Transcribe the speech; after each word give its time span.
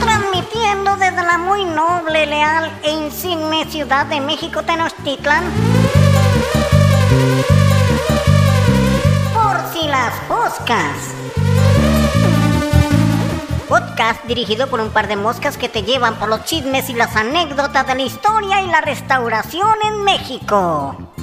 Transmitiendo 0.00 0.96
desde 0.96 1.22
la 1.22 1.38
muy 1.38 1.64
noble, 1.64 2.26
leal 2.26 2.70
e 2.82 2.90
insigne 2.90 3.64
ciudad 3.66 4.06
de 4.06 4.20
México 4.20 4.62
Tenochtitlan. 4.62 5.44
Por 9.32 9.56
si 9.72 9.86
las 9.88 10.14
poscas. 10.28 11.14
Podcast 13.68 14.24
dirigido 14.24 14.68
por 14.68 14.80
un 14.80 14.90
par 14.90 15.08
de 15.08 15.16
moscas 15.16 15.56
que 15.56 15.68
te 15.68 15.82
llevan 15.82 16.16
por 16.16 16.28
los 16.28 16.44
chismes 16.44 16.88
y 16.90 16.94
las 16.94 17.16
anécdotas 17.16 17.86
de 17.86 17.94
la 17.94 18.02
historia 18.02 18.62
y 18.62 18.66
la 18.68 18.80
restauración 18.80 19.74
en 19.84 20.04
México. 20.04 21.13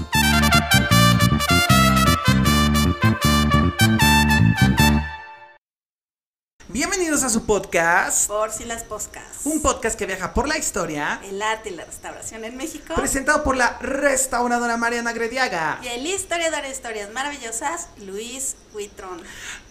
Bienvenidos 6.72 7.24
a 7.24 7.30
su 7.30 7.46
podcast, 7.46 8.28
Por 8.30 8.52
si 8.52 8.64
las 8.66 8.84
poscas. 8.84 9.24
un 9.44 9.62
podcast 9.62 9.98
que 10.00 10.06
viaja 10.06 10.34
por 10.34 10.48
la 10.48 10.58
historia, 10.58 11.20
El 11.24 11.42
arte 11.42 11.70
y 11.70 11.74
la 11.76 11.84
restauración 11.84 12.46
en 12.46 12.56
México. 12.56 12.94
presentado 12.96 13.44
por 13.44 13.58
la 13.58 13.78
restauradora 13.80 14.78
Mariana 14.78 15.12
Grediaga. 15.12 15.80
Y 15.84 15.88
el 15.90 16.08
historiador 16.08 16.62
de 16.62 16.70
historias 16.72 17.12
maravillosas, 17.12 17.88
Luis 17.98 18.56
Huitrón. 18.74 19.22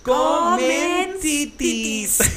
Comentitis. 0.02 0.98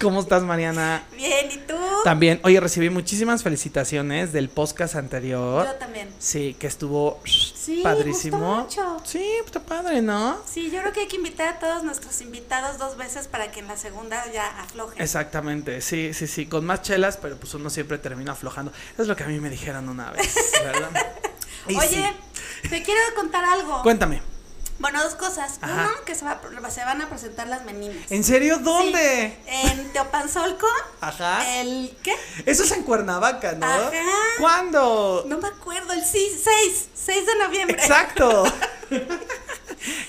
¿Cómo 0.00 0.20
estás, 0.20 0.44
Mariana? 0.44 1.02
Bien, 1.16 1.50
¿y 1.50 1.56
tú? 1.58 1.74
También, 2.04 2.40
oye, 2.44 2.60
recibí 2.60 2.88
muchísimas 2.88 3.42
felicitaciones 3.42 4.32
del 4.32 4.48
podcast 4.48 4.94
anterior. 4.94 5.66
Yo 5.66 5.74
también. 5.74 6.08
Sí, 6.20 6.54
que 6.58 6.68
estuvo 6.68 7.20
Sí, 7.24 7.80
padrísimo. 7.82 8.38
gustó 8.64 8.82
mucho. 8.84 9.02
Sí, 9.04 9.24
está 9.44 9.58
padre, 9.60 10.00
¿no? 10.00 10.38
Sí, 10.48 10.70
yo 10.70 10.80
creo 10.82 10.92
que 10.92 11.00
hay 11.00 11.08
que 11.08 11.16
invitar 11.16 11.48
a 11.48 11.58
todos 11.58 11.82
nuestros 11.82 12.20
invitados 12.20 12.78
dos 12.78 12.96
veces 12.96 13.26
para 13.26 13.50
que 13.50 13.58
en 13.58 13.66
la 13.66 13.76
segunda 13.76 14.24
ya 14.32 14.46
aflojen. 14.60 15.02
Exactamente, 15.02 15.80
sí, 15.80 16.14
sí, 16.14 16.28
sí, 16.28 16.46
con 16.46 16.64
más 16.64 16.82
chelas, 16.82 17.16
pero 17.16 17.36
pues 17.36 17.52
uno 17.54 17.68
siempre 17.68 17.98
termina 17.98 18.32
aflojando. 18.32 18.72
Es 18.96 19.08
lo 19.08 19.16
que 19.16 19.24
a 19.24 19.26
mí 19.26 19.40
me 19.40 19.50
dijeron 19.50 19.88
una 19.88 20.12
vez, 20.12 20.32
¿verdad? 20.62 20.90
Oye, 21.66 21.88
sí. 21.88 22.68
te 22.70 22.82
quiero 22.84 23.00
contar 23.16 23.44
algo. 23.44 23.82
Cuéntame, 23.82 24.22
Bueno, 24.78 25.02
dos 25.02 25.14
cosas. 25.16 25.58
Ajá. 25.60 25.90
Uno, 25.92 26.04
que 26.04 26.14
se, 26.14 26.24
va, 26.24 26.40
se 26.70 26.84
van 26.84 27.02
a 27.02 27.08
presentar 27.08 27.48
las 27.48 27.64
meninas. 27.64 28.10
¿en 28.10 28.22
serio 28.22 28.58
dónde? 28.58 29.36
Sí, 29.44 29.50
en 29.70 29.92
Teopanzolco. 29.92 30.68
Ajá. 31.00 31.58
El, 31.60 31.96
¿qué? 32.02 32.14
Eso 32.46 32.62
es 32.62 32.70
en 32.72 32.84
Cuernavaca, 32.84 33.52
¿no? 33.52 33.66
Ajá. 33.66 33.90
¿Cuándo? 34.38 35.24
No 35.26 35.38
me 35.38 35.48
acuerdo, 35.48 35.92
el 35.92 36.04
6, 36.04 36.88
6, 36.94 37.26
de 37.26 37.36
noviembre. 37.36 37.76
Exacto. 37.80 38.44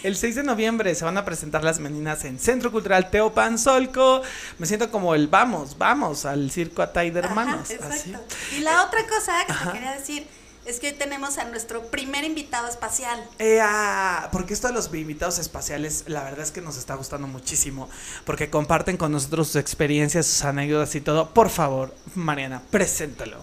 El 0.02 0.18
6 0.18 0.36
de 0.36 0.44
noviembre 0.44 0.96
se 0.96 1.06
van 1.06 1.18
a 1.18 1.26
presentar 1.26 1.64
las 1.64 1.80
meninas 1.80 2.26
en 2.26 2.40
Centro 2.40 2.72
Cultural 2.72 3.12
Teopanzolco. 3.12 4.22
Me 4.58 4.66
siento 4.66 4.90
como 4.90 5.14
el 5.14 5.28
vamos, 5.28 5.78
vamos 5.78 6.26
al 6.26 6.50
circo 6.50 6.82
Atay 6.82 7.12
de 7.12 7.20
Ajá, 7.20 7.30
hermanos. 7.30 7.70
exacto. 7.70 7.94
Así. 7.94 8.16
Y 8.58 8.60
la 8.62 8.84
otra 8.84 9.06
cosa 9.08 9.46
que 9.46 9.52
Ajá. 9.52 9.72
te 9.72 9.78
quería 9.78 9.92
decir 9.92 10.28
es 10.70 10.80
que 10.80 10.88
hoy 10.88 10.94
tenemos 10.94 11.38
a 11.38 11.46
nuestro 11.46 11.84
primer 11.88 12.24
invitado 12.24 12.68
espacial. 12.68 13.28
Eh, 13.40 13.60
ah, 13.62 14.30
porque 14.32 14.54
esto 14.54 14.68
de 14.68 14.74
los 14.74 14.94
invitados 14.94 15.40
espaciales, 15.40 16.04
la 16.08 16.24
verdad 16.24 16.42
es 16.42 16.52
que 16.52 16.62
nos 16.62 16.78
está 16.78 16.96
gustando 16.96 17.28
muchísimo, 17.28 17.90
porque 18.26 18.50
comparten 18.50 18.98
con 18.98 19.12
nosotros 19.12 19.48
sus 19.48 19.56
experiencias, 19.58 20.26
sus 20.28 20.44
anécdotas 20.46 20.94
y 20.96 21.02
todo. 21.02 21.30
Por 21.34 21.50
favor, 21.50 21.94
Mariana, 22.16 22.62
preséntalo. 22.72 23.38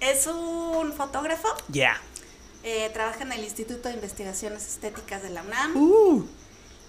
Es 0.00 0.26
un 0.26 0.92
fotógrafo, 0.92 1.48
Ya. 1.68 2.00
eh, 2.62 2.90
trabaja 2.92 3.22
en 3.24 3.32
el 3.32 3.44
Instituto 3.44 3.88
de 3.88 3.94
Investigaciones 3.94 4.66
Estéticas 4.66 5.22
de 5.22 5.30
la 5.30 5.42
UNAM. 5.42 5.76
Uh, 5.76 6.24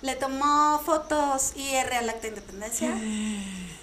Le 0.01 0.15
tomó 0.15 0.81
fotos 0.85 1.51
IR 1.57 1.93
al 1.93 2.09
Acta 2.09 2.21
de 2.21 2.27
Independencia. 2.29 2.89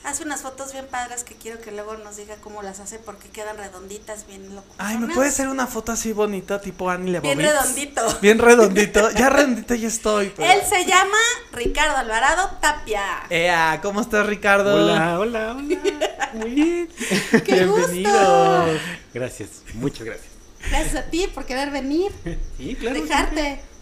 Hace 0.03 0.23
unas 0.23 0.41
fotos 0.41 0.73
bien 0.73 0.87
padres 0.87 1.25
que 1.25 1.35
quiero 1.35 1.61
que 1.61 1.73
luego 1.73 1.95
nos 1.99 2.17
diga 2.17 2.37
cómo 2.37 2.63
las 2.63 2.81
hace 2.81 2.99
porque 2.99 3.29
quedan 3.29 3.59
redonditas, 3.59 4.27
bien 4.27 4.55
locas. 4.55 4.71
ay, 4.79 4.97
¿me 4.99 5.13
puede 5.13 5.29
hacer 5.29 5.49
una 5.49 5.67
foto 5.67 5.93
así 5.93 6.13
bonita, 6.13 6.61
tipo 6.61 6.89
Annie 6.89 7.11
Leibovitz? 7.11 7.37
Bien 7.37 7.49
redondito. 7.51 8.19
Bien 8.23 8.39
redondito. 8.39 9.11
Ya 9.11 9.29
redondito 9.29 9.75
ya 9.75 9.89
estoy. 9.89 10.33
pero- 10.35 10.51
Él 10.51 10.61
se 10.67 10.85
llama 10.87 11.19
Ricardo 11.53 11.97
Alvarado 11.97 12.51
Tapia. 12.63 13.03
Ea, 13.29 13.81
¿cómo 13.83 14.01
estás, 14.01 14.25
Ricardo? 14.27 14.75
Hola, 14.75 15.19
hola, 15.19 15.57
hola. 15.59 16.31
Muy 16.35 16.51
bien. 16.51 16.89
¡Qué 17.45 17.65
Bienvenido. 17.65 18.65
gusto! 18.67 18.81
Gracias, 19.13 19.49
muchas 19.75 20.05
gracias. 20.07 20.29
Gracias 20.71 20.95
a 20.95 21.03
ti 21.11 21.27
por 21.35 21.45
querer 21.45 21.71
venir, 21.71 22.11
Sí, 22.57 22.75
claro. 22.77 23.01
dejarte. 23.03 23.61
Sí, 23.61 23.76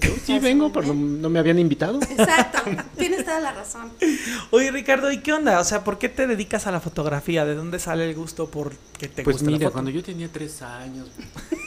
yo 0.00 0.10
sí 0.24 0.38
vengo, 0.40 0.72
pero 0.72 0.88
no, 0.88 0.94
no 0.94 1.30
me 1.30 1.38
habían 1.38 1.58
invitado. 1.58 2.00
Exacto, 2.02 2.58
tienes 2.98 3.24
toda 3.24 3.40
la 3.40 3.52
razón. 3.52 3.92
Oye, 4.50 4.70
Ricardo, 4.70 5.12
¿y 5.12 5.18
qué 5.18 5.32
onda? 5.32 5.60
O 5.60 5.64
sea, 5.64 5.84
¿por 5.84 5.98
qué 5.98 6.08
te 6.08 6.26
dedicas 6.26 6.66
a 6.66 6.72
la 6.72 6.80
fotografía? 6.80 7.44
¿De 7.44 7.54
dónde 7.54 7.78
sale 7.78 8.08
el 8.08 8.14
gusto 8.14 8.48
por 8.50 8.72
que 8.98 9.08
te 9.08 9.22
Pues 9.22 9.36
gusta 9.36 9.50
la 9.50 9.56
mira, 9.56 9.66
foto? 9.68 9.72
cuando 9.74 9.90
yo 9.90 10.02
tenía 10.02 10.28
tres 10.32 10.60
años, 10.62 11.08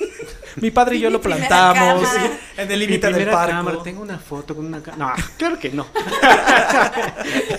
Mi 0.58 0.72
padre 0.72 0.96
y 0.98 1.00
yo 1.02 1.10
Mi 1.10 1.14
lo 1.14 1.22
plantamos 1.22 2.10
en 2.58 2.72
el 2.72 2.80
mi 2.80 2.86
límite 2.88 3.12
del 3.12 3.30
parque. 3.30 3.52
cámara, 3.54 3.84
tengo 3.84 4.02
una 4.02 4.18
foto 4.18 4.56
con 4.56 4.66
una 4.66 4.82
cámara. 4.82 5.16
No, 5.16 5.24
claro 5.38 5.60
que 5.60 5.70
no. 5.70 5.86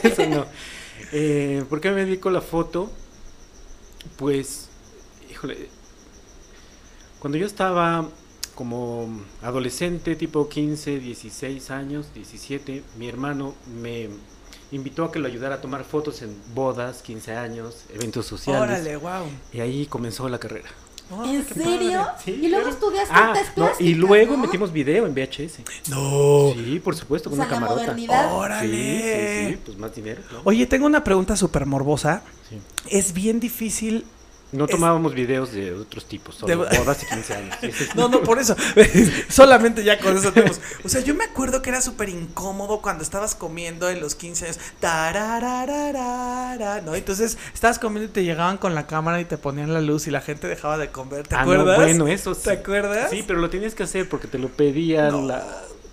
Eso 0.02 0.26
no. 0.26 0.46
Eh, 1.12 1.64
¿Por 1.68 1.80
qué 1.80 1.90
me 1.90 2.04
dedico 2.04 2.28
a 2.28 2.32
la 2.32 2.40
foto? 2.40 2.90
Pues, 4.16 4.68
híjole, 5.30 5.68
cuando 7.20 7.38
yo 7.38 7.46
estaba 7.46 8.08
como 8.58 9.08
adolescente, 9.40 10.16
tipo 10.16 10.48
15, 10.48 10.98
16 10.98 11.70
años, 11.70 12.06
17, 12.12 12.82
mi 12.98 13.08
hermano 13.08 13.54
me 13.80 14.08
invitó 14.72 15.04
a 15.04 15.12
que 15.12 15.20
lo 15.20 15.28
ayudara 15.28 15.54
a 15.54 15.60
tomar 15.60 15.84
fotos 15.84 16.22
en 16.22 16.34
bodas, 16.56 17.02
15 17.02 17.36
años, 17.36 17.84
eventos 17.94 18.26
sociales. 18.26 18.60
Órale, 18.80 18.96
wow. 18.96 19.26
Y 19.52 19.60
ahí 19.60 19.86
comenzó 19.86 20.28
la 20.28 20.40
carrera. 20.40 20.68
¿En 21.24 21.46
serio? 21.46 22.04
Sí, 22.22 22.32
y 22.32 22.48
luego 22.48 22.64
claro. 22.64 22.68
estudiaste 22.70 23.14
Ah, 23.14 23.30
artes 23.30 23.46
no, 23.56 23.70
y 23.78 23.94
luego 23.94 24.36
¿no? 24.36 24.42
metimos 24.42 24.72
video 24.72 25.06
en 25.06 25.14
VHS. 25.14 25.60
No. 25.88 26.52
Sí, 26.52 26.80
por 26.82 26.96
supuesto, 26.96 27.28
O 27.28 27.30
con 27.30 27.38
sea, 27.38 27.46
una 27.46 27.54
la 27.54 27.60
camarota. 27.60 27.80
modernidad. 27.86 28.34
Órale. 28.34 28.68
Sí, 28.72 29.46
sí, 29.46 29.52
sí, 29.54 29.60
pues 29.64 29.78
más 29.78 29.94
dinero. 29.94 30.20
¿no? 30.32 30.40
Oye, 30.42 30.66
tengo 30.66 30.84
una 30.84 31.04
pregunta 31.04 31.36
súper 31.36 31.64
morbosa. 31.64 32.22
Sí. 32.50 32.58
Es 32.90 33.12
bien 33.12 33.38
difícil. 33.38 34.04
No 34.50 34.64
Es- 34.64 34.70
tomábamos 34.70 35.12
videos 35.14 35.52
de 35.52 35.72
otros 35.74 36.06
tipos, 36.06 36.34
solo 36.36 36.64
De- 36.64 36.78
bodas 36.78 37.02
y 37.02 37.06
15 37.06 37.34
años. 37.34 37.56
No, 37.94 38.08
no, 38.08 38.22
por 38.22 38.38
eso. 38.38 38.56
Solamente 39.28 39.84
ya 39.84 39.98
con 39.98 40.16
eso 40.16 40.32
tenemos. 40.32 40.60
O 40.84 40.88
sea, 40.88 41.02
yo 41.02 41.14
me 41.14 41.24
acuerdo 41.24 41.60
que 41.60 41.68
era 41.70 41.80
súper 41.82 42.08
incómodo 42.08 42.80
cuando 42.80 43.02
estabas 43.02 43.34
comiendo 43.34 43.90
en 43.90 44.00
los 44.00 44.14
15 44.14 44.46
años. 44.46 44.58
¿no? 46.84 46.94
Entonces 46.94 47.36
estabas 47.52 47.78
comiendo 47.78 48.08
y 48.10 48.12
te 48.12 48.24
llegaban 48.24 48.58
con 48.58 48.74
la 48.74 48.86
cámara 48.86 49.20
y 49.20 49.24
te 49.24 49.38
ponían 49.38 49.72
la 49.74 49.80
luz 49.80 50.06
y 50.06 50.10
la 50.10 50.20
gente 50.20 50.46
dejaba 50.48 50.78
de 50.78 50.88
comer. 50.90 51.26
¿Te 51.28 51.34
Ah, 51.34 51.44
no, 51.44 51.52
acuerdas? 51.52 51.76
bueno, 51.76 52.08
eso 52.08 52.34
sí. 52.34 52.42
¿Te 52.44 52.50
acuerdas? 52.52 53.10
Sí, 53.10 53.24
pero 53.26 53.40
lo 53.40 53.50
tenías 53.50 53.74
que 53.74 53.82
hacer 53.82 54.08
porque 54.08 54.28
te 54.28 54.38
lo 54.38 54.48
pedían. 54.48 55.10
No. 55.12 55.22
la- 55.26 55.44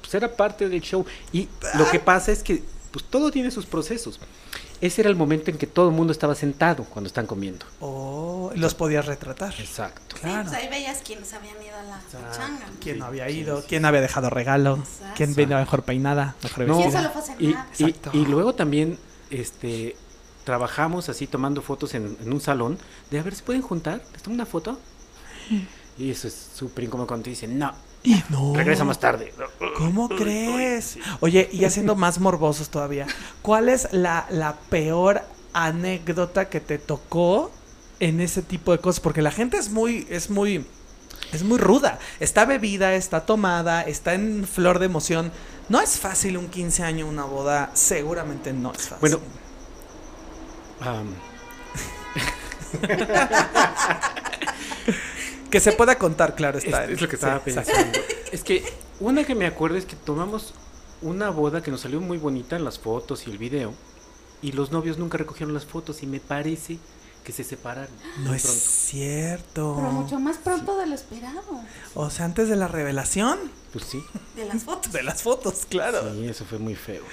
pues 0.01 0.13
era 0.13 0.31
parte 0.35 0.69
del 0.69 0.81
show. 0.81 1.03
Y 1.33 1.49
lo 1.77 1.89
que 1.89 1.99
pasa 1.99 2.31
es 2.31 2.43
que 2.43 2.61
pues 2.91 3.03
todo 3.09 3.31
tiene 3.31 3.49
sus 3.51 3.66
procesos. 3.66 4.19
Ese 4.85 5.01
era 5.01 5.09
el 5.09 5.16
momento 5.16 5.50
en 5.51 5.57
que 5.57 5.68
todo 5.68 5.90
el 5.90 5.96
mundo 5.96 6.12
estaba 6.12 6.35
sentado 6.35 6.84
cuando 6.84 7.07
están 7.07 7.25
comiendo. 7.25 7.66
Oh, 7.79 8.51
y 8.53 8.59
los 8.59 8.75
podías 8.75 9.06
retratar. 9.06 9.53
Exacto. 9.59 10.16
Sí, 10.16 10.22
Claro. 10.22 10.50
pues 10.50 10.62
ahí 10.62 10.69
veías 10.69 11.00
quienes 11.03 11.34
habían 11.34 11.56
ido 11.63 11.75
a 11.75 11.84
la 11.84 12.00
pachanga. 12.29 12.68
¿no? 12.68 12.73
¿Quién 12.79 13.00
no 13.00 13.06
Sí, 13.06 13.09
había 13.09 13.28
sí, 13.28 13.40
ido? 13.40 13.62
sí, 13.62 13.66
¿Quién 13.69 13.85
había 13.85 14.01
dejado 14.01 14.29
regalo? 14.29 14.75
Exacto. 14.78 15.13
¿Quién 15.16 15.34
venía 15.35 15.57
mejor 15.57 15.84
peinada? 15.84 16.35
Mejor 16.44 16.68
No. 16.68 16.75
¿Quién 16.78 16.91
vestida? 16.91 17.12
solo 17.13 17.22
fue 17.25 17.34
a 17.34 17.81
Y, 17.81 17.85
y- 17.85 17.96
y 18.22 18.25
luego 18.28 18.53
también 18.53 19.00
este 19.31 19.96
trabajamos 20.44 21.09
así 21.09 21.25
tomando 21.25 21.62
fotos 21.63 21.96
en, 21.96 22.16
en 22.22 22.31
un 22.31 22.40
salón 22.40 22.78
de 23.09 23.17
a 23.19 23.23
ver, 23.23 23.34
¿se 23.34 23.41
pueden 23.44 23.63
juntar? 23.63 24.03
¿Les 24.13 24.22
tomo 24.22 24.35
una 24.35 24.46
foto? 24.46 24.78
Y 25.97 26.12
eso 26.12 26.28
es 26.28 26.50
súper 26.56 26.84
incómodo 26.84 27.07
cuando 27.07 27.23
te 27.23 27.29
dicen, 27.31 27.57
no, 27.57 27.72
Y 28.05 28.23
no. 28.29 28.53
regresa 28.55 28.83
más 28.83 28.99
tarde. 28.99 29.33
¿Cómo 29.77 30.09
crees? 30.09 30.97
Oye, 31.19 31.49
y 31.51 31.66
haciendo 31.66 31.95
más 31.95 32.19
morbosos 32.19 32.69
todavía, 32.69 33.07
¿cuál 33.41 33.67
es 33.67 33.90
la, 33.91 34.28
la 34.29 34.55
peor 34.69 35.22
anécdota 35.53 36.49
que 36.49 36.59
te 36.59 36.78
tocó 36.78 37.52
en 37.99 38.22
ese 38.22 38.43
tipo 38.43 38.72
de 38.72 38.78
cosas? 38.78 38.99
Porque 38.99 39.22
la 39.22 39.31
gente 39.31 39.57
es 39.57 39.72
muy, 39.72 40.05
es 40.09 40.29
muy, 40.29 40.66
es 41.31 41.43
muy 41.43 41.57
ruda. 41.57 41.99
Está 42.19 42.46
bebida, 42.46 42.93
está 42.93 43.25
tomada, 43.25 43.81
está 43.81 44.13
en 44.13 44.47
flor 44.47 44.79
de 44.79 44.85
emoción. 44.85 45.31
No 45.67 45.81
es 45.81 45.99
fácil 45.99 46.37
un 46.37 46.47
15 46.47 46.84
años, 46.84 47.09
una 47.09 47.25
boda, 47.25 47.72
seguramente 47.73 48.53
no 48.53 48.72
es 48.72 48.87
fácil. 48.87 48.99
Bueno, 48.99 49.19
que 55.49 55.59
se 55.59 55.71
pueda 55.71 55.97
contar, 55.97 56.35
claro, 56.35 56.57
es, 56.57 56.65
está. 56.65 56.85
es 56.85 57.01
lo 57.01 57.07
que 57.07 57.15
estaba 57.15 57.39
pensando. 57.39 57.71
Es 58.31 58.43
que 58.43 58.63
una 58.99 59.23
que 59.23 59.35
me 59.35 59.45
acuerdo 59.45 59.77
es 59.77 59.85
que 59.85 59.95
tomamos 59.95 60.53
una 61.01 61.29
boda 61.29 61.61
que 61.61 61.71
nos 61.71 61.81
salió 61.81 62.01
muy 62.01 62.17
bonita 62.17 62.55
en 62.55 62.63
las 62.63 62.79
fotos 62.79 63.27
y 63.27 63.31
el 63.31 63.37
video. 63.37 63.73
Y 64.41 64.51
los 64.51 64.71
novios 64.71 64.97
nunca 64.97 65.17
recogieron 65.17 65.53
las 65.53 65.65
fotos 65.65 66.03
y 66.03 66.07
me 66.07 66.19
parece 66.19 66.77
que 67.23 67.31
se 67.31 67.43
separaron. 67.43 67.89
No 68.19 68.27
muy 68.27 68.37
es 68.37 68.43
pronto. 68.43 68.59
cierto. 68.61 69.73
Pero 69.77 69.91
mucho 69.91 70.19
más 70.19 70.37
pronto 70.37 70.77
de 70.77 70.85
lo 70.87 70.93
esperado. 70.95 71.41
O 71.95 72.09
sea, 72.09 72.25
antes 72.25 72.49
de 72.49 72.55
la 72.55 72.67
revelación 72.67 73.39
Pues 73.73 73.85
sí, 73.85 74.03
De 74.35 74.45
las 74.45 74.63
fotos. 74.63 74.91
de 74.93 75.01
las 75.03 75.23
fotos, 75.23 75.65
claro. 75.67 76.13
sí, 76.13 76.27
eso 76.27 76.45
fue 76.45 76.59
muy 76.59 76.75
feo. 76.75 77.03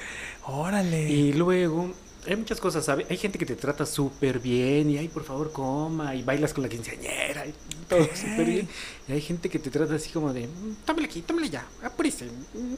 Órale. 0.44 1.08
Y 1.10 1.32
luego, 1.32 1.92
hay 2.26 2.36
muchas 2.36 2.60
cosas, 2.60 2.84
¿sabes? 2.84 3.06
Hay 3.10 3.16
gente 3.16 3.38
que 3.38 3.46
te 3.46 3.56
trata 3.56 3.84
súper 3.84 4.38
bien 4.38 4.90
y, 4.90 4.98
ay, 4.98 5.08
por 5.08 5.24
favor, 5.24 5.52
coma, 5.52 6.14
y 6.14 6.22
bailas 6.22 6.52
con 6.54 6.62
la 6.62 6.68
quinceañera 6.68 7.46
y 7.46 7.52
todo 7.88 8.04
súper 8.14 8.44
bien. 8.44 8.68
Y 9.08 9.12
hay 9.12 9.20
gente 9.20 9.48
que 9.48 9.58
te 9.58 9.70
trata 9.70 9.94
así 9.96 10.10
como 10.10 10.32
de, 10.32 10.46
"Mm, 10.46 10.74
tómale 10.84 11.06
aquí, 11.06 11.22
tómale 11.22 11.50
ya, 11.50 11.66
apúrese. 11.82 12.26
Mm, 12.26 12.74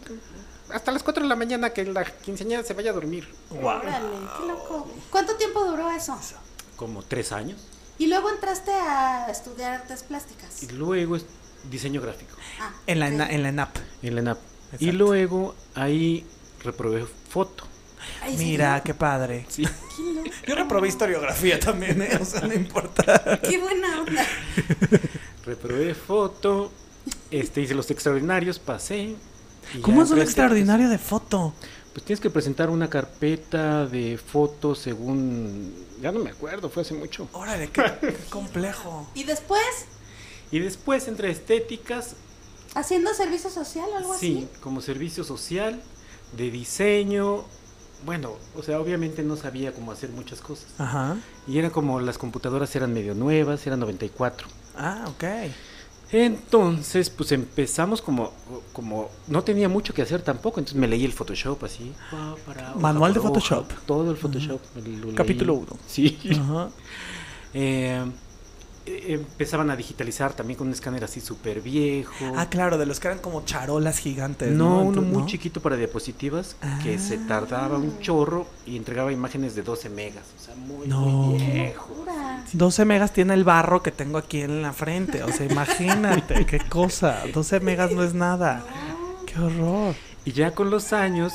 Hasta 0.71 0.91
las 0.93 1.03
4 1.03 1.23
de 1.23 1.29
la 1.29 1.37
mañana 1.37 1.71
que 1.71 1.85
la 1.85 2.05
quinceañera 2.05 2.63
se 2.65 2.73
vaya 2.73 2.91
a 2.91 2.95
dormir. 2.95 3.29
Guau. 3.51 3.81
Órale, 3.81 4.07
qué 4.41 4.47
loco. 4.49 4.89
¿Cuánto 5.11 5.37
tiempo 5.37 5.63
duró 5.65 5.91
eso? 5.91 6.19
Como 6.77 7.03
tres 7.03 7.33
años. 7.33 7.61
Y 7.99 8.07
luego 8.07 8.31
entraste 8.31 8.73
a 8.73 9.27
estudiar 9.31 9.75
artes 9.83 10.03
plásticas. 10.05 10.63
Y 10.63 10.69
luego 10.69 11.17
es 11.17 11.27
diseño 11.71 12.01
gráfico 12.01 12.35
Ah, 12.61 12.73
En 12.87 12.99
la, 12.99 13.07
ok. 13.07 13.13
ena- 13.13 13.31
en 13.31 13.43
la 13.43 13.49
ENAP. 13.51 13.77
en 14.03 14.15
la 14.15 14.21
ENAP. 14.23 14.39
Y 14.81 14.91
luego 14.93 15.55
ahí 15.75 16.27
reprobé 16.63 17.05
foto. 17.29 17.65
Ay, 18.23 18.37
Mira, 18.37 18.77
¿sí? 18.77 18.83
qué 18.87 18.95
padre. 18.95 19.47
Sí. 19.49 19.67
Yo 20.47 20.55
reprobé 20.55 20.89
historiografía 20.89 21.59
también, 21.61 22.03
¿eh? 22.03 22.19
O 22.21 22.25
sea, 22.25 22.43
no 22.43 22.55
importa. 22.55 23.41
Qué 23.43 23.59
buena 23.59 24.01
onda. 24.03 24.27
Reprobé 25.45 25.95
foto. 25.95 26.71
Este, 27.31 27.61
hice 27.61 27.75
los 27.75 27.91
extraordinarios, 27.91 28.59
pasé. 28.59 29.15
¿Cómo 29.83 30.03
es 30.03 30.11
un 30.11 30.21
extraordinario 30.21 30.89
de 30.89 30.99
foto? 30.99 31.55
Pues 31.93 32.05
tienes 32.05 32.21
que 32.21 32.31
presentar 32.31 32.71
una 32.71 32.91
carpeta 32.91 33.87
de 33.87 34.19
fotos 34.19 34.79
según... 34.81 35.73
Ya 36.01 36.11
no 36.13 36.19
me 36.19 36.31
acuerdo, 36.31 36.69
fue 36.69 36.83
hace 36.83 36.95
mucho. 36.95 37.29
Órale, 37.33 37.69
qué, 37.71 37.83
qué 38.01 38.17
complejo. 38.31 39.09
Y 39.15 39.23
después, 39.25 39.63
Y 40.51 40.59
después 40.59 41.07
entre 41.09 41.31
estéticas, 41.31 42.17
haciendo 42.75 43.15
servicio 43.15 43.49
social 43.49 43.87
o 43.93 43.97
algo 43.97 44.19
sí, 44.19 44.49
como 44.61 44.81
servicio 44.81 45.25
social, 45.25 45.81
de 46.37 46.51
diseño. 46.51 47.45
Bueno, 48.05 48.33
o 48.57 48.63
sea, 48.63 48.81
obviamente 48.81 49.23
no 49.23 49.37
sabía 49.37 49.73
cómo 49.73 49.93
hacer 49.93 50.11
muchas 50.11 50.41
cosas. 50.41 50.67
Ajá. 50.79 51.17
Y 51.47 51.59
era 51.59 51.71
como 51.71 52.01
las 52.01 52.19
computadoras 52.19 52.75
eran 52.77 52.93
medio 52.93 53.15
nuevas, 53.15 53.67
eran 53.67 53.81
94. 53.81 54.47
Ah, 54.77 55.05
ok. 55.09 55.25
Entonces, 56.13 57.11
pues 57.11 57.33
empezamos 57.33 58.01
como, 58.01 58.33
como 58.73 59.11
no 59.27 59.43
tenía 59.43 59.69
mucho 59.69 59.95
que 59.95 60.03
hacer 60.03 60.23
tampoco, 60.23 60.61
entonces 60.61 60.79
me 60.79 60.87
leí 60.87 61.05
el 61.05 61.13
Photoshop 61.13 61.65
así. 61.65 61.93
pa, 62.11 62.37
para, 62.47 62.75
Manual 62.75 63.15
de 63.15 63.19
hoja, 63.21 63.29
Photoshop. 63.29 63.73
todo 63.87 64.11
el 64.11 64.17
Photoshop. 64.17 64.61
lo 64.77 64.83
leí. 65.07 65.15
Capítulo 65.15 65.55
uno. 65.55 65.77
Sí. 65.87 66.19
Ajá. 66.39 66.71
Eh, 67.57 68.05
empezaban 68.87 69.71
a 69.71 69.77
digitalizar 69.77 70.35
también 70.35 70.59
con 70.59 70.67
un 70.67 70.73
escáner 70.75 71.05
así 71.05 71.21
súper 71.21 71.61
viejo. 71.63 72.13
Ah, 72.37 72.49
claro, 72.51 72.77
de 72.77 72.85
los 72.87 73.01
que 73.01 73.09
eran 73.09 73.19
como 73.21 73.45
charolas 73.45 73.99
gigantes. 73.99 74.51
no, 74.53 74.81
No, 74.81 74.81
uno 74.83 75.03
muy 75.03 75.23
¿no? 75.23 75.27
chiquito 75.27 75.61
para 75.63 75.77
diapositivas 75.77 76.57
que 76.83 76.99
se 76.99 77.15
Ah. 77.17 77.25
tardaba 77.27 77.79
un 77.79 77.99
chorro 78.01 78.47
y 78.67 78.77
entregaba 78.77 79.11
imágenes 79.13 79.55
de 79.55 79.63
12 79.63 79.89
megas. 79.89 80.25
O 80.39 80.43
sea, 80.45 80.55
muy, 80.55 80.87
No. 80.87 81.01
muy 81.01 81.39
viejo. 81.39 81.89
Locura. 81.89 82.45
12 82.53 82.85
megas 82.85 83.13
tiene 83.13 83.33
el 83.35 83.45
barro 83.45 83.83
que 83.83 83.91
tengo 83.91 84.19
aquí 84.19 84.43
en 84.43 84.61
la 84.63 84.73
frente. 84.73 85.23
O 85.23 85.33
sea, 85.33 85.47
imagínate, 85.47 86.45
qué 86.47 86.59
cosa. 86.69 87.23
12 87.33 87.61
megas 87.61 87.93
no 87.93 88.03
es 88.03 88.13
nada. 88.15 88.65
Qué 89.27 89.39
horror. 89.41 89.95
Y 90.27 90.33
ya 90.33 90.55
con 90.55 90.71
los 90.71 90.93
años 90.93 91.33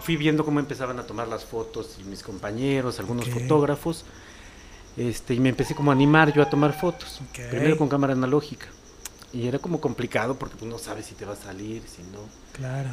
fui 0.00 0.16
viendo 0.16 0.44
cómo 0.44 0.60
empezaban 0.60 0.98
a 1.00 1.02
tomar 1.06 1.26
las 1.26 1.44
fotos 1.44 1.96
y 2.00 2.04
mis 2.04 2.22
compañeros, 2.22 3.00
algunos 3.00 3.28
fotógrafos. 3.28 4.04
Este, 4.96 5.34
y 5.34 5.40
me 5.40 5.50
empecé 5.50 5.74
como 5.74 5.90
a 5.90 5.94
animar 5.94 6.32
yo 6.32 6.42
a 6.42 6.48
tomar 6.48 6.72
fotos. 6.72 7.20
Primero 7.50 7.76
con 7.76 7.88
cámara 7.88 8.14
analógica. 8.14 8.66
Y 9.32 9.46
era 9.46 9.58
como 9.58 9.80
complicado 9.80 10.36
porque 10.38 10.56
pues, 10.56 10.70
no 10.70 10.78
sabes 10.78 11.06
si 11.06 11.14
te 11.14 11.24
va 11.24 11.34
a 11.34 11.36
salir, 11.36 11.82
si 11.86 12.02
no. 12.02 12.20
Claro. 12.52 12.90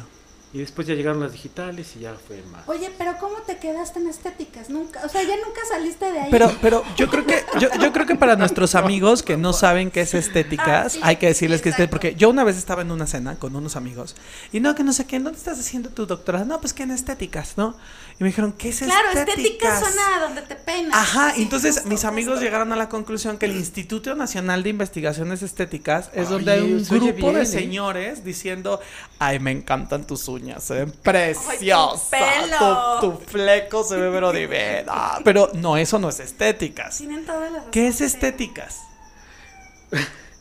Y 0.54 0.58
después 0.58 0.86
ya 0.86 0.94
llegaron 0.94 1.20
las 1.20 1.32
digitales 1.32 1.96
y 1.96 2.00
ya 2.00 2.14
fue 2.14 2.40
más. 2.52 2.62
Oye, 2.68 2.88
pero 2.96 3.16
¿cómo 3.18 3.38
te 3.44 3.56
quedaste 3.58 3.98
en 3.98 4.08
estéticas? 4.08 4.70
Nunca, 4.70 5.00
o 5.04 5.08
sea, 5.08 5.20
ya 5.24 5.34
nunca 5.44 5.60
saliste 5.68 6.12
de 6.12 6.20
ahí. 6.20 6.28
Pero, 6.30 6.50
pero 6.62 6.84
yo 6.96 7.10
creo 7.10 7.26
que, 7.26 7.44
yo, 7.58 7.68
yo 7.80 7.92
creo 7.92 8.06
que 8.06 8.14
para 8.14 8.36
nuestros 8.36 8.76
amigos 8.76 9.24
que 9.24 9.36
no 9.36 9.52
saben 9.52 9.90
qué 9.90 10.02
es 10.02 10.14
estéticas, 10.14 10.68
Ah, 10.68 10.88
sí, 10.88 11.00
hay 11.02 11.16
que 11.16 11.26
decirles 11.26 11.60
que 11.60 11.70
es 11.70 11.88
porque 11.88 12.14
yo 12.14 12.30
una 12.30 12.44
vez 12.44 12.56
estaba 12.56 12.82
en 12.82 12.92
una 12.92 13.06
cena 13.08 13.34
con 13.34 13.56
unos 13.56 13.74
amigos 13.74 14.14
y 14.52 14.60
no, 14.60 14.76
que 14.76 14.84
no 14.84 14.92
sé 14.92 15.06
qué, 15.06 15.18
¿dónde 15.18 15.36
estás 15.38 15.58
haciendo 15.58 15.90
tu 15.90 16.06
doctorado? 16.06 16.44
No, 16.44 16.60
pues 16.60 16.72
que 16.72 16.84
en 16.84 16.92
estéticas, 16.92 17.54
¿no? 17.56 17.76
Y 18.20 18.22
me 18.22 18.28
dijeron, 18.28 18.52
¿qué 18.56 18.68
es 18.68 18.78
claro, 18.78 19.08
estéticas? 19.08 19.38
estéticas 19.38 19.80
suena 19.80 20.16
a 20.16 20.20
donde 20.20 20.42
te 20.42 20.54
peinas. 20.54 20.94
Ajá, 20.94 21.32
Sí, 21.34 21.42
entonces 21.42 21.74
justo, 21.74 21.88
mis 21.88 22.04
amigos 22.04 22.34
justo. 22.34 22.44
llegaron 22.44 22.72
a 22.72 22.76
la 22.76 22.88
conclusión 22.88 23.38
que 23.38 23.46
el 23.46 23.56
Instituto 23.56 24.14
Nacional 24.14 24.62
de 24.62 24.70
Investigaciones 24.70 25.42
Estéticas 25.42 26.10
es 26.12 26.28
Oye, 26.28 26.34
donde 26.36 26.52
hay 26.52 26.60
un 26.72 26.84
grupo 26.84 27.12
bien, 27.12 27.34
de 27.34 27.42
¿eh? 27.42 27.46
señores 27.46 28.24
diciendo, 28.24 28.80
ay, 29.18 29.40
me 29.40 29.50
encantan 29.50 30.06
tus 30.06 30.28
uñas, 30.28 30.43
se 30.60 30.74
ven 30.74 30.90
preciosas, 30.90 32.08
pelo". 32.10 33.00
tu, 33.00 33.10
tu 33.10 33.24
fleco 33.26 33.84
se 33.84 33.96
ve 33.96 34.10
pero 34.10 34.32
divino. 34.32 34.92
Pero 35.24 35.50
no, 35.54 35.76
eso 35.76 35.98
no 35.98 36.08
es 36.08 36.20
estéticas. 36.20 36.98
Tienen 36.98 37.24
toda 37.24 37.40
la 37.50 37.56
razón, 37.56 37.70
¿Qué 37.70 37.88
es 37.88 38.00
estéticas? 38.00 38.80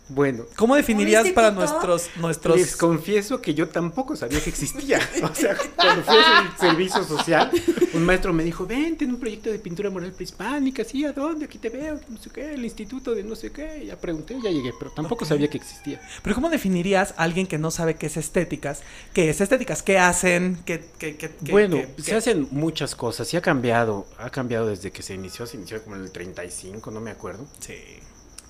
Bueno, 0.09 0.43
¿Cómo 0.57 0.75
definirías 0.75 1.29
para 1.29 1.49
nuestros 1.51 2.09
nuestros 2.17 2.57
les 2.57 2.75
confieso 2.75 3.41
que 3.41 3.53
yo 3.53 3.69
tampoco 3.69 4.15
sabía 4.17 4.41
que 4.41 4.49
existía. 4.49 4.99
O 5.23 5.33
sea, 5.33 5.55
cuando 5.75 6.03
fui 6.03 6.15
a 6.17 6.21
hacer 6.39 6.51
el 6.51 6.57
servicio 6.69 7.03
social, 7.05 7.49
un 7.93 8.03
maestro 8.05 8.33
me 8.33 8.43
dijo, 8.43 8.65
vente 8.67 9.05
en 9.05 9.11
un 9.11 9.19
proyecto 9.19 9.49
de 9.49 9.59
pintura 9.59 9.89
mural 9.89 10.11
prehispánica, 10.11 10.83
¿sí? 10.83 11.05
¿A 11.05 11.13
dónde? 11.13 11.45
Aquí 11.45 11.57
te 11.57 11.69
veo, 11.69 11.99
no 12.09 12.17
sé 12.21 12.29
qué, 12.31 12.53
el 12.53 12.65
instituto 12.65 13.15
de 13.15 13.23
no 13.23 13.35
sé 13.35 13.51
qué. 13.53 13.85
Ya 13.87 13.97
pregunté, 13.97 14.35
ya 14.43 14.51
llegué, 14.51 14.73
pero 14.77 14.91
tampoco 14.91 15.23
sabía 15.25 15.49
que 15.49 15.57
existía. 15.57 16.01
Pero 16.21 16.35
¿cómo 16.35 16.49
definirías 16.49 17.13
a 17.17 17.23
alguien 17.23 17.47
que 17.47 17.57
no 17.57 17.71
sabe 17.71 17.95
qué 17.95 18.07
es 18.07 18.17
estéticas? 18.17 18.81
¿Qué 19.13 19.29
es 19.29 19.39
estéticas? 19.39 19.83
¿Qué 19.83 19.97
hacen? 19.99 20.59
¿Qué, 20.65 20.83
qué, 20.99 21.15
qué- 21.15 21.31
qué- 21.43 21.51
Bueno, 21.51 21.77
qué- 21.77 22.03
se 22.03 22.11
qué- 22.11 22.17
hacen 22.17 22.47
muchas 22.51 22.93
cosas 22.95 23.33
y 23.33 23.37
ha 23.37 23.41
cambiado, 23.41 24.05
ha 24.17 24.29
cambiado 24.29 24.67
desde 24.67 24.91
que 24.91 25.01
se 25.01 25.13
inició, 25.13 25.47
se 25.47 25.55
inició 25.57 25.81
como 25.81 25.95
en 25.95 26.01
el 26.03 26.11
35, 26.11 26.91
no 26.91 26.99
me 26.99 27.11
acuerdo. 27.11 27.45
Sí. 27.59 27.75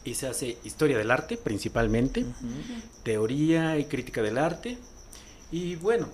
Y 0.05 0.15
se 0.15 0.27
hace 0.27 0.57
historia 0.63 0.97
del 0.97 1.11
arte 1.11 1.37
principalmente, 1.37 2.25
teoría 3.03 3.77
y 3.77 3.85
crítica 3.85 4.21
del 4.21 4.37
arte. 4.37 4.77
Y 5.51 5.75
bueno, 5.75 6.07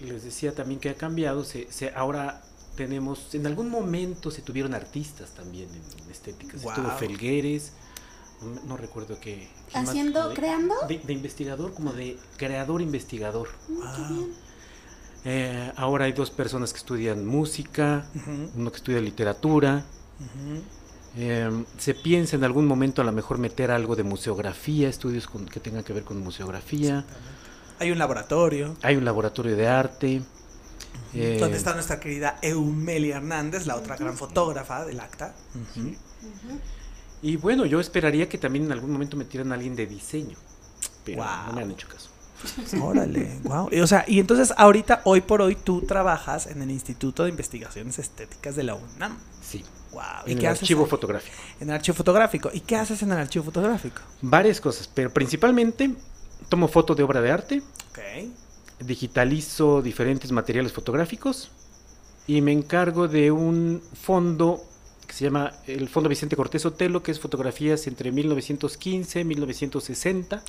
les 0.00 0.24
decía 0.24 0.54
también 0.54 0.80
que 0.80 0.90
ha 0.90 0.94
cambiado, 0.94 1.44
se, 1.44 1.70
se- 1.72 1.90
ahora 1.94 2.42
tenemos, 2.76 3.34
en 3.34 3.46
algún 3.46 3.70
momento 3.70 4.30
se 4.30 4.42
tuvieron 4.42 4.74
artistas 4.74 5.30
también 5.34 5.68
en, 5.70 6.04
en 6.04 6.10
estéticas. 6.10 6.62
Guau. 6.62 6.76
Estuvo 6.76 6.90
Felgueres, 6.98 7.72
no, 8.42 8.60
no 8.66 8.76
recuerdo 8.76 9.18
qué. 9.20 9.48
¿Haciendo, 9.72 10.28
de- 10.28 10.34
creando? 10.34 10.74
De, 10.88 10.98
de 10.98 11.12
investigador, 11.12 11.72
como 11.72 11.92
de 11.92 12.18
creador 12.36 12.82
investigador. 12.82 13.48
Mm, 13.68 13.80
Ah. 13.82 13.94
qué 14.08 14.14
bien. 14.14 14.32
Eh, 15.26 15.72
ahora 15.76 16.04
hay 16.04 16.12
dos 16.12 16.30
personas 16.30 16.72
que 16.74 16.78
estudian 16.78 17.24
música, 17.24 18.06
uno 18.54 18.70
que 18.70 18.76
estudia 18.76 19.00
literatura. 19.00 19.86
Eh, 21.16 21.64
se 21.78 21.94
piensa 21.94 22.36
en 22.36 22.44
algún 22.44 22.66
momento 22.66 23.00
a 23.02 23.04
lo 23.04 23.12
mejor 23.12 23.38
meter 23.38 23.70
algo 23.70 23.94
de 23.96 24.02
museografía, 24.02 24.88
estudios 24.88 25.26
con- 25.26 25.46
que 25.46 25.60
tengan 25.60 25.84
que 25.84 25.92
ver 25.92 26.02
con 26.04 26.18
museografía. 26.18 27.04
Hay 27.78 27.90
un 27.92 27.98
laboratorio. 27.98 28.76
Hay 28.82 28.96
un 28.96 29.04
laboratorio 29.04 29.56
de 29.56 29.66
arte. 29.68 30.22
eh, 31.12 31.36
donde 31.40 31.56
está 31.56 31.72
nuestra 31.74 32.00
querida 32.00 32.38
Eumelia 32.42 33.16
Hernández, 33.18 33.66
la 33.66 33.76
otra 33.76 33.96
gran 33.96 34.16
fotógrafa 34.16 34.84
del 34.84 34.98
acta. 34.98 35.34
Y 37.22 37.36
bueno, 37.36 37.64
yo 37.66 37.80
esperaría 37.80 38.28
que 38.28 38.36
también 38.38 38.64
en 38.66 38.72
algún 38.72 38.90
momento 38.92 39.16
metieran 39.16 39.50
a 39.52 39.54
alguien 39.54 39.76
de 39.76 39.86
diseño. 39.86 40.36
Pero 41.04 41.24
no 41.46 41.52
me 41.52 41.62
han 41.62 41.70
hecho 41.70 41.88
caso. 41.88 42.10
Órale, 42.82 43.38
wow. 43.44 43.68
O 43.82 43.86
sea, 43.86 44.04
y 44.06 44.18
entonces 44.18 44.52
ahorita, 44.56 45.00
hoy 45.04 45.20
por 45.20 45.40
hoy, 45.40 45.54
tú 45.54 45.82
trabajas 45.82 46.46
en 46.46 46.60
el 46.62 46.70
Instituto 46.70 47.22
de 47.24 47.30
Investigaciones 47.30 47.98
Estéticas 47.98 48.56
de 48.56 48.64
la 48.64 48.74
UNAM. 48.74 49.16
Sí. 49.42 49.64
Wow. 49.94 50.02
En 50.26 50.38
el 50.38 50.46
archivo 50.46 50.86
fotográfico. 50.86 51.36
En 51.60 51.68
el 51.70 51.74
archivo 51.76 51.94
fotográfico. 51.96 52.50
¿Y 52.52 52.60
qué 52.60 52.76
haces 52.76 53.02
en 53.02 53.12
el 53.12 53.18
archivo 53.18 53.44
fotográfico? 53.44 54.02
Varias 54.20 54.60
cosas, 54.60 54.88
pero 54.92 55.10
principalmente 55.10 55.94
tomo 56.48 56.68
foto 56.68 56.94
de 56.94 57.02
obra 57.02 57.20
de 57.20 57.30
arte, 57.30 57.62
digitalizo 58.80 59.82
diferentes 59.82 60.32
materiales 60.32 60.72
fotográficos 60.72 61.50
y 62.26 62.40
me 62.40 62.52
encargo 62.52 63.08
de 63.08 63.30
un 63.30 63.82
fondo 63.94 64.62
que 65.06 65.12
se 65.12 65.24
llama 65.24 65.52
el 65.66 65.88
Fondo 65.88 66.08
Vicente 66.08 66.36
Cortés 66.36 66.64
Otelo, 66.66 67.02
que 67.02 67.12
es 67.12 67.20
fotografías 67.20 67.86
entre 67.86 68.10
1915 68.10 69.20
y 69.20 69.24
1960, 69.24 70.42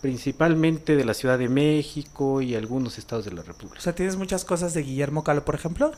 principalmente 0.00 0.96
de 0.96 1.04
la 1.04 1.14
Ciudad 1.14 1.38
de 1.38 1.48
México 1.48 2.40
y 2.40 2.54
algunos 2.54 2.98
estados 2.98 3.24
de 3.24 3.32
la 3.32 3.40
O 3.40 3.44
República. 3.44 3.80
sea, 3.80 3.94
¿tienes 3.94 4.16
muchas 4.16 4.44
cosas 4.44 4.74
de 4.74 4.82
Guillermo 4.82 5.24
Calo, 5.24 5.44
por 5.44 5.56
ejemplo? 5.56 5.92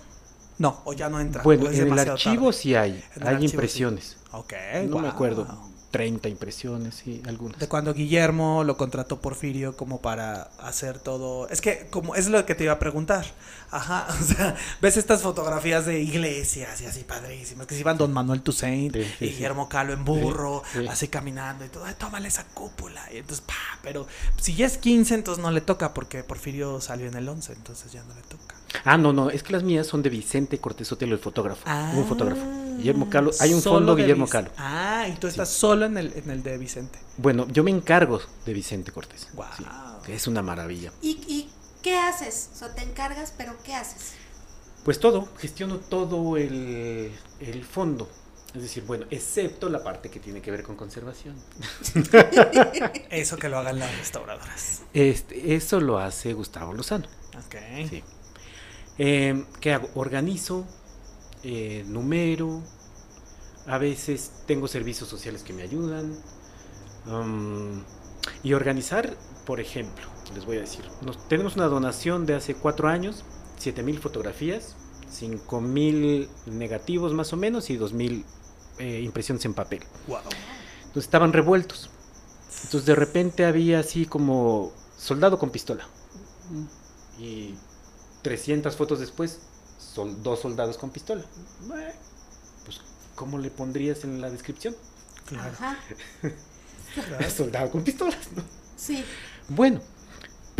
No, 0.61 0.83
o 0.85 0.93
ya 0.93 1.09
no 1.09 1.19
entra. 1.21 1.43
Bueno, 1.43 1.71
en 1.71 1.93
el 1.93 1.99
archivo 1.99 2.47
tarde. 2.47 2.59
sí 2.59 2.75
hay, 2.75 3.03
En 3.17 3.23
hay 3.27 3.35
archivo 3.35 3.49
sí. 3.49 3.55
impresiones. 3.57 4.17
Ok, 4.33 4.53
No 4.89 4.99
me 4.99 5.09
acuerdo, 5.09 5.47
30 5.91 6.29
impresiones, 6.29 6.95
sí, 6.95 7.21
algunas. 7.27 7.59
De 7.59 7.67
cuando 7.67 7.93
Guillermo 7.95 8.63
lo 8.63 8.77
contrató 8.77 9.21
Porfirio 9.21 9.77
como 9.77 10.01
para 10.01 10.43
hacer 10.61 11.01
todo. 11.01 11.49
Es 11.49 11.61
que, 11.61 11.89
como 11.91 12.15
es 12.15 12.29
lo 12.29 12.47
que 12.47 12.55
te 12.55 12.63
iba 12.63 12.75
a 12.75 12.79
preguntar. 12.79 13.27
Ajá, 13.73 14.07
o 14.21 14.23
sea, 14.23 14.55
ves 14.83 14.97
estas 14.99 15.23
fotografías 15.23 15.87
de 15.87 16.01
iglesias 16.01 16.81
y 16.83 16.85
así 16.87 17.03
padrísimas, 17.05 17.67
que 17.67 17.75
se 17.75 17.81
iban 17.81 17.97
Don 17.99 18.13
Manuel 18.13 18.43
Toussaint 18.43 18.95
Sí, 18.95 19.03
sí, 19.19 19.25
y. 19.25 19.29
Guillermo 19.31 19.69
Calo 19.69 19.93
en 19.95 20.05
burro, 20.05 20.63
Sí, 20.73 20.81
sí. 20.83 20.87
así 20.89 21.09
caminando 21.09 21.65
y 21.65 21.69
todo, 21.71 21.85
"Ay, 21.87 21.95
tómale 21.99 22.29
esa 22.29 22.45
cúpula. 22.45 23.03
Y 23.13 23.17
entonces, 23.17 23.41
pa, 23.45 23.55
pero 23.83 24.07
si 24.41 24.55
ya 24.55 24.67
es 24.67 24.77
15, 24.79 25.15
entonces 25.15 25.43
no 25.43 25.51
le 25.51 25.63
toca 25.63 25.93
porque 25.95 26.23
Porfirio 26.23 26.81
salió 26.81 27.07
en 27.09 27.15
el 27.15 27.29
11, 27.29 27.55
entonces 27.55 27.91
ya 27.91 28.05
no 28.05 28.15
le 28.15 28.23
toca. 28.23 28.55
Ah, 28.85 28.97
no, 28.97 29.13
no, 29.13 29.31
es 29.31 29.43
que 29.43 29.53
las 29.53 29.63
mías 29.63 29.87
son 29.87 30.03
de 30.03 30.11
Vicente 30.11 30.59
Cortés 30.59 30.91
Otelo, 30.93 31.15
el 31.15 31.21
fotógrafo. 31.21 31.69
un 31.95 32.07
fotógrafo. 32.07 32.41
Ah, 32.43 32.75
Guillermo 32.79 33.11
Calo, 33.11 33.31
hay 33.41 33.53
un 33.53 33.61
fondo 33.63 33.95
de 33.95 34.03
Guillermo 34.03 34.25
Vic- 34.27 34.33
Calo. 34.33 34.51
Ah, 34.57 35.07
y 35.09 35.17
tú 35.17 35.27
estás 35.27 35.51
solo 35.51 35.87
en 35.87 35.99
el, 35.99 36.13
en 36.15 36.31
el 36.31 36.43
de 36.43 36.57
Vicente. 36.57 36.99
Bueno, 37.19 37.47
yo 37.49 37.63
me 37.65 37.71
encargo 37.71 38.21
de 38.47 38.53
Vicente 38.55 38.91
Cortés. 38.93 39.29
Sí, 39.57 39.65
que 40.07 40.15
es 40.15 40.27
una 40.27 40.41
maravilla. 40.43 40.93
¿Y, 41.03 41.11
¿Y 41.29 41.51
qué 41.83 41.99
haces? 41.99 42.51
O 42.55 42.57
sea, 42.57 42.75
te 42.75 42.83
encargas, 42.83 43.35
pero 43.37 43.55
¿qué 43.65 43.75
haces? 43.75 44.13
Pues 44.85 44.99
todo, 44.99 45.29
gestiono 45.39 45.77
todo 45.77 46.37
el, 46.39 47.13
el 47.41 47.65
fondo. 47.65 48.09
Es 48.55 48.63
decir, 48.63 48.83
bueno, 48.85 49.05
excepto 49.11 49.69
la 49.69 49.85
parte 49.85 50.09
que 50.11 50.19
tiene 50.21 50.41
que 50.41 50.51
ver 50.51 50.63
con 50.63 50.75
conservación. 50.77 51.37
Eso 53.11 53.37
que 53.37 53.49
lo 53.49 53.59
hagan 53.59 53.79
las 53.79 53.97
restauradoras. 53.99 54.83
Este, 54.95 55.55
eso 55.55 55.81
lo 55.81 55.99
hace 55.99 56.33
Gustavo 56.33 56.73
Lozano. 56.73 57.07
Ok. 57.37 57.57
Sí. 57.89 58.03
Eh, 59.03 59.47
¿Qué 59.63 59.73
hago? 59.73 59.89
Organizo, 59.95 60.67
eh, 61.43 61.85
numero, 61.87 62.63
a 63.67 63.79
veces 63.79 64.31
tengo 64.47 64.69
servicios 64.69 65.09
sociales 65.09 65.43
que 65.43 65.55
me 65.55 65.63
ayudan. 65.63 66.19
um, 67.07 67.83
y 68.43 68.53
organizar, 68.53 69.17
por 69.47 69.59
ejemplo, 69.59 70.05
les 70.35 70.45
voy 70.45 70.59
a 70.59 70.61
decir, 70.61 70.85
nos, 71.01 71.17
tenemos 71.29 71.57
una 71.57 71.65
donación 71.65 72.27
de 72.27 72.35
hace 72.35 72.55
cuatro 72.55 72.89
años, 72.89 73.25
7000 73.57 74.01
fotografías, 74.01 74.77
5000 75.09 76.29
negativos 76.45 77.15
más 77.15 77.33
o 77.33 77.39
menos 77.39 77.71
y 77.71 77.79
2000 77.79 78.27
eh, 78.81 79.01
impresiones 79.01 79.47
en 79.47 79.55
papel. 79.55 79.81
Wow. 80.09 80.19
Entonces 80.81 81.05
estaban 81.05 81.33
revueltos. 81.33 81.89
Entonces 82.65 82.85
de 82.85 82.95
repente 82.95 83.47
había 83.47 83.79
así 83.79 84.05
como 84.05 84.73
soldado 84.99 85.39
con 85.39 85.49
pistola. 85.49 85.89
Y 87.19 87.55
300 88.23 88.77
fotos 88.77 89.01
después, 89.01 89.39
sol- 89.79 90.23
dos 90.23 90.41
soldados 90.41 90.77
con 90.79 90.91
pistola. 90.91 91.25
Pues, 92.65 92.81
¿cómo 93.15 93.39
le 93.39 93.51
pondrías 93.51 94.05
en 94.05 94.21
la 94.21 94.31
descripción? 94.31 94.77
Claro. 95.27 95.51
Ajá. 95.53 95.79
Soldado 97.37 97.71
con 97.71 97.83
pistolas, 97.85 98.33
¿no? 98.35 98.43
Sí. 98.77 99.05
Bueno, 99.49 99.81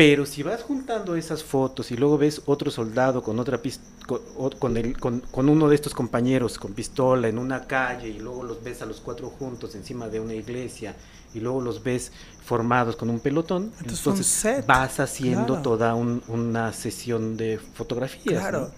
pero 0.01 0.25
si 0.25 0.43
vas 0.43 0.63
juntando 0.63 1.15
esas 1.15 1.45
fotos 1.45 1.91
y 1.91 1.97
luego 1.99 2.17
ves 2.17 2.41
otro 2.47 2.71
soldado 2.71 3.23
con 3.23 3.39
otra 3.39 3.61
con, 4.07 4.51
con 4.59 4.77
el- 4.79 4.99
con- 4.99 5.21
con 5.21 5.47
uno 5.51 5.69
de 5.69 5.75
estos 5.75 5.93
compañeros 5.93 6.57
con 6.57 6.73
pistola 6.73 7.29
en 7.29 7.37
una 7.37 7.67
calle 7.67 8.09
y 8.09 8.19
luego 8.19 8.43
los 8.43 8.63
ves 8.65 8.81
a 8.81 8.87
los 8.87 8.99
cuatro 9.03 9.29
juntos 9.29 9.75
encima 9.75 10.09
de 10.09 10.19
una 10.19 10.33
iglesia 10.33 10.97
y 11.35 11.41
luego 11.41 11.61
los 11.61 11.83
ves 11.83 12.13
formados 12.43 12.97
con 12.97 13.11
un 13.11 13.21
pelotón, 13.21 13.65
Entonces, 13.81 13.99
entonces, 13.99 14.27
un 14.27 14.33
set, 14.33 14.67
vas 14.67 15.01
haciendo 15.01 15.47
claro. 15.49 15.63
toda 15.63 15.95
un- 15.95 16.23
una 16.29 16.73
sesión 16.73 17.37
de 17.37 17.59
fotografías. 17.59 18.41
Claro. 18.41 18.71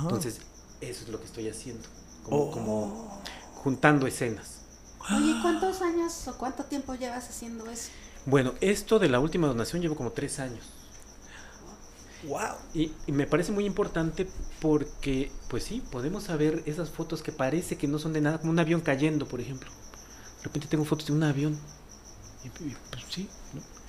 Entonces, 0.00 0.40
eso 0.80 1.04
es 1.04 1.08
lo 1.10 1.18
que 1.20 1.26
estoy 1.26 1.48
haciendo, 1.50 1.86
como, 2.24 2.36
Oh. 2.44 2.50
como 2.50 3.22
juntando 3.62 4.06
escenas. 4.06 4.60
Oye, 5.14 5.34
¿cuántos 5.42 5.82
años 5.82 6.26
o 6.28 6.38
cuánto 6.38 6.64
tiempo 6.64 6.94
llevas 6.94 7.28
haciendo 7.28 7.66
eso? 7.70 7.90
Bueno, 8.26 8.54
esto 8.60 8.98
de 8.98 9.08
la 9.08 9.20
última 9.20 9.46
donación 9.46 9.82
llevo 9.82 9.96
como 9.96 10.12
tres 10.12 10.38
años. 10.40 10.64
Wow. 12.22 12.56
Y, 12.74 12.92
y 13.06 13.12
me 13.12 13.26
parece 13.26 13.52
muy 13.52 13.64
importante 13.64 14.28
porque, 14.60 15.32
pues 15.48 15.64
sí, 15.64 15.82
podemos 15.90 16.24
saber 16.24 16.62
esas 16.66 16.90
fotos 16.90 17.22
que 17.22 17.32
parece 17.32 17.76
que 17.78 17.88
no 17.88 17.98
son 17.98 18.12
de 18.12 18.20
nada, 18.20 18.38
como 18.38 18.52
un 18.52 18.58
avión 18.58 18.82
cayendo, 18.82 19.26
por 19.26 19.40
ejemplo. 19.40 19.70
De 20.38 20.44
repente 20.44 20.68
tengo 20.68 20.84
fotos 20.84 21.06
de 21.06 21.12
un 21.14 21.22
avión. 21.22 21.58
Y, 22.44 22.48
y, 22.64 22.76
pues 22.90 23.04
sí, 23.08 23.28
¿no? 23.54 23.79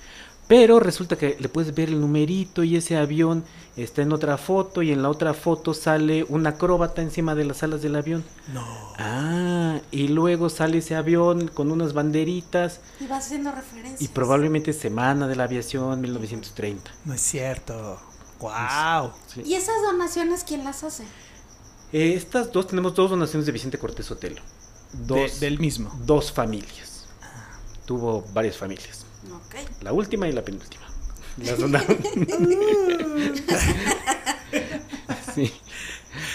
Pero 0.52 0.80
resulta 0.80 1.16
que 1.16 1.34
le 1.40 1.48
puedes 1.48 1.74
ver 1.74 1.88
el 1.88 1.98
numerito 1.98 2.62
y 2.62 2.76
ese 2.76 2.98
avión 2.98 3.42
está 3.74 4.02
en 4.02 4.12
otra 4.12 4.36
foto 4.36 4.82
y 4.82 4.92
en 4.92 5.00
la 5.00 5.08
otra 5.08 5.32
foto 5.32 5.72
sale 5.72 6.26
una 6.28 6.50
acróbata 6.50 7.00
encima 7.00 7.34
de 7.34 7.46
las 7.46 7.62
alas 7.62 7.80
del 7.80 7.96
avión. 7.96 8.22
No. 8.52 8.62
Ah, 8.98 9.80
y 9.90 10.08
luego 10.08 10.50
sale 10.50 10.76
ese 10.76 10.94
avión 10.94 11.48
con 11.48 11.72
unas 11.72 11.94
banderitas 11.94 12.80
Y 13.00 13.06
vas 13.06 13.24
haciendo 13.24 13.50
referencias. 13.50 14.02
y 14.02 14.08
probablemente 14.08 14.74
Semana 14.74 15.26
de 15.26 15.36
la 15.36 15.44
Aviación 15.44 15.98
1930. 16.02 16.90
No 17.06 17.14
es 17.14 17.22
cierto. 17.22 17.98
Wow. 18.38 19.12
Sí. 19.28 19.40
¿Y 19.46 19.54
esas 19.54 19.76
donaciones 19.90 20.44
quién 20.44 20.64
las 20.64 20.84
hace? 20.84 21.04
Eh, 21.94 22.12
estas 22.12 22.52
dos, 22.52 22.66
tenemos 22.66 22.94
dos 22.94 23.08
donaciones 23.08 23.46
de 23.46 23.52
Vicente 23.52 23.78
Cortés 23.78 24.10
Otelo. 24.10 24.42
Dos, 24.92 25.40
del 25.40 25.58
mismo. 25.58 25.98
dos 26.04 26.30
familias. 26.30 27.06
Tuvo 27.86 28.22
varias 28.34 28.58
familias. 28.58 29.01
La 29.80 29.92
última 29.92 30.28
y 30.28 30.32
la 30.32 30.42
penúltima. 30.42 30.82
Las 31.38 31.58
donaron. 31.58 31.98
sí. 35.34 35.52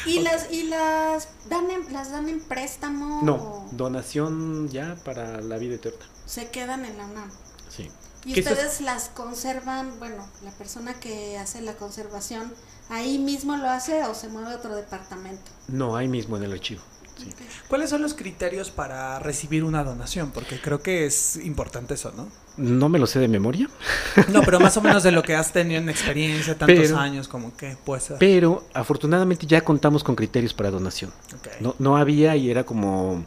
¿Y 0.06 0.20
las, 0.22 0.52
y 0.52 0.64
las 0.64 1.28
dan 1.50 1.70
en, 1.70 1.94
las 1.94 2.12
dan 2.12 2.30
en 2.30 2.40
préstamo? 2.42 3.22
No, 3.24 3.36
o 3.36 3.70
donación 3.72 4.70
ya 4.70 4.96
para 5.06 5.42
la 5.42 5.58
vida 5.58 5.76
eterna. 5.76 6.06
se 6.26 6.50
quedan 6.50 6.86
en 6.86 6.98
la 6.98 7.06
UNAM? 7.06 7.30
Sí. 7.70 7.92
Y 8.26 8.40
es- 8.40 8.48
ustedes 8.48 8.82
las 8.82 9.10
conservan, 9.10 10.00
bueno, 10.00 10.28
la 10.44 10.52
persona 10.52 10.94
que 11.00 11.38
hace 11.38 11.62
la 11.62 11.76
conservación, 11.76 12.54
ahí 12.90 13.20
mismo 13.20 13.56
lo 13.58 13.70
hace 13.70 14.04
o 14.04 14.16
se 14.16 14.30
mueve 14.30 14.54
a 14.54 14.56
otro 14.56 14.76
departamento. 14.76 15.52
No, 15.68 15.96
ahí 15.96 16.08
mismo 16.08 16.38
en 16.38 16.44
el 16.44 16.54
archivo. 16.54 16.82
Sí. 17.18 17.30
¿Cuáles 17.68 17.90
son 17.90 18.02
los 18.02 18.14
criterios 18.14 18.70
para 18.72 19.18
recibir 19.20 19.64
una 19.64 19.84
donación? 19.84 20.32
Porque 20.32 20.60
creo 20.62 20.82
que 20.82 21.06
es 21.06 21.36
importante 21.38 21.96
eso, 21.96 22.14
¿no? 22.16 22.28
No 22.58 22.90
me 22.90 23.00
lo 23.00 23.08
sé 23.08 23.20
de 23.20 23.28
memoria, 23.28 23.70
No, 24.30 24.42
pero 24.44 24.60
más 24.60 24.78
o 24.78 24.82
menos 24.82 25.04
de 25.04 25.12
lo 25.12 25.22
que 25.24 25.36
has 25.36 25.52
tenido 25.54 25.80
en 25.80 25.90
experiencia, 25.90 26.58
tantos 26.58 26.76
Pero- 26.78 26.98
años, 26.98 27.28
como 27.28 27.56
que 27.56 27.76
puede 27.86 28.02
ser. 28.02 28.18
pero 28.20 28.66
afortunadamente 28.74 29.46
ya 29.48 29.62
contamos 29.62 30.04
con 30.04 30.16
criterios 30.16 30.54
para 30.54 30.72
donación. 30.72 31.12
No, 31.60 31.76
no 31.80 31.98
había 31.98 32.36
y 32.36 32.50
era 32.50 32.64
como 32.66 33.24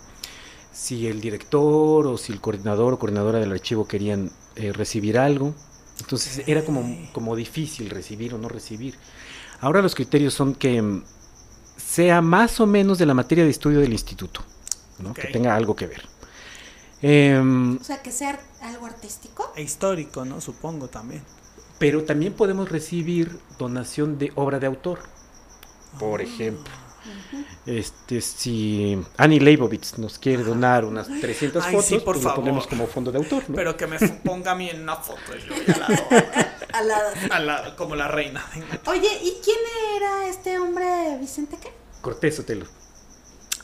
si 0.72 1.06
el 1.06 1.20
director 1.20 2.06
o 2.06 2.16
si 2.16 2.32
el 2.32 2.40
coordinador 2.40 2.94
o 2.94 2.98
coordinadora 2.98 3.38
del 3.38 3.52
archivo 3.52 3.86
querían 3.86 4.30
eh, 4.56 4.72
recibir 4.72 5.18
algo. 5.18 5.54
Entonces 6.00 6.42
era 6.46 6.64
como, 6.64 7.08
como 7.12 7.36
difícil 7.36 7.90
recibir 7.90 8.34
o 8.34 8.38
no 8.38 8.48
recibir. 8.48 8.94
Ahora 9.60 9.82
los 9.82 9.94
criterios 9.94 10.32
son 10.32 10.54
que 10.54 10.80
mm, 10.80 11.04
sea 11.90 12.20
más 12.22 12.60
o 12.60 12.66
menos 12.66 12.98
de 12.98 13.06
la 13.06 13.14
materia 13.14 13.42
de 13.44 13.50
estudio 13.50 13.80
del 13.80 13.92
instituto, 13.92 14.42
¿no? 14.98 15.12
que 15.14 15.28
tenga 15.28 15.54
algo 15.56 15.74
que 15.74 15.86
ver. 15.86 16.02
Em, 17.02 17.78
O 17.80 17.84
sea, 17.84 18.02
que 18.02 18.12
sea 18.12 18.38
algo 18.62 18.86
artístico. 18.86 19.52
E 19.56 19.62
histórico, 19.62 20.24
¿no? 20.24 20.40
Supongo 20.40 20.88
también. 20.88 21.22
pero 21.78 22.04
también 22.04 22.34
podemos 22.34 22.68
recibir 22.70 23.38
donación 23.58 24.18
de 24.18 24.30
obra 24.36 24.58
de 24.60 24.66
autor. 24.66 24.98
Por 25.98 26.20
ejemplo, 26.20 26.70
este 27.66 28.20
si 28.20 29.00
Annie 29.16 29.40
Leibovitz 29.40 29.98
nos 29.98 30.18
quiere 30.18 30.44
donar 30.44 30.84
unas 30.84 31.08
300 31.08 31.64
Ay, 31.64 31.72
fotos, 31.72 31.86
sí, 31.86 31.94
por 31.98 32.14
pues 32.16 32.24
lo 32.24 32.34
ponemos 32.34 32.66
como 32.66 32.86
fondo 32.86 33.10
de 33.10 33.18
autor, 33.18 33.42
¿no? 33.48 33.56
Pero 33.56 33.76
que 33.76 33.86
me 33.86 33.98
ponga 33.98 34.52
a 34.52 34.54
mí 34.54 34.68
en 34.68 34.82
una 34.82 34.96
foto 34.96 35.34
yo 35.34 35.54
ya 35.66 35.76
la 35.78 35.86
doy. 35.88 36.22
Al 36.72 36.86
lado. 36.86 37.08
A 37.30 37.38
la- 37.40 37.74
como 37.76 37.96
la 37.96 38.06
reina. 38.06 38.44
Oye, 38.86 39.08
¿y 39.24 39.38
quién 39.42 39.56
era 39.96 40.28
este 40.28 40.56
hombre, 40.58 41.16
Vicente 41.18 41.56
qué? 41.60 41.72
Cortés 42.00 42.38
Otelo. 42.38 42.66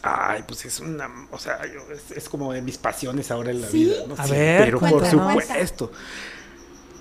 Ay, 0.02 0.44
pues 0.46 0.64
es 0.64 0.78
una, 0.80 1.08
o 1.32 1.38
sea, 1.38 1.60
yo- 1.66 1.92
es, 1.92 2.16
es 2.16 2.28
como 2.28 2.52
de 2.52 2.62
mis 2.62 2.78
pasiones 2.78 3.30
ahora 3.30 3.50
en 3.50 3.60
la 3.62 3.68
¿Sí? 3.68 3.84
vida, 3.84 3.96
¿no? 4.06 4.14
A 4.16 4.24
Sí, 4.24 4.30
ver, 4.32 4.64
pero 4.64 4.78
por 4.80 5.06
supuesto. 5.06 5.90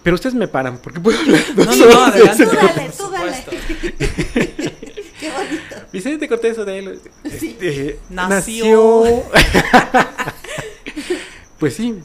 Pero 0.02 0.16
ustedes 0.16 0.36
me 0.36 0.48
paran 0.48 0.78
porque 0.78 1.00
puedo 1.00 1.20
hablar. 1.20 1.42
No, 1.56 1.66
no, 1.66 1.76
no, 1.76 2.12
de 2.12 2.30
adelante. 2.30 2.46
Tú 2.46 2.52
dale, 2.56 2.92
tú 2.98 3.10
dale. 3.12 3.44
Qué 5.20 5.32
bonito. 5.32 5.76
Vicente 5.92 6.28
Cortés 6.28 6.58
Otelo 6.58 6.92
Sí. 7.40 7.58
este, 7.60 8.00
Nació. 8.10 9.04
nació. 9.04 9.24
pues 11.60 11.76
sí, 11.76 12.00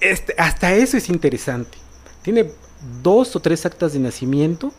este, 0.00 0.34
hasta 0.38 0.74
eso 0.74 0.96
es 0.96 1.08
interesante. 1.08 1.78
Tiene 2.22 2.50
dos 3.02 3.34
o 3.36 3.40
tres 3.40 3.64
actas 3.66 3.92
de 3.92 3.98
nacimiento. 4.00 4.72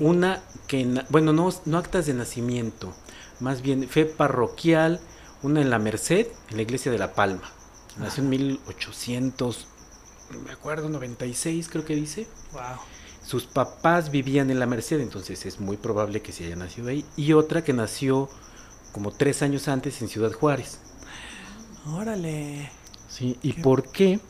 Una 0.00 0.42
que, 0.66 1.02
bueno, 1.10 1.32
no, 1.32 1.48
no 1.66 1.78
actas 1.78 2.06
de 2.06 2.14
nacimiento, 2.14 2.92
más 3.40 3.62
bien 3.62 3.88
fe 3.88 4.04
parroquial, 4.04 5.00
una 5.42 5.60
en 5.60 5.70
la 5.70 5.78
Merced, 5.78 6.26
en 6.50 6.56
la 6.56 6.62
iglesia 6.62 6.92
de 6.92 6.98
La 6.98 7.14
Palma. 7.14 7.50
Nació 7.98 8.22
en 8.22 8.30
1800, 8.30 9.66
no 10.32 10.40
me 10.40 10.52
acuerdo, 10.52 10.88
96 10.88 11.68
creo 11.68 11.84
que 11.84 11.94
dice. 11.96 12.26
Wow. 12.52 12.62
sus 13.26 13.44
papás 13.44 14.10
vivían 14.10 14.50
en 14.50 14.58
la 14.58 14.66
Merced, 14.66 14.98
entonces 15.00 15.44
es 15.46 15.60
muy 15.60 15.76
probable 15.76 16.20
que 16.22 16.32
se 16.32 16.44
haya 16.46 16.56
nacido 16.56 16.88
ahí. 16.88 17.04
Y 17.16 17.32
otra 17.32 17.62
que 17.62 17.72
nació 17.72 18.28
como 18.92 19.10
tres 19.12 19.42
años 19.42 19.68
antes 19.68 20.00
en 20.02 20.08
Ciudad 20.08 20.32
Juárez. 20.32 20.78
Órale. 21.86 22.70
¿sí? 23.08 23.38
¿Y 23.42 23.52
Qué- 23.54 23.62
por 23.62 23.90
qué? 23.90 24.20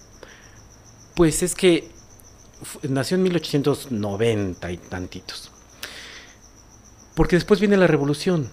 Pues 1.14 1.42
es 1.42 1.54
que 1.54 1.88
nació 2.88 3.16
en 3.16 3.22
1890 3.24 4.70
y 4.72 4.76
tantitos. 4.76 5.50
Porque 7.14 7.36
después 7.36 7.60
viene 7.60 7.76
la 7.76 7.86
revolución. 7.86 8.48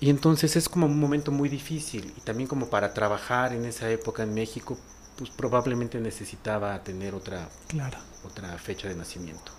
Y 0.00 0.10
entonces 0.10 0.56
es 0.56 0.68
como 0.68 0.84
un 0.86 0.98
momento 1.00 1.30
muy 1.32 1.48
difícil. 1.48 2.12
Y 2.16 2.20
también 2.20 2.48
como 2.48 2.68
para 2.68 2.92
trabajar 2.92 3.52
en 3.54 3.64
esa 3.64 3.88
época 3.90 4.22
en 4.24 4.34
México, 4.34 4.76
pues 5.16 5.30
probablemente 5.30 5.98
necesitaba 6.00 6.82
tener 6.82 7.14
otra, 7.14 7.48
Claro. 7.68 7.96
otra 8.24 8.58
fecha 8.58 8.88
de 8.88 8.94
nacimiento. 8.96 9.52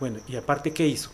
Bueno, 0.00 0.18
y 0.26 0.34
aparte, 0.36 0.72
¿qué 0.72 0.86
hizo? 0.88 1.10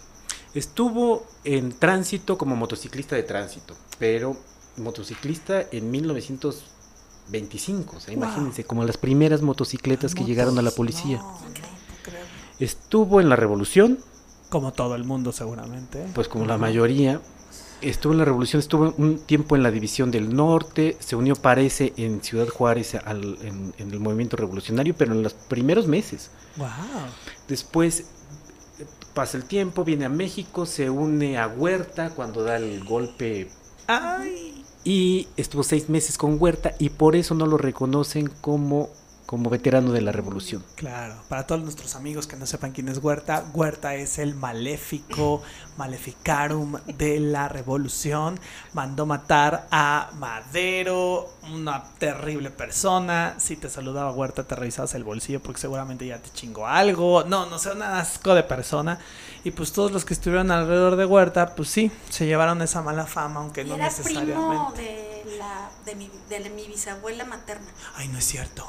Estuvo 0.54 1.26
en 1.45 1.73
tránsito 1.78 2.38
como 2.38 2.57
motociclista 2.57 3.14
de 3.16 3.23
tránsito, 3.25 3.76
pero 3.99 4.35
motociclista 4.78 5.66
en 5.71 5.90
1925. 5.90 7.97
O 7.97 8.00
sea, 8.00 8.14
Wow. 8.14 8.25
imagínense, 8.25 8.64
como 8.64 8.85
las 8.85 8.97
primeras 8.97 9.42
motocicletas 9.42 10.14
que 10.14 10.25
llegaron 10.25 10.59
a 10.59 10.62
la 10.62 10.71
policía. 10.71 11.21
Estuvo 12.60 13.20
en 13.20 13.28
la 13.28 13.36
revolución, 13.36 13.98
Como 14.48 14.72
todo 14.72 14.94
el 14.94 15.04
mundo 15.04 15.32
seguramente. 15.32 16.04
pues 16.14 16.28
como 16.28 16.44
la 16.46 16.58
mayoría. 16.58 17.20
Estuvo 17.80 18.12
en 18.12 18.18
la 18.18 18.24
revolución, 18.24 18.58
estuvo 18.58 18.92
un 18.98 19.18
tiempo 19.20 19.54
en 19.54 19.62
la 19.62 19.70
división 19.70 20.10
del 20.10 20.34
norte, 20.34 20.96
se 20.98 21.14
unió, 21.14 21.36
parece, 21.36 21.92
en 21.96 22.20
Ciudad 22.24 22.48
Juárez 22.48 22.96
al- 22.96 23.38
en, 23.42 23.72
en 23.78 23.90
el 23.92 24.00
movimiento 24.00 24.36
revolucionario, 24.36 24.96
pero 24.98 25.12
en 25.12 25.22
los 25.22 25.32
primeros 25.34 25.86
meses. 25.86 26.32
Wow. 26.56 26.66
Después 27.46 28.00
eh, 28.80 28.84
pasa 29.14 29.36
el 29.36 29.44
tiempo, 29.44 29.84
viene 29.84 30.06
a 30.06 30.08
México, 30.08 30.66
se 30.66 30.90
une 30.90 31.38
a 31.38 31.46
Huerta 31.46 32.10
cuando 32.16 32.42
da 32.42 32.56
el 32.56 32.82
golpe 32.82 33.48
Ay. 33.86 34.64
y 34.82 35.28
estuvo 35.36 35.62
seis 35.62 35.88
meses 35.88 36.18
con 36.18 36.36
Huerta 36.42 36.72
y 36.80 36.88
por 36.88 37.14
eso 37.14 37.36
no 37.36 37.46
lo 37.46 37.58
reconocen 37.58 38.28
como, 38.40 38.88
como 39.28 39.50
veterano 39.50 39.92
de 39.92 40.00
la 40.00 40.11
revolución. 40.11 40.64
Claro, 40.75 41.14
para 41.28 41.47
todos 41.47 41.61
nuestros 41.61 41.94
amigos 41.97 42.26
que 42.26 42.37
no 42.37 42.47
sepan 42.47 42.73
quién 42.73 42.88
es 42.88 42.97
Huerta, 42.97 43.44
Huerta 43.52 43.94
es 43.94 44.18
el 44.18 44.35
maléfico, 44.35 45.42
maleficarum 45.76 46.78
de 46.87 47.20
la 47.20 47.47
revolución. 47.47 48.40
Mandó 48.73 49.04
matar 49.04 49.68
a 49.70 50.12
Madero, 50.14 51.28
una 51.52 51.85
terrible 51.99 52.50
persona. 52.50 53.35
Si 53.37 53.56
te 53.56 53.68
saludaba 53.68 54.12
Huerta, 54.12 54.44
te 54.44 54.56
revisabas 54.56 54.94
el 54.94 55.04
bolsillo 55.04 55.42
porque 55.42 55.61
seguramente 55.61 56.06
ya 56.06 56.16
te 56.23 56.30
chingó 56.30 56.66
algo. 56.66 57.23
No, 57.25 57.44
no 57.44 57.58
sé, 57.58 57.73
un 57.73 57.82
asco 57.82 58.35
de 58.35 58.44
persona. 58.44 58.99
Y 59.44 59.50
pues 59.50 59.73
todos 59.73 59.92
los 59.92 60.06
que 60.06 60.14
estuvieron 60.14 60.50
alrededor 60.50 60.97
de 60.97 61.04
Huerta, 61.04 61.54
pues 61.54 61.68
sí, 61.68 61.92
se 62.08 62.25
llevaron 62.25 62.62
esa 62.62 62.80
mala 62.80 63.04
fama, 63.04 63.40
aunque 63.40 63.62
no 63.62 63.75
era 63.75 63.90
primo 63.90 64.04
necesariamente. 64.08 64.80
de, 64.80 65.37
la, 65.37 65.68
de, 65.85 65.94
mi, 65.97 66.11
de 66.30 66.49
mi 66.49 66.66
bisabuela 66.66 67.26
materna. 67.26 67.68
Ay, 67.94 68.08
no 68.08 68.16
es 68.16 68.25
cierto. 68.25 68.66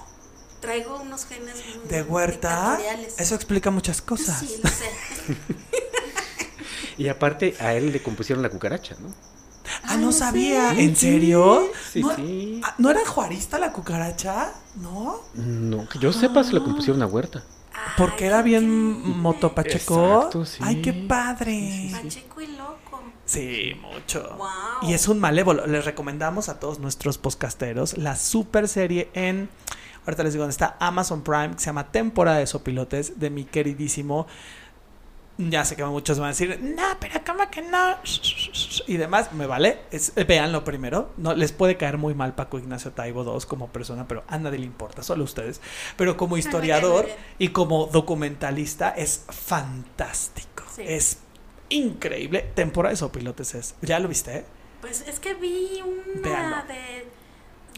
Traigo 0.60 1.00
unos 1.02 1.26
genes 1.26 1.56
muy 1.78 1.88
De 1.88 2.02
Huerta, 2.04 2.78
eso 3.18 3.36
explica 3.36 3.72
muchas 3.72 4.02
cosas. 4.02 4.40
Sí, 4.40 4.60
lo 4.62 4.70
sé. 4.70 4.86
Y 6.98 7.08
aparte 7.08 7.56
a 7.62 7.74
él 7.76 7.94
le 7.94 8.04
compusieron 8.04 8.44
la 8.44 8.50
cucaracha, 8.50 8.98
¿no? 9.00 9.08
Ah, 9.84 9.96
no 9.96 10.12
sabía. 10.12 10.74
¿En 10.74 10.98
serio? 10.98 11.72
Sí, 11.94 12.02
¿No, 12.02 12.14
sí. 12.14 12.60
ah, 12.62 12.76
¿no 12.78 12.90
era 12.90 13.06
juarista 13.06 13.58
la 13.58 13.72
cucaracha? 13.72 14.52
¿No? 14.76 15.22
No, 15.34 15.88
que 15.88 15.98
yo 16.00 16.12
sepa 16.12 16.44
se 16.44 16.52
la 16.52 16.60
compusieron 16.60 17.02
a 17.02 17.06
Huerta. 17.08 17.42
Porque 17.98 18.26
Ay, 18.26 18.28
era 18.28 18.42
bien 18.42 18.68
motopacheco. 19.22 20.16
Exacto, 20.18 20.46
sí. 20.46 20.58
Ay, 20.62 20.82
qué 20.82 20.92
padre. 20.92 21.90
Pacheco 21.90 22.42
y 22.42 22.48
loco. 22.48 23.02
Sí, 23.26 23.72
mucho. 23.82 24.36
Wow. 24.38 24.90
Y 24.90 24.94
es 24.94 25.08
un 25.08 25.20
malévolo. 25.20 25.68
Les 25.68 25.86
recomendamos 25.86 26.50
a 26.50 26.60
todos 26.60 26.80
nuestros 26.80 27.18
podcasteros 27.18 27.98
la 27.98 28.18
super 28.18 28.68
serie 28.68 29.10
en. 29.14 29.50
Ahorita 30.10 30.24
les 30.24 30.34
digo 30.34 30.42
dónde 30.42 30.54
está 30.54 30.76
Amazon 30.80 31.22
Prime, 31.22 31.52
que 31.52 31.60
se 31.60 31.68
llama 31.68 31.92
Temporada 31.92 32.40
de 32.40 32.48
Sopilotes, 32.48 33.20
de 33.20 33.30
mi 33.30 33.46
queridísimo. 33.46 34.26
Ya 35.38 35.64
sé 35.64 35.76
que 35.76 35.86
muchos 35.86 36.18
van 36.18 36.26
a 36.26 36.30
decir, 36.30 36.60
no, 36.76 36.84
pero 37.00 37.22
¿cómo 37.24 37.48
que 37.52 37.62
no? 37.62 37.96
Y 38.88 38.98
demás, 38.98 39.32
me 39.34 39.46
vale. 39.46 39.82
Es, 39.92 40.14
véanlo 40.28 40.64
primero. 40.66 41.12
No, 41.18 41.36
les 41.36 41.52
puede 41.52 41.78
caer 41.78 42.00
muy 42.00 42.16
mal 42.16 42.34
Paco 42.34 42.58
Ignacio 42.58 42.92
Taibo 42.92 43.24
II 43.24 43.46
como 43.48 43.68
persona, 43.68 44.08
pero 44.08 44.24
a 44.28 44.40
nadie 44.40 44.58
le 44.58 44.66
importa, 44.66 45.04
solo 45.04 45.22
a 45.22 45.26
ustedes. 45.26 45.62
Pero 45.96 46.18
como 46.18 46.36
historiador 46.36 47.08
y 47.38 47.50
como 47.50 47.86
documentalista 47.86 48.90
es 48.90 49.26
fantástico. 49.30 50.64
Sí. 50.76 50.82
Es 50.88 51.20
increíble. 51.70 52.50
Temporada 52.56 52.94
de 52.94 52.98
Sopilotes 52.98 53.54
es. 53.54 53.76
¿Ya 53.84 54.00
lo 54.00 54.08
viste? 54.08 54.44
Pues 54.82 55.06
es 55.08 55.20
que 55.20 55.36
vi 55.36 55.82
una 55.84 56.22
Véanlo. 56.22 56.58
de, 56.68 57.08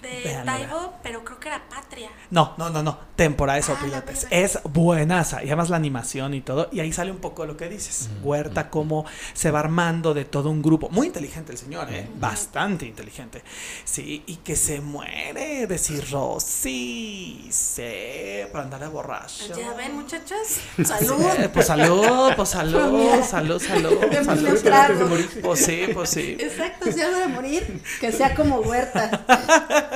de 0.02 0.42
Taibo, 0.46 0.94
pero 1.04 1.24
creo 1.24 1.40
que 1.40 1.48
era 1.48 1.68
Patria. 1.70 2.10
No, 2.30 2.54
no, 2.58 2.70
no, 2.70 2.82
no. 2.84 2.98
Temporada 3.16 3.58
de 3.58 3.64
Ah, 3.64 3.66
Sopilotes. 3.68 4.28
Es 4.32 4.60
buenaza. 4.64 5.44
Y 5.44 5.48
además 5.48 5.70
la 5.70 5.78
animación 5.78 6.34
y 6.34 6.42
todo. 6.42 6.70
Y 6.72 6.80
ahí 6.80 6.92
sale 6.92 7.12
un 7.12 7.18
poco 7.20 7.46
lo 7.46 7.58
que 7.58 7.70
dices. 7.70 8.10
Huerta, 8.24 8.70
cómo 8.70 9.06
se 9.34 9.52
va 9.52 9.60
armando 9.60 10.14
de 10.14 10.26
todo 10.26 10.50
un 10.50 10.62
grupo. 10.62 10.90
Muy 10.90 11.08
inteligente 11.08 11.52
el 11.52 11.58
señor, 11.58 11.94
¿eh? 11.94 12.08
Bastante 12.16 12.86
inteligente. 12.86 13.44
Sí, 13.84 14.24
y 14.26 14.38
que 14.38 14.56
se 14.56 14.82
muere 14.82 15.68
de 15.68 15.78
cirrosis. 15.78 17.56
Sí, 17.56 18.42
para 18.52 18.64
andar 18.64 18.80
de 18.82 18.88
borracho. 18.88 19.56
Ya 19.56 19.74
ven, 19.74 19.96
muchachos. 19.96 20.60
Salud. 20.84 21.22
Eh, 21.38 21.50
pues 21.54 21.68
salud, 21.68 22.32
pues 22.36 22.50
salud, 22.58 23.22
salud, 23.24 23.62
salud, 23.64 24.58
salud. 24.58 25.26
Pues 25.42 25.66
sí, 25.66 25.88
pues 25.94 26.10
sí. 26.10 26.38
Exacto, 26.40 26.92
si 26.92 27.02
algo 27.02 27.20
de 27.20 27.28
morir, 27.28 27.84
que 28.00 28.12
sea 28.12 28.36
como 28.36 28.58
huerta. 28.60 29.26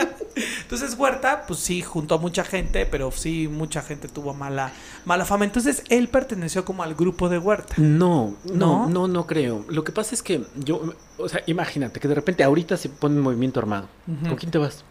Entonces 0.62 0.95
Huerta, 0.97 1.45
pues 1.47 1.60
sí, 1.60 1.81
juntó 1.81 2.15
a 2.15 2.17
mucha 2.17 2.43
gente, 2.43 2.86
pero 2.86 3.12
sí, 3.12 3.47
mucha 3.47 3.81
gente 3.81 4.08
tuvo 4.08 4.34
mala, 4.34 4.71
mala 5.05 5.23
fama. 5.25 5.45
Entonces 5.45 5.84
él 5.89 6.10
perteneció 6.10 6.65
como 6.65 6.84
al 6.84 6.95
grupo 6.95 7.29
de 7.29 7.38
Huerta. 7.38 7.75
No, 7.77 8.36
¿No? 8.45 8.88
no, 8.88 8.89
no, 8.89 9.08
no 9.08 9.27
creo. 9.27 9.63
Lo 9.69 9.84
que 9.84 9.91
pasa 9.91 10.13
es 10.15 10.21
que 10.23 10.43
yo, 10.58 10.93
o 11.17 11.29
sea, 11.29 11.41
imagínate 11.45 11.99
que 11.99 12.08
de 12.08 12.15
repente 12.15 12.43
ahorita 12.43 12.75
se 12.77 12.89
pone 12.89 13.15
un 13.15 13.21
movimiento 13.21 13.60
armado. 13.60 13.88
¿Con 14.05 14.36
quién 14.36 14.51
te 14.51 14.58
vas? 14.58 14.84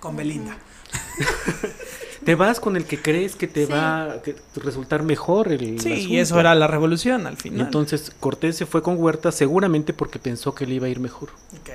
Con 0.00 0.16
Belinda. 0.16 0.56
Te 2.24 2.34
vas 2.36 2.58
con 2.58 2.74
el 2.76 2.86
que 2.86 3.02
crees 3.02 3.36
que 3.36 3.46
te 3.46 3.66
Sí. 3.66 3.72
va 3.72 4.04
a 4.04 4.22
resultar 4.56 5.02
mejor 5.02 5.52
el 5.52 5.78
Sí, 5.78 5.90
y 5.90 5.92
asunto. 5.98 6.14
eso 6.22 6.40
era 6.40 6.54
la 6.54 6.66
revolución 6.66 7.26
al 7.26 7.34
Y 7.34 7.36
final. 7.36 7.66
entonces 7.66 8.12
Cortés 8.18 8.56
se 8.56 8.64
fue 8.64 8.82
con 8.82 8.96
Huerta 8.98 9.30
seguramente 9.30 9.92
porque 9.92 10.18
pensó 10.18 10.54
que 10.54 10.66
le 10.66 10.76
iba 10.76 10.86
a 10.86 10.88
ir 10.88 11.00
mejor. 11.00 11.28
Ok, 11.60 11.68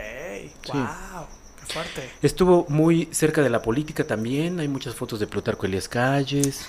Sí. 0.64 0.72
wow, 0.74 1.26
fuerte. 1.74 2.10
Estuvo 2.22 2.66
muy 2.70 3.08
cerca 3.12 3.42
de 3.42 3.50
la 3.50 3.62
política 3.62 4.06
también. 4.06 4.60
Hay 4.60 4.68
muchas 4.68 4.96
fotos 4.96 5.20
de 5.20 5.28
Plutarco 5.28 5.66
Elías 5.66 5.88
Calles, 5.88 6.66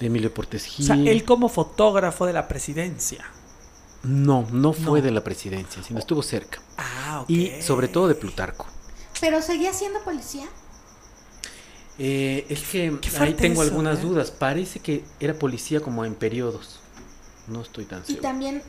de 0.00 0.06
Emilio 0.06 0.32
Portes 0.32 0.64
O 0.66 0.70
Gil. 0.70 0.86
sea, 0.86 0.96
él 0.96 1.24
como 1.24 1.48
fotógrafo 1.48 2.26
de 2.26 2.32
la 2.32 2.46
presidencia. 2.48 3.24
No, 4.02 4.46
no 4.52 4.72
fue 4.74 5.00
No. 5.00 5.06
de 5.06 5.10
la 5.10 5.24
presidencia, 5.24 5.82
sino 5.82 5.98
estuvo 5.98 6.22
cerca. 6.22 6.60
Ah, 6.76 7.20
ok. 7.22 7.30
Y 7.30 7.62
sobre 7.62 7.88
todo 7.88 8.06
de 8.08 8.14
Plutarco. 8.14 8.66
Pero 9.20 9.40
seguía 9.40 9.72
siendo 9.72 10.00
policía. 10.02 10.46
Eh, 11.98 12.44
es 12.48 12.62
que 12.64 12.98
ahí 13.20 13.34
tengo 13.34 13.62
eso, 13.62 13.70
algunas 13.70 14.00
¿eh? 14.00 14.02
dudas. 14.02 14.30
Parece 14.30 14.80
que 14.80 15.04
era 15.20 15.34
policía 15.34 15.80
como 15.80 16.04
en 16.04 16.14
periodos. 16.14 16.80
No 17.46 17.62
estoy 17.62 17.84
tan 17.84 18.02
Y 18.02 18.06
seguro. 18.06 18.22
también 18.22 18.62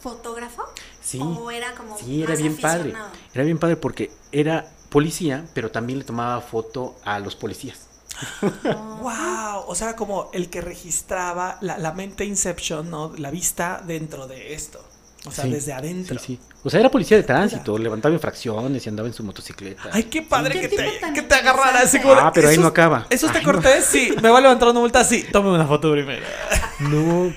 ¿Fotógrafo? 0.00 0.62
Sí, 1.02 1.20
¿O 1.20 1.50
era 1.50 1.74
como 1.74 1.98
sí, 1.98 2.22
era 2.22 2.34
bien 2.34 2.56
padre. 2.56 2.94
Era 3.34 3.44
bien 3.44 3.58
padre 3.58 3.76
porque 3.76 4.10
era 4.32 4.70
policía, 4.90 5.46
pero 5.54 5.70
también 5.70 5.98
le 6.00 6.04
tomaba 6.04 6.40
foto 6.40 6.96
a 7.04 7.18
los 7.18 7.36
policías. 7.36 7.86
Wow, 8.64 9.64
o 9.66 9.74
sea, 9.74 9.96
como 9.96 10.30
el 10.34 10.50
que 10.50 10.60
registraba 10.60 11.56
la, 11.60 11.78
la 11.78 11.92
mente 11.92 12.24
Inception, 12.24 12.90
¿no? 12.90 13.12
La 13.16 13.30
vista 13.30 13.82
dentro 13.86 14.26
de 14.26 14.52
esto. 14.54 14.84
O 15.26 15.30
sea, 15.30 15.44
Sí, 15.44 15.50
desde 15.50 15.72
adentro. 15.74 16.18
Sí, 16.18 16.38
sí. 16.38 16.40
O 16.64 16.70
sea, 16.70 16.80
era 16.80 16.90
policía 16.90 17.16
de 17.18 17.22
tránsito, 17.22 17.76
levantaba 17.78 18.14
infracciones 18.14 18.84
y 18.84 18.88
andaba 18.88 19.06
en 19.08 19.14
su 19.14 19.22
motocicleta. 19.22 19.90
Ay, 19.92 20.04
qué 20.04 20.22
padre 20.22 20.54
Qué 20.60 20.68
que 20.68 20.76
te, 20.76 21.12
que 21.14 21.22
te 21.22 21.34
agarrara 21.34 21.80
así 21.80 22.00
como 22.00 22.14
Ah, 22.14 22.32
pero 22.34 22.48
ahí 22.48 22.54
¿eso 22.54 22.62
no 22.62 22.68
acaba. 22.68 23.06
¿Eso 23.10 23.26
está 23.26 23.38
Ay, 23.38 23.44
no. 23.46 23.52
cortés? 23.52 23.84
Sí. 23.84 24.12
¿Me 24.22 24.30
va 24.30 24.38
a 24.38 24.40
levantar 24.40 24.68
una 24.68 24.80
multa? 24.80 25.04
Sí. 25.04 25.24
Tome 25.30 25.50
una 25.50 25.66
foto 25.66 25.90
primero. 25.92 26.24
No, 26.80 27.30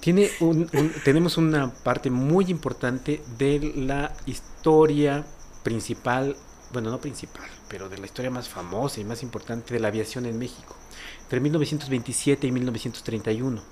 tiene 0.00 0.30
un, 0.40 0.68
un- 0.72 0.92
tenemos 1.04 1.36
una 1.36 1.72
parte 1.72 2.10
muy 2.10 2.46
importante 2.50 3.22
de 3.38 3.72
la 3.76 4.12
historia 4.26 5.24
principal, 5.62 6.36
bueno, 6.72 6.90
no 6.90 7.00
principal, 7.00 7.48
pero 7.68 7.88
de 7.88 7.98
la 7.98 8.06
historia 8.06 8.30
más 8.30 8.48
famosa 8.48 9.00
y 9.00 9.04
más 9.04 9.22
importante 9.22 9.74
de 9.74 9.80
la 9.80 9.88
aviación 9.88 10.26
en 10.26 10.38
México, 10.38 10.76
entre 11.22 11.40
1927 11.40 12.46
y 12.46 12.52
1931. 12.52 13.62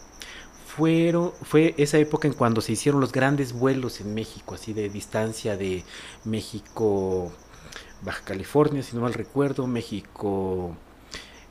Fueron, 0.66 1.32
fue 1.42 1.74
esa 1.78 1.98
época 1.98 2.28
en 2.28 2.34
cuando 2.34 2.60
se 2.60 2.72
hicieron 2.72 3.00
los 3.00 3.12
grandes 3.12 3.52
vuelos 3.52 4.00
en 4.00 4.14
México, 4.14 4.54
así 4.54 4.72
de 4.74 4.90
distancia 4.90 5.56
de 5.56 5.84
México, 6.24 7.32
Baja 8.02 8.22
California, 8.24 8.82
si 8.82 8.94
no 8.94 9.02
mal 9.02 9.14
recuerdo, 9.14 9.66
México, 9.66 10.76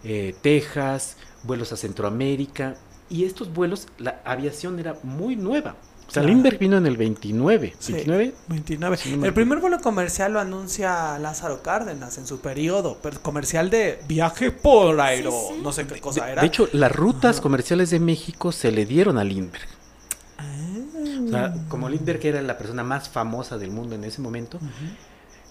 eh, 0.03 0.35
Texas, 0.41 1.17
vuelos 1.43 1.71
a 1.71 1.77
Centroamérica, 1.77 2.77
Y 3.09 3.25
estos 3.25 3.53
vuelos, 3.53 3.87
la 3.99 4.21
aviación 4.25 4.79
era 4.79 4.99
muy 5.03 5.35
nueva. 5.35 5.75
Sea, 6.15 6.23
Claro. 6.23 6.27
Lindbergh 6.33 6.59
vino 6.59 6.77
en 6.77 6.85
el 6.87 6.97
29. 6.97 7.73
Sí. 7.79 7.93
29. 7.93 8.33
29. 8.47 8.97
Sí, 8.97 9.11
no 9.11 9.17
me 9.17 9.27
el 9.27 9.33
primer 9.33 9.59
vuelo 9.59 9.79
comercial 9.79 10.33
lo 10.33 10.39
anuncia 10.39 11.17
Lázaro 11.19 11.61
Cárdenas 11.61 12.17
en 12.17 12.25
su 12.27 12.39
periodo, 12.39 12.97
pero 13.03 13.21
comercial 13.21 13.69
de 13.69 13.99
viaje 14.07 14.51
por 14.51 14.99
aero, 15.01 15.31
Sí, 15.31 15.55
sí. 15.55 15.61
no 15.63 15.71
sé 15.71 15.85
qué 15.87 15.95
De, 15.95 16.01
cosa 16.01 16.31
era. 16.31 16.41
de 16.41 16.47
hecho, 16.47 16.67
las 16.73 16.91
rutas 16.91 17.35
Ajá. 17.37 17.43
comerciales 17.43 17.89
de 17.89 17.99
México 17.99 18.51
se 18.51 18.71
le 18.71 18.85
dieron 18.85 19.17
a 19.17 19.23
Lindbergh. 19.23 19.67
Ah. 20.37 20.43
O 21.25 21.29
sea, 21.29 21.53
como 21.69 21.89
Lindbergh 21.89 22.25
era 22.25 22.41
la 22.41 22.57
persona 22.57 22.83
más 22.83 23.09
famosa 23.09 23.57
del 23.57 23.71
mundo 23.71 23.95
en 23.95 24.03
ese 24.03 24.21
momento, 24.21 24.59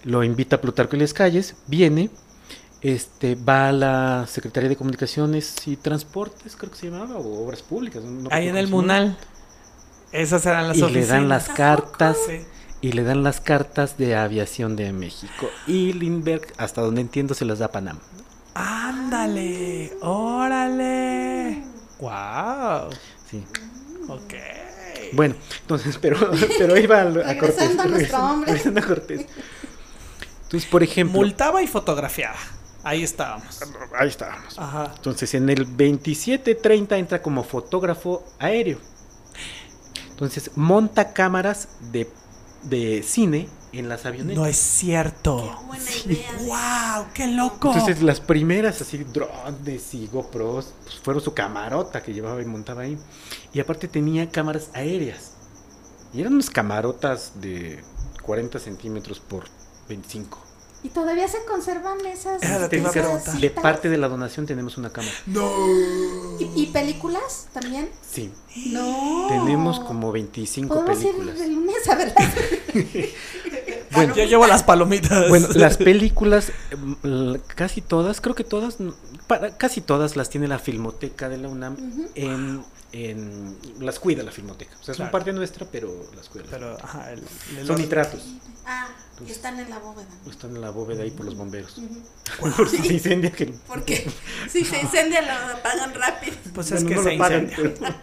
lo 0.03 0.23
invita 0.23 0.57
a 0.57 0.61
Plutarco 0.61 0.95
y 0.95 0.99
las 0.99 1.13
calles, 1.13 1.55
viene, 1.67 2.09
este, 2.81 3.35
va 3.35 3.69
a 3.69 3.71
la 3.71 4.25
Secretaría 4.27 4.69
de 4.69 4.75
Comunicaciones 4.75 5.67
y 5.67 5.75
Transportes, 5.77 6.55
creo 6.55 6.71
que 6.71 6.77
se 6.77 6.89
llamaba, 6.91 7.17
o 7.17 7.43
Obras 7.45 7.61
Públicas. 7.63 8.03
no- 8.03 8.29
Ahí 8.31 8.47
en 8.47 8.57
el. 8.57 8.67
Munal. 8.67 9.17
Esas 10.15 10.45
eran 10.45 10.67
las 10.67 10.77
Y 10.77 10.81
le 10.89 11.05
dan 11.05 11.27
las 11.29 11.49
cartas, 11.49 12.17
Sí. 12.27 12.41
y 12.81 12.91
le 12.93 13.03
dan 13.03 13.23
las 13.23 13.41
cartas 13.41 13.97
de 13.97 14.15
aviación 14.15 14.75
de 14.75 14.91
México. 14.93 15.49
Y 15.67 15.93
Lindbergh, 15.93 16.53
hasta 16.57 16.81
donde 16.81 17.01
entiendo, 17.01 17.33
se 17.33 17.45
las 17.45 17.59
da 17.59 17.65
a 17.67 17.71
Panam. 17.71 17.99
Ándale, 18.53 19.91
órale. 20.01 21.63
Wow. 21.99 22.89
Sí. 23.29 23.43
Ok. 24.07 24.33
Bueno, 25.13 25.35
entonces, 25.61 25.97
pero, 26.01 26.17
pero 26.57 26.77
iba 26.77 27.01
a, 27.01 27.07
a 27.31 27.37
Cortés. 27.37 27.77
A 27.79 27.83
regresando- 27.83 28.45
regresando 28.45 28.79
a 28.81 28.83
Cortés. 28.83 29.25
Entonces, 30.43 30.69
por 30.69 30.83
ejemplo, 30.83 31.19
Multaba 31.19 31.61
y 31.63 31.67
fotografiaba. 31.67 32.37
Ahí 32.83 33.03
estábamos. 33.03 33.59
ahí 33.97 34.07
estábamos. 34.09 34.57
Ajá. 34.59 34.91
Entonces, 34.95 35.33
en 35.33 35.49
el 35.49 35.65
2730 35.65 36.97
entra 36.97 37.21
como 37.21 37.43
fotógrafo 37.43 38.23
aéreo. 38.39 38.77
Entonces, 40.15 40.51
monta 40.55 41.11
cámaras 41.11 41.67
de, 41.91 42.09
de 42.63 43.03
cine 43.03 43.49
en 43.73 43.89
las 43.89 44.05
avionetas. 44.05 44.37
No 44.37 44.45
es 44.45 44.55
cierto. 44.55 45.57
Qué 45.59 45.65
buena 45.65 45.91
idea. 46.05 46.95
Wow, 46.95 47.07
qué 47.13 47.27
loco. 47.27 47.73
Entonces, 47.73 48.01
las 48.01 48.21
primeras 48.21 48.81
así 48.81 49.03
drones 49.03 49.93
y 49.93 50.07
GoPros 50.07 50.73
pues, 50.83 50.99
fueron 50.99 51.21
su 51.21 51.33
camarota 51.33 52.01
que 52.01 52.13
llevaba 52.13 52.41
y 52.41 52.45
montaba 52.45 52.83
ahí. 52.83 52.97
Y 53.51 53.59
aparte 53.59 53.89
tenía 53.89 54.29
cámaras 54.29 54.69
aéreas. 54.73 55.33
Y 56.13 56.21
eran 56.21 56.33
unas 56.33 56.49
camarotas 56.49 57.33
de 57.41 57.83
40 58.21 58.57
centímetros 58.59 59.19
por 59.19 59.43
25. 59.89 60.44
Y 60.85 60.89
todavía 60.89 61.27
se 61.27 61.43
conservan 61.45 61.97
esas. 62.05 62.43
Era 62.43 62.67
esas. 62.67 63.41
De 63.41 63.49
parte 63.49 63.89
de 63.89 63.97
la 63.97 64.07
donación 64.07 64.45
tenemos 64.45 64.77
una 64.77 64.91
cámara. 64.93 65.15
¿Y, 66.39 66.61
y 66.61 66.67
películas 66.67 67.47
también? 67.53 67.89
Sí. 68.07 68.31
No. 68.67 69.25
Tenemos 69.27 69.79
como 69.79 70.11
25 70.11 70.75
Podemos 70.75 70.97
películas. 70.99 71.37
ir 71.37 71.43
el 71.43 71.53
lunes 71.55 71.87
a 71.89 71.95
verlas. 71.95 72.33
Bueno, 73.95 74.15
yo 74.15 74.25
llevo 74.25 74.47
las 74.47 74.63
palomitas. 74.63 75.29
Bueno, 75.29 75.47
las 75.55 75.77
películas, 75.77 76.51
l- 77.03 77.39
casi 77.55 77.81
todas, 77.81 78.21
creo 78.21 78.35
que 78.35 78.43
todas, 78.43 78.77
para, 79.27 79.55
casi 79.57 79.81
todas 79.81 80.15
las 80.15 80.29
tiene 80.29 80.47
la 80.47 80.59
Filmoteca 80.59 81.29
de 81.29 81.37
la 81.37 81.47
UNAM 81.47 81.77
en, 82.15 82.63
en- 82.91 83.57
las 83.79 83.99
cuida 83.99 84.23
la 84.23 84.31
Filmoteca. 84.31 84.73
O 84.79 84.83
sea, 84.83 84.93
son 84.93 84.95
Claro. 85.05 85.11
parte 85.11 85.33
nuestra, 85.33 85.65
pero 85.71 85.91
las 86.15 86.29
cuida. 86.29 86.45
la 86.45 86.51
Pero, 86.51 86.77
ajá, 86.83 87.11
el, 87.11 87.23
el- 87.57 87.67
Son 87.67 87.77
nitratos. 87.77 88.21
Ah, 88.67 88.87
y 89.25 89.31
están 89.31 89.59
en 89.59 89.69
la 89.69 89.79
bóveda. 89.79 90.07
Están 90.29 90.55
en 90.55 90.61
la 90.61 90.71
bóveda 90.71 91.03
ahí 91.03 91.11
por 91.11 91.25
los 91.25 91.35
bomberos. 91.37 91.75
Por 92.39 92.67
si 92.67 92.77
se 92.79 92.93
incendia 92.93 93.31
que 93.31 93.45
Porque 93.67 94.09
si 94.49 94.65
se 94.65 94.81
incendia 94.81 95.21
lo 95.21 95.53
apagan 95.57 95.93
rápido. 95.93 96.35
Pues 96.53 96.71
es 96.71 96.83
Bueno, 96.83 96.89
que 96.89 96.95
no 96.95 97.03
se 97.03 97.11
lo 97.13 97.17
pagan, 97.19 97.43
incendia. 97.43 97.75
pero- 97.79 97.95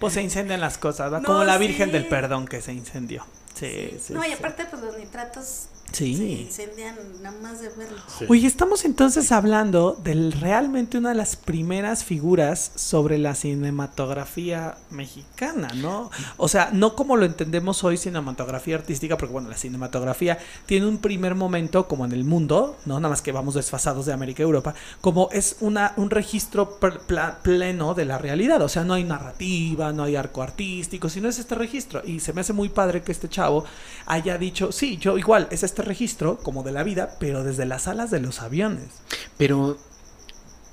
Pues 0.00 0.14
se 0.14 0.22
incendian 0.22 0.60
las 0.60 0.78
cosas, 0.78 1.12
¿va? 1.12 1.18
No, 1.20 1.26
Como 1.26 1.44
la 1.44 1.58
Virgen 1.58 1.86
sí. 1.88 1.92
del 1.92 2.06
Perdón 2.06 2.46
que 2.48 2.60
se 2.62 2.72
incendió. 2.72 3.24
Sí, 3.58 3.98
sí. 4.00 4.12
no, 4.12 4.24
y 4.24 4.32
aparte 4.32 4.66
pues 4.66 4.82
los 4.82 4.96
nitratos 4.96 5.66
Sí. 5.92 6.16
se 6.16 6.24
incendian 6.24 6.96
nada 7.22 7.36
más 7.40 7.60
de 7.60 7.68
verlos. 7.70 8.02
Sí. 8.18 8.26
Oye, 8.28 8.46
estamos 8.46 8.84
entonces 8.84 9.32
hablando 9.32 9.98
de 10.02 10.30
realmente 10.30 10.98
una 10.98 11.10
de 11.10 11.14
las 11.14 11.36
primeras 11.36 12.04
figuras 12.04 12.72
sobre 12.74 13.18
la 13.18 13.34
cinematografía 13.34 14.76
mexicana, 14.90 15.68
¿no? 15.76 16.10
O 16.36 16.48
sea, 16.48 16.70
no 16.72 16.94
como 16.94 17.16
lo 17.16 17.24
entendemos 17.24 17.84
hoy 17.84 17.96
cinematografía 17.96 18.76
artística, 18.76 19.16
porque 19.16 19.32
bueno, 19.32 19.48
la 19.48 19.56
cinematografía 19.56 20.38
tiene 20.66 20.86
un 20.86 20.98
primer 20.98 21.34
momento 21.34 21.88
como 21.88 22.04
en 22.04 22.12
el 22.12 22.24
mundo, 22.24 22.76
¿no? 22.86 23.00
Nada 23.00 23.10
más 23.10 23.22
que 23.22 23.32
vamos 23.32 23.54
desfasados 23.54 24.06
de 24.06 24.12
América 24.12 24.42
y 24.42 24.44
Europa, 24.44 24.74
como 25.00 25.28
es 25.32 25.56
una, 25.60 25.94
un 25.96 26.10
registro 26.10 26.78
pleno 27.42 27.94
de 27.94 28.04
la 28.04 28.18
realidad, 28.18 28.60
o 28.62 28.68
sea, 28.68 28.84
no 28.84 28.94
hay 28.94 29.04
narrativa, 29.04 29.92
no 29.92 30.04
hay 30.04 30.16
arco 30.16 30.42
artístico, 30.42 31.08
sino 31.08 31.28
es 31.28 31.38
este 31.38 31.54
registro. 31.54 32.02
Y 32.04 32.20
se 32.20 32.32
me 32.32 32.40
hace 32.40 32.52
muy 32.52 32.68
padre 32.68 33.02
que 33.02 33.12
este 33.12 33.28
chavo 33.28 33.64
haya 34.06 34.38
dicho, 34.38 34.72
sí, 34.72 34.96
yo 34.98 35.18
igual, 35.18 35.48
es 35.50 35.62
este 35.62 35.77
registro 35.82 36.38
como 36.38 36.62
de 36.62 36.72
la 36.72 36.82
vida, 36.82 37.16
pero 37.20 37.44
desde 37.44 37.64
las 37.66 37.88
alas 37.88 38.10
de 38.10 38.20
los 38.20 38.40
aviones. 38.42 38.88
Pero, 39.36 39.76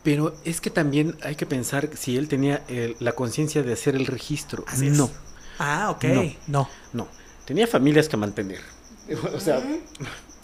pero 0.03 0.35
es 0.45 0.61
que 0.61 0.69
también 0.69 1.17
hay 1.23 1.35
que 1.35 1.45
pensar 1.45 1.89
si 1.95 2.17
él 2.17 2.27
tenía 2.27 2.63
el- 2.67 2.95
la 2.99 3.13
conciencia 3.13 3.63
de 3.63 3.73
hacer 3.73 3.95
el 3.95 4.05
registro. 4.07 4.63
Así 4.67 4.87
es. 4.87 4.97
no, 4.97 5.09
Ah, 5.57 5.89
ok. 5.91 6.03
No. 6.05 6.23
No. 6.47 6.69
no. 6.93 7.07
Tenía 7.45 7.65
familias 7.67 8.09
que 8.09 8.17
mantener. 8.17 8.59
O 9.33 9.39
sea, 9.39 9.61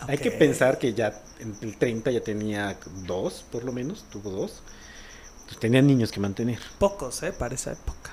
hay 0.08 0.18
que 0.18 0.32
pensar 0.32 0.78
que 0.78 0.94
ya 0.94 1.22
en 1.40 1.56
el 1.62 1.78
30 1.78 2.12
ya 2.12 2.22
tenía 2.22 2.78
dos, 3.08 3.44
por 3.52 3.64
lo 3.64 3.72
menos, 3.72 4.06
tuvo 4.12 4.30
dos. 4.30 4.62
Entonces, 5.40 5.60
tenía 5.60 5.82
niños 5.82 6.12
que 6.12 6.20
mantener. 6.20 6.60
Pocos, 6.80 7.24
¿eh? 7.24 7.34
Para 7.34 7.56
esa 7.56 7.72
época. 7.74 8.12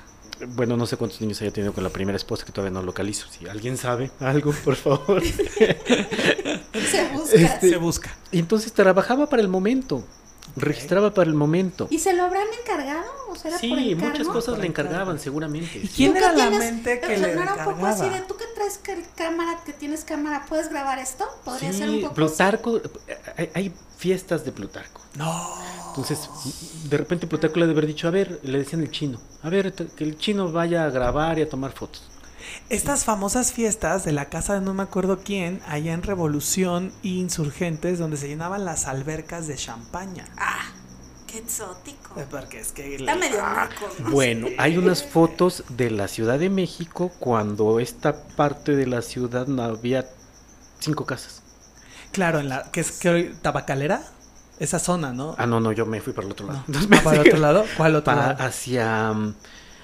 Bueno, 0.55 0.77
no 0.77 0.87
sé 0.87 0.96
cuántos 0.96 1.20
niños 1.20 1.40
haya 1.42 1.51
tenido 1.51 1.72
con 1.72 1.83
la 1.85 1.90
primera 1.90 2.16
esposa 2.16 2.44
que 2.44 2.53
todavía 2.53 2.72
no 2.79 2.83
localizo. 2.85 3.27
Si 3.31 3.48
alguien 3.48 3.77
sabe 3.77 4.11
algo, 4.20 4.53
por 4.64 4.77
favor. 4.77 5.22
Se 5.24 7.09
busca. 7.12 7.37
Este- 7.37 7.70
Se 7.70 7.77
busca. 7.77 8.16
y 8.31 8.38
entonces 8.38 8.72
trabajaba 8.72 9.27
para 9.29 9.42
el 9.42 9.48
momento. 9.48 10.05
Registraba 10.59 11.12
para 11.14 11.29
el 11.31 11.35
momento. 11.37 11.87
¿Y 11.90 11.99
se 11.99 12.12
lo 12.14 12.25
habrán 12.25 12.47
encargado? 12.62 13.11
¿O 13.31 13.37
será 13.37 13.59
Sí, 13.59 13.68
por 13.68 13.79
encargo? 13.79 14.07
muchas 14.11 14.29
cosas 14.29 14.55
Por 14.55 14.59
le 14.59 14.66
encargo. 14.66 14.90
encargaban, 14.90 15.18
seguramente. 15.18 15.79
¿Y 15.83 15.87
sí. 15.88 15.88
quién 15.88 16.16
¿Tú 16.16 16.18
era 16.18 16.33
la 16.33 16.51
tienes? 16.51 16.59
mente 16.59 17.01
O 17.03 17.07
que 17.07 17.16
sea, 17.16 17.29
le 17.29 17.35
no 17.35 17.42
era 17.42 17.55
un 17.55 17.62
poco 17.62 17.87
así 17.87 18.09
de 18.11 18.21
encargaba? 18.21 18.27
tú 18.27 18.37
que 18.37 18.44
traes 18.55 18.81
cámara, 19.16 19.62
que 19.64 19.73
tienes 19.73 20.05
cámara, 20.05 20.47
¿puedes 20.49 20.68
grabar 20.68 20.99
esto? 20.99 21.25
Podría 21.44 21.73
ser 21.73 21.90
un 21.90 21.97
Sí, 21.97 22.03
poco 22.03 22.14
Plutarco, 22.14 22.81
hay, 23.37 23.51
hay 23.55 23.75
fiestas 23.97 24.44
de 24.44 24.53
Plutarco. 24.53 25.01
No. 25.14 25.55
Entonces, 25.88 26.29
de 26.88 26.97
repente 26.97 27.27
Plutarco 27.27 27.59
le 27.59 27.66
debe 27.66 27.79
haber 27.79 27.87
dicho, 27.88 28.09
a 28.09 28.11
ver, 28.11 28.40
le 28.42 28.59
decían 28.59 28.83
el 28.83 28.90
chino, 28.90 29.21
a 29.42 29.49
ver, 29.51 29.73
que 29.73 30.05
el 30.05 30.16
chino 30.18 30.53
vaya 30.53 30.85
a 30.85 30.90
grabar 30.90 31.38
y 31.38 31.42
a 31.42 31.49
tomar 31.49 31.73
fotos. 31.73 32.03
Estas 32.70 33.04
famosas 33.04 33.52
fiestas 33.52 34.04
de 34.04 34.12
la 34.12 34.26
casa 34.26 34.54
de 34.54 34.61
no 34.61 34.74
me 34.74 34.83
acuerdo 34.83 35.20
quién, 35.24 35.61
allá 35.66 35.94
en 35.94 36.02
Revolución 36.02 36.92
e 37.02 37.09
Insurgentes, 37.09 37.98
donde 37.98 38.18
se 38.18 38.28
llenaban 38.28 38.66
las 38.66 38.87
albercas 38.87 39.46
de 39.46 39.57
champaña. 39.57 40.26
Ah, 40.37 40.66
qué 41.26 41.38
exótico. 41.38 42.20
Eh, 42.20 42.26
Porque 42.31 42.61
es 42.61 42.72
que... 42.72 42.96
Está 42.96 43.16
medio 43.16 43.38
Ah. 43.42 43.70
Bueno, 44.11 44.48
hay 44.59 44.76
unas 44.76 45.02
fotos 45.02 45.64
de 45.70 45.90
la 45.90 46.09
Ciudad 46.09 46.38
de 46.38 46.50
México 46.50 47.11
cuando 47.18 47.81
esta 47.81 48.22
parte 48.37 48.76
de 48.76 48.87
la 48.87 49.00
ciudad 49.00 49.46
no 49.46 49.62
había 49.62 50.07
cinco 50.78 51.07
casas. 51.07 51.42
Claro, 52.12 52.38
en 52.38 52.50
la... 52.50 52.70
que 52.70 52.81
es 52.81 52.92
que 52.92 53.09
hoy- 53.09 53.35
tabacalera? 53.40 54.02
Esa 54.59 54.78
zona, 54.78 55.12
¿no? 55.14 55.37
Ah, 55.38 55.46
no, 55.46 55.61
no, 55.61 55.72
yo 55.72 55.87
me 55.87 56.00
fui 56.02 56.12
para 56.12 56.26
el 56.26 56.33
otro 56.33 56.48
lado. 56.48 56.59
No. 56.66 56.78
Entonces 56.81 56.98
Ah, 56.98 57.02
¿Para 57.04 57.16
el 57.22 57.28
otro 57.28 57.38
lado? 57.40 57.64
¿Cuál 57.78 57.96
otro 57.96 58.14
lado? 58.16 58.42
hacia 58.44 59.12
mm, 59.14 59.35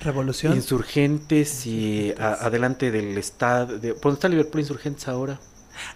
Revolución. 0.00 0.54
Insurgentes 0.54 1.66
y 1.66 2.12
a- 2.18 2.34
adelante 2.34 2.90
del 2.90 3.16
estado. 3.18 3.78
De, 3.78 3.94
¿Por 3.94 4.02
dónde 4.02 4.16
está 4.16 4.28
Liverpool 4.28 4.60
Insurgentes 4.60 5.08
ahora? 5.08 5.40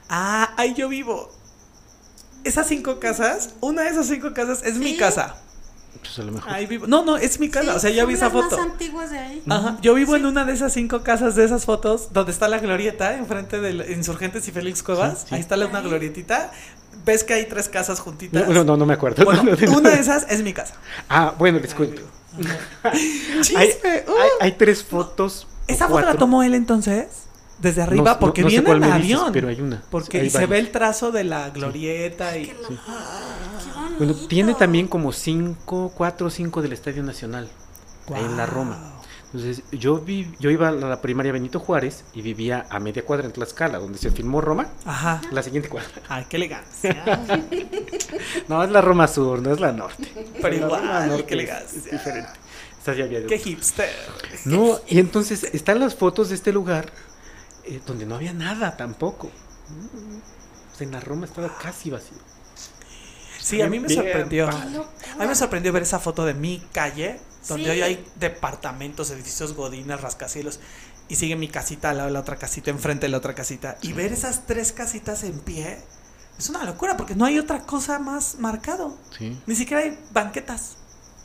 Ah, 0.09 0.55
ahí 0.57 0.75
yo 0.75 0.89
vivo. 0.89 1.31
Esas 2.45 2.67
cinco 2.69 3.01
casas, 3.01 3.51
una 3.61 3.83
de 3.83 3.91
esas 3.91 4.07
cinco 4.07 4.33
casas 4.33 4.63
es 4.65 4.77
mi 4.77 4.97
casa. 4.97 5.37
Pues 6.01 6.19
a 6.19 6.23
lo 6.23 6.33
mejor. 6.33 6.51
Ahí 6.53 6.67
vivo. 6.67 6.87
No, 6.87 7.05
no, 7.05 7.17
es 7.17 7.41
mi 7.41 7.51
casa. 7.51 7.73
Sí, 7.73 7.77
o 7.77 7.81
sea, 7.81 7.91
yo 7.91 8.07
vi 8.07 8.15
esa 8.15 8.27
las 8.27 8.33
foto. 8.33 8.57
más 8.57 8.67
antiguas 8.67 9.11
de 9.11 9.19
ahí. 9.19 9.43
Ajá, 9.49 9.79
yo 9.83 9.95
vivo 9.95 10.15
en 10.17 10.27
una 10.27 10.45
de 10.45 10.53
esas 10.53 10.73
cinco 10.73 11.03
casas 11.03 11.35
de 11.35 11.45
esas 11.45 11.65
fotos 11.65 12.13
donde 12.13 12.31
está 12.33 12.47
la 12.49 12.59
glorieta 12.61 13.17
enfrente 13.17 13.61
de 13.61 13.93
Insurgentes 13.93 14.47
y 14.49 14.53
Félix 14.53 14.83
Cuevas. 14.83 15.21
Sí, 15.21 15.27
sí. 15.31 15.35
Ahí 15.35 15.41
está 15.41 15.57
la, 15.57 15.67
una 15.67 15.81
glorietita. 15.81 16.53
Ves 17.05 17.25
que 17.25 17.35
hay 17.35 17.47
tres 17.47 17.69
casas 17.69 18.01
juntitas. 18.01 18.47
No, 18.47 18.55
no, 18.55 18.65
no, 18.65 18.77
no 18.77 18.87
me 18.87 18.95
acuerdo. 18.95 19.25
Bueno, 19.25 19.43
una 19.77 19.91
de 19.91 20.01
esas 20.01 20.27
es 20.31 20.43
mi 20.43 20.53
casa. 20.53 20.75
Ah, 21.09 21.35
bueno, 21.39 21.59
les 21.59 21.75
cuento. 21.75 22.03
Chisme. 23.43 23.59
Hay, 23.61 23.69
uh. 23.69 24.11
hay- 24.11 24.31
hay 24.41 24.53
tres 24.53 24.83
fotos. 24.85 25.47
¿Esa 25.67 25.89
foto 25.89 26.01
la 26.07 26.15
tomó 26.15 26.43
él 26.43 26.55
entonces? 26.55 27.07
Desde 27.61 27.83
arriba, 27.83 28.13
No- 28.13 28.19
porque 28.21 28.43
no 28.43 28.49
viene 28.49 28.71
el 28.71 28.79
dices, 28.81 28.93
avión. 28.95 29.33
pero 29.33 29.49
hay 29.49 29.61
una. 29.61 29.83
Porque 29.91 30.25
y 30.25 30.31
se 30.31 30.47
ve 30.47 30.59
el 30.61 30.71
trazo 30.71 31.11
de 31.11 31.25
la 31.25 31.51
glorieta 31.51 32.37
y. 32.39 32.53
Bueno, 33.99 34.15
tiene 34.15 34.55
también 34.55 34.87
como 34.87 35.13
cinco, 35.13 35.93
cuatro 35.95 36.29
o 36.29 36.31
cinco 36.31 36.63
del 36.63 36.73
Estadio 36.73 37.03
Nacional. 37.03 37.49
ahí 38.15 38.25
en 38.25 38.37
la 38.37 38.47
Roma. 38.47 38.79
Entonces, 39.33 39.63
yo 39.73 39.99
vi, 39.99 40.33
yo 40.41 40.51
iba 40.51 40.69
a 40.69 40.73
la 40.73 41.03
primaria 41.03 41.33
Benito 41.33 41.61
Juárez 41.61 42.03
y 42.15 42.23
vivía 42.23 42.67
a 42.71 42.81
media 42.81 43.05
cuadra 43.05 43.27
en 43.27 43.33
Tlaxcala, 43.33 43.79
donde 43.79 43.99
se 43.99 44.11
filmó 44.11 44.41
Roma, 44.41 44.69
Ajá. 44.87 45.21
la 45.31 45.43
siguiente 45.43 45.69
cuadra. 45.69 45.91
Ay, 46.09 46.27
qué 46.29 46.37
elegancia. 46.37 47.03
No, 48.49 48.65
es 48.65 48.71
la 48.71 48.81
Roma 48.81 49.07
Sur, 49.07 49.41
no 49.43 49.53
es 49.53 49.61
la 49.61 49.73
norte. 49.73 50.09
Pero 50.41 50.49
La 50.49 50.57
igual, 50.57 51.09
Norte 51.09 51.25
qué 51.27 51.35
es- 51.35 51.41
elegancia. 51.41 51.79
es 51.79 51.91
diferente. 51.91 52.31
Esta 52.79 52.95
ya 52.95 53.05
había- 53.05 53.27
Qué 53.27 53.39
hipster. 53.39 53.91
No, 54.47 54.79
y 54.89 54.99
entonces 54.99 55.45
están 55.45 55.79
las 55.81 55.95
fotos 55.95 56.31
de 56.31 56.35
este 56.35 56.51
lugar 56.53 56.91
eh, 57.65 57.81
donde 57.87 58.07
no 58.07 58.15
había 58.15 58.33
nada 58.33 58.77
tampoco. 58.79 59.27
O 59.27 60.77
sea, 60.77 60.87
en 60.87 60.93
la 60.93 61.01
Roma 61.01 61.27
estaba 61.27 61.57
casi 61.59 61.91
vacío. 61.91 62.17
Sí, 63.39 63.61
a 63.61 63.69
mí 63.69 63.79
me 63.79 63.89
sorprendió. 63.91 64.49
A 64.49 64.65
mí 65.21 65.27
me 65.27 65.35
sorprendió 65.35 65.73
ver 65.73 65.83
esa 65.83 65.99
foto 65.99 66.25
de 66.25 66.35
mi 66.35 66.63
calle, 66.73 67.21
donde 67.49 67.65
Sí. 67.65 67.71
hoy 67.71 67.83
hay 67.83 68.07
departamentos, 68.17 69.11
edificios 69.11 69.55
godines, 69.55 70.01
rascacielos, 70.01 70.61
y 71.09 71.17
sigue 71.17 71.37
mi 71.37 71.49
casita 71.49 71.91
al 71.91 71.97
lado 71.99 72.09
de 72.09 72.13
la 72.15 72.21
otra 72.21 72.37
casita, 72.37 72.71
enfrente 72.71 73.07
de 73.07 73.11
la 73.11 73.19
otra 73.19 73.35
casita, 73.35 73.79
y 73.83 73.93
ver 73.95 74.13
esas 74.13 74.47
tres 74.47 74.73
casitas 74.73 75.25
en 75.25 75.39
pie 75.41 75.79
es 76.39 76.49
una 76.51 76.65
locura, 76.65 76.97
porque 76.97 77.15
no 77.17 77.25
hay 77.25 77.39
otra 77.39 77.63
cosa 77.65 77.99
más 77.99 78.37
marcado. 78.39 78.97
Sí. 79.17 79.41
Ni 79.47 79.57
siquiera 79.57 79.83
hay 79.83 79.99
banquetas. 80.13 80.77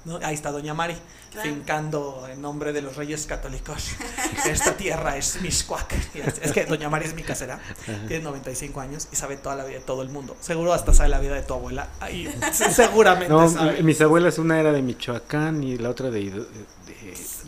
¿no? 0.05 0.17
Ahí 0.23 0.33
está 0.33 0.51
Doña 0.51 0.73
Mari, 0.73 0.95
Claro. 1.33 1.49
fincando 1.49 2.27
en 2.31 2.41
nombre 2.41 2.73
de 2.73 2.81
los 2.81 2.95
reyes 2.95 3.25
católicos. 3.25 3.89
Esta 4.45 4.77
tierra 4.77 5.17
es 5.17 5.41
Miscuac. 5.41 5.93
Y 6.13 6.19
Es, 6.19 6.35
es 6.41 6.51
que 6.51 6.65
Doña 6.65 6.89
Mari 6.89 7.05
es 7.07 7.15
mi 7.15 7.23
casera, 7.23 7.59
tiene 8.07 8.23
95 8.23 8.79
años 8.79 9.07
y 9.11 9.15
sabe 9.15 9.37
toda 9.37 9.55
la 9.55 9.65
vida 9.65 9.79
de 9.79 9.83
todo 9.83 10.01
el 10.03 10.09
mundo. 10.09 10.37
Seguro 10.39 10.73
hasta 10.73 10.93
sabe 10.93 11.09
la 11.09 11.19
vida 11.19 11.33
de 11.35 11.41
tu 11.43 11.53
abuela. 11.55 11.89
Ahí, 11.99 12.31
seguramente 12.51 13.33
No, 13.33 13.49
sabe. 13.49 13.81
mis 13.83 13.99
abuelas, 14.01 14.37
una 14.37 14.59
era 14.59 14.71
de 14.71 14.81
Michoacán 14.81 15.63
y 15.63 15.77
la 15.77 15.89
otra 15.89 16.09
de... 16.11 16.29
de- 16.29 16.45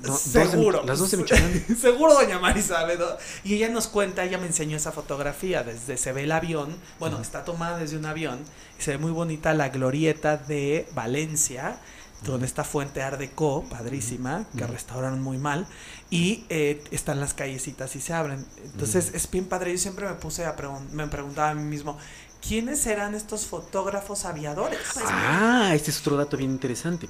no, 0.02 0.12
dos 0.12 0.34
de- 0.34 0.45
Seguro. 0.48 0.84
las 0.86 1.00
dos 1.00 1.12
de 1.12 1.17
Michoacán. 1.17 1.65
Seguro 1.82 2.13
Doña 2.15 2.39
Mari 2.39 2.62
sabe. 2.62 2.98
¿no? 2.98 3.06
Y 3.43 3.56
ella 3.56 3.69
nos 3.69 3.88
cuenta, 3.88 4.24
ella 4.24 4.38
me 4.38 4.48
enseñó 4.48 4.78
esa 4.78 4.91
fotografía. 4.91 5.63
Desde 5.63 5.98
se 5.98 6.12
ve 6.12 6.24
el 6.24 6.32
avión. 6.32 6.76
Bueno, 7.00 7.21
está 7.21 7.45
tomada 7.45 7.78
desde 7.78 7.98
un 7.98 8.06
avión. 8.06 8.39
Y 8.78 8.82
se 8.82 8.91
ve 8.91 8.98
muy 8.98 9.12
bonita 9.12 9.54
la 9.54 9.69
glorieta 9.69 10.38
de 10.38 10.88
Valencia. 10.93 11.78
Donde 12.26 12.46
está 12.48 12.64
Fuente 12.64 13.02
Art 13.04 13.20
Deco, 13.20 13.64
padrísima, 13.70 14.46
que 14.58 14.66
restauraron 14.66 15.22
muy 15.22 15.38
mal. 15.38 15.68
Y 16.10 16.46
eh, 16.50 16.84
están 16.92 17.20
las 17.20 17.34
callecitas 17.34 17.96
y 17.96 18.02
se 18.02 18.14
abren. 18.14 18.46
Entonces 18.64 19.12
es 19.14 19.30
bien 19.30 19.46
padre. 19.46 19.72
Yo 19.72 19.78
siempre 19.78 20.08
me 20.08 20.16
puse 20.16 20.46
a 20.46 20.56
pregun- 20.56 20.90
me 20.90 21.08
preguntaba 21.08 21.52
a 21.52 21.56
mí 21.56 21.64
mismo, 21.64 21.98
¿quiénes 22.46 22.86
eran 22.88 23.14
estos 23.16 23.46
fotógrafos 23.46 24.26
aviadores? 24.26 24.80
Pues, 24.94 25.06
Ah, 25.08 25.72
este 25.76 25.92
es 25.92 26.00
otro 26.02 26.18
dato 26.18 26.36
bien 26.38 26.52
interesante. 26.52 27.08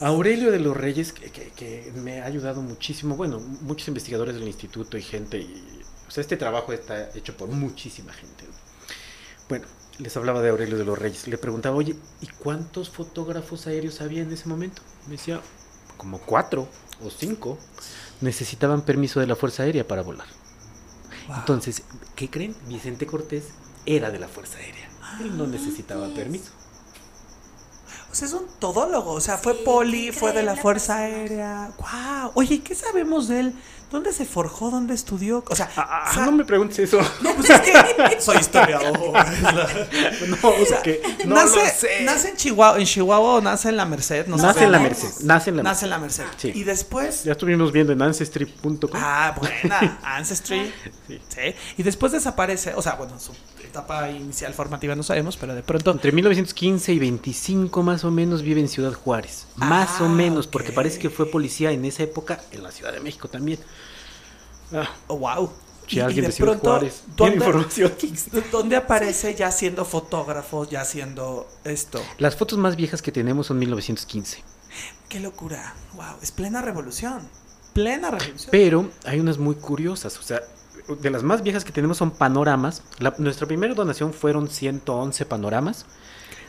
Aurelio 0.00 0.50
de 0.50 0.60
los 0.60 0.74
Reyes, 0.76 1.12
que, 1.12 1.30
que- 1.30 1.50
que 1.50 1.92
me 1.96 2.22
ha 2.22 2.24
ayudado 2.24 2.62
muchísimo, 2.62 3.16
bueno, 3.16 3.38
muchos 3.60 3.86
investigadores 3.88 4.34
del 4.34 4.44
instituto 4.48 4.96
y 4.96 5.02
gente, 5.02 5.38
y, 5.38 5.82
o 6.08 6.10
sea, 6.10 6.22
este 6.22 6.38
trabajo 6.38 6.72
está 6.72 7.10
hecho 7.14 7.36
por 7.36 7.48
muchísima 7.50 8.12
gente. 8.14 8.44
¿no? 8.44 8.54
Bueno, 9.48 9.66
les 10.00 10.16
hablaba 10.16 10.42
de 10.42 10.50
Aurelio 10.50 10.78
de 10.78 10.84
los 10.84 10.98
Reyes, 10.98 11.28
le 11.28 11.38
preguntaba, 11.38 11.76
oye, 11.76 11.94
¿y 12.20 12.26
cuántos 12.26 12.90
fotógrafos 12.90 13.66
aéreos 13.66 14.00
había 14.00 14.22
en 14.22 14.32
ese 14.32 14.48
momento? 14.48 14.82
Me 15.06 15.12
decía, 15.12 15.40
como 15.96 16.18
cuatro 16.18 16.68
o 17.04 17.10
cinco, 17.10 17.58
necesitaban 18.20 18.82
permiso 18.82 19.20
de 19.20 19.26
la 19.26 19.36
Fuerza 19.36 19.62
Aérea 19.62 19.86
para 19.86 20.02
volar. 20.02 20.26
Wow. 21.28 21.36
Entonces, 21.38 21.82
¿qué 22.16 22.30
creen? 22.30 22.56
Vicente 22.66 23.06
Cortés 23.06 23.44
era 23.86 24.10
de 24.10 24.18
la 24.18 24.28
Fuerza 24.28 24.58
Aérea. 24.58 24.88
Él 25.20 25.36
no 25.36 25.46
necesitaba 25.46 26.08
permiso. 26.14 26.52
O 28.10 28.14
sea, 28.14 28.26
es 28.26 28.34
un 28.34 28.46
todólogo. 28.58 29.12
O 29.12 29.20
sea, 29.20 29.38
fue 29.38 29.54
Sí, 29.54 29.62
poli, 29.64 30.12
fue 30.12 30.32
de 30.32 30.42
la 30.42 30.56
Fuerza. 30.56 30.96
Aérea. 30.96 31.72
¡Wow! 31.78 32.32
Oye, 32.34 32.56
¿y 32.56 32.58
¿qué 32.60 32.74
sabemos 32.74 33.28
de 33.28 33.40
él? 33.40 33.54
¿Dónde 33.90 34.12
se 34.12 34.24
forjó? 34.24 34.70
¿Dónde 34.70 34.94
estudió? 34.94 35.42
O 35.50 35.56
sea, 35.56 35.68
Ah, 35.76 36.10
sa- 36.14 36.24
no 36.24 36.32
me 36.32 36.44
preguntes 36.44 36.78
eso. 36.78 37.00
no, 37.22 37.34
pues 37.34 37.50
es 37.50 37.60
que 37.60 38.20
soy 38.20 38.36
historiador. 38.38 38.96
No, 40.28 40.36
o 40.48 40.64
sea, 40.66 40.80
que 40.82 41.00
no 41.26 41.34
nace, 41.34 41.56
lo 41.56 41.66
sé. 41.66 42.04
nace 42.04 42.28
en 42.30 42.36
Chihuahua, 42.36 42.78
en 42.78 42.86
Chihuahua 42.86 43.34
o 43.34 43.40
nace 43.40 43.68
en 43.68 43.76
la 43.76 43.84
Merced. 43.84 44.26
No 44.26 44.36
nace 44.36 44.64
en 44.64 44.72
la. 44.72 44.78
Merced. 44.78 45.24
Nace 45.24 45.50
en 45.50 45.56
la 45.56 45.62
Nace 45.62 45.82
Merced. 45.82 45.84
en 45.86 45.90
la 45.90 45.98
Merced. 45.98 46.24
Sí. 46.36 46.52
Y 46.54 46.64
después. 46.64 47.24
Ya 47.24 47.32
estuvimos 47.32 47.72
viendo 47.72 47.92
en 47.92 48.00
ancestry.com. 48.02 48.90
Ah, 48.94 49.34
buena. 49.36 49.98
Ancestry. 50.02 50.72
Sí. 51.08 51.20
Sí. 51.28 51.54
Y 51.76 51.82
después 51.82 52.12
desaparece. 52.12 52.74
O 52.74 52.82
sea, 52.82 52.94
bueno, 52.94 53.18
su 53.18 53.32
etapa 53.64 54.08
inicial 54.10 54.54
formativa 54.54 54.94
no 54.94 55.02
sabemos, 55.02 55.36
pero 55.36 55.54
de 55.54 55.62
pronto. 55.62 55.90
Entre 55.90 56.12
1915 56.12 56.92
y 56.92 56.98
25 56.98 57.82
más 57.82 58.04
o 58.04 58.10
menos 58.10 58.42
vive 58.42 58.60
en 58.60 58.68
Ciudad 58.68 58.92
Juárez. 58.92 59.46
Más 59.56 60.00
Ah, 60.00 60.04
o 60.04 60.08
menos, 60.08 60.46
ok. 60.46 60.52
porque 60.52 60.72
parece 60.72 60.98
que 60.98 61.10
fue 61.10 61.26
policía 61.26 61.70
en 61.72 61.84
esa 61.84 62.02
época 62.04 62.40
en 62.52 62.62
la 62.62 62.70
Ciudad 62.70 62.92
de 62.92 63.00
México 63.00 63.28
también. 63.28 63.58
Ah, 64.72 64.88
Oh, 65.08 65.16
wow. 65.18 65.50
Si 65.88 65.98
alguien 65.98 66.26
de 66.26 66.32
Juárez 66.32 67.02
tiene 67.16 67.16
¿dónde, 67.16 67.36
información. 67.46 67.92
¿Dónde 68.52 68.76
aparece 68.76 69.34
ya 69.34 69.50
siendo 69.50 69.84
fotógrafo, 69.84 70.64
ya 70.68 70.84
siendo 70.84 71.48
esto? 71.64 72.00
las 72.18 72.36
fotos 72.36 72.58
más 72.58 72.76
viejas 72.76 73.02
que 73.02 73.10
tenemos 73.10 73.48
son 73.48 73.58
1915. 73.58 74.44
Qué 75.08 75.18
locura. 75.18 75.74
Wow, 75.94 76.16
es 76.22 76.30
plena 76.30 76.62
revolución. 76.62 77.28
Plena 77.74 78.12
revolución. 78.12 78.50
Pero 78.52 78.88
hay 79.04 79.18
unas 79.18 79.38
muy 79.38 79.56
curiosas, 79.56 80.16
o 80.16 80.22
sea, 80.22 80.40
de 81.00 81.10
las 81.10 81.24
más 81.24 81.42
viejas 81.42 81.64
que 81.64 81.72
tenemos 81.72 81.96
son 81.98 82.12
panoramas. 82.12 82.84
La- 83.00 83.14
nuestra 83.18 83.48
primera 83.48 83.74
donación 83.74 84.12
fueron 84.12 84.48
111 84.48 85.26
panoramas, 85.26 85.86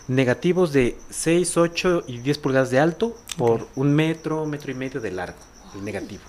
negativos 0.08 0.72
de 0.72 0.98
6, 1.10 1.58
8 1.58 2.04
y 2.08 2.20
10 2.20 2.38
pulgadas 2.38 2.70
de 2.70 2.80
alto 2.80 3.18
por 3.38 3.68
un 3.76 3.92
metro, 3.94 4.46
metro 4.46 4.72
y 4.72 4.76
medio 4.76 5.02
de 5.02 5.10
largo, 5.12 5.40
el 5.74 5.84
negativo. 5.84 6.22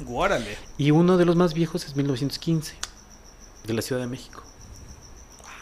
Guárale. 0.00 0.56
Y 0.78 0.90
uno 0.90 1.16
de 1.16 1.24
los 1.24 1.36
más 1.36 1.54
viejos 1.54 1.84
es 1.86 1.96
1915, 1.96 2.74
de 3.66 3.74
la 3.74 3.82
Ciudad 3.82 4.00
de 4.02 4.08
México. 4.08 4.42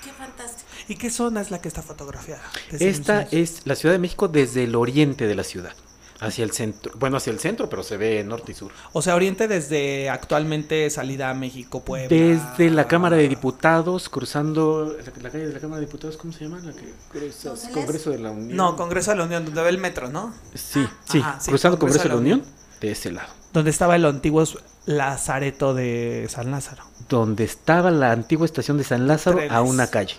Qué 0.03 0.13
fantástico. 0.13 0.69
¿Y 0.89 0.97
qué 0.97 1.11
zona 1.11 1.41
es 1.41 1.51
la 1.51 1.61
que 1.61 1.69
está 1.69 1.83
fotografiada? 1.83 2.43
Esta 2.73 3.23
es 3.31 3.63
la 3.65 3.75
Ciudad 3.75 3.95
de 3.95 3.99
México 3.99 4.29
desde 4.29 4.65
el 4.65 4.75
oriente 4.75 5.27
de 5.27 5.35
la 5.35 5.45
ciudad, 5.45 5.73
hacia 6.21 6.45
el 6.45 6.51
centro. 6.51 6.93
Bueno, 6.99 7.17
hacia 7.17 7.33
el 7.33 7.39
centro, 7.41 7.71
pero 7.71 7.83
se 7.83 7.97
ve 7.97 8.23
norte 8.23 8.53
y 8.53 8.55
sur. 8.55 8.71
O 8.93 9.01
sea, 9.01 9.15
Oriente 9.15 9.49
desde 9.49 10.11
actualmente 10.11 10.91
salida 10.91 11.31
a 11.31 11.35
México, 11.35 11.83
Puebla. 11.85 12.09
Desde 12.15 12.69
la 12.71 12.87
Cámara 12.87 13.17
de 13.17 13.29
Diputados, 13.29 14.09
cruzando 14.11 14.95
la, 14.99 15.23
la 15.23 15.31
calle 15.31 15.47
de 15.47 15.53
la 15.55 15.61
Cámara 15.61 15.81
de 15.81 15.87
Diputados, 15.87 16.17
¿cómo 16.19 16.33
se 16.35 16.45
llama? 16.45 16.59
La 16.61 16.73
que 16.73 16.93
cruza- 17.11 17.53
¿Ángeles? 17.53 17.73
Congreso 17.73 18.11
de 18.11 18.19
la 18.19 18.31
Unión. 18.33 18.57
No, 18.57 18.77
Congreso 18.77 19.13
de 19.13 19.17
la 19.17 19.25
Unión, 19.25 19.45
donde 19.47 19.63
ve 19.63 19.69
el 19.71 19.79
metro, 19.79 20.11
¿no? 20.11 20.35
Sí, 20.55 20.87
sí, 21.09 21.21
Ajá, 21.21 21.41
sí, 21.41 21.49
cruzando 21.51 21.79
Congreso 21.79 22.03
Congreso 22.03 22.03
de 22.03 22.09
la 22.09 22.15
de 22.31 22.37
la 22.37 22.37
Unión, 22.43 22.64
de 22.87 22.93
ese 22.93 23.11
lado. 23.13 23.29
Donde 23.53 23.71
estaba 23.71 23.97
el 23.97 24.05
antiguo 24.05 24.45
Lazareto 24.87 25.75
de 25.75 26.27
San 26.31 26.51
Lázaro, 26.51 26.83
Donde 27.09 27.45
estaba 27.45 27.91
la 27.91 28.13
antigua 28.13 28.45
estación 28.47 28.77
de 28.79 28.85
San 28.85 29.07
Lázaro, 29.07 29.37
Trenes. 29.37 29.53
a 29.57 29.63
una 29.63 29.87
calle. 29.89 30.17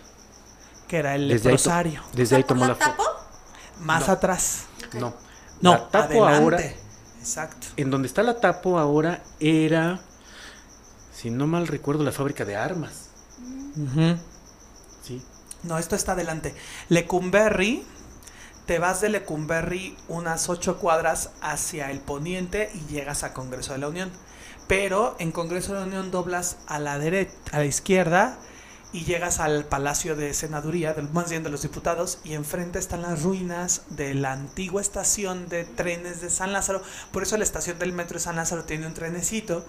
que 0.88 0.98
era 0.98 1.16
el 1.16 1.28
Desde 1.30 1.50
ahí, 1.72 1.98
desde 2.14 2.36
ahí 2.36 2.44
¿Por 2.44 2.50
tomó 2.50 2.62
la 2.66 2.68
la 2.70 2.76
foto. 2.76 2.92
tapo? 2.92 3.04
Más 3.82 4.08
No. 4.08 4.14
atrás. 4.14 4.66
No, 4.94 5.14
No, 5.62 5.72
la 5.74 5.90
tapo 5.90 6.26
adelante. 6.26 6.44
ahora. 6.44 6.60
Exacto. 7.20 7.68
En 7.76 7.90
donde 7.90 8.08
está 8.08 8.22
la 8.24 8.40
tapo 8.40 8.78
ahora 8.78 9.24
era, 9.40 10.00
si 11.14 11.30
no 11.32 11.48
mal 11.48 11.68
recuerdo, 11.68 12.04
la 12.04 12.12
fábrica 12.12 12.46
de 12.46 12.56
armas. 12.56 13.10
Sí. 15.04 15.22
No, 15.64 15.78
esto 15.78 15.96
está 15.96 16.12
adelante. 16.14 16.54
Lecumberri, 16.90 17.84
te 18.66 18.80
vas 18.80 19.02
de 19.02 19.10
Lecumberri 19.10 19.96
unas 20.08 20.50
ocho 20.50 20.78
cuadras 20.78 21.30
hacia 21.42 21.92
el 21.92 22.00
poniente 22.00 22.72
y 22.74 22.92
llegas 22.92 23.24
a 23.24 23.34
Congreso 23.34 23.74
de 23.74 23.80
la 23.80 23.88
Unión. 23.88 24.12
Pero 24.68 25.16
en 25.20 25.32
Congreso 25.32 25.74
de 25.74 25.82
la 25.82 25.86
Unión 25.86 26.12
doblas 26.12 26.58
a 26.68 26.80
la 26.80 26.98
derecha, 26.98 27.34
a 27.52 27.60
la 27.60 27.66
izquierda 27.66 28.38
y 28.96 29.04
llegas 29.04 29.42
al 29.42 29.66
Palacio 29.66 30.16
de 30.16 30.34
Senaduría, 30.34 30.94
del, 30.94 31.10
más 31.10 31.30
bien 31.30 31.44
de 31.44 31.50
los 31.50 31.64
diputados, 31.64 32.20
y 32.24 32.34
enfrente 32.34 32.80
están 32.80 33.02
las 33.02 33.24
ruinas 33.24 33.82
de 33.90 34.14
la 34.14 34.32
antigua 34.32 34.82
estación 34.82 35.50
de 35.50 35.66
trenes 35.66 36.22
de 36.22 36.30
San 36.30 36.54
Lázaro. 36.54 36.82
Por 37.12 37.24
eso 37.24 37.36
la 37.36 37.44
estación 37.44 37.78
del 37.78 37.92
metro 37.92 38.16
de 38.18 38.24
San 38.24 38.38
Lázaro 38.38 38.64
tiene 38.64 38.88
un 38.88 38.94
trenecito. 38.94 39.66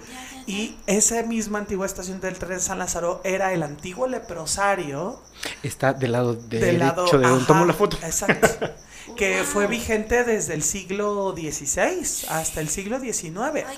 Y 0.47 0.77
esa 0.87 1.23
misma 1.25 1.59
antigua 1.59 1.87
estación 1.87 2.21
del 2.21 2.39
tren 2.39 2.59
de 2.59 2.61
San 2.61 2.79
Lázaro 2.79 3.21
era 3.25 3.53
el 3.53 3.65
antiguo 3.65 4.07
leprosario 4.07 5.21
Está 5.63 5.93
del 5.93 6.13
lado 6.13 6.35
del 6.35 6.61
derecho 6.61 6.79
lado 6.79 7.19
de 7.19 7.27
donde 7.29 7.47
tomó 7.47 7.65
la 7.65 7.73
foto. 7.73 7.99
Exacto. 8.03 8.49
que 9.17 9.37
Wow. 9.39 9.45
fue 9.45 9.67
vigente 9.67 10.25
desde 10.25 10.55
el 10.55 10.63
siglo 10.63 11.35
XVI 11.37 12.27
hasta 12.29 12.61
el 12.61 12.69
siglo 12.69 13.01
XIX. 13.01 13.65
Ay. 13.67 13.77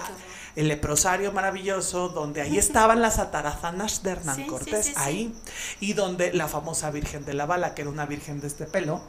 El 0.58 0.68
leprosario 0.68 1.30
maravilloso, 1.32 2.08
donde 2.08 2.40
ahí 2.40 2.58
estaban 2.58 3.00
las 3.00 3.18
atarazanas 3.18 4.02
de 4.02 4.10
Hernán 4.10 4.36
Sí, 4.36 4.46
Cortés, 4.46 4.86
sí, 4.86 4.92
sí. 4.92 4.96
ahí. 4.98 5.34
Y 5.80 5.92
donde 5.92 6.32
la 6.32 6.48
famosa 6.48 6.90
Virgen 6.90 7.24
de 7.24 7.34
la 7.34 7.46
Bala, 7.46 7.74
que 7.74 7.82
era 7.82 7.90
una 7.90 8.06
virgen 8.06 8.40
de 8.40 8.48
este 8.48 8.64
pelo, 8.66 9.00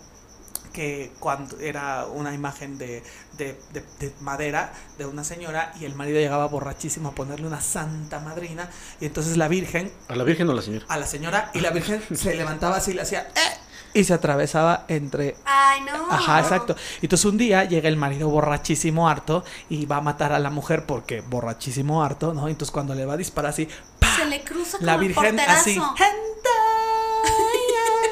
que 0.74 1.12
cuando 1.20 1.60
era 1.60 2.06
una 2.06 2.36
imagen 2.36 2.78
de, 2.78 3.02
de- 3.38 3.60
de- 3.74 3.84
de 4.00 4.14
madera 4.22 4.72
de 5.00 5.08
una 5.08 5.24
señora 5.24 5.74
y 5.80 5.86
el 5.86 5.96
marido 5.96 6.20
llegaba 6.20 6.46
borrachísimo 6.48 7.10
a 7.10 7.16
ponerle 7.16 7.48
una 7.48 7.60
santa 7.62 8.20
madrina 8.20 8.70
y 9.02 9.06
entonces 9.08 9.36
la 9.36 9.48
virgen 9.48 9.92
¿A 10.08 10.16
la 10.16 10.24
Virgen 10.24 10.48
o 10.48 10.52
a 10.52 10.56
la 10.56 10.62
señora? 10.62 10.86
a 10.88 10.98
la 10.98 11.08
señora 11.08 11.50
y 11.56 11.62
la 11.62 11.72
virgen 11.72 12.04
se 12.16 12.36
levantaba 12.36 12.76
así 12.78 12.92
y 12.92 12.94
le 12.94 13.02
hacía 13.02 13.22
"Eh", 13.36 13.58
y 13.94 14.04
se 14.04 14.14
atravesaba 14.14 14.86
entre 14.88 15.36
Ay, 15.46 15.82
no. 15.82 16.12
Ajá, 16.12 16.40
exacto. 16.40 16.76
Y 17.02 17.06
entonces 17.06 17.26
un 17.26 17.38
día 17.38 17.64
llega 17.66 17.90
el 17.90 17.98
marido 17.98 18.30
borrachísimo 18.30 19.10
harto 19.10 19.44
y 19.70 19.86
va 19.86 19.98
a 19.98 20.02
matar 20.02 20.32
a 20.34 20.40
la 20.40 20.50
mujer 20.50 20.86
porque 20.86 21.22
borrachísimo 21.22 22.04
harto, 22.04 22.34
¿no? 22.34 22.48
Entonces 22.48 22.72
cuando 22.72 22.94
le 22.96 23.06
va 23.06 23.14
a 23.14 23.18
disparar 23.18 23.50
así, 23.52 23.68
¡pa! 24.00 24.16
Se 24.16 24.26
le 24.26 24.42
cruza 24.44 24.78
como 24.78 24.86
la 24.86 24.94
el 24.94 25.00
virgen 25.00 25.16
porterazo. 25.36 25.60
así, 25.62 25.82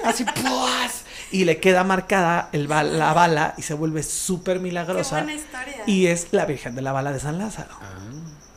así, 0.04 0.24
¡puas! 0.42 1.04
y 1.32 1.44
le 1.46 1.60
queda 1.60 1.84
marcada 1.84 2.50
el 2.54 2.68
ba- 2.68 2.84
la 2.84 3.14
bala 3.14 3.54
y 3.58 3.62
se 3.62 3.74
vuelve 3.74 4.02
súper 4.04 4.58
Qué 4.58 4.64
milagrosa. 4.64 5.18
buena 5.18 5.34
historia. 5.34 5.84
y 5.86 6.08
es 6.08 6.28
la 6.32 6.46
Virgen 6.46 6.74
de 6.76 6.82
la 6.82 6.94
Bala 6.94 7.12
de 7.12 7.20
San 7.20 7.38
Lázaro. 7.38 7.72
Ah, 7.82 8.00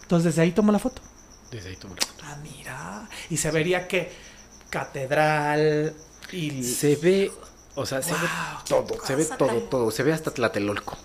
Entonces 0.02 0.26
desde 0.26 0.42
ahí 0.42 0.52
tomo 0.52 0.70
la 0.70 0.78
foto. 0.78 1.02
desde 1.50 1.70
ahí 1.70 1.76
tomó 1.76 1.96
la 1.96 2.06
foto. 2.06 2.24
Ah, 2.26 2.37
mira. 2.42 3.09
Y 3.28 3.37
se 3.38 3.50
vería 3.50 3.88
que 3.88 4.12
catedral 4.70 5.92
y... 6.32 6.62
Se 6.64 6.96
ve, 6.96 7.30
o 7.74 7.86
sea, 7.86 8.02
se 8.02 8.12
ve 8.12 8.18
todo, 8.68 8.94
se 9.06 9.14
ve 9.16 9.24
todo, 9.24 9.48
tan- 9.48 9.70
todo, 9.70 9.90
se 9.90 10.02
ve 10.02 10.12
hasta 10.12 10.30
Tlatelolco. 10.32 10.96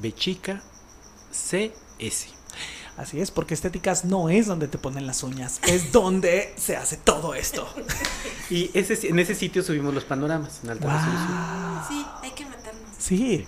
bechica, 0.00 0.62
CS. 1.32 2.35
Así 2.96 3.20
es, 3.20 3.30
porque 3.30 3.52
estéticas 3.54 4.04
no 4.06 4.30
es 4.30 4.46
donde 4.46 4.68
te 4.68 4.78
ponen 4.78 5.06
las 5.06 5.22
uñas, 5.22 5.60
es 5.68 5.92
donde 5.92 6.54
se 6.56 6.76
hace 6.76 6.96
todo 6.96 7.34
esto. 7.34 7.68
Y 8.48 8.70
ese, 8.74 9.08
en 9.08 9.18
ese 9.18 9.34
sitio 9.34 9.60
subimos 9.60 9.92
los 9.92 10.04
panoramas 10.04 10.60
en 10.62 10.70
alta 10.70 10.86
resolución. 10.86 11.26
Wow. 11.26 11.82
Sí, 11.88 12.06
hay 12.22 12.30
que 12.30 12.44
meternos. 12.44 12.82
Sí. 12.96 13.44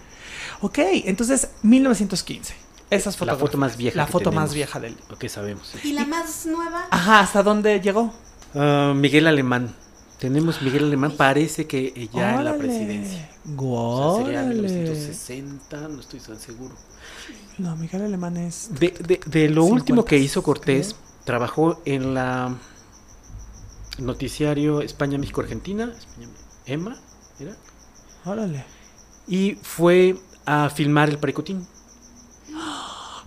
Ok, 0.61 0.79
entonces 1.05 1.51
1915. 1.63 2.55
Esas 2.91 3.15
La 3.15 3.19
fotos. 3.35 3.39
foto 3.39 3.59
más 3.59 3.77
vieja 3.77 3.97
La 3.97 4.07
que 4.07 4.13
foto 4.13 4.33
más 4.33 4.53
vieja 4.55 4.81
del. 4.81 4.97
Lo 5.09 5.17
que 5.17 5.29
sabemos. 5.29 5.73
¿Y 5.85 5.93
la 5.93 6.05
más 6.05 6.47
nueva? 6.47 6.89
Ajá, 6.91 7.21
¿hasta 7.21 7.45
dónde 7.45 7.81
llegó? 7.81 8.13
Ah, 8.57 8.93
Miguel 8.97 9.29
Alemán. 9.29 9.73
Tenemos 10.19 10.63
Miguel 10.63 10.85
Alemán, 10.87 11.13
parece 11.17 11.69
que 11.69 12.09
ya 12.13 12.35
en 12.35 12.45
la 12.45 12.57
presidencia. 12.57 13.31
O 13.57 14.17
sea, 14.17 14.25
sería 14.25 14.41
Órale. 14.41 14.55
1960, 14.63 15.89
no 15.89 16.01
estoy 16.01 16.19
tan 16.19 16.41
seguro. 16.41 16.75
No, 17.59 17.77
Miguel 17.77 18.03
Alemán 18.03 18.37
es. 18.37 18.71
De, 18.79 18.91
de- 18.91 19.21
de 19.27 19.49
lo 19.49 19.65
último 19.65 20.05
que 20.05 20.17
50, 20.17 20.25
hizo 20.25 20.43
Cortés, 20.43 20.95
trabajó 21.25 21.81
en 21.85 22.15
la 22.15 22.55
noticiario 23.99 24.81
España, 24.81 25.19
México, 25.19 25.41
Argentina, 25.41 25.93
España- 25.97 26.29
EMA, 26.67 26.97
¿era? 27.41 27.57
Órale. 28.25 28.65
Y 29.27 29.57
fue 29.63 30.17
a 30.47 30.71
filmar 30.71 31.09
el 31.09 31.19
Paricutín. 31.19 31.67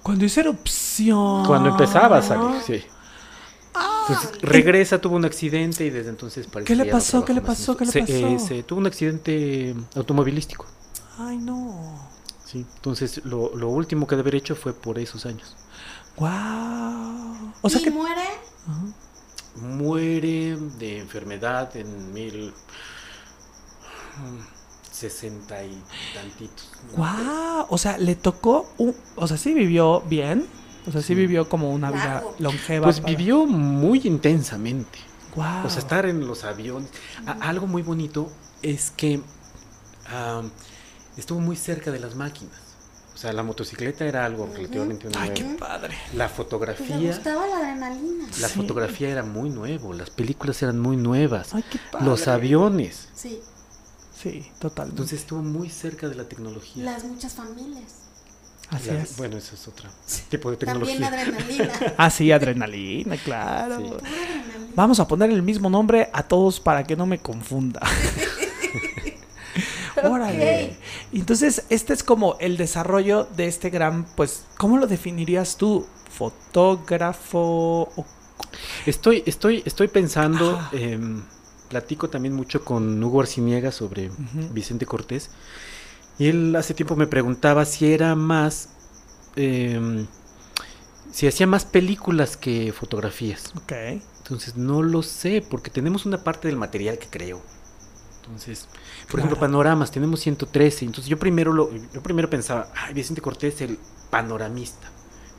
Cuando 0.02 0.26
hizo 0.26 0.40
erupción. 0.40 1.46
Cuando 1.46 1.70
empezaba 1.70 2.18
a 2.18 2.22
salir, 2.22 2.62
sí. 2.66 2.82
Entonces, 4.10 4.42
regresa, 4.42 5.00
tuvo 5.00 5.16
un 5.16 5.26
accidente 5.26 5.86
y 5.86 5.90
desde 5.90 6.10
entonces 6.10 6.48
parece 6.48 6.68
¿Qué 6.68 6.76
le 6.76 6.92
pasó? 6.92 7.24
¿Qué 7.24 7.34
le 7.34 7.42
pasó? 7.42 7.78
¿Qué 7.78 7.86
le. 7.86 7.92
Se- 7.92 8.00
eh, 8.00 8.34
pasó? 8.36 8.48
se 8.48 8.64
tuvo 8.64 8.80
un 8.80 8.88
accidente 8.88 9.76
automovilístico. 9.96 10.66
Ay, 11.18 11.38
no. 11.38 12.10
Sí. 12.52 12.66
Entonces, 12.76 13.22
lo, 13.26 13.56
lo 13.56 13.70
último 13.70 14.08
que 14.08 14.16
debe 14.16 14.30
haber 14.30 14.36
hecho 14.42 14.56
fue 14.56 14.74
por 14.74 15.00
esos 15.00 15.26
años. 15.26 15.56
Wow. 16.18 17.54
O 17.62 17.70
sea 17.70 17.80
¿Y 17.80 17.84
que. 17.84 17.92
muere? 17.92 18.22
Ajá. 18.68 18.86
Muere 19.68 20.58
de 20.80 21.00
enfermedad 21.00 21.76
en 21.76 22.14
mil 22.14 22.54
sesenta 24.92 25.64
y 25.64 25.82
tantitos. 26.14 26.70
Wow. 26.96 27.66
O 27.70 27.78
sea, 27.78 27.98
le 27.98 28.16
tocó 28.16 28.70
un. 28.78 28.96
O 29.16 29.28
sea, 29.28 29.38
sí 29.38 29.54
vivió 29.54 30.02
bien. 30.02 30.46
O 30.88 30.92
sea, 30.92 31.02
sí 31.02 31.14
vivió 31.14 31.48
como 31.48 31.72
una 31.72 31.92
vida 31.92 32.24
longeva. 32.40 32.86
Pues 32.86 33.00
para- 33.02 33.16
vivió 33.16 33.46
muy 33.46 34.02
intensamente. 34.04 35.00
Guau. 35.36 35.66
O 35.68 35.70
sea, 35.70 35.80
estar 35.80 36.06
en 36.06 36.26
los 36.28 36.44
aviones. 36.44 36.90
Algo 37.40 37.68
muy 37.68 37.84
bonito 37.84 38.30
es 38.62 38.92
que 38.92 39.22
ah, 40.08 40.42
estuvo 41.18 41.40
muy 41.40 41.56
cerca 41.56 41.92
de 41.92 42.00
las 42.00 42.16
máquinas. 42.16 42.56
O 43.14 43.18
sea, 43.18 43.34
la 43.34 43.44
motocicleta 43.44 44.06
era 44.06 44.26
algo 44.26 44.50
relativamente 44.54 45.08
Ay, 45.16 45.30
nuevo. 45.30 45.34
qué 45.36 45.44
padre. 45.60 45.96
La 46.16 46.26
Pues 46.26 46.38
fotografía, 46.38 46.98
gustaba 46.98 47.46
la 47.46 47.58
adrenalina. 47.58 48.26
la 48.40 48.48
Sí. 48.48 48.56
fotografía 48.56 49.10
era 49.10 49.24
muy 49.24 49.50
nuevo, 49.50 49.94
las 49.94 50.10
películas 50.10 50.62
eran 50.64 50.80
muy 50.80 50.98
nuevas. 50.98 51.54
Ay, 51.54 51.64
qué 51.70 51.80
padre. 51.92 52.06
Los 52.08 52.28
aviones. 52.28 53.10
Sí, 53.16 53.40
Sí, 54.18 54.46
totalmente. 54.60 55.02
Entonces 55.02 55.20
estuvo 55.22 55.42
muy 55.42 55.68
cerca 55.70 56.08
de 56.08 56.14
la 56.14 56.26
tecnología. 56.26 56.84
las 56.84 57.04
muchas 57.06 57.34
familias. 57.34 57.92
Así 58.70 58.88
La- 58.92 59.02
es. 59.02 59.18
Bueno, 59.18 59.36
eso 59.38 59.56
es 59.56 59.68
otro 59.68 59.90
tipo 60.30 60.52
de 60.52 60.58
También 60.58 60.98
tecnología. 61.00 61.08
adrenalina. 61.08 61.74
Ah, 61.98 62.10
sí, 62.12 62.32
adrenalina, 62.32 63.18
claro. 63.18 63.78
Sí. 63.78 63.84
Pura 63.84 63.98
adrenalina. 63.98 64.72
Vamos 64.76 65.00
a 65.00 65.08
poner 65.08 65.32
el 65.32 65.42
mismo 65.42 65.70
nombre 65.72 66.10
a 66.14 66.24
todos 66.24 66.60
para 66.60 66.84
que 66.84 66.96
no 66.96 67.06
me 67.08 67.20
confunda. 67.20 67.82
Órale. 70.10 70.78
Entonces, 71.14 71.66
este 71.70 71.94
es 71.94 72.04
como 72.04 72.38
el 72.40 72.58
desarrollo 72.58 73.28
de 73.36 73.48
este 73.48 73.70
gran, 73.70 74.06
pues, 74.16 74.46
¿cómo 74.58 74.78
lo 74.78 74.88
definirías 74.88 75.58
tú? 75.58 75.86
¿Fotógrafo? 76.10 77.90
o- 77.96 78.06
Estoy, 78.86 79.24
estoy, 79.26 79.62
estoy 79.66 79.88
pensando, 79.88 80.58
Ajá. 80.58 80.76
em, 80.76 81.24
platico 81.70 82.10
también 82.10 82.34
mucho 82.36 82.66
con 82.66 83.02
Hugo 83.04 83.22
Arciniega 83.22 83.72
sobre. 83.72 84.12
Vicente 84.52 84.86
Cortés. 84.86 85.30
Y 86.18 86.28
él 86.28 86.56
hace 86.56 86.74
tiempo 86.74 86.96
me 86.96 87.08
preguntaba 87.08 87.66
si 87.66 87.92
era 87.94 88.16
más, 88.16 88.70
em, 89.36 90.06
si 91.12 91.28
hacía 91.28 91.48
más 91.48 91.66
películas 91.66 92.36
que 92.38 92.74
fotografías. 92.74 93.54
Ok. 93.56 93.72
Entonces 94.18 94.56
no 94.58 94.82
lo 94.82 95.02
sé, 95.04 95.44
porque 95.48 95.70
tenemos 95.72 96.06
una 96.06 96.24
parte 96.24 96.48
del 96.48 96.58
material 96.58 96.98
que 96.98 97.08
creo. 97.08 97.42
Entonces, 98.22 98.68
por 99.12 99.20
ejemplo, 99.20 99.40
panoramas, 99.40 99.92
tenemos 99.92 100.22
113. 100.22 100.86
Entonces 100.86 101.10
yo 101.10 101.20
primero 101.20 101.52
lo, 101.54 101.70
yo 101.94 102.02
primero 102.02 102.30
pensaba, 102.30 102.72
ay, 102.76 102.94
Vicente 102.94 103.22
Cortés, 103.22 103.62
el 103.62 103.78
panoramista. 104.10 104.90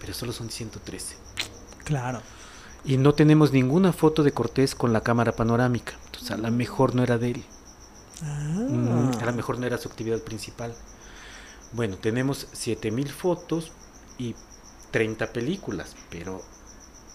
Pero 0.00 0.12
solo 0.14 0.32
son 0.32 0.50
113. 0.50 1.16
Claro. 1.84 2.20
Y 2.84 2.96
no 2.98 3.14
tenemos 3.14 3.52
ninguna 3.52 3.92
foto 3.92 4.22
de 4.22 4.32
Cortés 4.32 4.74
con 4.74 4.92
la 4.92 5.00
cámara 5.00 5.32
panorámica. 5.32 5.94
Entonces 6.06 6.30
a 6.32 6.36
lo 6.36 6.50
mejor 6.50 6.94
no 6.94 7.02
era 7.02 7.18
de 7.18 7.30
él. 7.30 7.44
Mm, 8.20 8.88
Ah. 8.88 9.10
a 9.20 9.24
lo 9.26 9.32
mejor 9.32 9.58
no 9.58 9.66
era 9.66 9.78
su 9.78 9.88
actividad 9.88 10.20
principal. 10.22 10.74
Bueno, 11.72 11.96
tenemos 11.96 12.48
7000 12.52 13.08
fotos 13.10 13.72
y 14.18 14.34
30 14.90 15.32
películas, 15.32 15.96
pero 16.10 16.42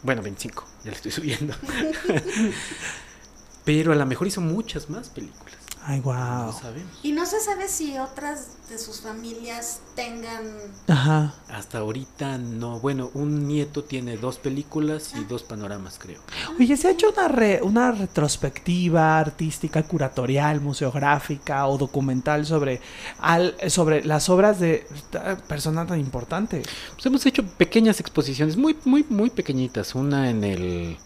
bueno, 0.03 0.21
25, 0.21 0.65
ya 0.83 0.91
le 0.91 0.97
estoy 0.97 1.11
subiendo. 1.11 1.53
pero 3.63 3.91
a 3.91 3.95
lo 3.95 4.05
mejor 4.05 4.27
hizo 4.27 4.41
muchas 4.41 4.89
más 4.89 5.09
películas. 5.09 5.46
Ay, 5.89 6.01
wow. 6.01 6.13
No 6.15 6.51
sabemos. 6.51 6.99
Y 7.01 7.13
no 7.13 7.25
se 7.25 7.39
sabe 7.39 7.69
si 7.69 7.97
otras 7.97 8.67
de 8.69 8.77
sus 8.77 8.99
familias 8.99 9.79
tengan. 9.95 10.43
Ajá. 10.89 11.33
Hasta 11.47 11.77
ahorita 11.77 12.37
no. 12.37 12.81
Bueno, 12.81 13.09
un 13.13 13.47
nieto 13.47 13.85
tiene 13.85 14.17
dos 14.17 14.37
películas 14.37 15.13
y 15.15 15.23
dos 15.23 15.43
panoramas, 15.43 15.97
creo. 15.97 16.19
Oye, 16.59 16.75
¿se 16.75 16.89
ha 16.89 16.91
hecho 16.91 17.09
una, 17.11 17.29
re- 17.29 17.61
una 17.63 17.91
retrospectiva 17.93 19.17
artística, 19.17 19.83
curatorial, 19.83 20.59
museográfica 20.61 21.65
o 21.67 21.77
documental 21.77 22.45
sobre, 22.45 22.81
al- 23.19 23.55
sobre 23.69 24.03
las 24.03 24.27
obras 24.29 24.59
de 24.59 24.85
esta 24.93 25.37
persona 25.37 25.85
tan 25.87 25.99
importante? 26.01 26.63
Pues 26.95 27.05
hemos 27.05 27.25
hecho 27.25 27.45
pequeñas 27.45 28.01
exposiciones, 28.01 28.57
muy, 28.57 28.75
muy, 28.83 29.05
muy 29.09 29.29
pequeñitas. 29.29 29.95
Una 29.95 30.29
en 30.29 30.43
el 30.43 30.97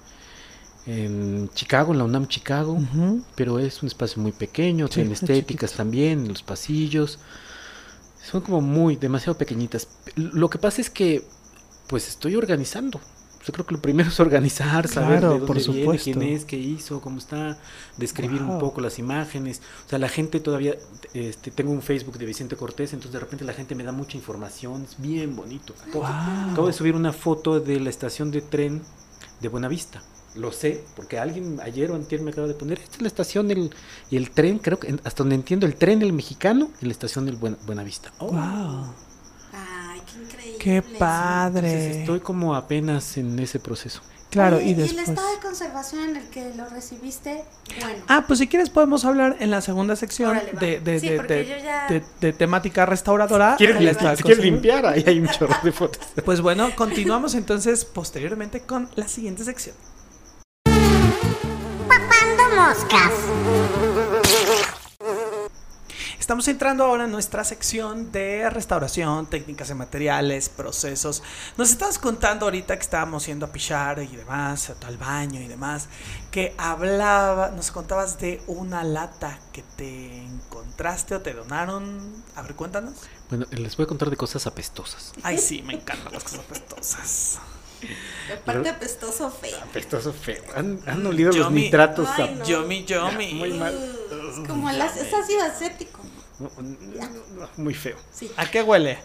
en 0.86 1.50
Chicago, 1.54 1.92
en 1.92 2.00
la 2.00 2.04
UNAM 2.06 2.28
Chicago, 2.28 2.78
pero 3.36 3.60
es 3.60 3.82
un 3.84 3.88
espacio 3.88 4.22
muy 4.22 4.32
pequeño, 4.32 4.88
Sí, 4.88 4.96
tiene 4.96 5.14
es 5.14 5.22
estéticas 5.22 5.74
también, 5.74 6.28
los 6.28 6.42
pasillos. 6.44 7.20
Son 8.24 8.42
como 8.42 8.62
muy, 8.62 8.96
demasiado 8.96 9.38
pequeñitas. 9.38 9.88
Lo 10.16 10.50
que 10.50 10.58
pasa 10.60 10.82
es 10.82 10.90
que, 10.90 11.24
pues 11.88 12.08
estoy 12.08 12.36
organizando. 12.36 13.00
Yo 13.44 13.52
creo 13.54 13.66
que 13.66 13.74
lo 13.74 13.82
primero 13.82 14.10
es 14.10 14.20
organizar, 14.20 14.88
saber 14.88 15.20
Claro, 15.20 15.34
de 15.34 15.40
dónde 15.40 15.48
por 15.48 15.58
viene, 15.58 15.80
supuesto. 15.82 16.04
quién 16.04 16.22
es, 16.22 16.46
qué 16.46 16.58
hizo, 16.58 17.02
cómo 17.02 17.18
está, 17.18 17.58
describir 17.98 18.44
Wow. 18.44 18.54
un 18.54 18.60
poco 18.60 18.82
las 18.82 19.00
imágenes. 19.00 19.62
O 19.88 19.90
sea, 19.90 19.98
la 19.98 20.10
gente 20.10 20.40
todavía, 20.40 20.76
este, 21.16 21.50
tengo 21.50 21.72
un 21.72 21.82
Facebook 21.82 22.20
de 22.20 22.26
Vicente 22.28 22.56
Cortés, 22.56 22.94
entonces 22.94 23.14
de 23.14 23.20
repente 23.20 23.44
la 23.44 23.54
gente 23.54 23.74
me 23.74 23.84
da 23.84 23.92
mucha 23.92 24.16
información, 24.16 24.84
es 24.84 24.96
bien 25.02 25.36
bonito. 25.36 25.74
Acabo, 25.82 26.04
Wow. 26.06 26.52
acabo 26.52 26.68
de 26.68 26.74
subir 26.74 26.94
una 26.96 27.14
foto 27.14 27.60
de 27.60 27.80
la 27.80 27.90
estación 27.90 28.30
de 28.30 28.42
tren 28.42 28.84
de 29.40 29.48
Buenavista. 29.50 30.04
Lo 30.36 30.52
sé, 30.54 30.84
porque 30.96 31.20
alguien 31.20 31.60
ayer 31.62 31.92
o 31.92 31.96
antier 31.96 32.22
me 32.22 32.32
acaba 32.32 32.48
de 32.48 32.54
poner, 32.54 32.80
esta 32.80 32.96
es 32.96 33.02
la 33.02 33.08
estación 33.10 33.48
del, 33.50 33.70
y 34.10 34.16
el 34.16 34.32
tren, 34.32 34.60
creo 34.60 34.80
que 34.80 34.96
hasta 35.04 35.24
donde 35.24 35.36
entiendo, 35.36 35.66
el 35.66 35.76
tren 35.76 36.02
el 36.02 36.14
mexicano 36.14 36.72
y 36.82 36.86
la 36.86 36.92
estación 36.94 37.26
del 37.26 37.36
Buen- 37.36 37.58
Buenavista. 37.66 38.12
Oh. 38.20 38.28
Wow. 38.32 38.94
Ay, 39.54 40.02
qué 40.06 40.24
increíble. 40.24 40.58
Qué 40.60 40.76
Entonces 40.78 40.98
padre. 41.00 42.00
estoy 42.02 42.20
como 42.22 42.56
apenas 42.56 43.18
en 43.18 43.38
ese 43.40 43.60
proceso. 43.60 44.02
Claro, 44.30 44.56
Oye, 44.56 44.68
y 44.68 44.70
el 44.72 44.78
después. 44.78 45.10
estado 45.10 45.30
de 45.36 45.40
conservación 45.42 46.10
en 46.12 46.16
el 46.16 46.30
que 46.30 46.54
lo 46.56 46.66
recibiste, 46.70 47.44
bueno. 47.82 48.02
Ah, 48.08 48.24
pues 48.26 48.40
si 48.40 48.48
quieres 48.48 48.70
podemos 48.70 49.04
hablar 49.04 49.36
en 49.42 49.52
la 49.52 49.60
segunda 49.60 49.98
sección 49.98 50.30
Órale, 50.38 50.54
de, 50.58 50.80
de, 50.80 51.00
Sí, 51.02 51.10
de, 51.10 51.62
ya- 51.62 51.88
de- 51.90 52.04
de 52.22 52.32
temática 52.32 52.86
restauradora. 52.86 53.56
¿Quieres, 53.58 53.98
si 54.18 54.24
quieres 54.24 54.42
limpiar? 54.42 54.86
Ahí 54.86 55.04
hay 55.06 55.20
un 55.20 55.28
chorro 55.28 55.54
de 55.62 55.74
fotos. 55.74 56.02
Pues 56.24 56.40
bueno, 56.40 56.70
continuamos 56.78 57.36
entonces 57.36 57.84
posteriormente 57.84 58.62
con 58.62 58.88
la 58.96 59.10
siguiente 59.10 59.44
sección. 59.44 59.76
Moscas. 62.62 63.12
estamos 66.20 66.48
entrando 66.48 66.84
ahora 66.86 67.06
en 67.06 67.12
nuestra 67.12 67.44
sección 67.44 68.12
de 68.12 68.48
restauración, 68.52 69.26
técnicas 69.26 69.70
de 69.70 69.74
materiales, 69.74 70.48
procesos. 70.50 71.24
Nos 71.58 71.72
estabas 71.72 71.98
contando 71.98 72.46
ahorita 72.46 72.76
que 72.76 72.84
estábamos 72.84 73.26
yendo 73.26 73.48
a 73.48 73.52
pichar 73.52 73.98
y 74.04 74.16
demás, 74.16 74.72
al 74.86 74.98
baño 74.98 75.42
y 75.42 75.48
demás, 75.48 75.88
que 76.30 76.54
hablaba, 76.60 77.50
nos 77.50 77.72
contabas 77.72 78.20
de 78.20 78.40
una 78.46 78.84
lata 78.84 79.40
que 79.52 79.64
te 79.76 80.24
encontraste 80.24 81.16
o 81.16 81.22
te 81.22 81.34
donaron. 81.34 82.24
A 82.36 82.44
ver, 82.44 82.54
cuéntanos. 82.54 82.94
Bueno, 83.30 83.48
les 83.50 83.76
voy 83.76 83.86
a 83.86 83.88
contar 83.88 84.12
de 84.12 84.18
cosas 84.18 84.46
apestosas. 84.46 85.14
Ay, 85.24 85.40
sí, 85.40 85.64
me 85.64 85.74
encantan 85.74 86.14
las 86.14 86.24
cosas 86.24 86.42
apestosas. 86.42 87.40
Aparte 88.42 88.70
apestoso 88.70 89.30
feo. 89.32 89.58
Apestoso 89.62 90.14
feo. 90.14 90.44
Han, 90.56 90.80
han 90.86 91.06
olido 91.06 91.32
los 91.32 91.52
nitratos. 91.52 92.08
Ay, 92.18 92.36
no. 92.40 92.46
Yomi, 92.46 92.86
yomi. 92.86 93.34
Muy 93.34 93.54
mal. 93.54 93.74
Es 93.74 94.48
como 94.48 94.70
el 94.70 94.82
es 94.82 95.14
ácido 95.14 95.44
acético. 95.44 96.00
no, 96.40 96.50
no, 96.60 97.10
no, 97.40 97.50
muy 97.58 97.74
feo. 97.74 97.98
Sí. 98.14 98.32
¿A 98.38 98.50
qué 98.50 98.62
huele? 98.62 98.98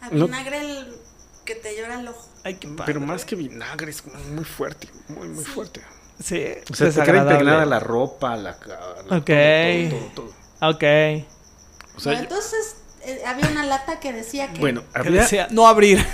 A 0.00 0.10
No. 0.10 0.26
vinagre 0.26 0.60
el 0.60 0.96
que 1.44 1.54
te 1.56 1.76
llora 1.76 2.00
el 2.00 2.08
ojo. 2.08 2.28
Ay, 2.44 2.54
qué 2.54 2.68
padre. 2.68 2.84
Pero 2.86 3.00
más 3.00 3.24
que 3.24 3.36
vinagre, 3.36 3.90
es 3.90 4.02
muy 4.30 4.44
fuerte. 4.44 4.88
Muy, 5.08 5.28
muy 5.28 5.44
fuerte. 5.44 5.82
Sí, 6.22 6.44
O 6.70 6.74
sea, 6.74 6.90
te 6.90 7.02
queda 7.02 7.18
impregnada 7.22 7.64
la 7.66 7.80
ropa, 7.80 8.36
la 8.36 8.56
cara. 8.58 8.94
Ok. 9.10 9.30
Todo, 9.90 9.98
todo, 10.14 10.32
todo. 10.60 10.70
Ok. 10.70 10.84
O 11.96 12.00
sea, 12.00 12.12
Bueno, 12.12 12.20
entonces 12.20 12.76
eh, 13.04 13.22
había 13.26 13.48
una 13.48 13.64
lata 13.66 13.98
que 14.00 14.12
decía 14.12 14.52
que 14.52 14.60
bueno, 14.60 14.82
Que 14.92 14.98
había, 15.00 15.22
decía, 15.22 15.48
no 15.50 15.66
abrir. 15.66 15.98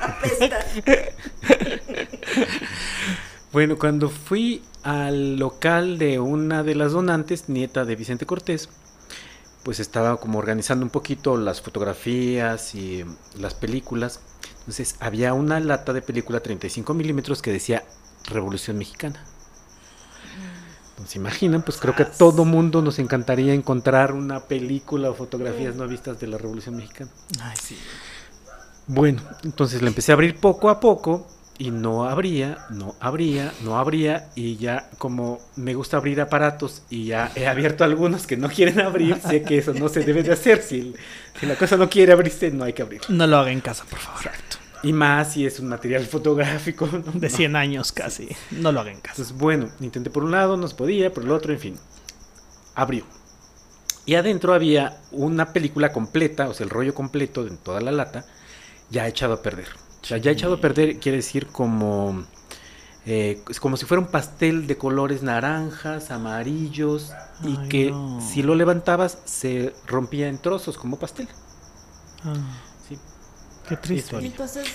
apesta. 0.00 0.58
Bueno, 3.54 3.78
cuando 3.78 4.10
fui 4.10 4.64
al 4.82 5.36
local 5.36 5.96
de 5.96 6.18
una 6.18 6.64
de 6.64 6.74
las 6.74 6.90
donantes, 6.90 7.48
nieta 7.48 7.84
de 7.84 7.94
Vicente 7.94 8.26
Cortés, 8.26 8.68
pues 9.62 9.78
estaba 9.78 10.16
como 10.16 10.40
organizando 10.40 10.84
un 10.84 10.90
poquito 10.90 11.36
las 11.36 11.62
fotografías 11.62 12.74
y 12.74 13.02
eh, 13.02 13.06
las 13.38 13.54
películas. 13.54 14.18
Entonces 14.58 14.96
había 14.98 15.34
una 15.34 15.60
lata 15.60 15.92
de 15.92 16.02
película 16.02 16.40
35 16.40 16.94
milímetros 16.94 17.42
que 17.42 17.52
decía 17.52 17.84
Revolución 18.26 18.76
Mexicana. 18.76 19.24
Entonces 20.90 21.14
imaginan, 21.14 21.62
pues 21.62 21.78
creo 21.78 21.94
que 21.94 22.02
a 22.02 22.10
todo 22.10 22.44
mundo 22.44 22.82
nos 22.82 22.98
encantaría 22.98 23.54
encontrar 23.54 24.14
una 24.14 24.40
película 24.40 25.10
o 25.10 25.14
fotografías 25.14 25.76
no 25.76 25.86
vistas 25.86 26.18
de 26.18 26.26
la 26.26 26.38
Revolución 26.38 26.74
Mexicana. 26.74 27.10
Ay, 27.40 27.56
sí. 27.62 27.76
Bueno, 28.86 29.22
entonces 29.44 29.82
le 29.82 29.88
empecé 29.88 30.12
a 30.12 30.14
abrir 30.14 30.36
poco 30.36 30.68
a 30.68 30.78
poco 30.80 31.26
y 31.56 31.70
no 31.70 32.04
abría, 32.04 32.66
no 32.70 32.96
abría, 33.00 33.52
no 33.62 33.78
abría 33.78 34.28
y 34.34 34.56
ya 34.56 34.90
como 34.98 35.38
me 35.56 35.74
gusta 35.74 35.96
abrir 35.96 36.20
aparatos 36.20 36.82
y 36.90 37.06
ya 37.06 37.30
he 37.36 37.46
abierto 37.46 37.84
algunos 37.84 38.26
que 38.26 38.36
no 38.36 38.48
quieren 38.48 38.80
abrir, 38.80 39.16
sé 39.20 39.42
que 39.42 39.58
eso 39.58 39.72
no 39.72 39.88
se 39.88 40.00
debe 40.00 40.22
de 40.22 40.32
hacer. 40.32 40.60
Si, 40.62 40.94
si 41.38 41.46
la 41.46 41.56
cosa 41.56 41.76
no 41.76 41.88
quiere 41.88 42.12
abrirse, 42.12 42.50
no 42.50 42.64
hay 42.64 42.72
que 42.72 42.82
abrir. 42.82 43.00
No 43.08 43.26
lo 43.26 43.38
haga 43.38 43.52
en 43.52 43.60
casa, 43.60 43.84
por 43.88 43.98
favor. 44.00 44.32
Y 44.82 44.92
más 44.92 45.32
si 45.32 45.46
es 45.46 45.60
un 45.60 45.68
material 45.68 46.04
fotográfico. 46.04 46.86
¿no? 46.86 47.12
De 47.12 47.30
No. 47.30 47.36
100 47.36 47.56
años 47.56 47.90
casi. 47.92 48.28
No 48.50 48.70
lo 48.70 48.80
haga 48.80 48.90
en 48.90 49.00
casa. 49.00 49.14
Entonces, 49.22 49.38
bueno, 49.38 49.70
intenté 49.80 50.10
por 50.10 50.24
un 50.24 50.32
lado, 50.32 50.58
no 50.58 50.68
se 50.68 50.74
podía, 50.74 51.10
por 51.10 51.22
el 51.24 51.30
otro, 51.30 51.54
en 51.54 51.58
fin. 51.58 51.76
Abrió. 52.74 53.04
Y 54.04 54.16
adentro 54.16 54.52
había 54.52 54.98
una 55.12 55.54
película 55.54 55.90
completa, 55.92 56.48
o 56.48 56.54
sea, 56.54 56.64
el 56.64 56.70
rollo 56.70 56.94
completo 56.94 57.44
de 57.44 57.56
toda 57.56 57.80
la 57.80 57.92
lata, 57.92 58.26
ya 58.94 59.06
echado 59.08 59.34
a 59.34 59.42
perder. 59.42 59.68
O 60.02 60.06
sea, 60.06 60.18
ya 60.18 60.30
echado 60.30 60.54
a 60.54 60.60
perder 60.60 60.98
quiere 61.00 61.16
decir 61.18 61.46
como, 61.48 62.24
eh, 63.06 63.42
como 63.60 63.76
si 63.76 63.86
fuera 63.86 64.00
un 64.02 64.10
pastel 64.10 64.66
de 64.66 64.76
colores 64.76 65.22
naranjas, 65.22 66.10
amarillos, 66.10 67.12
y 67.42 67.56
Ay, 67.56 67.68
que 67.68 67.90
no. 67.90 68.20
si 68.20 68.42
lo 68.42 68.54
levantabas 68.54 69.18
se 69.24 69.74
rompía 69.86 70.28
en 70.28 70.38
trozos 70.38 70.76
como 70.78 70.98
pastel. 70.98 71.28
Ah, 72.24 72.34
Sí. 72.88 72.98
qué 73.68 73.76
triste. 73.76 74.16
Y 74.20 74.26
entonces 74.26 74.66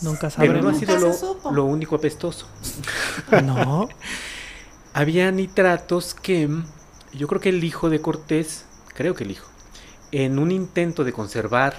Nunca 0.00 0.30
Pero 0.36 0.60
no 0.60 0.70
ha 0.70 0.74
sabremos. 0.74 0.78
sido 0.80 1.40
lo, 1.44 1.50
lo 1.52 1.64
único 1.64 1.94
apestoso. 1.94 2.48
No. 3.44 3.88
Había 4.94 5.30
nitratos 5.30 6.14
que 6.14 6.48
yo 7.12 7.28
creo 7.28 7.40
que 7.40 7.50
el 7.50 7.62
hijo 7.62 7.88
de 7.88 8.00
Cortés, 8.00 8.64
creo 8.94 9.14
que 9.14 9.22
el 9.24 9.30
hijo, 9.30 9.46
en 10.10 10.40
un 10.40 10.50
intento 10.50 11.04
de 11.04 11.12
conservar 11.12 11.74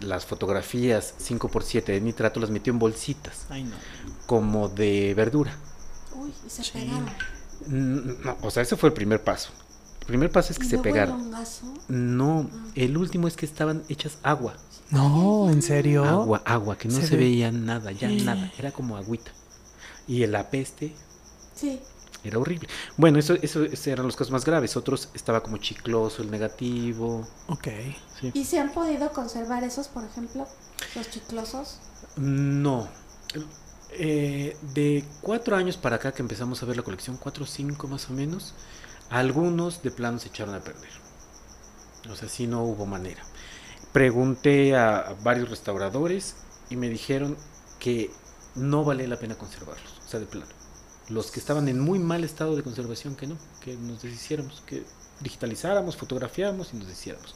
las 0.00 0.26
fotografías 0.26 1.14
5x7 1.18 1.84
de 1.84 2.00
nitrato 2.00 2.40
las 2.40 2.50
metió 2.50 2.72
en 2.72 2.78
bolsitas, 2.78 3.46
Ay, 3.50 3.64
no. 3.64 3.76
como 4.26 4.68
de 4.68 5.14
verdura. 5.14 5.56
Uy, 6.14 6.32
y 6.46 6.50
se 6.50 6.62
Sí. 6.64 6.70
pegaron. 6.72 7.06
Mm, 7.66 8.24
no, 8.24 8.36
o 8.42 8.50
sea, 8.50 8.62
ese 8.62 8.76
fue 8.76 8.88
el 8.90 8.94
primer 8.94 9.22
paso. 9.24 9.50
El 10.00 10.06
primer 10.06 10.30
paso 10.30 10.52
es 10.52 10.58
que 10.58 10.64
Y 10.66 10.68
se 10.68 10.76
luego 10.76 10.84
pegaron. 10.84 11.30
No, 11.88 12.48
el 12.74 12.96
último 12.96 13.28
es 13.28 13.36
que 13.36 13.44
estaban 13.46 13.82
hechas 13.88 14.18
agua. 14.22 14.54
No, 14.90 15.50
¿en 15.50 15.60
serio? 15.60 16.04
Agua, 16.04 16.40
agua, 16.46 16.78
que 16.78 16.88
no 16.88 16.94
Se 16.94 17.06
se, 17.08 17.16
ve- 17.16 17.24
veía 17.24 17.52
nada, 17.52 17.92
ya 17.92 18.08
nada. 18.08 18.50
Era 18.58 18.72
como 18.72 18.96
agüita. 18.96 19.30
Y 20.06 20.22
el 20.22 20.34
apeste 20.34 20.94
Sí. 21.54 21.80
Era 22.24 22.38
horrible. 22.38 22.68
Bueno, 22.96 23.18
eso, 23.18 23.34
eso, 23.34 23.64
esos 23.64 23.86
eran 23.86 24.06
los 24.06 24.16
casos 24.16 24.32
más 24.32 24.44
graves. 24.44 24.76
Otros 24.76 25.08
estaba 25.14 25.42
como 25.42 25.58
chicloso 25.58 26.22
el 26.22 26.30
negativo. 26.30 27.26
Ok. 27.46 27.68
Sí. 28.20 28.30
¿Y 28.34 28.44
se 28.44 28.58
han 28.58 28.72
podido 28.72 29.10
conservar 29.12 29.64
esos, 29.64 29.88
por 29.88 30.04
ejemplo? 30.04 30.46
Los 30.94 31.10
chiclosos. 31.10 31.78
No. 32.16 32.88
Eh, 33.90 34.56
de 34.74 35.04
cuatro 35.22 35.56
años 35.56 35.76
para 35.76 35.96
acá 35.96 36.12
que 36.12 36.22
empezamos 36.22 36.62
a 36.62 36.66
ver 36.66 36.76
la 36.76 36.82
colección, 36.82 37.16
cuatro 37.16 37.44
o 37.44 37.46
cinco 37.46 37.88
más 37.88 38.10
o 38.10 38.12
menos, 38.12 38.54
algunos 39.10 39.82
de 39.82 39.90
plano 39.90 40.18
se 40.18 40.28
echaron 40.28 40.54
a 40.54 40.60
perder. 40.60 40.90
O 42.10 42.16
sea, 42.16 42.28
sí 42.28 42.46
no 42.46 42.64
hubo 42.64 42.86
manera. 42.86 43.22
Pregunté 43.92 44.76
a, 44.76 44.98
a 44.98 45.14
varios 45.14 45.48
restauradores 45.50 46.36
y 46.68 46.76
me 46.76 46.88
dijeron 46.88 47.36
que 47.78 48.10
no 48.54 48.84
vale 48.84 49.06
la 49.08 49.18
pena 49.18 49.36
conservarlos. 49.36 49.98
O 50.04 50.08
sea, 50.08 50.20
de 50.20 50.26
plano. 50.26 50.57
Los 51.08 51.30
que 51.30 51.40
estaban 51.40 51.68
en 51.68 51.80
muy 51.80 51.98
mal 51.98 52.22
estado 52.24 52.54
de 52.56 52.62
conservación, 52.62 53.14
que 53.16 53.26
no, 53.26 53.36
que 53.62 53.76
nos 53.76 54.02
deshiciéramos, 54.02 54.62
que 54.66 54.82
digitalizáramos, 55.20 55.96
fotografiáramos 55.96 56.70
y 56.72 56.76
nos 56.76 56.86
deshiciéramos. 56.88 57.34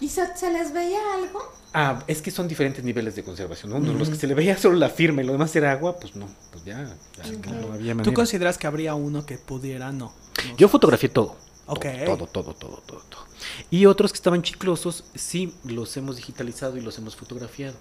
¿Y 0.00 0.08
se, 0.08 0.36
se 0.36 0.52
les 0.52 0.72
veía 0.74 0.98
algo? 1.14 1.40
Ah, 1.72 2.02
es 2.06 2.20
que 2.20 2.30
son 2.30 2.48
diferentes 2.48 2.84
niveles 2.84 3.14
de 3.16 3.22
conservación. 3.24 3.70
¿no? 3.70 3.78
Los 3.94 4.10
que 4.10 4.16
se 4.16 4.26
le 4.26 4.34
veía 4.34 4.58
solo 4.58 4.76
la 4.76 4.90
firma 4.90 5.22
y 5.22 5.26
lo 5.26 5.32
demás 5.32 5.54
era 5.56 5.72
agua, 5.72 5.98
pues 5.98 6.16
no, 6.16 6.28
pues 6.52 6.64
ya, 6.64 6.94
ya 7.16 7.36
Ok. 7.38 7.46
no 7.46 7.72
había 7.72 7.92
¿Tú 7.92 7.98
manera. 7.98 8.14
consideras 8.14 8.58
que 8.58 8.66
habría 8.66 8.94
uno 8.94 9.24
que 9.24 9.38
pudiera? 9.38 9.92
No. 9.92 10.06
No. 10.48 10.56
Yo 10.58 10.68
fotografié 10.68 11.08
todo. 11.08 11.36
Ok. 11.66 11.86
Todo, 12.04 12.26
todo, 12.26 12.54
todo, 12.54 12.82
todo, 12.86 13.02
todo. 13.08 13.26
Y 13.70 13.86
otros 13.86 14.12
que 14.12 14.16
estaban 14.16 14.42
chiclosos, 14.42 15.04
sí, 15.14 15.54
los 15.64 15.96
hemos 15.96 16.16
digitalizado 16.16 16.76
y 16.76 16.80
los 16.80 16.98
hemos 16.98 17.16
fotografiado. 17.16 17.76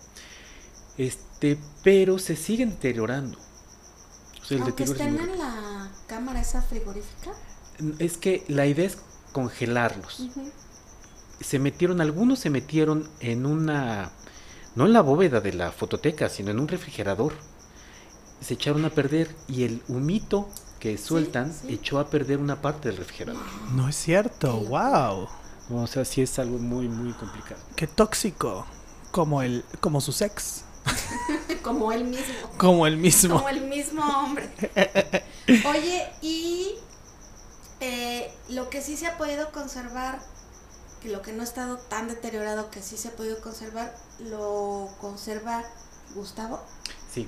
Este, 0.97 1.57
pero 1.83 2.17
se 2.19 2.35
siguen 2.35 2.69
deteriorando. 2.71 3.37
El 4.49 4.61
Aunque 4.61 4.83
estén 4.83 5.19
en 5.19 5.39
la 5.39 5.89
cámara 6.07 6.41
esa 6.41 6.61
frigorífica. 6.61 7.31
Es 7.99 8.17
que 8.17 8.43
la 8.47 8.65
idea 8.65 8.85
es 8.85 8.97
congelarlos. 9.31 10.29
Se 11.41 11.59
metieron, 11.59 11.99
algunos 11.99 12.39
se 12.39 12.49
metieron 12.49 13.09
en 13.19 13.45
una, 13.45 14.11
no 14.75 14.85
en 14.85 14.93
la 14.93 15.01
bóveda 15.01 15.41
de 15.41 15.53
la 15.53 15.71
fototeca, 15.71 16.29
sino 16.29 16.51
en 16.51 16.59
un 16.59 16.67
refrigerador. 16.67 17.33
Se 18.39 18.53
echaron 18.53 18.85
a 18.85 18.89
perder 18.89 19.35
y 19.47 19.63
el 19.63 19.81
humito 19.87 20.49
que 20.79 20.97
sueltan 20.97 21.53
sí. 21.53 21.73
echó 21.73 21.99
a 21.99 22.09
perder 22.09 22.37
una 22.37 22.61
parte 22.61 22.89
del 22.89 22.97
refrigerador. 22.97 23.41
No 23.73 23.89
es 23.89 23.95
cierto. 23.95 24.53
Wow. 24.53 25.27
O 25.71 25.87
sea, 25.87 26.05
sí 26.05 26.21
es 26.21 26.37
algo 26.37 26.59
muy, 26.59 26.87
muy 26.87 27.11
complicado. 27.13 27.61
Qué 27.75 27.87
tóxico. 27.87 28.65
Como 29.11 29.41
el, 29.41 29.63
como 29.79 30.01
su 30.01 30.11
sex. 30.11 30.64
Como 31.63 31.91
él 31.91 32.05
mismo. 32.05 32.49
Como 32.57 32.87
el 32.87 32.97
mismo. 32.97 33.35
Como 33.35 33.49
el 33.49 33.61
mismo 33.61 34.03
hombre. 34.03 34.49
Oye, 35.65 36.07
y 36.21 36.75
eh, 37.79 38.31
lo 38.49 38.69
que 38.69 38.81
sí 38.81 38.97
se 38.97 39.07
ha 39.07 39.17
podido 39.17 39.51
conservar, 39.51 40.19
que 41.01 41.09
lo 41.09 41.21
que 41.21 41.31
no 41.33 41.41
ha 41.41 41.45
estado 41.45 41.77
tan 41.77 42.07
deteriorado 42.07 42.69
que 42.69 42.81
sí 42.81 42.97
se 42.97 43.09
ha 43.09 43.11
podido 43.11 43.41
conservar, 43.41 43.95
lo 44.19 44.89
conserva 44.99 45.63
Gustavo. 46.13 46.61
Sí. 47.11 47.27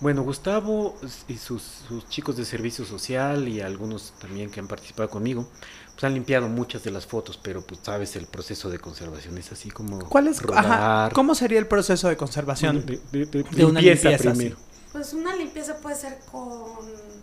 Bueno, 0.00 0.22
Gustavo 0.22 0.94
y 1.26 1.38
sus, 1.38 1.62
sus 1.62 2.06
chicos 2.08 2.36
de 2.36 2.44
servicio 2.44 2.84
social 2.84 3.48
y 3.48 3.62
algunos 3.62 4.12
también 4.20 4.50
que 4.50 4.60
han 4.60 4.68
participado 4.68 5.08
conmigo, 5.08 5.48
pues 5.96 6.04
han 6.04 6.12
limpiado 6.14 6.46
muchas 6.48 6.84
de 6.84 6.90
las 6.90 7.06
fotos, 7.06 7.40
pero 7.42 7.62
pues 7.62 7.80
sabes, 7.82 8.14
el 8.16 8.26
proceso 8.26 8.68
de 8.68 8.78
conservación 8.78 9.38
es 9.38 9.50
así 9.50 9.70
como 9.70 9.98
¿Cuál 10.10 10.28
es? 10.28 10.38
Ajá. 10.40 10.46
rodar. 10.46 11.12
¿Cómo 11.14 11.34
sería 11.34 11.58
el 11.58 11.66
proceso 11.66 12.08
de 12.08 12.18
conservación? 12.18 12.84
De, 12.84 13.00
de- 13.12 13.24
de- 13.24 13.42
De 13.44 13.64
una 13.64 13.80
limpieza 13.80 14.10
limpieza, 14.10 14.30
primero. 14.34 14.56
Pues 14.92 15.12
una 15.14 15.34
limpieza 15.34 15.76
puede 15.78 15.96
ser 15.96 16.18
con 16.30 16.42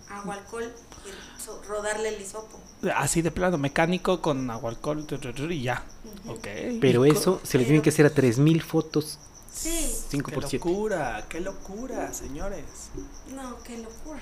agua, 0.09 0.33
alcohol 0.35 0.71
y 1.05 1.67
rodarle 1.67 2.09
el 2.15 2.21
hisopo. 2.21 2.59
Así 2.95 3.21
de 3.21 3.29
plano, 3.29 3.59
mecánico 3.59 4.21
con 4.21 4.49
agua, 4.49 4.71
alcohol 4.71 5.05
y 5.51 5.61
ya. 5.61 5.83
Ok. 6.27 6.47
Pero 6.81 7.05
¿Y 7.05 7.11
co- 7.11 7.15
eso 7.19 7.41
se 7.43 7.59
le 7.59 7.65
tienen 7.65 7.83
que 7.83 7.89
hacer 7.89 8.07
a 8.07 8.09
3000 8.09 8.61
fotos 8.63 9.19
Sí. 9.53 9.87
5 10.09 10.29
Qué 10.31 10.35
por 10.35 10.49
7. 10.49 10.67
locura, 10.67 11.25
qué 11.29 11.39
locura, 11.39 12.11
señores. 12.11 12.63
No, 13.35 13.55
qué 13.63 13.77
locura. 13.77 14.19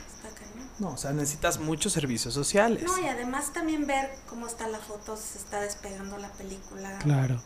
No, 0.79 0.89
o 0.93 0.97
sea, 0.97 1.11
necesitas 1.13 1.59
muchos 1.59 1.93
servicios 1.93 2.33
sociales. 2.33 2.83
No, 2.85 2.97
y 2.99 3.07
además 3.07 3.53
también 3.53 3.85
ver 3.87 4.09
cómo 4.27 4.47
está 4.47 4.67
la 4.67 4.79
foto, 4.79 5.15
si 5.17 5.33
se 5.33 5.37
está 5.39 5.61
despegando 5.61 6.17
la 6.17 6.31
película, 6.33 6.97
Claro. 6.99 7.41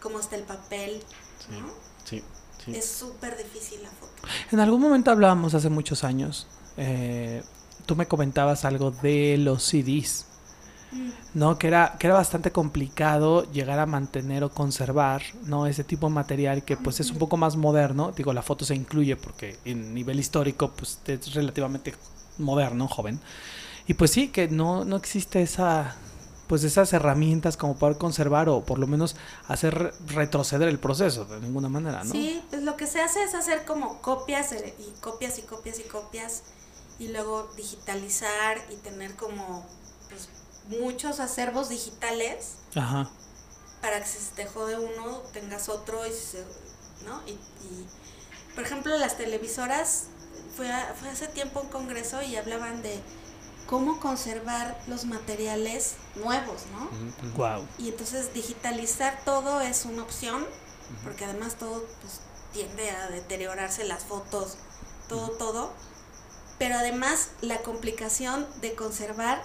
cómo 0.00 0.20
está 0.20 0.36
el 0.36 0.42
papel, 0.44 1.02
¿no? 1.50 1.68
Sí, 2.04 2.22
sí. 2.64 2.76
Es 2.76 2.86
súper 2.88 3.36
difícil 3.36 3.82
la 3.82 3.90
foto. 3.90 4.12
En 4.52 4.60
algún 4.60 4.80
momento 4.80 5.10
hablábamos 5.10 5.54
hace 5.54 5.68
muchos 5.68 6.04
años. 6.04 6.46
eh, 6.76 7.42
tú 7.86 7.94
me 7.96 8.06
comentabas 8.06 8.64
algo 8.64 8.90
de 8.90 9.36
los 9.38 9.62
CDs. 9.62 10.26
Mm. 10.92 11.10
¿no? 11.34 11.58
Que 11.58 11.66
era, 11.66 11.96
que 11.98 12.06
era 12.06 12.14
bastante 12.14 12.52
complicado 12.52 13.50
llegar 13.50 13.78
a 13.80 13.86
mantener 13.86 14.44
o 14.44 14.50
conservar, 14.50 15.22
¿no? 15.44 15.66
Ese 15.66 15.82
tipo 15.84 16.06
de 16.08 16.14
material 16.14 16.64
que 16.64 16.76
pues 16.76 17.00
es 17.00 17.10
un 17.10 17.18
poco 17.18 17.36
más 17.36 17.56
moderno. 17.56 18.12
Digo, 18.12 18.32
la 18.32 18.42
foto 18.42 18.64
se 18.64 18.74
incluye 18.76 19.16
porque 19.16 19.58
en 19.64 19.92
nivel 19.94 20.20
histórico 20.20 20.70
pues 20.76 20.98
es 21.06 21.34
relativamente 21.34 21.94
moderno, 22.38 22.88
joven. 22.88 23.20
Y 23.86 23.94
pues 23.94 24.10
sí, 24.10 24.28
que 24.28 24.48
no, 24.48 24.84
no 24.84 24.96
existe 24.96 25.42
esa 25.42 25.96
pues 26.46 26.62
esas 26.62 26.92
herramientas 26.92 27.56
como 27.56 27.76
poder 27.76 27.98
conservar 27.98 28.48
o 28.48 28.64
por 28.64 28.78
lo 28.78 28.86
menos 28.86 29.16
hacer 29.48 29.74
re- 29.74 29.92
retroceder 30.06 30.68
el 30.68 30.78
proceso 30.78 31.24
de 31.24 31.40
ninguna 31.40 31.68
manera, 31.68 32.04
¿no? 32.04 32.12
Sí, 32.12 32.40
pues 32.50 32.62
lo 32.62 32.76
que 32.76 32.86
se 32.86 33.00
hace 33.02 33.24
es 33.24 33.34
hacer 33.34 33.64
como 33.64 34.00
copias 34.00 34.52
eh, 34.52 34.72
y 34.78 35.00
copias 35.00 35.40
y 35.40 35.42
copias 35.42 35.80
y 35.80 35.82
copias 35.82 36.42
y 37.00 37.08
luego 37.08 37.48
digitalizar 37.56 38.58
y 38.70 38.76
tener 38.76 39.16
como 39.16 39.66
pues, 40.08 40.28
muchos 40.80 41.18
acervos 41.18 41.68
digitales 41.68 42.52
Ajá. 42.76 43.10
para 43.82 43.98
que 43.98 44.06
si 44.06 44.18
se 44.18 44.32
te 44.36 44.46
jode 44.46 44.78
uno 44.78 45.22
tengas 45.32 45.68
otro 45.68 46.06
y 46.06 46.10
¿no? 47.04 47.22
Y, 47.26 47.32
y, 47.32 47.86
por 48.54 48.62
ejemplo 48.62 48.96
las 48.98 49.16
televisoras 49.16 50.04
fue, 50.56 50.70
a- 50.72 50.94
fue 50.98 51.08
hace 51.10 51.26
tiempo 51.28 51.60
un 51.60 51.68
congreso 51.68 52.22
y 52.22 52.36
hablaban 52.36 52.82
de 52.82 53.00
cómo 53.66 53.98
conservar 54.00 54.78
los 54.86 55.04
materiales 55.04 55.94
nuevos, 56.14 56.62
¿no? 56.72 56.88
Wow. 57.36 57.66
Y 57.78 57.88
entonces 57.88 58.32
digitalizar 58.32 59.20
todo 59.24 59.60
es 59.60 59.84
una 59.84 60.02
opción, 60.02 60.46
porque 61.02 61.24
además 61.24 61.56
todo 61.56 61.84
pues, 62.00 62.20
tiende 62.52 62.90
a 62.90 63.08
deteriorarse 63.10 63.84
las 63.84 64.04
fotos, 64.04 64.56
todo, 65.08 65.30
todo. 65.32 65.72
Pero 66.58 66.76
además 66.76 67.28
la 67.42 67.58
complicación 67.58 68.46
de 68.62 68.74
conservar 68.74 69.42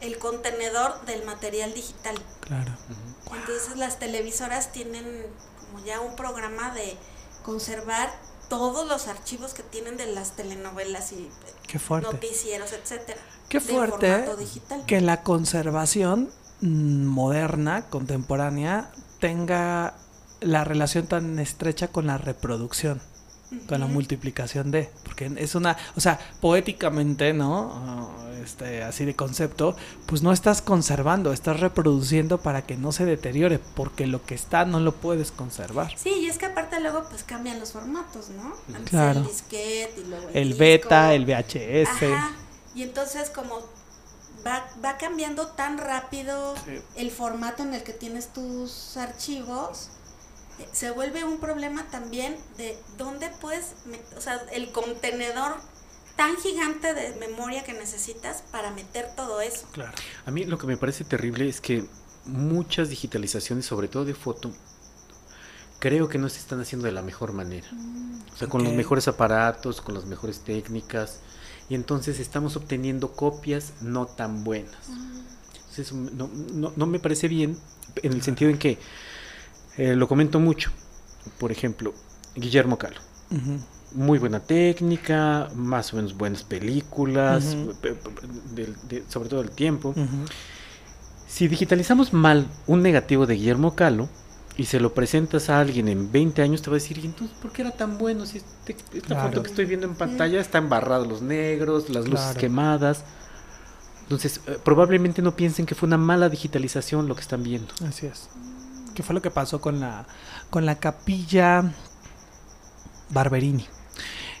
el 0.00 0.18
contenedor 0.18 1.04
del 1.06 1.24
material 1.24 1.74
digital. 1.74 2.14
Claro. 2.40 2.72
Entonces 3.34 3.76
las 3.76 3.98
televisoras 3.98 4.70
tienen 4.70 5.26
como 5.72 5.84
ya 5.84 6.00
un 6.00 6.14
programa 6.16 6.70
de 6.74 6.96
conservar 7.42 8.10
todos 8.48 8.86
los 8.88 9.08
archivos 9.08 9.54
que 9.54 9.62
tienen 9.62 9.96
de 9.96 10.06
las 10.06 10.32
telenovelas 10.32 11.12
y 11.12 11.28
Qué 11.66 11.78
fuerte. 11.78 12.12
noticieros, 12.12 12.72
etcétera. 12.72 13.20
Qué 13.48 13.60
fuerte 13.60 14.36
digital. 14.36 14.84
que 14.86 15.00
la 15.00 15.22
conservación 15.22 16.30
moderna, 16.60 17.86
contemporánea, 17.88 18.90
tenga 19.20 19.94
la 20.40 20.64
relación 20.64 21.06
tan 21.06 21.38
estrecha 21.38 21.88
con 21.88 22.06
la 22.06 22.18
reproducción, 22.18 23.00
con 23.68 23.80
la 23.80 23.86
multiplicación 23.86 24.70
de, 24.70 24.90
porque 25.04 25.30
es 25.36 25.54
una, 25.54 25.76
o 25.96 26.00
sea, 26.00 26.18
poéticamente, 26.40 27.32
¿no? 27.32 27.72
Ah, 27.74 28.24
Este, 28.44 28.82
así 28.82 29.04
de 29.04 29.14
concepto, 29.14 29.76
pues 30.06 30.22
no 30.22 30.32
estás 30.32 30.62
conservando, 30.62 31.32
estás 31.34 31.60
reproduciendo 31.60 32.38
para 32.38 32.62
que 32.62 32.76
no 32.76 32.92
se 32.92 33.04
deteriore, 33.04 33.58
porque 33.58 34.06
lo 34.06 34.24
que 34.24 34.34
está 34.34 34.64
no 34.64 34.80
lo 34.80 34.92
puedes 34.94 35.32
conservar. 35.32 35.92
Sí, 35.98 36.10
y 36.10 36.26
es 36.28 36.38
que 36.38 36.46
aparte 36.46 36.80
luego 36.80 37.04
pues 37.10 37.24
cambian 37.24 37.58
los 37.60 37.72
formatos, 37.72 38.30
¿no? 38.30 38.54
Antes 38.74 38.90
Claro. 38.90 39.20
el 39.20 39.26
disquete 39.26 40.00
y 40.00 40.04
luego 40.08 40.28
el, 40.30 40.36
El 40.36 40.48
disco. 40.48 40.60
beta, 40.60 41.14
el 41.14 41.24
VHS. 41.26 42.02
Ajá. 42.14 42.32
Y 42.74 42.82
entonces 42.84 43.28
como 43.30 43.58
va, 44.46 44.64
va 44.82 44.96
cambiando 44.96 45.48
tan 45.48 45.76
rápido 45.76 46.54
Sí. 46.64 46.80
el 46.96 47.10
formato 47.10 47.64
en 47.64 47.74
el 47.74 47.82
que 47.82 47.92
tienes 47.92 48.32
tus 48.32 48.96
archivos, 48.96 49.90
se 50.72 50.90
vuelve 50.90 51.24
un 51.24 51.38
problema 51.38 51.84
también 51.90 52.36
de 52.56 52.76
dónde 52.96 53.30
puedes, 53.40 53.74
o 54.16 54.20
sea, 54.20 54.40
el 54.52 54.72
contenedor 54.72 55.56
tan 56.16 56.36
gigante 56.36 56.94
de 56.94 57.14
memoria 57.16 57.62
que 57.64 57.72
necesitas 57.74 58.42
para 58.50 58.70
meter 58.72 59.08
todo 59.16 59.40
eso. 59.40 59.66
Claro. 59.72 59.92
A 60.26 60.30
mí 60.30 60.44
lo 60.44 60.58
que 60.58 60.66
me 60.66 60.76
parece 60.76 61.04
terrible 61.04 61.48
es 61.48 61.60
que 61.60 61.84
muchas 62.24 62.88
digitalizaciones, 62.88 63.66
sobre 63.66 63.88
todo 63.88 64.04
de 64.04 64.14
foto, 64.14 64.50
creo 65.78 66.08
que 66.08 66.18
no 66.18 66.28
se 66.28 66.38
están 66.40 66.60
haciendo 66.60 66.86
de 66.86 66.92
la 66.92 67.02
mejor 67.02 67.32
manera. 67.32 67.66
O 68.32 68.36
sea, 68.36 68.48
con 68.48 68.64
los 68.64 68.72
mejores 68.72 69.08
aparatos, 69.08 69.80
con 69.80 69.94
las 69.94 70.04
mejores 70.06 70.40
técnicas. 70.40 71.20
Y 71.68 71.74
entonces 71.74 72.18
estamos 72.18 72.56
obteniendo 72.56 73.12
copias 73.12 73.74
no 73.80 74.06
tan 74.06 74.42
buenas. 74.44 74.74
Entonces, 74.88 75.78
eso 75.86 75.94
no, 75.94 76.28
no- 76.28 76.72
no 76.74 76.86
me 76.86 76.98
parece 76.98 77.28
bien 77.28 77.58
en 78.02 78.12
el 78.12 78.22
sentido 78.22 78.50
en 78.50 78.58
que, 78.58 78.78
eh, 79.78 79.94
lo 79.96 80.06
comento 80.08 80.38
mucho, 80.40 80.70
por 81.38 81.50
ejemplo, 81.52 81.94
Guillermo 82.34 82.76
Calo. 82.78 83.00
Muy 83.94 84.18
buena 84.18 84.40
técnica, 84.40 85.48
más 85.54 85.92
o 85.92 85.96
menos 85.96 86.14
buenas 86.16 86.42
películas, 86.42 87.56
de- 88.54 89.04
sobre 89.08 89.28
todo 89.30 89.40
el 89.40 89.50
tiempo. 89.50 89.94
Si 91.26 91.48
digitalizamos 91.48 92.12
mal 92.12 92.46
un 92.66 92.82
negativo 92.82 93.26
de 93.26 93.34
Guillermo 93.34 93.74
Calo 93.74 94.08
y 94.56 94.64
se 94.64 94.80
lo 94.80 94.92
presentas 94.94 95.50
a 95.50 95.60
alguien 95.60 95.88
en 95.88 96.10
20 96.10 96.42
años, 96.42 96.62
te 96.62 96.70
va 96.70 96.74
a 96.76 96.80
decir, 96.80 96.98
¿y 96.98 97.06
entonces 97.06 97.36
por 97.40 97.52
qué 97.52 97.62
era 97.62 97.70
tan 97.70 97.96
bueno? 97.98 98.26
Si 98.26 98.38
este- 98.38 98.76
esta 98.94 99.08
Claro. 99.14 99.28
foto 99.28 99.42
que 99.42 99.50
estoy 99.50 99.66
viendo 99.66 99.86
en 99.86 99.94
pantalla 99.94 100.40
está 100.40 100.58
embarrado 100.58 101.04
los 101.04 101.22
negros, 101.22 101.88
las 101.90 102.04
luces 102.06 102.24
Claro. 102.26 102.40
quemadas. 102.40 103.04
Entonces, 104.02 104.40
eh, 104.46 104.58
probablemente 104.64 105.20
no 105.22 105.36
piensen 105.36 105.66
que 105.66 105.74
fue 105.74 105.86
una 105.86 105.98
mala 105.98 106.28
digitalización 106.30 107.08
lo 107.08 107.14
que 107.14 107.20
están 107.20 107.42
viendo. 107.42 107.72
Así 107.86 108.06
es. 108.06 108.28
¿Qué 108.98 109.04
fue 109.04 109.14
lo 109.14 109.22
que 109.22 109.30
pasó 109.30 109.60
con 109.60 109.78
la, 109.78 110.06
con 110.50 110.66
la 110.66 110.80
capilla 110.80 111.72
Barberini? 113.10 113.64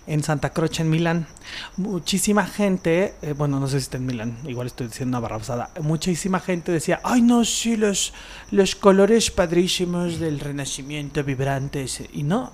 En 0.08 0.24
Santa 0.24 0.50
Croce, 0.50 0.82
en 0.82 0.90
Milán. 0.90 1.28
Muchísima 1.76 2.44
gente, 2.44 3.14
eh, 3.22 3.34
bueno, 3.34 3.60
no 3.60 3.68
sé 3.68 3.78
si 3.78 3.84
está 3.84 3.98
en 3.98 4.06
Milán, 4.06 4.36
igual 4.48 4.66
estoy 4.66 4.88
diciendo 4.88 5.16
una 5.16 5.22
barrabasada. 5.22 5.70
Muchísima 5.80 6.40
gente 6.40 6.72
decía, 6.72 7.00
ay 7.04 7.22
no, 7.22 7.44
sí, 7.44 7.76
los, 7.76 8.12
los 8.50 8.74
colores 8.74 9.30
padrísimos 9.30 10.18
del 10.18 10.40
renacimiento, 10.40 11.22
vibrantes. 11.22 12.02
Y 12.12 12.24
no, 12.24 12.50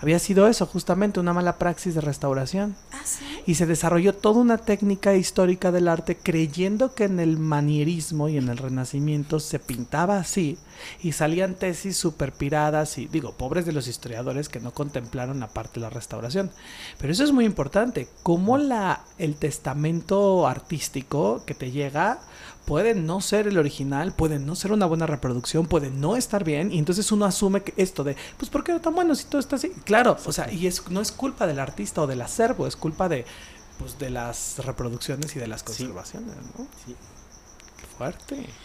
había 0.00 0.18
sido 0.18 0.46
eso, 0.46 0.64
justamente 0.66 1.18
una 1.20 1.32
mala 1.32 1.58
praxis 1.58 1.94
de 1.94 2.00
restauración 2.00 2.76
Ah, 2.92 3.00
sí. 3.04 3.24
y 3.46 3.54
se 3.56 3.66
desarrolló 3.66 4.14
toda 4.14 4.40
una 4.40 4.58
técnica 4.58 5.14
histórica 5.14 5.72
del 5.72 5.88
arte 5.88 6.16
creyendo 6.16 6.94
que 6.94 7.04
en 7.04 7.18
el 7.20 7.38
manierismo 7.38 8.28
y 8.28 8.36
en 8.36 8.48
el 8.48 8.58
renacimiento 8.58 9.40
se 9.40 9.58
pintaba 9.58 10.18
así 10.18 10.56
y 11.02 11.12
salían 11.12 11.54
tesis 11.56 11.96
super 11.96 12.32
piradas 12.32 12.98
y 12.98 13.08
digo, 13.08 13.32
pobres 13.32 13.66
de 13.66 13.72
los 13.72 13.88
historiadores 13.88 14.48
que 14.48 14.60
no 14.60 14.72
contemplaron 14.72 15.40
la 15.40 15.48
parte 15.48 15.74
de 15.74 15.86
la 15.86 15.90
restauración. 15.90 16.50
Pero 16.98 17.12
eso 17.12 17.24
es 17.24 17.32
muy 17.32 17.44
importante, 17.44 18.08
cómo 18.22 18.58
la 18.58 19.00
el 19.18 19.34
testamento 19.34 20.46
artístico 20.46 21.42
que 21.44 21.54
te 21.54 21.70
llega 21.72 22.20
puede 22.68 22.94
no 22.94 23.22
ser 23.22 23.48
el 23.48 23.56
original, 23.56 24.12
puede 24.14 24.38
no 24.38 24.54
ser 24.54 24.72
una 24.72 24.84
buena 24.84 25.06
reproducción, 25.06 25.66
puede 25.66 25.90
no 25.90 26.16
estar 26.16 26.44
bien, 26.44 26.70
y 26.70 26.78
entonces 26.78 27.10
uno 27.10 27.24
asume 27.24 27.62
que 27.62 27.72
esto 27.78 28.04
de, 28.04 28.14
pues 28.36 28.50
¿por 28.50 28.62
qué 28.62 28.72
era 28.72 28.82
tan 28.82 28.94
bueno 28.94 29.14
si 29.14 29.24
todo 29.24 29.40
está 29.40 29.56
así? 29.56 29.70
Claro, 29.86 30.18
o 30.26 30.32
sea, 30.32 30.52
y 30.52 30.66
es, 30.66 30.86
no 30.90 31.00
es 31.00 31.10
culpa 31.10 31.46
del 31.46 31.60
artista 31.60 32.02
o 32.02 32.06
del 32.06 32.20
acervo, 32.20 32.66
es 32.66 32.76
culpa 32.76 33.08
de, 33.08 33.24
pues, 33.78 33.96
de 33.98 34.10
las 34.10 34.58
reproducciones 34.66 35.34
y 35.34 35.38
de 35.38 35.46
las 35.46 35.62
conservaciones, 35.62 36.36
¿no? 36.58 36.68
Sí. 36.84 36.94
Qué 37.76 37.86
fuerte. 37.86 38.60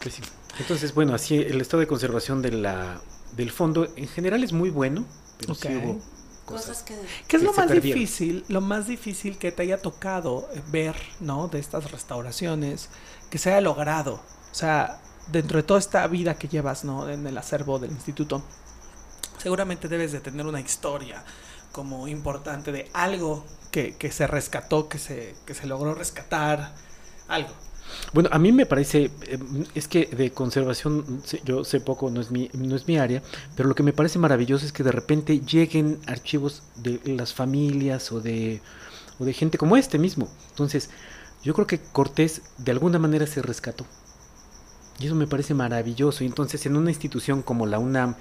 Pues 0.00 0.14
sí. 0.14 0.22
Entonces, 0.56 0.94
bueno, 0.94 1.14
así 1.14 1.36
el 1.36 1.60
estado 1.60 1.80
de 1.80 1.86
conservación 1.86 2.40
de 2.42 2.52
la, 2.52 3.04
del 3.32 3.50
fondo 3.50 3.92
en 3.96 4.08
general 4.08 4.44
es 4.44 4.52
muy 4.54 4.70
bueno, 4.70 5.06
pero 5.36 5.54
sí 5.54 5.68
Ok. 5.68 5.74
hubo 5.74 6.06
Cosas 6.44 6.78
cosas. 6.78 6.82
que... 6.82 6.94
¿Qué 7.28 7.36
es 7.36 7.42
que 7.42 7.44
lo 7.44 7.52
más 7.52 7.68
perdieron. 7.68 8.06
difícil, 8.06 8.44
lo 8.48 8.60
más 8.60 8.86
difícil 8.86 9.38
que 9.38 9.52
te 9.52 9.62
haya 9.62 9.80
tocado 9.80 10.48
ver, 10.66 10.96
¿no? 11.20 11.48
De 11.48 11.58
estas 11.60 11.90
restauraciones, 11.90 12.90
que 13.32 13.38
se 13.38 13.50
haya 13.50 13.62
logrado. 13.62 14.16
O 14.16 14.54
sea, 14.54 15.00
dentro 15.28 15.56
de 15.56 15.62
toda 15.62 15.80
esta 15.80 16.06
vida 16.06 16.34
que 16.34 16.48
llevas, 16.48 16.84
¿no? 16.84 17.08
En 17.08 17.26
el 17.26 17.38
acervo 17.38 17.78
del 17.78 17.90
instituto, 17.90 18.42
seguramente 19.38 19.88
debes 19.88 20.12
de 20.12 20.20
tener 20.20 20.44
una 20.44 20.60
historia 20.60 21.24
como 21.72 22.08
importante 22.08 22.72
de 22.72 22.90
algo 22.92 23.42
que, 23.70 23.96
que 23.96 24.12
se 24.12 24.26
rescató, 24.26 24.86
que 24.90 24.98
se, 24.98 25.34
que 25.46 25.54
se 25.54 25.66
logró 25.66 25.94
rescatar, 25.94 26.74
algo. 27.26 27.54
Bueno, 28.12 28.28
a 28.32 28.38
mí 28.38 28.52
me 28.52 28.66
parece, 28.66 29.10
eh, 29.22 29.38
es 29.74 29.88
que 29.88 30.04
de 30.04 30.30
conservación 30.32 31.22
yo 31.42 31.64
sé 31.64 31.80
poco, 31.80 32.10
no 32.10 32.20
es, 32.20 32.30
mi, 32.30 32.50
no 32.52 32.76
es 32.76 32.86
mi 32.86 32.98
área, 32.98 33.22
pero 33.56 33.66
lo 33.66 33.74
que 33.74 33.82
me 33.82 33.94
parece 33.94 34.18
maravilloso 34.18 34.66
es 34.66 34.74
que 34.74 34.82
de 34.82 34.92
repente 34.92 35.40
lleguen 35.40 36.00
archivos 36.06 36.64
de 36.76 37.00
las 37.16 37.32
familias 37.32 38.12
o 38.12 38.20
de, 38.20 38.60
o 39.18 39.24
de 39.24 39.32
gente 39.32 39.56
como 39.56 39.78
este 39.78 39.98
mismo. 39.98 40.28
Entonces, 40.50 40.90
yo 41.42 41.54
creo 41.54 41.66
que 41.66 41.80
Cortés 41.80 42.42
de 42.58 42.72
alguna 42.72 42.98
manera 42.98 43.26
se 43.26 43.42
rescató. 43.42 43.84
Y 44.98 45.06
eso 45.06 45.14
me 45.14 45.26
parece 45.26 45.54
maravilloso. 45.54 46.22
Y 46.22 46.26
entonces, 46.26 46.64
en 46.66 46.76
una 46.76 46.90
institución 46.90 47.42
como 47.42 47.66
la 47.66 47.78
UNAM, 47.78 48.14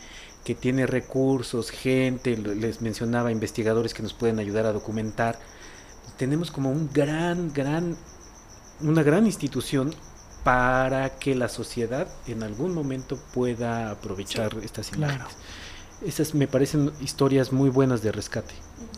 que 0.43 0.55
tiene 0.55 0.87
recursos, 0.87 1.69
gente, 1.69 2.35
les 2.37 2.81
mencionaba 2.81 3.31
investigadores 3.31 3.93
que 3.93 4.01
nos 4.01 4.13
pueden 4.13 4.39
ayudar 4.39 4.65
a 4.65 4.73
documentar. 4.73 5.39
Tenemos 6.17 6.49
como 6.49 6.71
un 6.71 6.89
gran, 6.91 7.53
gran, 7.53 7.95
una 8.79 9.03
gran 9.03 9.25
institución 9.27 9.93
para 10.43 11.19
que 11.19 11.35
la 11.35 11.47
sociedad 11.49 12.07
en 12.25 12.41
algún 12.41 12.73
momento 12.73 13.19
pueda 13.33 13.91
aprovechar 13.91 14.57
estas 14.63 14.89
Claro. 14.89 15.13
imágenes. 15.13 15.37
Esas 16.03 16.33
me 16.33 16.47
parecen 16.47 16.91
historias 16.99 17.51
muy 17.51 17.69
buenas 17.69 18.01
de 18.01 18.11
rescate. 18.11 18.55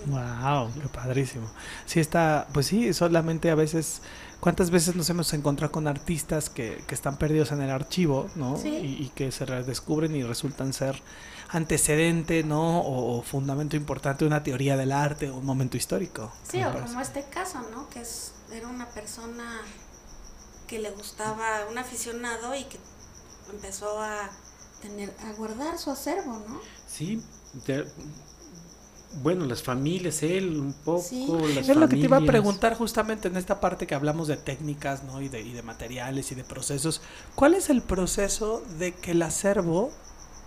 Wow, 0.07 0.71
qué 0.73 0.87
padrísimo. 0.89 1.47
Sí 1.85 1.99
está, 1.99 2.47
pues 2.53 2.67
sí, 2.67 2.93
solamente 2.93 3.49
a 3.49 3.55
veces, 3.55 4.01
¿cuántas 4.39 4.69
veces 4.69 4.95
nos 4.95 5.09
hemos 5.09 5.33
encontrado 5.33 5.71
con 5.71 5.87
artistas 5.87 6.49
que, 6.49 6.83
que 6.87 6.95
están 6.95 7.17
perdidos 7.17 7.51
en 7.51 7.61
el 7.61 7.69
archivo, 7.71 8.29
¿no? 8.35 8.57
Sí. 8.57 8.69
Y, 8.69 9.03
y 9.05 9.09
que 9.15 9.31
se 9.31 9.45
redescubren 9.45 10.15
y 10.15 10.23
resultan 10.23 10.73
ser 10.73 11.01
antecedente, 11.49 12.43
¿no? 12.43 12.79
O, 12.81 13.17
o 13.17 13.21
fundamento 13.21 13.75
importante 13.75 14.25
de 14.25 14.27
una 14.27 14.43
teoría 14.43 14.75
del 14.75 14.91
arte 14.91 15.29
o 15.29 15.37
un 15.37 15.45
momento 15.45 15.77
histórico. 15.77 16.31
Sí, 16.49 16.61
o 16.63 16.67
parece. 16.71 16.85
como 16.87 17.01
este 17.01 17.23
caso, 17.29 17.59
¿no? 17.71 17.87
Que 17.89 18.01
es, 18.01 18.33
era 18.51 18.67
una 18.67 18.87
persona 18.89 19.61
que 20.67 20.79
le 20.79 20.91
gustaba, 20.91 21.65
un 21.69 21.77
aficionado 21.77 22.55
y 22.55 22.63
que 22.65 22.79
empezó 23.51 24.01
a 24.01 24.29
tener, 24.81 25.13
a 25.29 25.33
guardar 25.33 25.77
su 25.77 25.91
acervo, 25.91 26.41
¿no? 26.47 26.59
Sí, 26.87 27.21
de- 27.67 27.85
bueno, 29.21 29.45
las 29.45 29.61
familias, 29.61 30.23
él 30.23 30.59
un 30.59 30.73
poco, 30.73 31.01
Sí. 31.03 31.27
las 31.55 31.69
Es 31.69 31.75
lo 31.75 31.87
que 31.87 31.95
te 31.97 32.03
iba 32.05 32.17
a 32.17 32.21
preguntar 32.21 32.75
justamente 32.75 33.27
en 33.27 33.37
esta 33.37 33.59
parte 33.59 33.85
que 33.87 33.95
hablamos 33.95 34.27
de 34.27 34.37
técnicas, 34.37 35.03
¿no? 35.03 35.21
Y 35.21 35.29
de, 35.29 35.41
y 35.41 35.53
de 35.53 35.61
materiales 35.61 36.31
y 36.31 36.35
de 36.35 36.43
procesos. 36.43 37.01
¿Cuál 37.35 37.53
es 37.53 37.69
el 37.69 37.81
proceso 37.81 38.63
de 38.79 38.93
que 38.93 39.11
el 39.11 39.21
acervo 39.21 39.91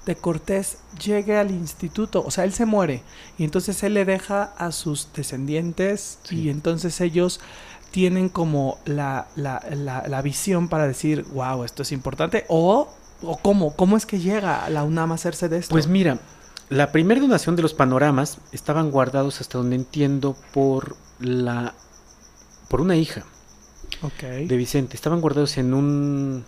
de 0.05 0.17
Cortés 0.17 0.79
llegue 1.05 1.37
al 1.37 1.51
instituto? 1.51 2.25
O 2.27 2.31
sea, 2.31 2.45
él 2.45 2.53
se 2.53 2.67
muere 2.67 3.03
y 3.39 3.45
entonces 3.45 3.83
él 3.83 3.95
le 3.95 4.05
deja 4.05 4.53
a 4.59 4.73
sus 4.73 5.09
descendientes 5.14 6.19
Sí. 6.25 6.43
y 6.43 6.51
entonces 6.51 7.01
ellos 7.01 7.41
tienen 7.93 8.29
como 8.29 8.79
la, 8.85 9.29
la, 9.37 9.62
la, 9.71 10.07
la 10.07 10.23
visión 10.23 10.69
para 10.69 10.87
decir, 10.87 11.25
wow, 11.33 11.64
esto 11.64 11.83
es 11.83 11.93
importante. 11.93 12.45
O, 12.49 12.89
o 13.23 13.37
cómo, 13.39 13.75
cómo 13.75 13.97
es 13.97 14.05
que 14.07 14.19
llega 14.19 14.64
a 14.64 14.71
la 14.71 14.85
UNAM 14.85 15.12
a 15.12 15.14
hacerse 15.14 15.49
de 15.49 15.59
esto. 15.59 15.71
Pues 15.73 15.87
mira, 15.87 16.19
la 16.69 16.93
primera 16.93 17.21
donación 17.21 17.57
de 17.57 17.62
los 17.62 17.75
panoramas 17.75 18.39
estaban 18.53 18.91
guardados 18.91 19.41
hasta 19.41 19.59
donde 19.59 19.77
entiendo 19.77 20.37
por 20.53 20.97
la 21.21 21.75
por 22.69 22.81
una 22.81 22.97
hija 22.97 23.25
ok. 24.03 24.47
de 24.47 24.57
Vicente. 24.57 24.97
Estaban 24.97 25.21
guardados 25.21 25.57
en 25.59 25.75
un 25.75 26.45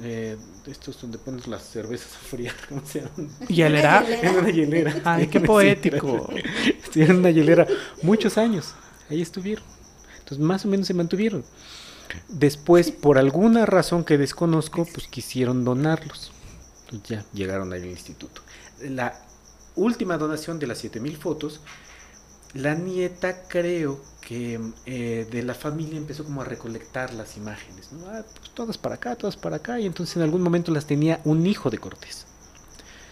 eh, 0.00 0.36
estos 0.66 1.00
donde 1.00 1.18
pones 1.18 1.48
las 1.48 1.62
cervezas 1.62 2.14
a 2.14 2.18
fríar, 2.18 2.54
¿cómo 2.68 2.82
se 2.84 3.00
llama? 3.00 3.30
¿Y 3.48 3.62
él 3.62 3.74
era? 3.74 4.04
En 4.08 4.36
una 4.36 4.50
hielera. 4.50 4.94
Ay, 5.04 5.26
qué 5.26 5.40
poético. 5.40 6.28
Estuvieron 6.82 7.16
en 7.16 7.20
una 7.20 7.30
hielera 7.30 7.66
muchos 8.02 8.38
años. 8.38 8.74
Ahí 9.10 9.20
estuvieron. 9.22 9.64
Entonces, 10.18 10.38
más 10.38 10.64
o 10.64 10.68
menos 10.68 10.86
se 10.86 10.94
mantuvieron. 10.94 11.44
Después, 12.28 12.92
por 12.92 13.18
alguna 13.18 13.66
razón 13.66 14.04
que 14.04 14.18
desconozco, 14.18 14.86
pues 14.86 15.08
quisieron 15.08 15.64
donarlos. 15.64 16.32
Entonces, 16.84 17.08
ya 17.08 17.24
llegaron 17.32 17.72
ahí 17.72 17.82
al 17.82 17.88
instituto. 17.88 18.42
La 18.80 19.27
última 19.78 20.18
donación 20.18 20.58
de 20.58 20.66
las 20.66 20.78
7000 20.78 21.16
fotos, 21.16 21.60
la 22.54 22.74
nieta 22.74 23.42
creo 23.48 24.00
que 24.20 24.60
eh, 24.86 25.26
de 25.30 25.42
la 25.42 25.54
familia 25.54 25.96
empezó 25.98 26.24
como 26.24 26.42
a 26.42 26.44
recolectar 26.44 27.14
las 27.14 27.36
imágenes. 27.36 27.92
¿no? 27.92 28.06
Ah, 28.08 28.22
pues 28.38 28.50
todas 28.50 28.76
para 28.76 28.96
acá, 28.96 29.16
todas 29.16 29.36
para 29.36 29.56
acá. 29.56 29.78
Y 29.80 29.86
entonces 29.86 30.16
en 30.16 30.22
algún 30.22 30.42
momento 30.42 30.72
las 30.72 30.86
tenía 30.86 31.20
un 31.24 31.46
hijo 31.46 31.70
de 31.70 31.78
Cortés. 31.78 32.26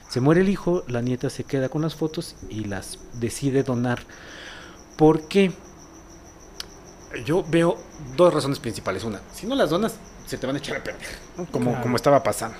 Se 0.08 0.20
muere 0.20 0.40
el 0.42 0.48
hijo, 0.48 0.84
la 0.88 1.02
nieta 1.02 1.30
se 1.30 1.44
queda 1.44 1.68
con 1.68 1.82
las 1.82 1.94
fotos 1.94 2.36
y 2.48 2.64
las 2.64 2.98
decide 3.14 3.62
donar. 3.62 4.00
¿Por 4.96 5.28
qué? 5.28 5.52
Yo 7.24 7.44
veo 7.48 7.76
dos 8.16 8.32
razones 8.32 8.58
principales. 8.58 9.04
Una, 9.04 9.20
si 9.32 9.46
no 9.46 9.54
las 9.54 9.70
donas, 9.70 9.94
se 10.26 10.38
te 10.38 10.46
van 10.46 10.56
a 10.56 10.58
echar 10.58 10.76
a 10.76 10.84
perder, 10.84 11.06
¿no? 11.36 11.46
como, 11.46 11.70
Claro. 11.70 11.82
como 11.82 11.96
estaba 11.96 12.22
pasando. 12.22 12.58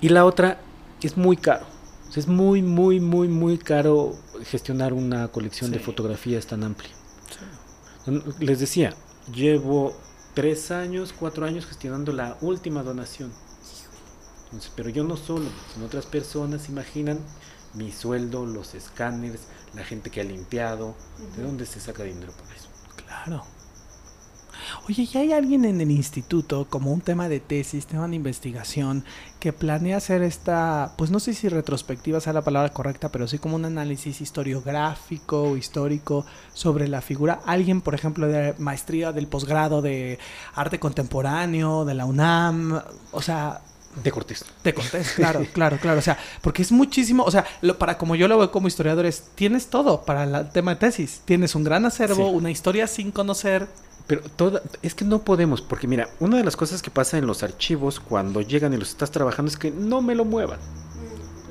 Y 0.00 0.08
la 0.08 0.24
otra, 0.24 0.60
es 1.02 1.16
muy 1.16 1.36
caro. 1.36 1.66
O 2.10 2.12
sea, 2.12 2.22
es 2.22 2.26
muy, 2.26 2.60
muy, 2.60 2.98
muy, 2.98 3.28
muy 3.28 3.56
caro 3.56 4.16
gestionar 4.42 4.92
una 4.92 5.28
colección 5.28 5.70
de 5.70 5.78
fotografías 5.78 6.44
tan 6.44 6.64
amplia. 6.64 6.90
Les 8.40 8.58
decía, 8.58 8.96
llevo 9.32 9.94
tres 10.34 10.72
años, 10.72 11.14
cuatro 11.16 11.46
años 11.46 11.66
gestionando 11.66 12.12
la 12.12 12.36
última 12.40 12.82
donación. 12.82 13.32
Entonces, 14.46 14.72
pero 14.74 14.88
yo 14.88 15.04
no 15.04 15.16
solo, 15.16 15.44
sino 15.72 15.86
otras 15.86 16.06
personas 16.06 16.68
imaginan 16.68 17.20
mi 17.74 17.92
sueldo, 17.92 18.44
los 18.44 18.74
escáneres, 18.74 19.42
la 19.76 19.84
gente 19.84 20.10
que 20.10 20.20
ha 20.20 20.24
limpiado. 20.24 20.96
¿De 21.36 21.44
dónde 21.44 21.64
se 21.64 21.78
saca 21.78 22.02
dinero 22.02 22.32
para 22.32 22.56
eso? 22.56 22.70
Claro. 23.06 23.44
Oye, 24.88 25.08
¿y 25.12 25.18
hay 25.18 25.32
alguien 25.32 25.64
en 25.64 25.80
el 25.80 25.90
instituto, 25.90 26.66
como 26.68 26.92
un 26.92 27.00
tema 27.00 27.28
de 27.28 27.40
tesis, 27.40 27.86
tema 27.86 28.06
de 28.08 28.16
investigación, 28.16 29.04
que 29.38 29.52
planea 29.52 29.96
hacer 29.96 30.22
esta, 30.22 30.92
pues 30.96 31.10
no 31.10 31.18
sé 31.20 31.34
si 31.34 31.48
retrospectiva 31.48 32.20
sea 32.20 32.32
la 32.32 32.42
palabra 32.42 32.70
correcta, 32.72 33.10
pero 33.10 33.26
sí 33.26 33.38
como 33.38 33.56
un 33.56 33.64
análisis 33.64 34.20
historiográfico 34.20 35.42
o 35.42 35.56
histórico 35.56 36.26
sobre 36.52 36.88
la 36.88 37.00
figura? 37.00 37.40
¿Alguien, 37.46 37.80
por 37.80 37.94
ejemplo, 37.94 38.26
de 38.26 38.54
maestría 38.58 39.12
del 39.12 39.26
posgrado 39.26 39.82
de 39.82 40.18
arte 40.54 40.78
contemporáneo, 40.78 41.84
de 41.84 41.94
la 41.94 42.04
UNAM? 42.04 42.80
O 43.12 43.22
sea, 43.22 43.60
De 44.04 44.12
Cortés. 44.12 44.44
te 44.62 44.72
Cortés, 44.72 45.10
claro, 45.16 45.44
claro, 45.52 45.78
claro. 45.80 45.98
O 45.98 46.02
sea, 46.02 46.16
porque 46.42 46.62
es 46.62 46.70
muchísimo, 46.70 47.24
o 47.24 47.30
sea, 47.30 47.44
lo, 47.62 47.76
para 47.78 47.98
como 47.98 48.14
yo 48.14 48.28
lo 48.28 48.38
veo 48.38 48.52
como 48.52 48.68
historiador, 48.68 49.04
es, 49.06 49.24
tienes 49.34 49.68
todo 49.68 50.02
para 50.02 50.26
la- 50.26 50.40
el 50.40 50.50
tema 50.50 50.72
de 50.74 50.80
tesis. 50.80 51.22
Tienes 51.24 51.54
un 51.54 51.64
gran 51.64 51.84
acervo, 51.84 52.28
Sí. 52.30 52.34
una 52.36 52.50
historia 52.50 52.86
sin 52.86 53.10
conocer. 53.10 53.66
Pero 54.10 54.22
toda, 54.34 54.60
es 54.82 54.96
que 54.96 55.04
no 55.04 55.20
podemos, 55.22 55.60
porque 55.62 55.86
mira, 55.86 56.08
una 56.18 56.36
de 56.38 56.42
las 56.42 56.56
cosas 56.56 56.82
que 56.82 56.90
pasa 56.90 57.16
en 57.16 57.28
los 57.28 57.44
archivos 57.44 58.00
cuando 58.00 58.40
llegan 58.40 58.74
y 58.74 58.76
los 58.76 58.88
estás 58.88 59.12
trabajando 59.12 59.52
es 59.52 59.56
que 59.56 59.70
no 59.70 60.02
me 60.02 60.16
lo 60.16 60.24
muevan. 60.24 60.58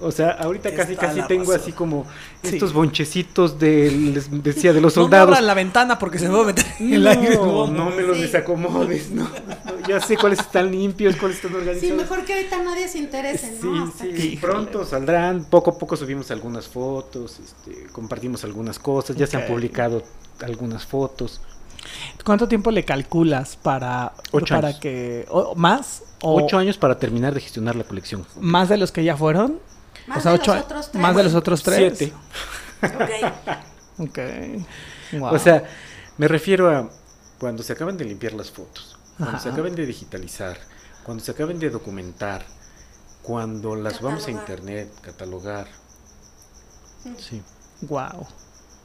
O 0.02 0.12
sea, 0.12 0.32
ahorita 0.32 0.74
casi 0.76 0.94
Está 0.94 1.08
casi 1.08 1.22
tengo 1.24 1.44
razón. 1.52 1.62
así 1.62 1.72
como 1.72 2.06
Sí. 2.44 2.56
estos 2.56 2.74
bonchecitos 2.74 3.60
de, 3.60 3.90
les 3.92 4.44
decía, 4.44 4.74
de 4.74 4.82
los 4.82 4.94
No 4.98 5.04
me 5.04 5.06
soldados. 5.06 5.28
abran 5.30 5.48
la 5.48 5.54
ventana 5.54 5.98
porque 6.00 6.20
se 6.20 6.28
me 6.28 6.36
va 6.36 6.42
a 6.44 6.46
meter 6.48 6.66
el 6.82 7.02
No, 7.04 7.10
aire. 7.10 7.36
no 7.38 7.90
me 7.96 8.02
los 8.02 8.18
Sí. 8.18 8.24
desacomodes, 8.24 9.10
no, 9.12 9.24
no, 9.24 9.88
ya 9.88 10.02
sé 10.02 10.18
cuáles 10.18 10.40
están 10.40 10.70
limpios, 10.70 11.16
cuáles 11.16 11.38
están 11.38 11.54
organizados. 11.56 11.82
Sí, 11.82 11.94
mejor 11.94 12.26
que 12.26 12.34
ahorita 12.34 12.62
nadie 12.64 12.90
se 12.90 12.98
interese, 12.98 13.58
Sí, 13.62 13.68
¿no? 13.68 13.86
Hasta 13.86 14.04
sí, 14.04 14.12
que- 14.14 14.38
pronto 14.42 14.86
saldrán, 14.86 15.46
poco 15.46 15.72
a 15.72 15.78
poco 15.78 15.96
subimos 15.96 16.30
algunas 16.32 16.68
fotos, 16.68 17.40
este, 17.40 17.88
compartimos 17.94 18.44
algunas 18.44 18.80
cosas, 18.80 19.16
ya 19.16 19.28
se 19.28 19.38
han 19.38 19.48
publicado 19.48 20.04
algunas 20.42 20.86
fotos. 20.86 21.40
¿Cuánto 22.26 22.48
tiempo 22.48 22.70
le 22.72 22.84
calculas 22.86 23.56
para, 23.56 24.14
Ocho 24.32 24.54
para 24.56 24.70
años. 24.70 24.80
que... 24.80 25.26
o- 25.30 25.56
¿Más? 25.56 26.04
O 26.22 26.44
Ocho 26.44 26.58
años 26.58 26.78
para 26.78 26.98
terminar 27.00 27.34
de 27.34 27.40
gestionar 27.42 27.76
la 27.76 27.84
colección. 27.86 28.26
¿Más 28.40 28.70
de 28.70 28.78
los 28.78 28.92
que 28.92 29.04
ya 29.04 29.16
fueron? 29.18 29.60
Más 30.08 30.20
o 30.20 30.22
sea, 30.22 30.32
de 30.34 30.38
ocho 30.40 30.54
los 30.56 30.64
otros 30.64 30.92
tres. 30.92 31.02
¿Más 31.02 31.16
de 31.16 31.24
los 31.24 31.34
otros 31.36 31.64
tres? 31.64 31.98
Siete. 31.98 32.14
Ok. 32.84 33.50
Ok. 34.02 34.18
Wow. 35.20 35.34
O 35.36 35.40
sea, 35.40 35.64
me 36.18 36.30
refiero 36.30 36.70
a 36.70 36.90
cuando 37.38 37.64
se 37.64 37.74
acaban 37.74 37.98
de 37.98 38.06
limpiar 38.06 38.32
las 38.32 38.50
fotos, 38.50 38.98
cuando 39.18 39.38
se 39.40 39.50
acaben 39.50 39.76
de 39.76 39.86
digitalizar, 39.86 40.58
cuando 41.04 41.22
se 41.22 41.32
acaben 41.32 41.60
de 41.60 41.70
documentar, 41.70 42.46
cuando 43.22 43.76
las 43.76 43.98
subamos 43.98 44.26
a 44.28 44.32
internet, 44.32 44.90
catalogar. 45.02 45.68
Sí. 47.18 47.42
Wow. 47.82 48.26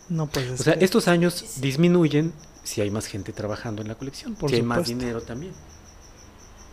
No, 0.09 0.29
es 0.35 0.61
O 0.61 0.63
sea, 0.65 0.75
que- 0.79 0.85
estos 0.85 1.07
años 1.07 1.35
Sí, 1.35 1.47
sí. 1.47 1.61
disminuyen 1.61 2.33
si 2.65 2.81
hay 2.81 2.91
más 2.91 3.07
gente 3.07 3.33
trabajando 3.33 3.83
en 3.83 3.89
la 3.89 3.95
colección, 3.95 4.35
Por 4.35 4.51
si 4.51 4.57
hay 4.57 4.63
más 4.63 4.89
dinero 4.89 5.21
también. 5.21 5.53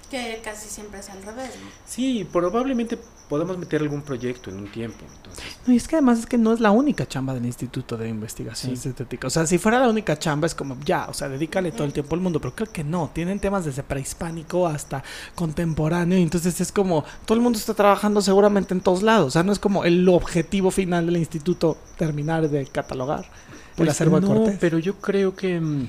Que 0.10 0.42
casi 0.44 0.68
siempre 0.68 1.00
es 1.00 1.10
al 1.10 1.24
revés, 1.24 1.52
¿no? 1.64 1.70
Sí, 1.86 2.28
probablemente 2.30 2.98
podamos 3.30 3.58
meter 3.58 3.82
algún 3.82 4.02
proyecto 4.02 4.50
en 4.50 4.58
un 4.58 4.70
tiempo. 4.70 5.06
Entonces, 5.16 5.46
No, 5.66 5.74
y 5.74 5.78
es 5.78 5.88
que 5.88 5.96
además 5.96 6.20
es 6.20 6.26
que 6.26 6.38
no 6.38 6.52
es 6.52 6.60
la 6.60 6.72
única 6.72 7.08
chamba 7.08 7.34
del 7.34 7.46
Instituto 7.46 7.96
de 7.96 8.10
Investigaciones 8.10 8.82
Sí. 8.82 8.90
Estéticas. 8.90 9.28
O 9.28 9.30
sea, 9.30 9.48
si 9.48 9.58
fuera 9.58 9.80
la 9.80 9.88
única 9.88 10.20
chamba 10.20 10.48
es 10.48 10.54
como, 10.54 10.78
ya, 10.84 11.08
o 11.08 11.14
sea, 11.14 11.30
dedícale 11.30 11.72
todo 11.72 11.86
el 11.86 11.94
tiempo 11.94 12.14
al 12.16 12.20
mundo, 12.20 12.42
pero 12.42 12.54
creo 12.54 12.70
que 12.70 12.84
no. 12.84 13.10
Tienen 13.14 13.40
temas 13.40 13.64
desde 13.64 13.84
prehispánico 13.84 14.68
hasta 14.68 15.02
contemporáneo, 15.34 16.18
y 16.20 16.24
entonces 16.24 16.60
es 16.60 16.74
como, 16.74 17.06
todo 17.26 17.38
el 17.38 17.42
mundo 17.42 17.58
está 17.58 17.74
trabajando 17.74 18.22
seguramente 18.22 18.74
en 18.74 18.82
todos 18.82 19.04
lados. 19.04 19.28
O 19.28 19.32
sea, 19.32 19.44
no 19.44 19.54
es 19.54 19.60
como 19.60 19.86
el 19.86 20.10
objetivo 20.10 20.72
final 20.72 21.06
del 21.06 21.16
instituto 21.16 21.78
terminar 21.98 22.50
de 22.50 22.66
catalogar 22.66 23.30
el 23.78 23.88
Pues 23.88 23.90
acervo 23.90 24.20
de 24.20 24.22
no, 24.22 24.28
Cortés. 24.28 24.60
pero 24.60 24.80
yo 24.80 24.96
creo 25.00 25.36
que... 25.36 25.60
mm, 25.60 25.88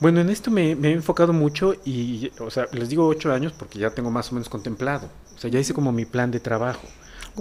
Bueno, 0.00 0.20
en 0.20 0.28
esto 0.30 0.50
me, 0.50 0.74
me 0.76 0.90
he 0.90 0.92
enfocado 0.92 1.32
mucho 1.32 1.74
y, 1.84 2.30
o 2.40 2.50
sea, 2.50 2.66
les 2.72 2.88
digo 2.90 3.06
ocho 3.06 3.32
años 3.32 3.52
porque 3.52 3.78
ya 3.78 3.90
tengo 3.90 4.10
más 4.10 4.30
o 4.30 4.34
menos 4.34 4.48
contemplado. 4.48 5.08
O 5.34 5.38
sea, 5.38 5.50
ya 5.50 5.58
hice 5.58 5.74
como 5.74 5.92
mi 5.92 6.04
plan 6.04 6.30
de 6.30 6.40
trabajo. 6.40 6.86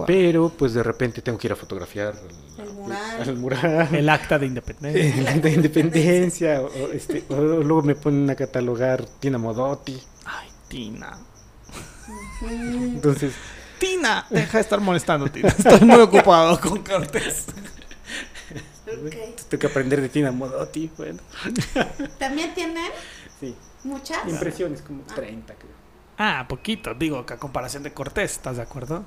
Pero, 0.05 0.49
pues 0.49 0.73
de 0.73 0.83
repente 0.83 1.21
tengo 1.21 1.37
que 1.37 1.47
ir 1.47 1.53
a 1.53 1.55
fotografiar 1.55 2.15
El 2.57 2.73
mural. 2.73 3.21
al 3.21 3.37
mural. 3.37 3.95
El 3.95 4.09
acta 4.09 4.37
de 4.39 4.45
independencia. 4.47 5.15
el 5.19 5.27
acta 5.27 5.47
de 5.47 5.53
independencia. 5.55 6.61
o, 6.61 6.65
o, 6.65 6.91
este, 6.91 7.23
o 7.29 7.35
luego 7.41 7.81
me 7.83 7.95
ponen 7.95 8.29
a 8.29 8.35
catalogar 8.35 9.05
Tina 9.19 9.37
Modotti. 9.37 9.97
Ay, 10.25 10.49
Tina. 10.67 11.17
Entonces, 12.41 13.33
Tina, 13.79 14.25
deja 14.29 14.57
de 14.57 14.61
estar 14.61 14.79
molestando, 14.81 15.29
Tina. 15.29 15.49
Estoy 15.57 15.79
muy 15.81 15.99
ocupado 16.01 16.59
con 16.59 16.83
Cortés. 16.83 17.45
Ok. 18.87 19.15
Tengo 19.49 19.59
que 19.61 19.67
aprender 19.67 20.01
de 20.01 20.09
Tina 20.09 20.31
Modotti, 20.31 20.91
bueno. 20.97 21.19
¿También 22.19 22.53
tienen 22.53 22.91
Sí. 23.39 23.55
muchas? 23.83 24.19
Impresiones, 24.27 24.81
como 24.81 25.03
30, 25.03 25.53
creo. 25.55 25.71
Ah, 26.17 26.45
poquito, 26.47 26.93
digo, 26.93 27.25
que 27.25 27.33
a 27.33 27.37
comparación 27.37 27.83
de 27.83 27.91
Cortés, 27.93 28.31
¿estás 28.33 28.55
de 28.57 28.61
acuerdo? 28.63 29.03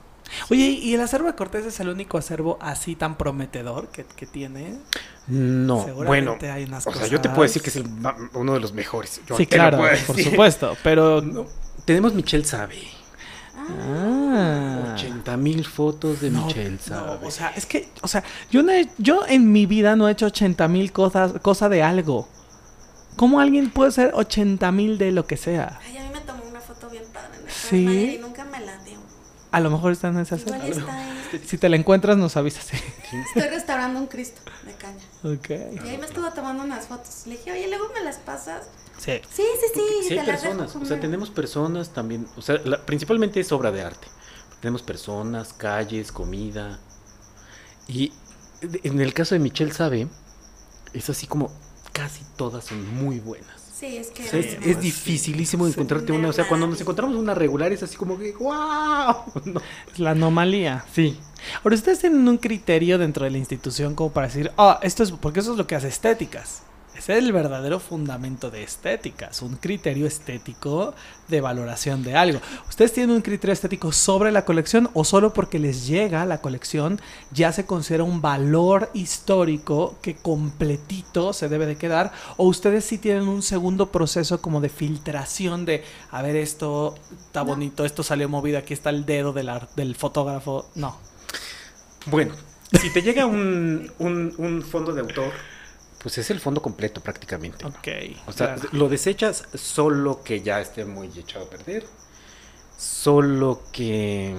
Oye, 0.51 0.67
¿y 0.67 0.93
el 0.95 1.01
acervo 1.01 1.27
de 1.29 1.35
Cortés 1.35 1.65
es 1.65 1.81
el 1.81 1.89
único 1.89 2.19
acervo 2.19 2.59
así 2.61 2.97
tan 2.97 3.17
prometedor 3.17 3.89
que, 3.89 4.05
que 4.05 4.27
tiene? 4.27 4.79
No, 5.27 5.85
Seguramente 5.85 6.31
bueno. 6.39 6.55
hay 6.55 6.65
unas 6.65 6.87
o 6.87 6.93
sea, 6.93 7.07
yo 7.07 7.19
te 7.21 7.29
cosas- 7.29 7.35
puedo 7.35 7.49
decir 7.49 7.63
que 7.63 7.71
es 7.71 7.77
el 7.77 7.89
ma- 7.89 8.15
uno 8.35 8.53
de 8.53 8.61
los 8.61 8.75
mejores. 8.75 9.23
Yo 9.27 9.37
sí, 9.39 9.47
claro, 9.47 9.79
por 10.07 10.21
supuesto, 10.21 10.77
pero... 10.83 11.23
No, 11.23 11.47
Tenemos 11.87 12.13
Michelle 12.13 12.45
Sabe. 12.45 12.77
Ah. 13.59 14.93
80 14.95 15.37
mil 15.37 15.65
fotos 15.65 16.21
de 16.21 16.31
No, 16.31 16.47
Michelle 16.47 16.71
no, 16.73 16.79
Sabe. 16.79 17.27
o 17.27 17.31
sea, 17.31 17.49
es 17.57 17.67
que, 17.67 17.89
o 18.03 18.09
sea, 18.09 18.23
yo, 18.51 18.63
no 18.63 18.73
he- 18.73 18.89
yo 18.99 19.25
en 19.27 19.51
mi 19.53 19.67
vida 19.67 19.97
no 19.97 20.09
he 20.09 20.13
hecho 20.13 20.27
80 20.27 20.69
mil 20.69 20.93
cosas, 20.93 21.33
cosa 21.43 21.69
de 21.69 21.83
algo. 21.83 22.29
¿Cómo 23.17 23.41
alguien 23.41 23.71
puede 23.71 23.91
ser 23.93 24.13
80 24.15 24.71
mil 24.73 24.97
de 24.99 25.11
lo 25.13 25.27
que 25.27 25.37
sea? 25.37 25.81
Ay, 25.85 25.97
a 25.99 26.03
mí 26.05 26.11
me 26.13 26.21
tomó 26.21 26.45
una 26.45 26.61
foto 26.61 26.89
bien 26.89 27.03
padre 27.13 27.39
en 27.41 27.47
el 27.47 27.51
Sí. 27.53 27.85
Madrid 27.85 28.13
y 28.13 28.19
nunca 28.19 28.45
me 28.45 28.61
la 28.61 28.77
dio. 28.85 28.99
A 29.51 29.61
lo 29.61 29.71
mejor 29.71 29.93
está 29.93 30.09
en 30.09 30.19
ese 30.19 30.37
Igual 30.37 30.61
acervo. 30.61 30.79
está 30.81 30.99
ahí. 30.99 31.43
Si 31.47 31.59
te 31.59 31.69
la 31.69 31.77
encuentras, 31.77 32.17
nos 32.17 32.37
avisas. 32.37 32.69
Estoy 32.73 33.49
restaurando 33.51 33.99
un 33.99 34.07
Cristo 34.07 34.41
de 34.65 34.73
caña. 34.75 35.05
ok. 35.25 35.85
Y 35.85 35.89
ahí 35.89 35.99
me 35.99 36.07
estuvo 36.07 36.31
tomando 36.31 36.63
unas 36.63 36.87
fotos. 36.87 37.23
Le 37.27 37.37
dije, 37.37 37.53
oye, 37.53 37.69
luego 37.69 37.87
me 37.95 38.03
las 38.05 38.17
pasas. 38.19 38.69
Sí. 38.99 39.13
Sí, 39.31 39.43
sí, 39.75 39.81
sí. 40.09 40.19
Hay 40.19 40.27
personas, 40.27 40.75
o 40.77 40.85
sea, 40.85 41.01
tenemos 41.01 41.31
personas 41.31 41.91
también, 41.95 42.27
o 42.37 42.43
sea, 42.43 42.61
la- 42.65 42.85
principalmente 42.85 43.41
es 43.41 43.51
obra 43.53 43.71
de 43.71 43.83
arte. 43.83 44.09
Tenemos 44.61 44.83
personas, 44.83 45.53
calles, 45.53 46.11
comida. 46.13 46.81
Y 47.87 48.13
en 48.83 49.01
el 49.01 49.15
caso 49.15 49.35
de 49.35 49.39
Michelle 49.39 49.73
Sabe, 49.73 50.09
es 50.93 51.09
así 51.11 51.27
como 51.29 51.51
casi 51.93 52.25
todas 52.37 52.65
son 52.65 52.95
muy 52.97 53.21
buenas. 53.21 53.63
Sí, 53.79 53.97
es 53.97 54.09
que. 54.09 54.25
O 54.25 54.27
sea, 54.27 54.41
es, 54.41 54.59
es 54.67 54.81
dificilísimo 54.81 55.65
Sí. 55.67 55.71
encontrarte 55.73 56.11
una. 56.11 56.29
O 56.29 56.33
sea, 56.33 56.49
cuando 56.49 56.67
nos 56.67 56.81
encontramos 56.81 57.15
una 57.17 57.35
regular 57.35 57.73
es 57.73 57.85
así 57.85 57.97
como 57.97 58.19
que 58.19 58.33
¡wow! 58.33 59.15
No. 59.45 59.61
Es 59.93 60.01
la 60.01 60.11
anomalía. 60.11 60.85
Sí. 60.93 61.17
Ahora, 61.63 61.77
ustedes 61.77 62.01
tienen 62.01 62.27
un 62.27 62.39
criterio 62.39 62.99
dentro 62.99 63.25
de 63.25 63.31
la 63.31 63.39
institución 63.39 63.95
como 63.95 64.11
para 64.13 64.27
decir, 64.27 64.51
ah, 64.59 64.81
esto 64.83 65.05
es, 65.05 65.13
porque 65.13 65.39
eso 65.39 65.53
es 65.53 65.59
lo 65.59 65.69
que 65.69 65.77
hace 65.77 65.87
estéticas. 65.87 66.63
Es 66.99 67.09
el 67.09 67.33
verdadero 67.33 67.79
fundamento 67.79 68.51
de 68.51 68.65
estéticas, 68.65 69.41
un 69.43 69.55
criterio 69.55 70.05
estético 70.05 70.95
de 71.29 71.41
valoración 71.41 72.03
de 72.03 72.17
algo. 72.17 72.41
¿Ustedes 72.69 72.93
tienen 72.93 73.15
un 73.15 73.23
criterio 73.23 73.53
estético 73.53 73.93
sobre 73.93 74.33
la 74.33 74.45
colección 74.45 74.91
o 74.95 75.05
solo 75.05 75.33
porque 75.33 75.61
les 75.61 75.87
llega 75.87 76.27
la 76.27 76.41
colección 76.41 77.01
ya 77.31 77.53
se 77.53 77.67
considera 77.67 78.03
un 78.03 78.21
valor 78.21 78.91
histórico 78.95 79.97
que 80.03 80.17
completito 80.17 81.33
se 81.33 81.49
debe 81.49 81.67
de 81.67 81.77
quedar? 81.77 82.11
¿O 82.37 82.49
ustedes 82.49 82.85
sí 82.85 82.99
tienen 82.99 83.29
un 83.29 83.43
segundo 83.43 83.93
proceso 83.93 84.43
como 84.43 84.61
de 84.61 84.69
filtración 84.69 85.67
de, 85.67 85.85
a 86.11 86.21
ver, 86.23 86.35
esto 86.35 86.97
está 87.27 87.43
bonito, 87.43 87.85
esto 87.85 88.03
salió 88.03 88.29
movido, 88.29 88.59
aquí 88.59 88.75
está 88.75 88.91
el 88.91 89.07
dedo 89.07 89.33
del, 89.33 89.49
del 89.77 89.95
fotógrafo? 89.95 90.69
No. 90.75 90.99
Bueno, 92.07 92.35
si 92.81 92.93
te 92.93 93.03
llega 93.03 93.25
un, 93.25 93.89
un, 94.01 94.35
un 94.37 94.63
fondo 94.63 94.93
de 94.93 95.03
autor, 95.03 95.31
pues 96.03 96.19
es 96.19 96.31
el 96.31 96.41
fondo 96.41 96.63
completo 96.63 97.01
prácticamente. 97.01 97.65
Ok. 97.67 97.89
O 98.27 98.33
sea, 98.33 98.55
claro. 98.55 98.69
lo 98.73 98.89
desechas 98.89 99.45
solo 99.55 100.23
que 100.23 100.43
ya 100.43 100.61
esté 100.61 100.85
muy 100.85 101.09
echado 101.19 101.47
a 101.47 101.51
perder. 101.51 101.87
Solo 102.77 103.63
que. 103.73 104.35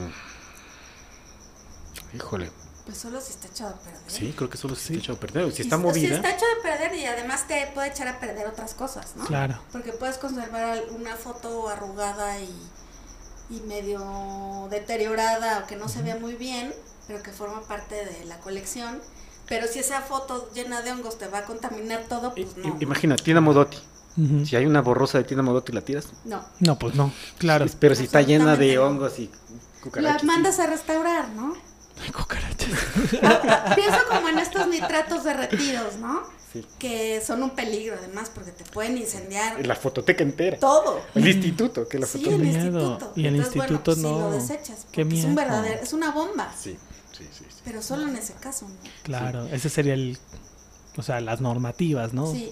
Híjole. 2.13 2.51
Pues 2.85 2.97
solo 2.97 3.21
si 3.21 3.31
está 3.33 3.47
echado 3.47 3.75
a 3.75 3.79
perder. 3.79 4.01
Sí, 4.07 4.33
creo 4.35 4.49
que 4.49 4.57
solo 4.57 4.75
si 4.75 4.87
Sí. 4.87 4.93
está 4.93 5.03
echado 5.03 5.17
a 5.17 5.19
perder. 5.21 5.51
Si 5.51 5.61
Y 5.61 5.65
está 5.65 5.75
si- 5.75 5.81
movida. 5.83 6.07
Si 6.07 6.13
está 6.15 6.29
echado 6.31 6.51
a 6.59 6.63
perder 6.63 6.95
y 6.95 7.05
además 7.05 7.47
te 7.47 7.67
puede 7.75 7.89
echar 7.89 8.07
a 8.07 8.19
perder 8.19 8.47
otras 8.47 8.73
cosas, 8.73 9.15
¿no? 9.15 9.25
Claro. 9.25 9.61
Porque 9.71 9.91
puedes 9.93 10.17
conservar 10.17 10.81
una 10.91 11.15
foto 11.15 11.67
arrugada 11.69 12.39
y, 12.39 12.49
y 13.51 13.59
medio 13.61 14.67
deteriorada 14.71 15.59
o 15.59 15.67
que 15.67 15.75
no 15.75 15.87
se 15.87 16.01
vea 16.01 16.15
muy 16.15 16.33
bien, 16.33 16.73
pero 17.07 17.21
que 17.21 17.31
forma 17.31 17.61
parte 17.67 17.93
de 18.05 18.25
la 18.25 18.39
colección. 18.39 19.01
Pero 19.49 19.67
si 19.67 19.79
esa 19.79 20.01
foto 20.01 20.49
llena 20.53 20.81
de 20.81 20.91
hongos 20.91 21.17
te 21.17 21.27
va 21.27 21.39
a 21.39 21.45
contaminar 21.45 22.05
todo, 22.07 22.33
pues 22.35 22.55
no. 22.57 22.77
Imagina, 22.79 23.15
Tina 23.15 23.41
Modotti. 23.41 23.77
Si 24.45 24.55
hay 24.57 24.65
una 24.65 24.81
borrosa 24.81 25.17
de 25.17 25.23
Tina 25.23 25.41
Modotti, 25.41 25.71
¿la 25.71 25.81
tiras? 25.81 26.07
No. 26.25 26.43
No, 26.59 26.77
pues 26.77 26.93
no. 26.95 27.11
Claro. 27.37 27.65
Pero 27.79 27.95
si 27.95 28.03
está 28.03 28.21
llena 28.21 28.55
de 28.57 28.77
hongos 28.77 29.17
y 29.17 29.27
La 29.29 29.81
cucarachas. 29.81 30.21
sí. 30.21 30.27
mandas 30.27 30.59
a 30.59 30.67
restaurar, 30.67 31.29
¿no? 31.29 31.53
Ay, 32.03 32.11
cucarachas. 32.11 32.69
Pienso 33.75 33.97
como 34.09 34.27
en 34.29 34.39
estos 34.39 34.67
nitratos 34.67 35.23
derretidos, 35.23 35.95
¿no? 35.97 36.21
Sí. 36.51 36.65
Que 36.79 37.21
son 37.25 37.43
un 37.43 37.51
peligro 37.51 37.95
además 37.97 38.29
porque 38.33 38.51
te 38.51 38.63
pueden 38.65 38.97
incendiar 38.97 39.65
La 39.65 39.75
fototeca 39.75 40.23
entera. 40.23 40.57
todo. 40.57 40.99
El 41.15 41.27
instituto, 41.27 41.87
que 41.87 41.99
la 41.99 42.05
Sí, 42.07 42.17
fototeca. 42.17 42.35
el 42.35 42.41
Miedo. 42.41 42.79
instituto. 42.79 43.13
Y 43.15 43.21
el 43.27 43.35
Entonces, 43.35 43.55
bueno, 43.55 43.73
instituto 43.75 43.91
pues, 43.91 43.97
si 43.97 44.03
no. 44.03 44.19
lo 44.19 44.31
desechas. 44.31 44.85
Qué 44.91 45.03
porque 45.05 45.17
es 45.19 45.25
un 45.25 45.35
miedo. 45.35 45.35
verdadero, 45.47 45.79
es 45.83 45.93
una 45.93 46.11
bomba. 46.11 46.51
Sí, 46.59 46.77
sí, 47.17 47.25
sí. 47.31 47.45
sí. 47.47 47.58
Pero 47.69 47.83
solo 47.83 48.07
en 48.07 48.15
ese 48.15 48.33
caso, 48.33 48.67
¿no? 48.67 48.75
Claro, 49.03 49.45
ese 49.45 49.69
sería 49.69 49.93
el. 49.93 50.17
O 50.97 51.03
sea, 51.03 51.21
las 51.21 51.39
normativas, 51.39 52.15
¿no? 52.15 52.25
Sí. 52.25 52.51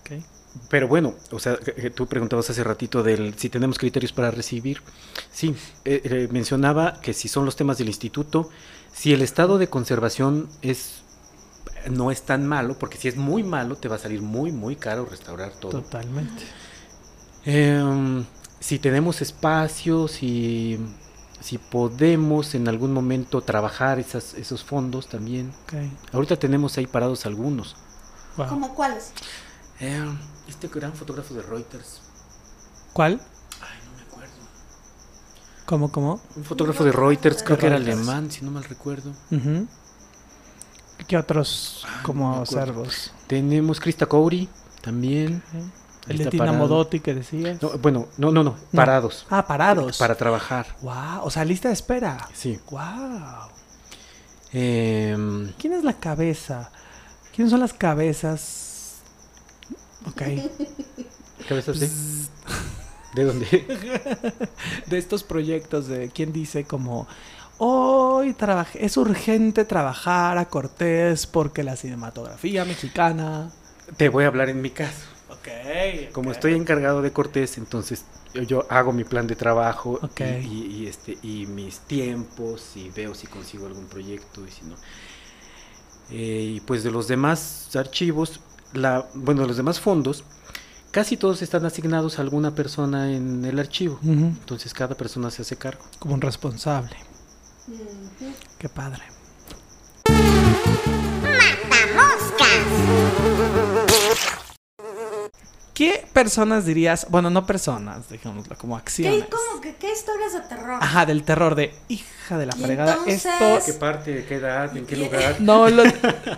Ok. 0.00 0.22
Pero 0.68 0.88
bueno, 0.88 1.14
o 1.30 1.38
sea, 1.38 1.58
tú 1.94 2.06
preguntabas 2.06 2.50
hace 2.50 2.62
ratito 2.62 3.02
del 3.02 3.32
si 3.38 3.48
tenemos 3.48 3.78
criterios 3.78 4.12
para 4.12 4.30
recibir. 4.30 4.82
Sí, 5.32 5.56
eh, 5.86 6.02
eh, 6.04 6.28
mencionaba 6.30 7.00
que 7.00 7.14
si 7.14 7.28
son 7.28 7.46
los 7.46 7.56
temas 7.56 7.78
del 7.78 7.88
instituto, 7.88 8.50
si 8.92 9.14
el 9.14 9.22
estado 9.22 9.56
de 9.56 9.70
conservación 9.70 10.50
es 10.60 11.00
no 11.90 12.10
es 12.10 12.22
tan 12.22 12.46
malo, 12.46 12.78
porque 12.78 12.98
si 12.98 13.08
es 13.08 13.16
muy 13.16 13.42
malo 13.42 13.76
te 13.76 13.88
va 13.88 13.96
a 13.96 13.98
salir 13.98 14.20
muy 14.20 14.52
muy 14.52 14.76
caro 14.76 15.06
restaurar 15.06 15.52
todo. 15.54 15.80
Totalmente. 15.80 16.42
Em, 17.46 18.22
si 18.60 18.78
tenemos 18.78 19.22
espacio, 19.22 20.08
si 20.08 20.78
si 21.40 21.58
podemos 21.58 22.54
en 22.54 22.68
algún 22.68 22.92
momento 22.92 23.40
trabajar 23.40 23.98
esas, 23.98 24.34
esos 24.34 24.64
fondos 24.64 25.08
también. 25.08 25.52
Ahorita 26.12 26.36
tenemos 26.36 26.76
ahí 26.78 26.86
parados 26.86 27.26
algunos. 27.26 27.76
Wow. 28.36 28.48
¿Como 28.48 28.74
cuáles? 28.74 29.12
Em, 29.80 30.18
este 30.48 30.68
gran 30.68 30.92
fotógrafo 30.94 31.34
de 31.34 31.42
Reuters. 31.42 32.02
¿Cuál? 32.92 33.20
Ay, 33.60 33.78
no 33.90 33.96
me 33.96 34.02
acuerdo. 34.02 34.32
¿Cómo, 35.66 35.92
cómo? 35.92 36.20
Un 36.36 36.44
fotógrafo 36.44 36.84
de 36.84 36.92
Reuters, 36.92 37.42
creo 37.42 37.58
que 37.58 37.66
era 37.66 37.76
alemán, 37.76 38.30
si 38.30 38.44
no 38.44 38.50
mal 38.50 38.64
recuerdo. 38.64 39.10
Ujú. 39.30 39.66
¿Qué 41.06 41.16
otros 41.16 41.82
Ay, 41.84 41.90
no 41.92 41.96
me 41.98 42.02
como 42.02 42.30
acuerdo. 42.42 42.46
servos? 42.66 43.12
Tenemos 43.28 43.78
Krista 43.80 44.06
Cowry, 44.06 44.48
también. 44.82 45.42
El 46.08 46.18
de 46.18 46.26
Tina. 46.26 46.52
Modotti 46.52 47.00
que 47.00 47.14
decías. 47.14 47.60
No, 47.62 47.70
bueno, 47.78 48.08
no, 48.16 48.30
no, 48.32 48.42
no, 48.42 48.56
parados. 48.74 49.26
Ah, 49.30 49.46
parados. 49.46 49.98
Para 49.98 50.14
trabajar, 50.16 50.66
Wow, 50.82 51.22
o 51.22 51.30
sea, 51.30 51.44
lista 51.44 51.68
de 51.68 51.74
espera. 51.74 52.28
sí. 52.32 52.58
Wow. 52.70 53.48
Em, 54.52 55.52
¿Quién 55.58 55.74
es 55.74 55.84
la 55.84 55.92
cabeza? 55.94 56.70
¿Quiénes 57.34 57.50
son 57.50 57.60
las 57.60 57.74
cabezas? 57.74 59.00
Ok. 60.06 60.22
¿Cabezas 61.48 61.78
de? 61.80 61.90
¿De 63.14 63.24
dónde? 63.24 63.46
de 64.86 64.98
estos 64.98 65.22
proyectos 65.24 65.86
de 65.88 66.10
quién 66.10 66.32
dice 66.32 66.64
como 66.64 67.06
hoy 67.58 68.32
trabajé, 68.34 68.84
es 68.84 68.96
urgente 68.96 69.64
trabajar 69.64 70.38
a 70.38 70.46
Cortés 70.46 71.26
porque 71.26 71.62
la 71.62 71.76
cinematografía 71.76 72.64
mexicana. 72.64 73.50
Te 73.96 74.08
voy 74.08 74.24
a 74.24 74.28
hablar 74.28 74.48
en 74.48 74.60
mi 74.62 74.70
caso. 74.70 75.02
Como 76.12 76.30
estoy 76.32 76.54
encargado 76.54 77.02
de 77.02 77.12
Cortés, 77.12 77.58
entonces 77.58 78.04
yo, 78.34 78.42
yo 78.42 78.66
hago 78.70 78.92
mi 78.92 79.04
plan 79.04 79.26
de 79.26 79.36
trabajo 79.36 79.98
y, 80.42 80.46
y- 80.46 80.66
y, 80.82 80.86
este 80.86 81.18
y 81.22 81.46
mis 81.46 81.80
tiempos 81.80 82.72
y 82.76 82.90
veo 82.90 83.14
si 83.14 83.26
consigo 83.26 83.66
algún 83.66 83.86
proyecto 83.86 84.46
y 84.46 84.50
si 84.50 84.64
no. 84.64 84.74
Eh, 86.10 86.54
y 86.56 86.60
pues 86.60 86.82
de 86.84 86.90
los 86.90 87.06
demás 87.08 87.74
archivos, 87.76 88.40
la, 88.72 89.06
bueno, 89.14 89.42
de 89.42 89.48
los 89.48 89.56
demás 89.56 89.78
fondos, 89.80 90.24
casi 90.90 91.16
todos 91.16 91.42
están 91.42 91.64
asignados 91.66 92.18
a 92.18 92.22
alguna 92.22 92.54
persona 92.54 93.12
en 93.12 93.44
el 93.44 93.58
archivo. 93.58 93.98
Entonces 94.02 94.72
cada 94.72 94.94
persona 94.96 95.30
se 95.30 95.42
hace 95.42 95.56
cargo. 95.56 95.84
Como 95.98 96.14
un 96.14 96.20
responsable. 96.22 96.96
Qué 98.58 98.68
padre. 98.70 99.02
¿Qué 105.78 106.04
personas 106.12 106.64
dirías? 106.66 107.06
Bueno, 107.08 107.30
no 107.30 107.46
personas, 107.46 108.08
dejémoslo 108.08 108.56
como 108.58 108.76
acciones. 108.76 109.22
¿Qué, 109.22 109.30
como 109.30 109.60
que, 109.60 109.76
¿Qué 109.76 109.92
historias 109.92 110.32
de 110.32 110.40
terror? 110.40 110.78
Ajá, 110.82 111.06
del 111.06 111.22
terror 111.22 111.54
de 111.54 111.72
hija 111.86 112.36
de 112.36 112.46
la 112.46 112.52
fregada. 112.52 112.94
entonces- 112.94 113.26
Esto 113.26 113.58
¿Qué 113.64 113.72
parte? 113.74 114.24
¿Qué 114.28 114.34
edad? 114.34 114.76
¿En 114.76 114.84
qué 114.86 114.96
Y- 114.96 115.04
lugar? 115.04 115.36
no 115.40 115.68
lo 115.70 115.84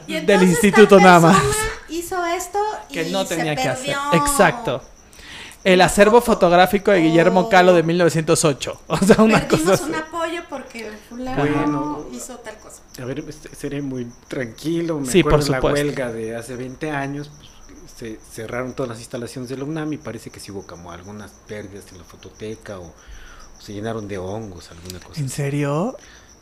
Y 0.06 0.20
del 0.20 0.42
instituto 0.42 1.00
nada 1.00 1.20
más. 1.20 1.42
Hizo 1.88 2.22
esto 2.26 2.58
que 2.92 3.08
y 3.08 3.12
no 3.12 3.24
se 3.24 3.36
tenía 3.36 3.56
que 3.56 3.66
hacer. 3.66 3.96
Exacto. 4.12 4.82
El 5.64 5.80
acervo 5.82 6.20
fotográfico 6.20 6.90
de 6.90 7.00
Guillermo 7.00 7.40
Oh. 7.40 7.48
Calo 7.48 7.72
de 7.72 7.82
1908. 7.82 8.80
O 8.88 8.96
sea, 8.98 9.22
una 9.24 9.40
Perdimos 9.40 9.60
cosa 9.62 9.72
así. 9.74 9.84
una 9.90 9.98
apoyo 10.00 10.42
porque 10.50 10.90
fulano 11.08 11.36
Bueno. 11.42 12.06
hizo 12.12 12.36
tal 12.38 12.56
cosa. 12.58 12.82
A 13.00 13.04
ver, 13.06 13.24
este, 13.26 13.54
seré 13.54 13.80
muy 13.80 14.06
tranquilo. 14.28 14.98
Me 15.00 15.10
Sí, 15.10 15.22
por 15.22 15.32
acuerdo 15.34 15.52
la 15.52 15.58
supuesto. 15.58 15.86
huelga 15.86 16.12
de 16.12 16.36
hace 16.36 16.56
20 16.56 16.90
años, 16.90 17.30
pues, 17.36 17.49
se 18.00 18.18
cerraron 18.18 18.72
todas 18.72 18.88
las 18.88 18.98
instalaciones 18.98 19.50
de 19.50 19.58
la 19.58 19.64
UNAM 19.64 19.92
y 19.92 19.98
parece 19.98 20.30
que 20.30 20.40
sí 20.40 20.50
hubo 20.50 20.66
como 20.66 20.90
algunas 20.90 21.32
pérdidas 21.46 21.92
en 21.92 21.98
la 21.98 22.04
fototeca 22.04 22.78
o, 22.78 22.86
o 22.86 23.60
se 23.60 23.74
llenaron 23.74 24.08
de 24.08 24.16
hongos, 24.16 24.70
alguna 24.70 25.00
cosa. 25.00 25.20
¿En 25.20 25.26
así. 25.26 25.44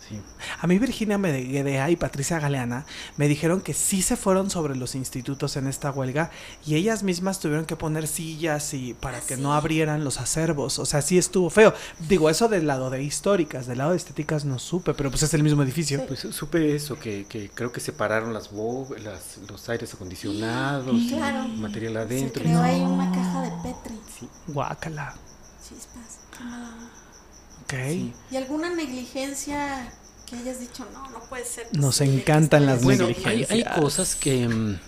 Sí. 0.09 0.21
A 0.61 0.67
mí 0.67 0.79
Virginia 0.79 1.19
Medellea 1.19 1.91
y 1.91 1.97
Patricia 1.97 2.39
Galeana 2.39 2.87
me 3.19 3.29
dijeron 3.29 3.61
que 3.61 3.75
sí 3.75 4.01
se 4.01 4.17
fueron 4.17 4.49
sobre 4.51 4.75
los 4.75 4.95
institutos 4.95 5.57
en 5.57 5.67
esta 5.67 5.91
huelga 5.91 6.31
y 6.65 6.77
ellas 6.77 7.03
mismas 7.03 7.41
tuvieron 7.41 7.67
que 7.67 7.77
poner 7.77 8.07
sillas 8.09 8.73
y 8.73 8.95
para 8.95 9.19
Ah, 9.19 9.23
que 9.27 9.37
sí. 9.37 9.43
no 9.43 9.53
abrieran 9.53 10.05
los 10.05 10.19
acervos. 10.19 10.79
O 10.79 10.87
sea, 10.87 11.03
sí 11.03 11.19
estuvo 11.19 11.51
feo. 11.51 11.75
Digo, 12.09 12.31
eso 12.31 12.49
del 12.49 12.67
lado 12.67 12.89
de 12.91 13.03
históricas, 13.03 13.67
del 13.67 13.79
lado 13.79 13.91
de 13.91 13.99
estéticas 13.99 14.45
no 14.47 14.59
supe, 14.59 14.95
pero 14.95 15.11
pues 15.11 15.23
es 15.25 15.35
el 15.35 15.43
mismo 15.43 15.63
edificio. 15.63 16.07
Pues 16.07 16.21
supe 16.31 16.75
eso, 16.75 16.99
que, 16.99 17.27
que 17.29 17.51
creo 17.51 17.71
que 17.73 17.81
separaron 17.81 18.33
las, 18.33 18.51
las 19.05 19.39
los 19.49 19.69
aires 19.69 19.93
acondicionados, 19.95 20.95
y 20.97 21.09
Claro. 21.09 21.49
material 21.49 21.93
Se 21.95 21.99
adentro. 22.01 22.43
creó 22.43 22.63
No. 22.63 22.95
una 22.95 23.13
caja 23.13 23.43
de 23.43 23.51
Petri. 23.63 23.99
Sí, 24.19 24.29
Guácala. 24.47 25.15
Chispas. 25.69 26.21
qué 26.37 26.45
mala 26.45 26.69
onda. 26.69 26.91
Ok. 27.65 27.75
sí. 27.91 28.13
¿Y 28.31 28.37
alguna 28.37 28.71
negligencia 28.71 29.93
que 30.31 30.37
hayas 30.37 30.61
dicho, 30.61 30.87
no, 30.93 31.09
no 31.11 31.21
puede 31.29 31.45
ser? 31.45 31.67
Nos 31.73 31.99
posible 31.99 32.21
encantan 32.21 32.67
las 32.67 32.83
Bueno, 32.83 33.07
sido"? 33.07 33.19
hay, 33.19 33.25
hay 33.27 33.39
negligencias. 33.41 33.79
cosas 33.79 34.15
que... 34.17 34.43
em, 34.45 34.79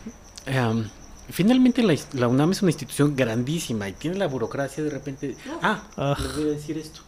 finalmente 1.31 1.83
la, 1.83 1.95
la 2.15 2.29
UNAM 2.29 2.53
es 2.53 2.63
una 2.63 2.71
institución 2.71 3.15
grandísima 3.17 3.89
y 3.89 3.93
tiene 3.93 4.17
la 4.19 4.27
burocracia 4.27 4.83
de 4.83 4.91
repente... 4.91 5.37
Ah, 5.63 5.83
Ah. 5.97 6.17
les 6.21 6.35
voy 6.37 6.45
a 6.45 6.53
decir 6.53 6.77
esto, 6.79 7.01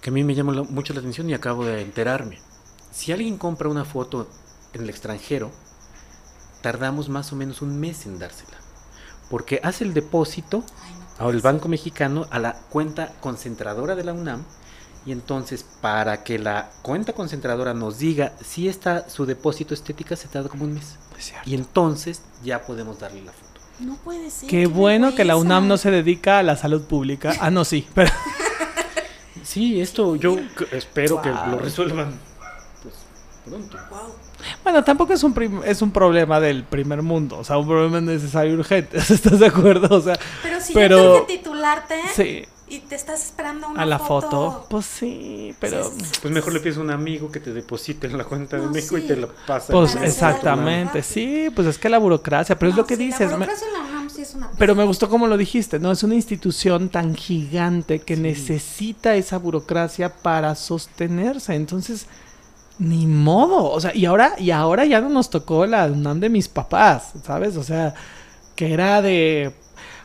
que 0.00 0.10
a 0.10 0.12
mí 0.12 0.24
me 0.24 0.34
llama 0.34 0.52
la- 0.54 0.62
mucho 0.64 0.92
la 0.94 1.00
atención 1.00 1.28
y 1.30 1.34
acabo 1.34 1.64
de 1.64 1.82
enterarme. 1.82 2.38
Si 2.92 3.12
alguien 3.12 3.36
compra 3.38 3.68
una 3.68 3.84
foto 3.84 4.28
en 4.72 4.82
el 4.82 4.90
extranjero, 4.90 5.50
tardamos 6.62 7.08
más 7.08 7.32
o 7.32 7.36
menos 7.36 7.62
un 7.62 7.78
mes 7.78 8.06
en 8.06 8.18
dársela. 8.18 8.58
Porque 9.30 9.60
hace 9.62 9.84
el 9.84 9.94
depósito 9.94 10.64
Ay, 10.84 10.92
no 11.20 11.28
al 11.28 11.40
Banco 11.40 11.68
Mexicano 11.68 12.26
a 12.30 12.38
la 12.38 12.54
cuenta 12.70 13.12
concentradora 13.20 13.94
de 13.94 14.04
la 14.04 14.12
UNAM 14.14 14.44
y 15.08 15.12
entonces 15.12 15.64
para 15.80 16.22
que 16.22 16.38
la 16.38 16.70
cuenta 16.82 17.14
concentradora 17.14 17.72
nos 17.72 17.98
diga 17.98 18.32
si 18.44 18.68
está 18.68 19.08
su 19.08 19.24
depósito 19.24 19.72
estética 19.72 20.14
se 20.16 20.28
tarda 20.28 20.48
como 20.50 20.64
un 20.64 20.74
mes 20.74 20.96
y 21.46 21.54
entonces 21.54 22.20
ya 22.44 22.60
podemos 22.62 22.98
darle 23.00 23.22
la 23.22 23.32
foto. 23.32 23.48
No 23.80 23.94
puede 23.96 24.30
ser. 24.30 24.48
Qué 24.50 24.66
bueno 24.66 25.14
que 25.14 25.24
la. 25.24 25.36
UNAM 25.36 25.66
no 25.66 25.76
se 25.78 25.90
dedica 25.90 26.38
a 26.40 26.42
la 26.42 26.56
salud 26.56 26.82
pública. 26.82 27.32
Ah, 27.40 27.50
no, 27.50 27.64
sí, 27.64 27.86
pero 27.94 28.10
Sí, 29.42 29.80
esto 29.80 30.14
yo 30.16 30.36
espero 30.72 31.22
que 31.22 31.30
lo 31.30 31.58
resuelvan 31.58 32.12
pues 32.82 32.94
pronto. 33.46 33.78
Wow. 33.90 34.14
bueno, 34.62 34.84
tampoco 34.84 35.12
es 35.14 35.22
un 35.22 35.32
prim- 35.32 35.62
es 35.64 35.80
un 35.80 35.90
problema 35.90 36.38
del 36.38 36.64
primer 36.64 37.00
mundo, 37.02 37.38
o 37.38 37.44
sea, 37.44 37.56
un 37.56 37.66
problema 37.66 38.00
necesario 38.00 38.52
y 38.52 38.56
urgente, 38.56 38.98
¿estás 39.08 39.38
de 39.38 39.46
acuerdo? 39.46 39.96
O 39.96 40.00
sea, 40.02 40.18
Pero 40.42 40.60
si 40.60 40.74
Pero- 40.74 40.96
ya 40.98 41.02
te 41.02 41.22
urge 41.22 41.36
titularte 41.38 41.94
sí, 42.14 42.44
y 42.70 42.80
te 42.80 42.94
estás 42.94 43.24
esperando 43.24 43.68
una 43.68 43.82
a 43.82 43.86
la 43.86 43.98
foto, 43.98 44.66
pues 44.68 44.86
sí, 44.86 45.54
pero 45.60 45.84
Sí, 45.84 46.00
sí, 46.04 46.18
Pues 46.22 46.32
mejor 46.34 46.52
le 46.52 46.60
pides 46.60 46.76
a 46.76 46.80
un 46.80 46.90
amigo 46.90 47.30
que 47.30 47.40
te 47.40 47.52
deposite 47.52 48.06
en 48.06 48.18
la 48.18 48.24
cuenta 48.24 48.56
de 48.58 48.66
México 48.68 48.98
y 48.98 49.02
sí. 49.02 49.08
te 49.08 49.16
la 49.16 49.28
pasa. 49.46 49.72
pues 49.72 49.94
exactamente, 49.96 51.02
sí, 51.02 51.48
pues 51.54 51.66
es 51.68 51.78
que 51.78 51.88
la 51.88 51.98
burocracia, 51.98 52.58
pero 52.58 52.70
es 52.70 52.76
lo 52.76 52.86
que 52.86 52.96
sí, 52.96 53.06
dices, 53.06 53.30
La 53.30 53.36
me- 53.38 53.46
burocracia 53.46 53.66
en 53.68 53.72
la 53.74 53.80
UNAM 53.90 54.10
sí 54.10 54.22
es 54.22 54.34
una 54.34 54.50
pero 54.58 54.74
me 54.74 54.84
gustó 54.84 55.08
como 55.08 55.26
lo 55.26 55.36
dijiste, 55.36 55.78
¿no? 55.78 55.92
Es 55.92 56.02
una 56.02 56.14
institución 56.14 56.88
tan 56.88 57.14
gigante 57.14 58.00
que 58.00 58.16
necesita 58.16 59.14
esa 59.14 59.38
burocracia 59.38 60.12
para 60.14 60.54
sostenerse. 60.54 61.54
Entonces, 61.54 62.06
ni 62.78 63.06
modo. 63.06 63.70
O 63.70 63.80
sea, 63.80 63.94
y 63.94 64.04
ahora, 64.06 64.34
y 64.38 64.50
ahora 64.50 64.84
ya 64.84 65.00
no 65.00 65.08
nos 65.08 65.30
tocó 65.30 65.66
la 65.66 65.86
UNAM 65.86 66.20
de 66.20 66.28
mis 66.28 66.48
papás, 66.48 67.12
¿sabes? 67.24 67.56
O 67.56 67.62
sea, 67.62 67.94
que 68.56 68.72
era 68.72 69.00
de. 69.02 69.52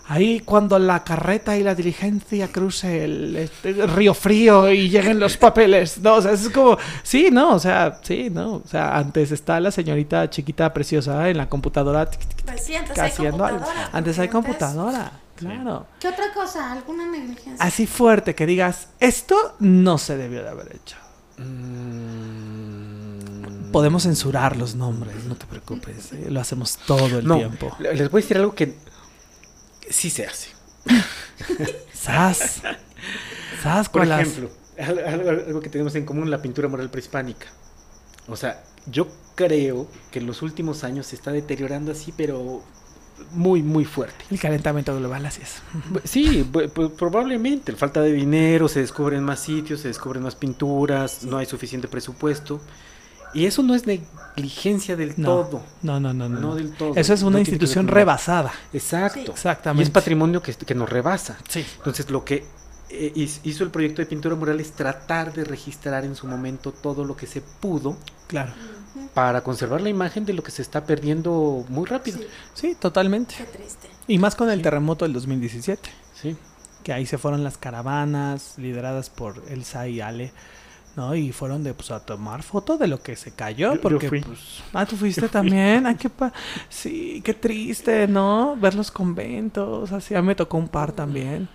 Ahí 0.05 0.41
cuando 0.41 0.77
la 0.79 1.01
carreta 1.05 1.55
y 1.55 1.63
la 1.63 1.75
diligencia 1.75 2.49
cruce 2.51 3.05
el, 3.05 3.37
este, 3.37 3.71
río 3.87 4.13
frío 4.13 4.69
y 4.69 4.89
lleguen 4.89 5.17
los 5.17 5.37
papeles, 5.37 5.97
¿no? 5.99 6.15
O 6.15 6.21
sea, 6.21 6.33
es 6.33 6.49
como, 6.49 6.77
sí, 7.03 7.29
no, 7.31 7.53
o 7.55 7.59
sea, 7.59 7.99
sí, 8.03 8.29
no, 8.29 8.55
o 8.55 8.63
sea, 8.69 8.97
antes 8.97 9.31
está 9.31 9.61
la 9.61 9.71
señorita 9.71 10.29
chiquita 10.29 10.73
preciosa 10.73 11.29
en 11.29 11.37
la 11.37 11.47
computadora 11.47 12.09
tic, 12.09 12.19
tic, 12.19 12.43
Pues 12.45 12.65
sí, 12.65 12.75
antes 12.75 12.99
hay 12.99 13.11
haciendo 13.11 13.45
algo. 13.45 13.59
computadora. 13.59 13.89
Antes 13.93 14.19
hay 14.19 14.27
computadora, 14.27 15.11
claro. 15.37 15.85
¿Qué 16.01 16.09
otra 16.09 16.33
cosa? 16.33 16.73
¿Alguna 16.73 17.09
negligencia? 17.09 17.65
Así 17.65 17.87
fuerte 17.87 18.35
que 18.35 18.45
digas, 18.45 18.89
esto 18.99 19.55
no 19.59 19.97
se 19.97 20.17
debió 20.17 20.43
de 20.43 20.49
haber 20.49 20.75
hecho. 20.75 20.97
Mm, 21.37 22.33
Podemos 23.71 24.03
censurar 24.03 24.55
los 24.57 24.75
nombres, 24.75 25.23
no 25.25 25.35
te 25.35 25.45
preocupes, 25.47 26.13
eh, 26.13 26.27
lo 26.29 26.39
hacemos 26.39 26.77
todo 26.85 27.19
el 27.19 27.25
no, 27.25 27.37
tiempo. 27.37 27.75
les 27.79 28.11
voy 28.11 28.19
a 28.19 28.21
decir 28.21 28.37
algo 28.37 28.53
que 28.53 28.75
sí 29.89 30.09
se 30.09 30.25
hace. 30.25 30.49
Sas. 31.93 32.61
Sas 33.61 33.89
Por 33.89 34.05
ejemplo, 34.07 34.49
al- 34.77 34.99
algo, 34.99 35.29
algo 35.29 35.59
que 35.61 35.69
tenemos 35.69 35.95
en 35.95 36.05
común, 36.05 36.29
la 36.29 36.41
pintura 36.41 36.67
mural 36.67 36.89
prehispánica. 36.89 37.47
O 38.27 38.35
sea, 38.35 38.63
yo 38.87 39.07
creo 39.35 39.87
que 40.11 40.19
en 40.19 40.27
los 40.27 40.41
últimos 40.41 40.83
años 40.83 41.07
se 41.07 41.15
está 41.15 41.31
deteriorando 41.31 41.91
así, 41.91 42.13
pero 42.15 42.63
muy, 43.31 43.61
muy 43.63 43.85
fuerte. 43.85 44.25
El 44.31 44.39
calentamiento 44.39 44.95
global, 44.97 45.25
así 45.25 45.41
es. 45.41 45.61
Sí, 46.03 46.49
probablemente. 46.97 47.71
La 47.71 47.77
falta 47.77 48.01
de 48.01 48.11
dinero, 48.11 48.67
se 48.67 48.79
descubren 48.81 49.23
más 49.23 49.39
sitios, 49.39 49.81
se 49.81 49.87
descubren 49.87 50.23
más 50.23 50.35
pinturas, 50.35 51.23
no 51.23 51.37
hay 51.37 51.45
suficiente 51.45 51.87
presupuesto. 51.87 52.61
Y 53.33 53.45
eso 53.45 53.63
no 53.63 53.73
es 53.75 53.85
negligencia 53.87 54.95
del 54.95 55.13
No, 55.17 55.27
todo. 55.45 55.61
no, 55.81 55.99
no, 55.99 56.13
no, 56.13 56.29
no. 56.29 56.39
No 56.39 56.55
del 56.55 56.71
todo. 56.75 56.93
Eso 56.95 57.13
es 57.13 57.23
una 57.23 57.39
institución 57.39 57.87
rebasada. 57.87 58.51
Exacto. 58.73 59.19
Sí. 59.25 59.31
Exactamente. 59.31 59.83
Y 59.83 59.85
es 59.85 59.89
patrimonio 59.89 60.41
que, 60.41 60.53
que 60.53 60.75
nos 60.75 60.89
rebasa. 60.89 61.37
Sí. 61.49 61.65
Entonces, 61.77 62.09
lo 62.09 62.23
que 62.23 62.45
eh, 62.89 63.11
hizo 63.43 63.63
el 63.63 63.71
proyecto 63.71 64.01
de 64.01 64.05
pintura 64.05 64.35
mural 64.35 64.59
es 64.59 64.71
tratar 64.73 65.33
de 65.33 65.43
registrar 65.45 66.05
en 66.05 66.15
su 66.15 66.27
momento 66.27 66.71
todo 66.71 67.03
lo 67.05 67.15
que 67.15 67.25
se 67.27 67.41
pudo 67.41 67.97
Claro. 68.27 68.53
Para 69.15 69.41
conservar 69.41 69.81
la 69.81 69.89
imagen 69.89 70.25
de 70.25 70.33
lo 70.33 70.43
que 70.43 70.51
se 70.51 70.61
está 70.61 70.85
perdiendo 70.85 71.65
muy 71.69 71.85
rápido. 71.85 72.19
Sí, 72.19 72.25
Sí, 72.53 72.75
totalmente. 72.79 73.35
qué 73.37 73.43
triste. 73.45 73.89
Y 74.07 74.17
más 74.19 74.35
con 74.35 74.49
el 74.51 74.61
terremoto 74.61 75.05
del 75.05 75.13
2017. 75.13 75.89
Sí. 76.21 76.35
que 76.83 76.91
ahí 76.93 77.05
se 77.05 77.17
fueron 77.17 77.43
las 77.43 77.57
caravanas 77.57 78.55
lideradas 78.57 79.09
por 79.09 79.41
Elsa 79.49 79.87
y 79.87 80.01
Ale, 80.01 80.33
¿no? 80.95 81.15
Y 81.15 81.31
fueron 81.31 81.63
de 81.63 81.73
pues 81.73 81.91
a 81.91 81.99
tomar 81.99 82.43
foto 82.43 82.77
de 82.77 82.87
lo 82.87 83.01
que 83.01 83.15
se 83.15 83.31
cayó, 83.31 83.69
Yo- 83.69 83.75
yo 83.75 83.81
porque 83.81 84.09
fui. 84.09 84.21
pues 84.21 84.39
ah, 84.73 84.85
tú 84.85 84.95
fuiste 84.95 85.27
también, 85.29 85.85
ah, 85.87 85.97
qué 85.97 86.09
pa 86.09 86.31
sí, 86.69 87.21
qué 87.25 87.33
triste, 87.33 88.07
¿no? 88.07 88.55
Ver 88.55 88.75
los 88.75 88.91
conventos, 88.91 89.91
así 89.91 90.13
a 90.15 90.21
mí 90.21 90.27
me 90.27 90.35
tocó 90.35 90.57
un 90.57 90.67
par 90.67 90.91
también. 90.91 91.47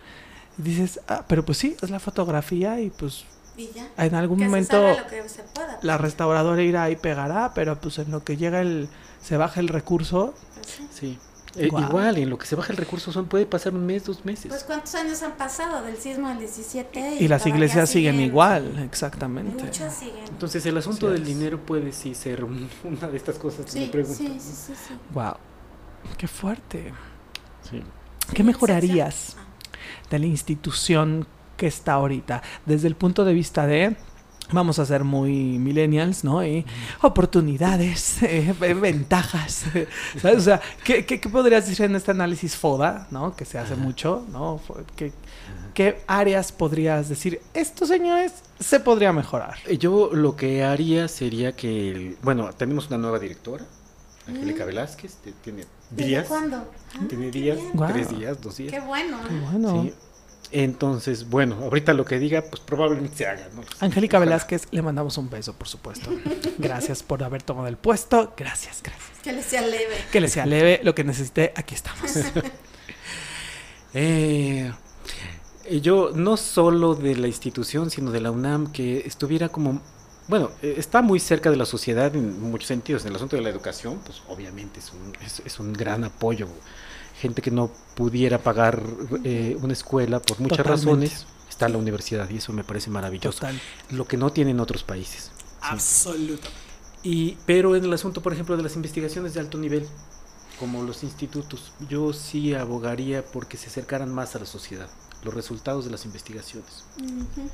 Y 0.58 0.62
dices, 0.62 1.00
ah, 1.08 1.24
pero 1.28 1.44
pues 1.44 1.58
sí, 1.58 1.76
es 1.80 1.90
la 1.90 2.00
fotografía 2.00 2.80
y 2.80 2.90
pues 2.90 3.24
Y 3.56 3.70
ya. 3.74 3.88
en 3.96 4.14
algún 4.16 4.38
que 4.38 4.44
momento 4.46 4.76
se 4.76 4.94
salga 4.94 5.02
lo 5.02 5.08
que 5.08 5.28
se 5.28 5.42
pueda. 5.44 5.78
la 5.82 5.98
restauradora 5.98 6.62
irá 6.62 6.90
y 6.90 6.96
pegará, 6.96 7.52
pero 7.54 7.78
pues 7.80 7.98
en 7.98 8.10
lo 8.10 8.24
que 8.24 8.36
llega 8.36 8.60
el 8.60 8.88
se 9.22 9.36
baja 9.36 9.60
el 9.60 9.68
recurso, 9.68 10.34
Pues, 10.54 10.80
sí. 10.92 11.18
Eh. 11.58 11.66
Igual, 11.66 12.18
en 12.18 12.30
lo 12.30 12.38
que 12.38 12.46
se 12.46 12.54
baja 12.56 12.72
el 12.72 12.76
recurso 12.76 13.12
son 13.12 13.26
puede 13.26 13.46
pasar 13.46 13.74
un 13.74 13.84
mes, 13.86 14.04
dos 14.04 14.24
meses. 14.24 14.46
Pues 14.48 14.64
cuántos 14.64 14.94
años 14.94 15.22
han 15.22 15.32
pasado 15.32 15.82
del 15.84 15.96
sismo 15.96 16.28
del 16.28 16.38
17 16.38 17.16
y 17.20 17.28
las 17.28 17.42
todavía 17.42 17.54
iglesias 17.56 17.90
siguen 17.90 18.20
igual, 18.20 18.78
exactamente. 18.84 19.64
Muchas 19.64 19.94
siguen. 19.94 20.24
Entonces, 20.28 20.64
el 20.66 20.76
asunto 20.78 21.10
del 21.10 21.24
dinero 21.24 21.58
puede 21.64 21.92
sí 21.92 22.14
ser 22.14 22.44
un- 22.44 22.68
una 22.84 23.08
de 23.08 23.16
estas 23.16 23.36
cosas 23.38 23.66
que 23.72 23.80
me 23.80 23.86
pregunto. 23.88 24.16
sí, 24.18 24.36
sí, 24.40 24.52
sí, 24.54 24.72
sí. 24.88 24.94
Wow. 25.12 25.34
Qué 26.16 26.28
fuerte. 26.28 26.92
Sí. 27.68 27.82
¿Qué 28.30 28.36
Sí, 28.38 28.42
mejorarías 28.44 29.36
de 30.10 30.18
la 30.18 30.26
institución 30.26 31.26
que 31.56 31.66
está 31.66 31.94
ahorita? 31.94 32.42
Desde 32.66 32.88
el 32.88 32.94
punto 32.94 33.24
de 33.24 33.32
vista 33.34 33.66
de, 33.66 33.96
vamos 34.52 34.78
a 34.78 34.86
ser 34.86 35.04
muy 35.04 35.58
millennials, 35.58 36.24
¿no? 36.24 36.44
Y 36.44 36.64
oportunidades, 37.02 38.22
eh, 38.22 38.54
ve- 38.58 38.74
ventajas. 38.74 39.64
¿Sabes? 40.22 40.38
O 40.38 40.40
sea, 40.40 40.60
¿qué, 40.84 41.04
qué, 41.04 41.20
qué 41.20 41.28
podrías 41.28 41.66
decir 41.68 41.86
en 41.86 41.96
este 41.96 42.10
análisis 42.12 42.56
FODA, 42.56 43.08
¿no? 43.10 43.34
Que 43.36 43.44
se 43.44 43.58
hace 43.58 43.74
mucho, 43.76 44.24
¿no? 44.30 44.60
¿Qué, 44.96 45.12
¿Qué 45.74 46.02
áreas 46.06 46.50
podrías 46.52 47.08
decir, 47.08 47.40
estos 47.54 47.88
señores 47.88 48.32
se 48.58 48.80
podría 48.80 49.12
mejorar? 49.12 49.56
Eh, 49.66 49.78
Yo 49.78 50.10
lo 50.12 50.34
que 50.36 50.64
haría 50.64 51.08
sería 51.08 51.52
que, 51.52 51.90
el- 51.90 52.16
bueno, 52.22 52.50
tenemos 52.52 52.88
una 52.88 52.98
nueva 52.98 53.18
directora, 53.18 53.64
Angélica 54.26 54.64
Velázquez, 54.64 55.14
que 55.24 55.32
tiene 55.32 55.64
¿Desde 55.90 56.06
días. 56.08 56.26
cuándo? 56.28 56.56
Ah, 56.56 57.00
Tiene 57.08 57.30
qué 57.30 57.40
días, 57.40 57.58
tres 57.92 58.10
días, 58.10 58.40
dos 58.42 58.56
días. 58.58 58.72
Qué 58.72 58.80
bueno. 58.80 59.16
Qué 59.26 59.34
bueno. 59.50 59.82
Sí. 59.84 59.94
Entonces, 60.50 61.28
bueno, 61.28 61.56
ahorita 61.62 61.92
lo 61.92 62.04
que 62.04 62.18
diga, 62.18 62.42
pues 62.42 62.60
probablemente 62.60 63.16
se 63.16 63.26
haga, 63.26 63.48
¿no? 63.54 63.62
Angélica 63.80 64.16
Ojalá. 64.16 64.30
Velázquez, 64.30 64.66
le 64.70 64.80
mandamos 64.80 65.18
un 65.18 65.28
beso, 65.28 65.52
por 65.52 65.68
supuesto. 65.68 66.10
Gracias 66.58 67.02
por 67.02 67.22
haber 67.22 67.42
tomado 67.42 67.68
el 67.68 67.76
puesto. 67.76 68.32
Gracias, 68.36 68.82
gracias. 68.82 69.18
Que 69.22 69.32
le 69.32 69.42
sea 69.42 69.60
leve. 69.60 69.94
Que 70.10 70.20
le 70.20 70.28
sea 70.28 70.46
leve 70.46 70.80
lo 70.82 70.94
que 70.94 71.04
necesite, 71.04 71.52
aquí 71.54 71.74
estamos. 71.74 72.16
Eh, 73.94 74.72
eh, 75.64 75.80
yo 75.80 76.12
no 76.14 76.36
solo 76.36 76.94
de 76.94 77.16
la 77.16 77.26
institución, 77.26 77.90
sino 77.90 78.10
de 78.10 78.20
la 78.20 78.30
UNAM, 78.30 78.72
que 78.72 78.98
estuviera 79.06 79.50
como, 79.50 79.82
bueno, 80.28 80.50
eh, 80.62 80.76
está 80.78 81.02
muy 81.02 81.20
cerca 81.20 81.50
de 81.50 81.56
la 81.56 81.66
sociedad 81.66 82.14
en 82.16 82.40
muchos 82.40 82.68
sentidos. 82.68 83.02
En 83.02 83.08
el 83.08 83.16
asunto 83.16 83.36
de 83.36 83.42
la 83.42 83.50
educación, 83.50 84.00
pues 84.04 84.22
obviamente 84.28 84.80
es 84.80 84.92
un, 84.92 85.14
es, 85.24 85.42
es 85.44 85.60
un 85.60 85.74
gran 85.74 86.04
apoyo. 86.04 86.48
Gente 87.20 87.42
que 87.42 87.50
no 87.50 87.70
pudiera 87.94 88.38
pagar 88.38 88.80
eh, 89.24 89.56
una 89.60 89.72
escuela 89.72 90.20
por 90.20 90.38
muchas 90.40 90.58
Totalmente. 90.58 90.86
razones, 90.86 91.26
está 91.48 91.68
la 91.68 91.78
universidad 91.78 92.28
y 92.30 92.36
eso 92.36 92.52
me 92.52 92.62
parece 92.64 92.90
maravilloso. 92.90 93.40
Total. 93.40 93.60
Lo 93.90 94.06
que 94.06 94.16
no 94.16 94.30
tienen 94.30 94.60
otros 94.60 94.82
países. 94.84 95.30
Absoluto. 95.60 96.48
Y, 97.02 97.36
pero 97.46 97.74
en 97.76 97.84
el 97.84 97.92
asunto, 97.92 98.22
por 98.22 98.32
ejemplo, 98.32 98.56
de 98.56 98.62
las 98.62 98.76
investigaciones 98.76 99.34
de 99.34 99.40
alto 99.40 99.58
nivel, 99.58 99.86
como 100.60 100.82
los 100.82 101.02
institutos, 101.02 101.72
yo 101.88 102.12
sí 102.12 102.54
abogaría 102.54 103.24
porque 103.24 103.56
se 103.56 103.66
acercaran 103.68 104.12
más 104.12 104.34
a 104.36 104.40
la 104.40 104.46
sociedad, 104.46 104.88
los 105.24 105.34
resultados 105.34 105.84
de 105.84 105.90
las 105.92 106.04
investigaciones. 106.04 106.84
Ujú. 107.00 107.48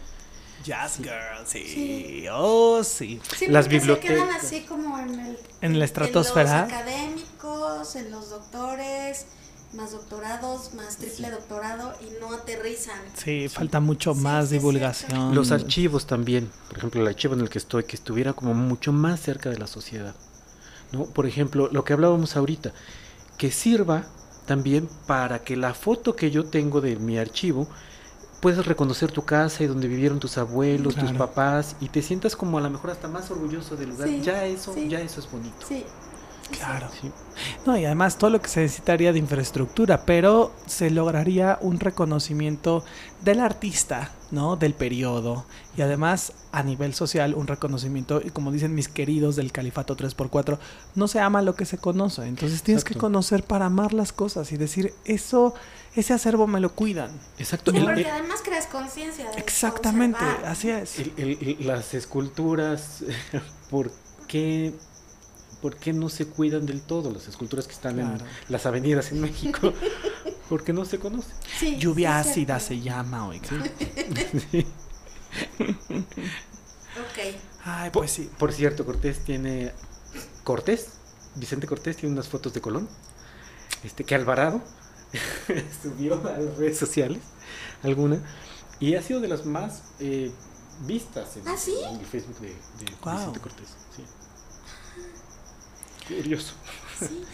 Jazz 0.62 0.96
Girl, 0.98 1.46
sí. 1.46 1.64
Sí. 1.66 2.24
Oh, 2.32 2.82
sí. 2.84 3.20
Sí, 3.36 3.48
Las 3.48 3.64
se 3.64 3.70
quedan 3.70 3.80
bibliotecas. 3.86 4.44
así 4.44 4.60
como 4.62 4.98
en 4.98 5.20
el 5.20 5.38
En 5.60 5.78
la 5.78 5.84
estratosfera. 5.84 6.60
En 6.64 6.68
los 6.70 6.72
académicos, 6.72 7.96
en 7.96 8.10
los 8.10 8.30
doctores, 8.30 9.26
más 9.74 9.92
doctorados, 9.92 10.74
más 10.74 10.96
triple 10.96 11.30
doctorado 11.30 11.92
y 12.00 12.20
no 12.20 12.32
aterrizan. 12.32 13.00
Sí, 13.14 13.48
falta 13.48 13.80
mucho 13.80 14.14
Sí, 14.14 14.20
más 14.20 14.48
sí 14.48 14.54
divulgación. 14.54 15.34
Los 15.34 15.50
archivos 15.50 16.06
también, 16.06 16.50
por 16.68 16.78
ejemplo, 16.78 17.00
el 17.02 17.08
archivo 17.08 17.34
en 17.34 17.40
el 17.40 17.48
que 17.48 17.58
estoy, 17.58 17.84
que 17.84 17.96
estuviera 17.96 18.32
como 18.32 18.54
mucho 18.54 18.92
más 18.92 19.20
cerca 19.20 19.50
de 19.50 19.58
la 19.58 19.66
sociedad. 19.66 20.14
¿no? 20.92 21.04
Por 21.04 21.26
ejemplo, 21.26 21.68
lo 21.70 21.84
que 21.84 21.92
hablábamos 21.92 22.36
ahorita, 22.36 22.72
que 23.36 23.50
sirva 23.50 24.04
también 24.46 24.88
para 25.06 25.40
que 25.40 25.56
la 25.56 25.74
foto 25.74 26.16
que 26.16 26.30
yo 26.30 26.44
tengo 26.44 26.80
de 26.80 26.96
mi 26.96 27.18
archivo 27.18 27.66
puedas 28.40 28.66
reconocer 28.66 29.10
tu 29.10 29.24
casa 29.24 29.64
y 29.64 29.66
donde 29.66 29.88
vivieron 29.88 30.20
tus 30.20 30.36
abuelos, 30.36 30.94
tus 30.96 31.12
papás 31.12 31.76
y 31.80 31.88
te 31.88 32.02
sientas 32.02 32.36
como 32.36 32.58
a 32.58 32.60
lo 32.60 32.68
mejor 32.68 32.90
hasta 32.90 33.08
más 33.08 33.30
orgulloso 33.30 33.74
del 33.74 33.90
lugar. 33.90 34.06
Sí, 34.06 34.20
ya 34.22 34.44
eso, 34.44 34.74
sí. 34.74 34.86
ya 34.88 35.00
eso 35.00 35.20
es 35.20 35.30
bonito. 35.30 35.66
Sí. 35.66 35.84
Claro. 36.50 36.88
Sí. 37.00 37.10
No, 37.66 37.76
y 37.76 37.84
además 37.84 38.16
todo 38.18 38.30
lo 38.30 38.40
que 38.40 38.48
se 38.48 38.60
necesitaría 38.60 39.12
de 39.12 39.18
infraestructura, 39.18 40.04
pero 40.04 40.52
se 40.66 40.90
lograría 40.90 41.58
un 41.60 41.80
reconocimiento 41.80 42.84
del 43.22 43.40
artista, 43.40 44.12
¿no? 44.30 44.56
Del 44.56 44.74
periodo. 44.74 45.44
Y 45.76 45.82
además, 45.82 46.32
a 46.52 46.62
nivel 46.62 46.94
social, 46.94 47.34
un 47.34 47.46
reconocimiento, 47.46 48.20
y 48.24 48.30
como 48.30 48.52
dicen 48.52 48.74
mis 48.74 48.88
queridos 48.88 49.36
del 49.36 49.50
Califato 49.52 49.96
3x4, 49.96 50.58
no 50.94 51.08
se 51.08 51.18
ama 51.20 51.42
lo 51.42 51.54
que 51.56 51.64
se 51.64 51.78
conoce. 51.78 52.26
Entonces 52.26 52.62
tienes 52.62 52.84
que 52.84 52.94
conocer 52.94 53.42
para 53.42 53.66
amar 53.66 53.92
las 53.92 54.12
cosas 54.12 54.52
y 54.52 54.56
decir, 54.56 54.92
eso, 55.04 55.54
ese 55.96 56.12
acervo 56.12 56.46
me 56.46 56.60
lo 56.60 56.72
cuidan. 56.74 57.10
Exacto. 57.38 57.70
Sí, 57.72 57.78
El- 57.78 57.84
porque 57.84 58.00
el- 58.02 58.06
además 58.08 58.40
creas 58.44 58.66
conciencia 58.66 59.30
de 59.30 59.38
Exactamente, 59.38 60.22
observar. 60.24 60.46
así 60.46 60.70
es. 60.70 60.98
El- 61.00 61.12
el- 61.16 61.38
el- 61.60 61.66
las 61.66 61.94
esculturas, 61.94 63.02
¿por 63.70 63.90
qué, 64.28 64.72
¿por 65.64 65.76
qué 65.76 65.94
no 65.94 66.10
se 66.10 66.26
cuidan 66.26 66.66
del 66.66 66.82
todo? 66.82 67.10
Las 67.10 67.26
esculturas 67.26 67.66
que 67.66 67.72
están 67.72 67.94
Claro. 67.94 68.12
en 68.18 68.20
las 68.50 68.66
avenidas 68.66 69.10
en 69.12 69.22
México, 69.22 69.72
porque 70.50 70.74
no 70.74 70.84
se 70.84 70.98
conocen. 70.98 71.32
Sí, 71.58 71.78
Lluvia 71.78 72.22
sí, 72.22 72.30
ácida 72.30 72.60
se 72.60 72.80
llama, 72.82 73.26
oiga. 73.28 73.48
Ok. 77.00 77.18
Ay, 77.64 77.90
Por, 77.90 78.02
pues 78.02 78.10
sí. 78.12 78.30
por 78.38 78.52
cierto, 78.52 78.84
Cortés 78.84 79.24
tiene. 79.24 79.72
Cortés, 80.42 80.88
Vicente 81.36 81.66
Cortés 81.66 81.96
tiene 81.96 82.12
unas 82.12 82.28
fotos 82.28 82.52
de 82.52 82.60
Colón, 82.60 82.86
este 83.84 84.04
que 84.04 84.14
Alvarado 84.14 84.60
subió 85.82 86.20
a 86.28 86.32
las 86.38 86.58
redes 86.58 86.76
sociales, 86.76 87.22
alguna, 87.82 88.18
y 88.80 88.96
ha 88.96 89.02
sido 89.02 89.20
de 89.20 89.28
las 89.28 89.46
más 89.46 89.82
eh, 89.98 90.30
vistas 90.86 91.38
en, 91.38 91.48
¿Ah, 91.48 91.56
sí? 91.56 91.74
en 91.90 92.00
el 92.00 92.04
Facebook 92.04 92.38
de. 92.40 92.48
Vicente 92.48 93.40
Cortés. 93.40 93.68
sí. 93.96 94.04
Curioso. 96.08 96.54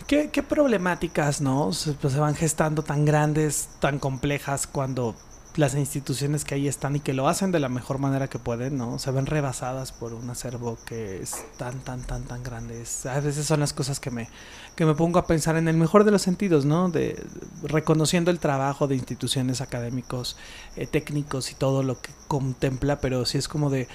¿Qué, 0.07 0.43
problemáticas, 0.43 1.41
no? 1.41 1.73
Se, 1.73 1.93
pues, 1.93 2.13
se 2.13 2.19
van 2.19 2.35
gestando 2.35 2.83
tan 2.83 3.05
grandes, 3.05 3.69
tan 3.81 3.99
complejas 3.99 4.67
cuando 4.67 5.15
las 5.57 5.75
instituciones 5.75 6.45
que 6.45 6.55
ahí 6.55 6.69
están 6.69 6.97
y 6.97 7.01
que 7.01 7.13
lo 7.13 7.29
hacen 7.29 7.51
de 7.51 7.59
la 7.59 7.69
mejor 7.69 7.99
manera 7.99 8.29
que 8.29 8.39
pueden, 8.39 8.77
¿no? 8.77 8.99
Se 8.99 9.11
ven 9.11 9.27
rebasadas 9.27 9.93
por 9.93 10.15
un 10.15 10.31
acervo 10.31 10.79
que 10.87 11.21
es 11.21 11.45
tan, 11.57 11.81
tan, 11.81 12.03
tan, 12.03 12.23
tan 12.25 12.43
grande. 12.43 12.85
A 13.09 13.21
veces 13.21 13.47
son 13.47 13.61
las 13.61 13.73
cosas 13.73 13.99
que 13.99 14.11
me, 14.11 14.29
que 14.77 14.87
me 14.87 14.95
pongo 14.95 15.19
a 15.19 15.27
pensar 15.27 15.57
en 15.57 15.69
el 15.69 15.77
mejor 15.77 16.05
de 16.05 16.13
los 16.13 16.23
sentidos, 16.23 16.65
¿no? 16.65 16.89
De 16.89 17.21
reconociendo 17.63 18.31
el 18.31 18.39
trabajo 18.39 18.87
de 18.87 18.95
instituciones 18.95 19.61
académicos, 19.61 20.37
eh, 20.77 20.87
técnicos 20.87 21.51
y 21.51 21.55
todo 21.55 21.83
lo 21.83 22.01
que 22.01 22.11
contempla, 22.29 23.01
pero 23.01 23.25
sí 23.27 23.39
es 23.39 23.49
como 23.49 23.71
de 23.71 23.89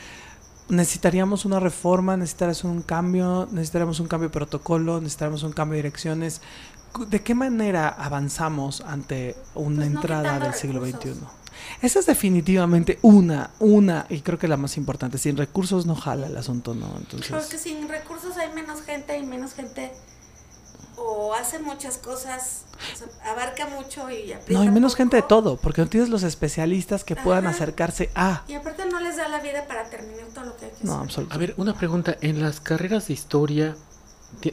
necesitaríamos 0.70 1.46
una 1.46 1.60
reforma, 1.60 2.18
necesitaríamos 2.18 2.64
un 2.64 2.82
cambio, 2.82 3.48
necesitaríamos 3.52 4.00
un 4.00 4.08
cambio 4.08 4.30
de 4.30 4.34
protocolo, 4.34 5.00
necesitaríamos 5.00 5.44
un 5.44 5.54
cambio 5.54 5.74
de 5.74 5.84
direcciones. 5.84 6.42
¿De 7.08 7.22
qué 7.22 7.36
manera 7.36 7.90
avanzamos 7.90 8.82
ante 8.82 9.36
una 9.54 9.78
Pues 9.78 9.90
no 9.90 9.96
entrada 9.98 10.40
del 10.40 10.54
siglo 10.54 10.84
recursos. 10.84 11.18
XXI? 11.18 11.28
Esa 11.82 12.00
es 12.00 12.06
definitivamente 12.06 13.00
una, 13.02 13.52
una, 13.60 14.06
y 14.10 14.22
creo 14.22 14.38
que 14.38 14.48
la 14.48 14.58
más 14.58 14.78
importante. 14.78 15.18
Sin 15.18 15.38
recursos 15.38 15.86
no 15.86 15.96
jala 15.96 16.28
el 16.28 16.38
asunto, 16.38 16.74
¿no? 16.74 16.88
Porque 16.88 17.26
Entonces, 17.26 17.62
sin 17.62 17.88
recursos 17.88 18.38
hay 18.38 18.54
menos 18.54 18.82
gente 18.82 19.18
y 19.18 19.26
menos 19.26 19.54
gente 19.54 19.92
o 20.98 21.34
hace 21.34 21.60
muchas 21.60 21.98
cosas, 21.98 22.64
o 22.96 22.98
sea, 22.98 23.32
abarca 23.32 23.68
mucho 23.68 24.10
y 24.10 24.34
no 24.50 24.62
hay 24.62 24.70
menos 24.70 24.96
gente 24.96 25.18
de 25.18 25.22
todo, 25.22 25.58
porque 25.58 25.82
no 25.82 25.88
tienes 25.88 26.10
los 26.10 26.24
especialistas 26.24 27.04
que 27.04 27.16
puedan 27.16 27.46
Ajá. 27.46 27.56
acercarse 27.56 28.10
a. 28.16 28.44
Y 28.48 28.54
aparte 28.54 28.86
no 28.86 29.00
les 29.00 29.18
da 29.18 29.28
la 29.28 29.40
vida 29.42 29.66
para 29.68 29.90
terminar 29.90 30.26
todo 30.34 30.46
lo 30.46 30.58
que 30.58 30.66
hay 30.66 30.72
que 30.72 30.84
No, 30.84 30.94
hacer. 30.94 31.04
absolutamente. 31.06 31.36
A 31.36 31.48
ver, 31.48 31.56
una 31.58 31.78
pregunta. 31.78 32.16
¿En 32.22 32.42
las 32.42 32.60
carreras 32.62 33.08
de 33.08 33.14
historia 33.14 33.76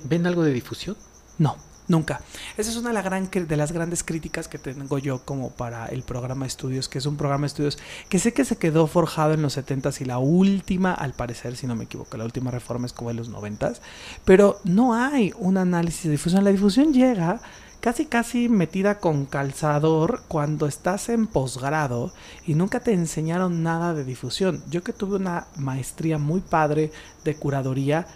ven 0.05 0.26
algo 0.26 0.43
de 0.43 0.53
difusión? 0.53 0.97
No, 1.38 1.57
nunca. 1.88 2.20
Esa 2.57 2.70
es 2.70 2.76
una 2.76 2.88
de, 2.90 2.95
la 2.95 3.03
gran 3.03 3.30
cri- 3.30 3.47
de 3.47 3.57
las 3.57 3.72
grandes 3.72 4.03
críticas 4.05 4.49
que 4.49 4.59
tengo 4.59 4.99
yo 4.99 5.24
como 5.24 5.51
para 5.51 5.86
el 5.86 6.03
programa 6.03 6.45
de 6.45 6.49
estudios, 6.49 6.88
que 6.88 6.99
es 6.99 7.07
un 7.07 7.16
programa 7.16 7.43
de 7.43 7.47
estudios 7.49 7.78
que 8.09 8.18
sé 8.18 8.32
que 8.32 8.45
se 8.45 8.57
quedó 8.57 8.86
forjado 8.86 9.32
en 9.34 9.43
los 9.43 9.57
70s 9.57 10.01
y 10.01 10.05
la 10.05 10.18
última, 10.18 10.93
al 10.95 11.12
parecer, 11.14 11.57
si 11.57 11.66
no 11.66 11.74
me 11.74 11.84
equivoco, 11.84 12.16
la 12.16 12.24
última 12.24 12.51
reforma 12.51 12.86
es 12.86 12.93
como 12.93 13.11
en 13.11 13.16
los 13.16 13.30
90s, 13.30 13.80
pero 14.24 14.61
no 14.64 14.95
hay 14.95 15.32
un 15.38 15.57
análisis 15.59 16.05
de 16.05 16.11
difusión. 16.11 16.45
La 16.45 16.51
difusión 16.51 16.93
llega 16.93 17.40
casi 17.83 18.07
casi 18.07 18.49
metida 18.49 19.01
con 19.01 19.26
calzador 19.26 20.22
cuando 20.28 20.66
estás 20.68 21.09
en 21.09 21.26
posgrado 21.26 22.12
y 22.47 22.55
nunca 22.55 22.78
te 22.78 22.93
enseñaron 22.93 23.64
nada 23.64 23.93
de 23.93 24.05
difusión. 24.05 24.62
Yo 24.70 24.85
que 24.85 24.93
tuve 24.93 25.16
una 25.16 25.49
maestría 25.57 26.16
muy 26.16 26.41
padre 26.43 26.93
de 27.24 27.35
curaduría, 27.35 28.07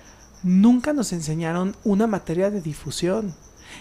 nunca 0.44 0.92
nos 0.92 1.12
enseñaron 1.12 1.74
una 1.82 2.06
materia 2.06 2.48
de 2.48 2.60
difusión. 2.60 3.34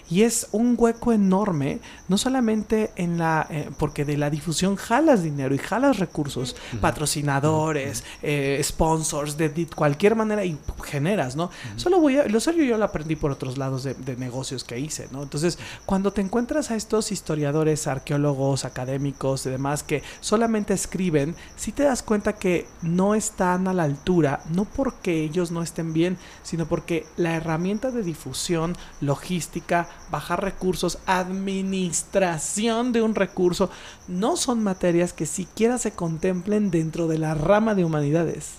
Y 0.09 0.21
es 0.21 0.47
un 0.51 0.75
hueco 0.77 1.13
enorme, 1.13 1.79
no 2.07 2.17
solamente 2.17 2.91
en 2.95 3.17
la, 3.17 3.47
eh, 3.49 3.69
porque 3.77 4.05
de 4.05 4.17
la 4.17 4.29
difusión 4.29 4.75
jalas 4.75 5.23
dinero 5.23 5.55
y 5.55 5.57
jalas 5.57 5.99
recursos, 5.99 6.55
patrocinadores, 6.81 8.03
eh, 8.21 8.61
sponsors, 8.63 9.37
de, 9.37 9.49
de 9.49 9.67
cualquier 9.67 10.15
manera 10.15 10.45
y 10.45 10.57
generas, 10.83 11.35
¿no? 11.35 11.49
Solo 11.75 11.99
voy 11.99 12.17
a, 12.17 12.27
lo 12.27 12.39
serio 12.39 12.63
yo 12.65 12.77
lo 12.77 12.85
aprendí 12.85 13.15
por 13.15 13.31
otros 13.31 13.57
lados 13.57 13.83
de, 13.83 13.93
de 13.93 14.15
negocios 14.15 14.63
que 14.63 14.79
hice, 14.79 15.07
¿no? 15.11 15.23
Entonces, 15.23 15.57
cuando 15.85 16.13
te 16.13 16.21
encuentras 16.21 16.71
a 16.71 16.75
estos 16.75 17.11
historiadores, 17.11 17.87
arqueólogos, 17.87 18.65
académicos 18.65 19.45
y 19.45 19.49
demás 19.49 19.83
que 19.83 20.03
solamente 20.19 20.73
escriben, 20.73 21.35
sí 21.55 21.71
te 21.71 21.83
das 21.83 22.03
cuenta 22.03 22.33
que 22.33 22.67
no 22.81 23.15
están 23.15 23.67
a 23.67 23.73
la 23.73 23.83
altura, 23.83 24.41
no 24.49 24.65
porque 24.65 25.23
ellos 25.23 25.51
no 25.51 25.61
estén 25.61 25.93
bien, 25.93 26.17
sino 26.43 26.65
porque 26.65 27.05
la 27.17 27.35
herramienta 27.35 27.91
de 27.91 28.03
difusión, 28.03 28.75
logística, 29.01 29.87
bajar 30.09 30.43
recursos, 30.43 30.99
administración 31.05 32.91
de 32.91 33.01
un 33.01 33.15
recurso, 33.15 33.69
no 34.07 34.37
son 34.37 34.63
materias 34.63 35.13
que 35.13 35.25
siquiera 35.25 35.77
se 35.77 35.91
contemplen 35.91 36.71
dentro 36.71 37.07
de 37.07 37.17
la 37.17 37.33
rama 37.33 37.75
de 37.75 37.85
humanidades. 37.85 38.53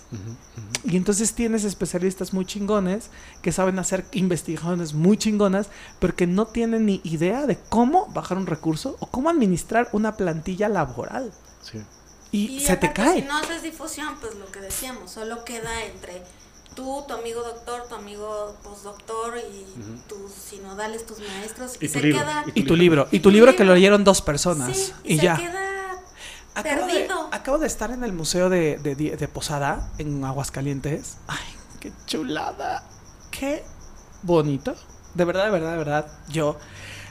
Y 0.84 0.96
entonces 0.96 1.34
tienes 1.34 1.64
especialistas 1.64 2.32
muy 2.32 2.44
chingones 2.44 3.10
que 3.42 3.52
saben 3.52 3.78
hacer 3.78 4.04
investigaciones 4.12 4.94
muy 4.94 5.16
chingonas, 5.16 5.68
pero 5.98 6.14
que 6.14 6.26
no 6.26 6.46
tienen 6.46 6.86
ni 6.86 7.00
idea 7.04 7.46
de 7.46 7.58
cómo 7.68 8.06
bajar 8.08 8.38
un 8.38 8.46
recurso 8.46 8.96
o 9.00 9.06
cómo 9.06 9.30
administrar 9.30 9.88
una 9.92 10.16
plantilla 10.16 10.68
laboral. 10.68 11.32
Sí. 11.62 11.82
Y, 12.32 12.56
Y 12.56 12.60
se 12.60 12.76
te 12.76 12.92
cae. 12.92 13.22
Si 13.22 13.28
no 13.28 13.36
haces 13.38 13.62
difusión, 13.62 14.16
pues 14.20 14.34
lo 14.34 14.46
que 14.46 14.60
decíamos, 14.60 15.10
solo 15.10 15.44
queda 15.44 15.84
entre 15.84 16.22
tú, 16.76 17.02
tu 17.08 17.14
amigo 17.14 17.42
doctor, 17.42 17.88
tu 17.88 17.96
amigo 17.96 18.54
postdoctor 18.62 19.34
y 19.38 19.62
Ujú. 19.80 19.98
tus 20.08 20.32
sinodales, 20.32 21.04
tus 21.06 21.18
maestros. 21.18 21.74
Y 21.80 21.88
tu 21.88 21.94
se 21.94 22.00
libro, 22.02 22.20
queda. 22.20 22.44
Y 22.54 22.62
tu 22.62 22.76
libro, 22.76 23.08
y 23.10 23.18
tu 23.18 23.30
libro 23.32 23.56
que 23.56 23.64
lo 23.64 23.74
leyeron 23.74 24.04
dos 24.04 24.22
personas. 24.22 24.76
Sí, 24.76 24.92
y 25.02 25.16
se 25.16 25.24
ya. 25.24 25.36
queda 25.36 25.62
Acabo 26.54 26.86
de, 26.86 26.92
perdido. 26.92 27.28
acabo 27.32 27.58
de 27.58 27.66
estar 27.66 27.90
en 27.90 28.04
el 28.04 28.12
museo 28.12 28.48
de, 28.48 28.78
de- 28.78 28.94
de 28.94 29.28
Posada, 29.28 29.90
en 29.98 30.24
Aguascalientes. 30.24 31.16
Ay, 31.26 31.44
qué 31.80 31.92
chulada. 32.06 32.84
Qué 33.30 33.62
bonito. 34.22 34.74
De 35.14 35.24
verdad, 35.24 35.44
de 35.46 35.50
verdad, 35.50 35.72
de 35.72 35.78
verdad. 35.78 36.06
Yo 36.28 36.56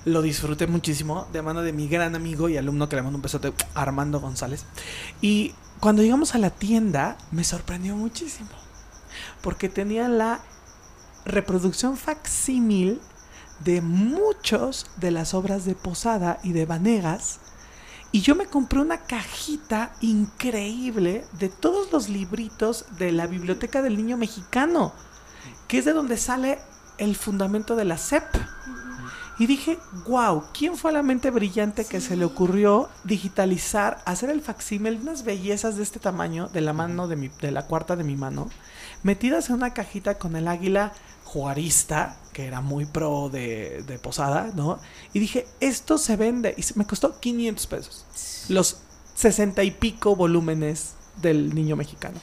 lo 0.06 0.22
disfruté 0.22 0.68
muchísimo 0.68 1.28
de 1.34 1.42
mano 1.42 1.62
de 1.64 1.74
mi 1.74 1.88
gran 1.88 2.16
amigo 2.16 2.50
y 2.50 2.58
alumno 2.58 2.88
que 2.90 2.96
le 2.96 3.02
mando 3.04 3.18
un 3.18 3.22
besote, 3.24 3.54
Armando 3.74 4.20
González. 4.20 4.66
Y 5.22 5.54
cuando 5.80 6.02
llegamos 6.02 6.34
a 6.36 6.38
la 6.40 6.50
tienda, 6.50 7.18
me 7.32 7.44
sorprendió 7.44 7.96
muchísimo. 7.96 8.50
Porque 9.46 9.70
tenía 9.70 10.10
la 10.10 10.40
reproducción 11.24 11.98
facsímil 11.98 13.00
de 13.60 13.80
muchos 13.82 14.88
de 14.98 15.12
las 15.12 15.36
obras 15.36 15.66
de 15.66 15.76
Posada 15.76 16.40
y 16.42 16.52
de 16.52 16.66
Vanegas. 16.66 17.42
Y 18.12 18.22
yo 18.22 18.34
me 18.34 18.48
compré 18.48 18.80
una 18.80 19.02
cajita 19.02 19.94
increíble 20.02 21.26
de 21.34 21.50
todos 21.50 21.92
los 21.92 22.10
libritos 22.10 22.86
de 22.98 23.12
la 23.12 23.28
Biblioteca 23.28 23.84
del 23.84 23.98
Niño 23.98 24.18
Mexicano, 24.18 24.94
que 25.68 25.78
es 25.78 25.86
de 25.86 25.94
donde 25.94 26.18
sale 26.18 26.58
el 26.98 27.16
fundamento 27.16 27.76
de 27.76 27.86
la 27.86 28.00
CEP. 28.00 28.24
Y 29.38 29.46
dije, 29.46 29.78
wow, 30.08 30.46
¿quién 30.58 30.76
fue 30.76 30.92
la 30.92 31.04
mente 31.04 31.30
brillante 31.30 31.86
que 31.86 32.02
se 32.02 32.18
le 32.18 32.26
ocurrió 32.26 32.90
digitalizar, 33.04 34.02
hacer 34.06 34.32
el 34.32 34.42
facsímil 34.42 34.96
de 34.96 35.04
unas 35.04 35.24
bellezas 35.24 35.78
de 35.78 35.84
este 35.84 36.00
tamaño, 36.00 36.48
de 36.48 36.62
la 36.62 36.74
mano 36.74 37.08
de 37.08 37.16
mi, 37.16 37.28
de 37.28 37.52
la 37.52 37.68
cuarta 37.68 37.96
de 37.96 38.04
mi 38.04 38.16
mano, 38.16 38.50
metidas 39.04 39.50
en 39.50 39.56
una 39.56 39.74
cajita 39.74 40.18
con 40.18 40.36
el 40.36 40.48
águila 40.48 40.94
juarista, 41.24 42.18
que 42.34 42.46
era 42.46 42.62
muy 42.62 42.86
pro 42.86 43.30
de, 43.30 43.84
de 43.84 44.00
posada, 44.00 44.52
¿no? 44.56 44.80
Y 45.14 45.20
dije, 45.20 45.48
esto 45.60 45.98
se 45.98 46.16
vende. 46.16 46.56
Y 46.58 46.64
me 46.78 46.86
costó 46.86 47.20
500 47.20 47.68
pesos. 47.68 48.06
Los 48.50 48.78
60 49.16 49.64
y 49.64 49.72
pico 49.72 50.16
volúmenes 50.16 50.94
del 51.22 51.54
niño 51.56 51.76
mexicano. 51.76 52.18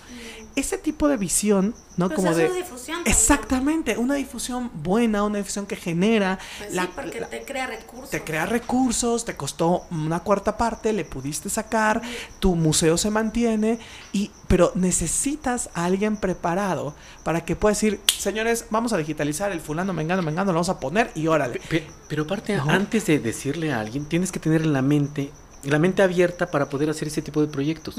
Ese 0.54 0.76
tipo 0.76 1.08
de 1.08 1.16
visión, 1.16 1.74
¿no? 1.96 2.08
Pues 2.08 2.16
Como 2.16 2.30
es 2.32 2.36
de... 2.36 2.44
una 2.46 2.54
difusión. 2.56 2.96
también. 2.98 3.16
Exactamente, 3.16 3.96
una 3.96 4.14
difusión 4.16 4.70
buena, 4.74 5.22
una 5.24 5.38
difusión 5.38 5.64
que 5.64 5.76
genera, 5.76 6.38
Pues 6.58 6.74
la- 6.74 6.82
sí, 6.82 6.88
porque 6.94 7.20
la- 7.20 7.28
te 7.30 7.42
crea 7.42 7.66
recursos. 7.66 8.10
te 8.10 8.22
crea 8.22 8.44
recursos, 8.44 9.24
te 9.24 9.34
costó 9.34 9.86
una 9.90 10.20
cuarta 10.20 10.58
parte, 10.58 10.92
le 10.92 11.06
pudiste 11.06 11.48
sacar, 11.48 12.02
tu 12.38 12.54
museo 12.54 12.98
se 12.98 13.08
mantiene, 13.10 13.78
y, 14.12 14.30
pero 14.46 14.72
necesitas 14.74 15.70
a 15.72 15.86
alguien 15.86 16.18
preparado 16.18 16.94
para 17.24 17.46
que 17.46 17.56
pueda 17.56 17.72
decir, 17.72 17.98
señores, 18.18 18.66
vamos 18.68 18.92
a 18.92 18.98
digitalizar 18.98 19.52
el 19.52 19.60
fulano, 19.62 19.94
mengano, 19.94 20.20
mengano, 20.20 20.52
lo 20.52 20.56
vamos 20.56 20.68
a 20.68 20.78
poner 20.78 21.10
y 21.14 21.28
órale. 21.28 21.60
Pe- 21.60 21.80
pe- 21.80 21.86
pero 22.08 22.24
aparte, 22.24 22.56
No. 22.58 22.68
antes 22.68 23.06
de 23.06 23.18
decirle 23.20 23.72
a 23.72 23.80
alguien, 23.80 24.04
tienes 24.04 24.30
que 24.30 24.38
tener 24.38 24.66
la 24.66 24.82
mente, 24.82 25.30
la 25.64 25.78
mente 25.78 26.02
abierta 26.02 26.50
para 26.50 26.68
poder 26.68 26.90
hacer 26.90 27.08
ese 27.08 27.22
tipo 27.22 27.40
de 27.40 27.46
proyectos. 27.46 27.94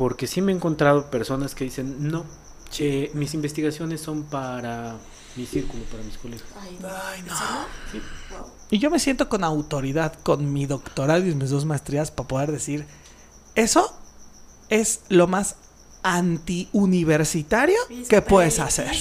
Porque 0.00 0.26
sí 0.26 0.40
me 0.40 0.50
he 0.50 0.54
encontrado 0.54 1.10
personas 1.10 1.54
que 1.54 1.64
dicen, 1.64 2.08
no, 2.08 2.24
eh, 2.78 3.10
mis 3.12 3.34
investigaciones 3.34 4.00
son 4.00 4.22
para 4.22 4.96
mi 5.36 5.44
círculo, 5.44 5.82
para 5.84 6.02
mis 6.02 6.16
colegas. 6.16 6.46
Ay, 6.58 7.22
no. 7.26 7.34
Y 8.70 8.78
yo 8.78 8.88
me 8.88 8.98
siento 8.98 9.28
con 9.28 9.44
autoridad, 9.44 10.14
con 10.22 10.54
mi 10.54 10.64
doctorado 10.64 11.26
y 11.26 11.34
mis 11.34 11.50
dos 11.50 11.66
maestrías 11.66 12.10
para 12.10 12.28
poder 12.28 12.50
decir, 12.50 12.86
eso 13.54 13.94
es 14.70 15.00
lo 15.10 15.26
más 15.26 15.56
antiuniversitario 16.02 17.76
que 18.08 18.22
puedes 18.22 18.58
hacer. 18.58 18.96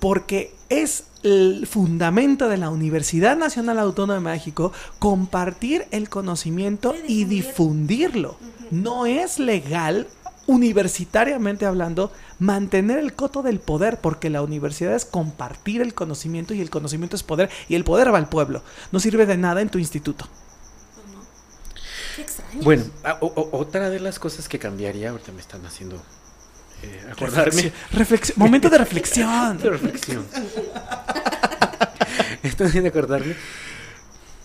porque 0.00 0.54
es 0.68 1.04
el 1.22 1.66
fundamento 1.66 2.48
de 2.48 2.56
la 2.56 2.70
Universidad 2.70 3.36
Nacional 3.36 3.78
Autónoma 3.78 4.14
de 4.14 4.34
México 4.36 4.72
compartir 4.98 5.86
el 5.90 6.08
conocimiento 6.08 6.94
y 7.06 7.24
difundir. 7.24 8.10
difundirlo. 8.12 8.36
No 8.70 9.06
es 9.06 9.38
legal, 9.38 10.06
universitariamente 10.46 11.66
hablando, 11.66 12.12
mantener 12.38 12.98
el 12.98 13.14
coto 13.14 13.42
del 13.42 13.60
poder, 13.60 14.00
porque 14.00 14.30
la 14.30 14.42
universidad 14.42 14.94
es 14.94 15.04
compartir 15.04 15.80
el 15.82 15.92
conocimiento 15.94 16.54
y 16.54 16.60
el 16.60 16.70
conocimiento 16.70 17.16
es 17.16 17.22
poder, 17.22 17.50
y 17.68 17.74
el 17.74 17.84
poder 17.84 18.12
va 18.12 18.18
al 18.18 18.28
pueblo. 18.28 18.62
No 18.92 19.00
sirve 19.00 19.26
de 19.26 19.36
nada 19.36 19.60
en 19.60 19.68
tu 19.68 19.78
instituto. 19.78 20.26
Pues. 22.16 22.64
Bueno, 22.64 22.84
a- 23.04 23.18
o- 23.20 23.26
o- 23.34 23.58
otra 23.58 23.88
de 23.90 24.00
las 24.00 24.18
cosas 24.18 24.48
que 24.48 24.58
cambiaría, 24.58 25.10
ahorita 25.10 25.32
me 25.32 25.40
están 25.40 25.64
haciendo 25.64 26.02
eh, 26.82 27.10
acordarme. 27.10 27.72
Reflexión- 27.92 28.38
momento 28.38 28.68
de 28.70 28.78
reflexión. 28.78 29.58
De 29.62 29.70
reflexión. 29.70 30.24
Estoy 32.42 32.66
haciendo 32.68 32.88
acordarme. 32.88 33.34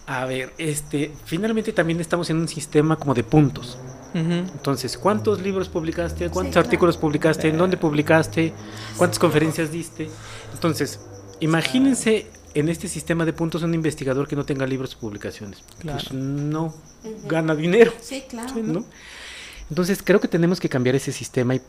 A 0.08 0.26
ver, 0.26 0.54
este, 0.58 1.12
finalmente 1.26 1.74
también 1.74 2.00
estamos 2.00 2.30
en 2.30 2.38
un 2.38 2.48
sistema 2.48 2.96
como 2.98 3.14
de 3.14 3.24
puntos. 3.24 3.78
Entonces, 4.14 4.98
¿cuántos 4.98 5.42
libros 5.42 5.68
publicaste? 5.68 6.30
¿Cuántos 6.30 6.54
claro. 6.54 6.68
artículos 6.68 6.96
publicaste? 6.96 7.50
¿En 7.50 7.58
dónde 7.58 7.76
publicaste? 7.76 8.54
¿Cuántas 8.96 9.20
conferencias 9.20 9.72
diste? 9.74 10.10
Entonces, 10.54 11.02
imagínense 11.42 12.28
en 12.54 12.70
este 12.70 12.88
sistema 12.88 13.26
de 13.26 13.34
puntos 13.34 13.62
un 13.64 13.74
investigador 13.74 14.26
que 14.26 14.38
no 14.38 14.46
tenga 14.46 14.66
libros 14.66 14.94
y 14.94 14.96
publicaciones. 14.96 15.66
Claro. 15.80 16.00
Pues 16.00 16.14
no 16.14 16.74
gana 17.28 17.56
dinero, 17.56 17.94
Sí, 18.02 18.24
claro. 18.30 18.86
Entonces, 19.70 20.00
creo 20.02 20.22
que 20.22 20.30
tenemos 20.30 20.62
que 20.62 20.70
cambiar 20.70 20.96
ese 20.96 21.12
sistema 21.12 21.56
y 21.56 21.62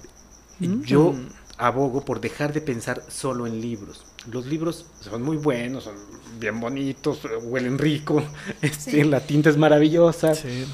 Mm. 0.59 0.82
yo 0.82 1.14
abogo 1.59 2.04
por 2.04 2.20
dejar 2.20 2.52
de 2.52 2.61
pensar 2.61 3.02
solo 3.09 3.46
en 3.46 3.61
libros. 3.61 4.04
Los 4.30 4.46
libros 4.46 4.86
son 5.00 5.22
muy 5.22 5.36
buenos, 5.36 5.84
son 5.84 5.94
bien 6.38 6.61
bonitos, 6.61 7.20
huelen 7.42 7.78
rico, 7.78 8.22
este, 8.62 8.90
Sí. 8.90 9.04
la 9.04 9.20
tinta 9.20 9.50
es 9.50 9.57
maravillosa. 9.57 10.34
Sí. 10.34 10.64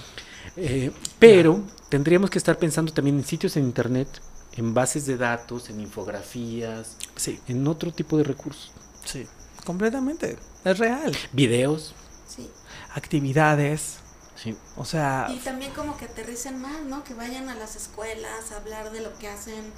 Eh, 0.57 0.91
pero 1.19 1.61
tendríamos 1.89 2.31
que 2.31 2.39
estar 2.39 2.59
pensando 2.59 2.93
también 2.93 3.17
en 3.19 3.25
sitios 3.25 3.57
en 3.57 3.65
internet, 3.65 4.09
en 4.57 4.75
bases 4.75 5.07
de 5.07 5.17
datos, 5.17 5.71
en 5.71 5.81
infografías, 5.81 6.97
Sí, 7.17 7.39
en 7.49 7.67
otro 7.69 7.93
tipo 7.93 8.17
de 8.19 8.25
recursos. 8.25 8.73
sí, 9.05 9.27
completamente. 9.65 10.37
Es 10.65 10.79
real. 10.79 11.17
Videos. 11.33 11.95
Sí. 12.29 12.49
Actividades, 12.95 13.99
Sí. 14.43 14.57
o 14.77 14.85
sea, 14.85 15.29
Y 15.31 15.37
también 15.39 15.73
como 15.73 15.97
que 15.97 16.07
aterricen 16.07 16.61
más, 16.61 16.83
¿no? 16.85 17.05
Que 17.05 17.15
vayan 17.15 17.49
a 17.49 17.55
las 17.55 17.77
escuelas 17.77 18.51
a 18.53 18.57
hablar 18.57 18.91
de 18.91 19.01
lo 19.01 19.17
que 19.19 19.29
hacen. 19.29 19.73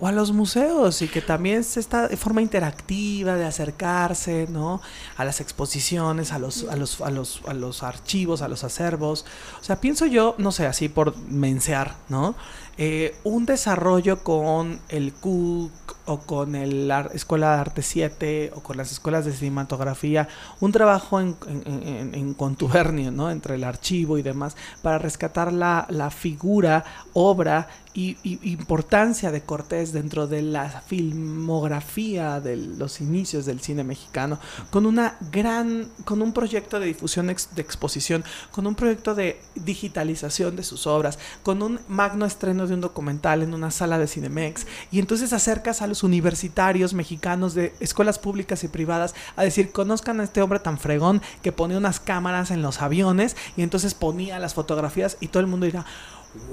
o 0.00 0.06
a 0.08 0.12
los 0.12 0.32
museos 0.32 1.00
y 1.00 1.06
que 1.08 1.22
también 1.22 1.62
se 1.62 1.78
está 1.78 2.08
de 2.08 2.16
forma 2.16 2.42
interactiva 2.42 3.36
de 3.36 3.46
acercarse, 3.46 4.46
¿no? 4.50 4.80
A 5.16 5.24
las 5.24 5.40
exposiciones, 5.40 6.32
a 6.32 6.38
los, 6.38 6.64
a 6.64 6.76
los, 6.76 7.00
a 7.00 7.10
los, 7.10 7.40
a 7.46 7.54
los 7.54 7.82
archivos, 7.82 8.42
a 8.42 8.48
los 8.48 8.64
acervos. 8.64 9.24
O 9.60 9.64
sea, 9.64 9.80
pienso 9.80 10.06
yo, 10.06 10.34
no 10.38 10.50
sé, 10.50 10.66
así 10.66 10.88
por 10.88 11.16
mensear, 11.16 11.94
¿no? 12.08 12.34
Eh, 12.78 13.14
un 13.24 13.46
desarrollo 13.46 14.24
con 14.24 14.80
el 14.88 15.12
CUC 15.12 15.70
o 16.10 16.18
con 16.20 16.54
el 16.54 16.90
Ar- 16.90 17.10
Escuela 17.14 17.54
de 17.54 17.60
Arte 17.60 17.82
7 17.82 18.52
o 18.54 18.60
con 18.60 18.76
las 18.76 18.90
escuelas 18.92 19.24
de 19.24 19.32
cinematografía, 19.32 20.28
un 20.60 20.72
trabajo 20.72 21.20
en, 21.20 21.36
en- 21.46 21.82
en- 21.86 22.14
en 22.14 22.34
contubernio, 22.34 23.10
¿no? 23.12 23.30
Entre 23.30 23.54
el 23.54 23.64
archivo 23.64 24.18
y 24.18 24.22
demás, 24.22 24.56
para 24.82 24.98
rescatar 24.98 25.52
la, 25.52 25.86
la 25.90 26.10
figura, 26.10 26.84
obra 27.12 27.68
y, 27.94 28.16
y 28.22 28.52
importancia 28.52 29.30
de 29.32 29.40
Cortés 29.42 29.92
dentro 29.92 30.26
de 30.28 30.42
la 30.42 30.68
filmografía 30.86 32.40
de 32.40 32.56
los 32.56 33.00
inicios 33.00 33.46
del 33.46 33.60
cine 33.60 33.82
mexicano, 33.84 34.38
con 34.70 34.86
una 34.86 35.16
gran, 35.32 35.88
con 36.04 36.22
un 36.22 36.32
proyecto 36.32 36.78
de 36.78 36.86
difusión 36.86 37.30
ex- 37.30 37.48
de 37.54 37.62
exposición, 37.62 38.24
con 38.52 38.66
un 38.66 38.74
proyecto 38.74 39.14
de 39.14 39.40
digitalización 39.56 40.54
de 40.56 40.62
sus 40.62 40.86
obras, 40.86 41.18
con 41.42 41.62
un 41.62 41.80
magno 41.88 42.26
estreno 42.26 42.66
de 42.66 42.74
un 42.74 42.80
documental 42.80 43.42
en 43.42 43.54
una 43.54 43.70
sala 43.70 43.98
de 43.98 44.06
Cinemex, 44.06 44.66
y 44.92 44.98
entonces 45.00 45.32
acercas 45.32 45.82
a 45.82 45.86
los 45.86 45.99
universitarios 46.02 46.94
mexicanos 46.94 47.54
de 47.54 47.74
escuelas 47.80 48.18
públicas 48.18 48.64
y 48.64 48.68
privadas 48.68 49.14
a 49.36 49.42
decir, 49.42 49.72
conozcan 49.72 50.20
a 50.20 50.24
este 50.24 50.42
hombre 50.42 50.60
tan 50.60 50.78
fregón 50.78 51.22
que 51.42 51.52
ponía 51.52 51.78
unas 51.78 52.00
cámaras 52.00 52.50
en 52.50 52.62
los 52.62 52.82
aviones 52.82 53.36
y 53.56 53.62
entonces 53.62 53.94
ponía 53.94 54.38
las 54.38 54.54
fotografías 54.54 55.16
y 55.20 55.28
todo 55.28 55.40
el 55.40 55.46
mundo 55.46 55.66
dirá, 55.66 55.84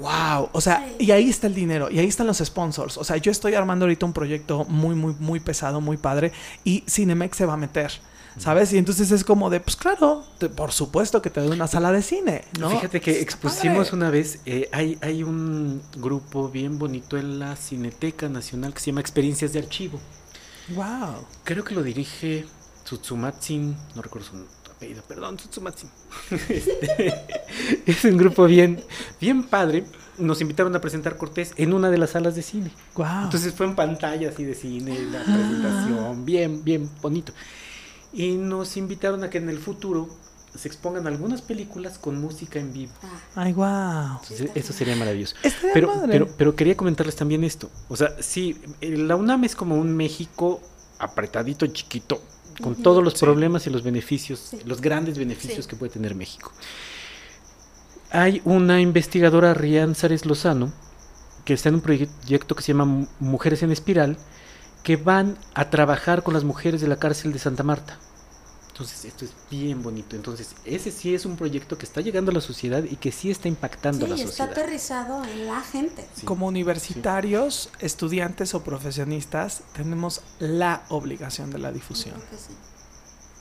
Wow, 0.00 0.48
o 0.52 0.60
sea, 0.60 0.88
y 0.98 1.12
ahí 1.12 1.30
está 1.30 1.46
el 1.46 1.54
dinero, 1.54 1.88
y 1.88 2.00
ahí 2.00 2.06
están 2.06 2.26
los 2.26 2.38
sponsors. 2.38 2.98
O 2.98 3.04
sea, 3.04 3.16
yo 3.16 3.30
estoy 3.30 3.54
armando 3.54 3.84
ahorita 3.84 4.06
un 4.06 4.12
proyecto 4.12 4.64
muy, 4.64 4.96
muy, 4.96 5.14
muy 5.20 5.38
pesado, 5.38 5.80
muy 5.80 5.96
padre, 5.96 6.32
y 6.64 6.82
Cinemex 6.88 7.36
se 7.36 7.46
va 7.46 7.54
a 7.54 7.56
meter, 7.56 7.92
¿sabes? 8.38 8.72
Y 8.72 8.78
entonces 8.78 9.10
es 9.10 9.24
como 9.24 9.50
de, 9.50 9.60
pues 9.60 9.76
claro, 9.76 10.24
te- 10.38 10.48
por 10.48 10.72
supuesto 10.72 11.20
que 11.22 11.30
te 11.30 11.40
doy 11.40 11.50
una 11.50 11.66
sala 11.66 11.92
de 11.92 12.02
cine, 12.02 12.44
¿no? 12.58 12.70
Fíjate 12.70 13.00
que 13.00 13.20
expusimos 13.20 13.92
una 13.92 14.10
vez, 14.10 14.40
eh, 14.46 14.68
hay, 14.72 14.98
hay 15.00 15.22
un 15.22 15.82
grupo 15.96 16.48
bien 16.48 16.78
bonito 16.78 17.16
en 17.16 17.38
la 17.38 17.56
Cineteca 17.56 18.28
Nacional 18.28 18.72
que 18.74 18.80
se 18.80 18.86
llama 18.86 19.00
Experiencias 19.00 19.52
de 19.52 19.58
Archivo. 19.60 19.98
Wow. 20.74 21.24
Creo 21.44 21.64
que 21.64 21.74
lo 21.74 21.82
dirige 21.82 22.44
Tsutsumatsin, 22.84 23.76
no 23.94 24.02
recuerdo 24.02 24.28
su 24.28 24.70
apellido, 24.70 25.02
perdón, 25.06 25.36
Tsutsumatsin. 25.36 25.90
Este, 26.48 27.14
es 27.86 28.04
un 28.04 28.16
grupo 28.16 28.44
bien, 28.46 28.82
bien 29.20 29.42
padre. 29.44 29.84
Nos 30.18 30.40
invitaron 30.40 30.74
a 30.74 30.80
presentar 30.80 31.16
Cortés 31.16 31.52
en 31.56 31.72
una 31.72 31.90
de 31.90 31.98
las 31.98 32.10
salas 32.10 32.34
de 32.34 32.42
cine. 32.42 32.70
Wow. 32.96 33.06
Entonces 33.24 33.54
fue 33.54 33.66
en 33.66 33.76
pantalla 33.76 34.30
así 34.30 34.44
de 34.44 34.54
cine, 34.54 34.98
la 35.12 35.20
Ah. 35.20 35.24
presentación, 35.24 36.24
bien, 36.24 36.64
bien 36.64 36.90
bonito. 37.00 37.32
Y 38.18 38.32
nos 38.36 38.76
invitaron 38.76 39.22
a 39.24 39.30
que 39.30 39.38
en 39.38 39.48
el 39.48 39.58
futuro 39.58 40.08
se 40.54 40.66
expongan 40.66 41.06
algunas 41.06 41.40
películas 41.40 41.98
con 41.98 42.20
música 42.20 42.58
en 42.58 42.72
vivo. 42.72 42.92
Ah, 43.02 43.20
Ay, 43.36 43.52
wow. 43.52 44.18
Entonces, 44.22 44.50
eso 44.56 44.72
sería 44.72 44.96
maravilloso. 44.96 45.36
Pero, 45.72 45.88
padre. 45.92 46.08
pero, 46.10 46.28
pero 46.36 46.56
quería 46.56 46.76
comentarles 46.76 47.14
también 47.14 47.44
esto. 47.44 47.70
O 47.88 47.96
sea, 47.96 48.16
sí, 48.20 48.60
eh, 48.80 48.96
la 48.96 49.14
UNAM 49.14 49.44
es 49.44 49.54
como 49.54 49.76
un 49.76 49.96
México 49.96 50.60
apretadito, 50.98 51.64
chiquito, 51.68 52.20
con 52.60 52.74
todos 52.74 53.04
los 53.04 53.12
Sí. 53.12 53.20
problemas 53.20 53.66
y 53.68 53.70
los 53.70 53.84
beneficios, 53.84 54.40
Sí. 54.50 54.58
los 54.64 54.80
grandes 54.80 55.16
beneficios 55.16 55.64
Sí. 55.66 55.70
que 55.70 55.76
puede 55.76 55.92
tener 55.92 56.16
México. 56.16 56.50
Hay 58.10 58.40
una 58.44 58.80
investigadora, 58.80 59.54
Rian 59.54 59.94
Sares 59.94 60.24
Lozano, 60.26 60.72
que 61.44 61.54
está 61.54 61.68
en 61.68 61.76
un 61.76 61.80
proyecto 61.82 62.54
que 62.56 62.62
se 62.62 62.72
llama 62.72 62.84
Mu- 62.86 63.06
Mujeres 63.20 63.62
en 63.62 63.70
Espiral, 63.70 64.16
que 64.82 64.96
van 64.96 65.36
a 65.54 65.70
trabajar 65.70 66.22
con 66.22 66.34
las 66.34 66.44
mujeres 66.44 66.80
de 66.80 66.88
la 66.88 66.96
cárcel 66.96 67.32
de 67.32 67.38
Santa 67.38 67.62
Marta. 67.62 67.98
Entonces, 68.78 69.06
esto 69.06 69.24
es 69.24 69.32
bien 69.50 69.82
bonito. 69.82 70.14
Entonces, 70.14 70.54
ese 70.64 70.92
sí 70.92 71.12
es 71.12 71.26
un 71.26 71.34
proyecto 71.36 71.76
que 71.76 71.84
está 71.84 72.00
llegando 72.00 72.30
a 72.30 72.34
la 72.34 72.40
sociedad 72.40 72.84
y 72.84 72.94
que 72.94 73.10
sí 73.10 73.28
está 73.28 73.48
impactando 73.48 74.06
a 74.06 74.08
la 74.10 74.14
Sí, 74.16 74.22
está 74.22 74.44
sociedad. 74.44 74.52
aterrizado 74.52 75.24
en 75.24 75.46
la 75.48 75.60
gente. 75.62 76.06
Sí. 76.14 76.24
Como 76.24 76.46
universitarios, 76.46 77.70
estudiantes 77.80 78.54
o 78.54 78.62
profesionistas, 78.62 79.62
tenemos 79.72 80.20
la 80.38 80.84
obligación 80.90 81.50
de 81.50 81.58
la 81.58 81.72
difusión. 81.72 82.14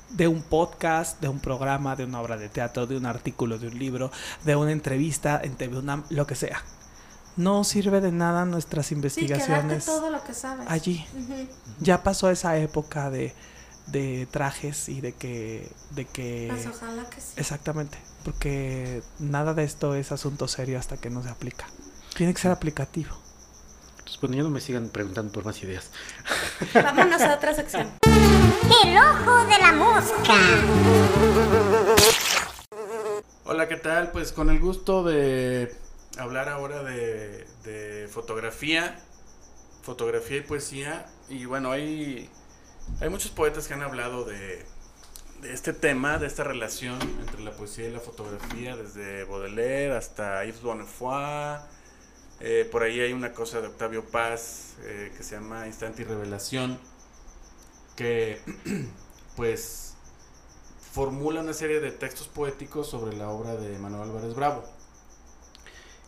De 0.10 0.28
un 0.28 0.42
podcast, 0.42 1.22
de 1.22 1.28
un 1.28 1.40
programa, 1.40 1.96
de 1.96 2.06
una 2.06 2.20
obra 2.20 2.36
de 2.38 2.50
teatro, 2.50 2.88
de 2.88 2.98
un 2.98 3.06
artículo, 3.06 3.60
de 3.60 3.68
un 3.68 3.78
libro, 3.78 4.10
de 4.44 4.56
una 4.56 4.72
entrevista 4.72 5.40
en 5.44 5.56
TV 5.56 5.78
UNAM, 5.78 6.04
lo 6.10 6.26
que 6.26 6.34
sea. 6.34 6.64
No 7.36 7.64
sirve 7.64 8.02
de 8.02 8.12
nada 8.12 8.46
nuestras 8.46 8.92
investigaciones 8.92 9.86
todo 9.86 10.10
lo 10.10 10.24
que 10.24 10.34
sabes. 10.34 10.66
allí. 10.68 11.06
Ya 11.80 12.02
pasó 12.02 12.32
esa 12.32 12.58
época 12.58 13.12
de, 13.12 13.36
de 13.88 14.28
trajes 14.30 14.90
y 14.90 15.02
de 15.02 15.14
que... 15.14 15.70
De 15.92 16.06
que 16.06 16.48
Pues 16.50 16.68
ojalá 16.68 17.10
que 17.10 17.22
sí. 17.22 17.34
Exactamente, 17.38 17.98
porque 18.24 19.02
nada 19.20 19.54
de 19.54 19.64
esto 19.64 19.96
es 19.96 20.12
asunto 20.12 20.48
serio 20.48 20.78
hasta 20.78 20.98
que 20.98 21.10
no 21.10 21.24
se 21.24 21.30
aplica. 21.30 21.68
Tiene 22.16 22.34
que 22.34 22.42
ser 22.42 22.52
aplicativo. 22.52 23.16
Entonces, 24.00 24.22
bueno, 24.22 24.36
ya 24.38 24.44
no 24.44 24.50
me 24.50 24.62
sigan 24.62 24.90
preguntando 24.90 25.32
por 25.32 25.46
más 25.46 25.62
ideas. 25.64 25.92
Vámonos 26.74 27.22
a 27.22 27.36
otra 27.36 27.54
sección. 27.54 27.92
El 28.04 28.98
ojo 28.98 29.46
de 29.46 29.58
la 29.58 29.72
mosca. 29.74 30.34
Hola, 33.46 33.68
¿qué 33.68 33.78
tal? 33.78 34.12
Pues 34.12 34.32
con 34.32 34.50
el 34.50 34.60
gusto 34.60 35.04
de 35.04 35.74
hablar 36.18 36.50
ahora 36.50 36.84
de, 36.84 37.48
de 37.64 38.08
fotografía, 38.12 38.98
fotografía 39.82 40.38
y 40.38 40.42
poesía. 40.42 41.06
Y 41.30 41.46
bueno, 41.46 41.72
hay, 41.72 42.30
hay 43.00 43.10
muchos 43.10 43.32
poetas 43.32 43.68
que 43.68 43.74
han 43.74 43.84
hablado 43.84 44.26
de, 44.26 44.66
de 45.42 45.54
este 45.54 45.74
tema, 45.74 46.18
de 46.18 46.28
esta 46.28 46.44
relación 46.44 47.00
entre 47.20 47.42
la 47.42 47.52
poesía 47.52 47.88
y 47.88 47.92
la 47.92 48.00
fotografía, 48.00 48.76
desde 48.76 49.24
Baudelaire 49.24 49.96
hasta 49.96 50.44
Yves 50.46 50.62
Bonnefoy. 50.62 51.60
Eh, 52.40 52.68
por 52.72 52.84
ahí 52.84 53.00
hay 53.00 53.14
una 53.14 53.34
cosa 53.34 53.62
de 53.62 53.68
Octavio 53.68 54.06
Paz 54.06 54.76
eh, 54.84 55.12
que 55.16 55.24
se 55.24 55.36
llama 55.36 55.66
Instante 55.68 56.04
y 56.04 56.06
Revelación, 56.06 56.80
que 57.96 58.42
pues 59.36 59.96
formula 60.92 61.42
una 61.42 61.54
serie 61.54 61.80
de 61.80 61.92
textos 61.92 62.28
poéticos 62.28 62.90
sobre 62.90 63.16
la 63.16 63.30
obra 63.30 63.56
de 63.56 63.78
Manuel 63.80 64.10
Álvarez 64.10 64.36
Bravo. 64.36 64.64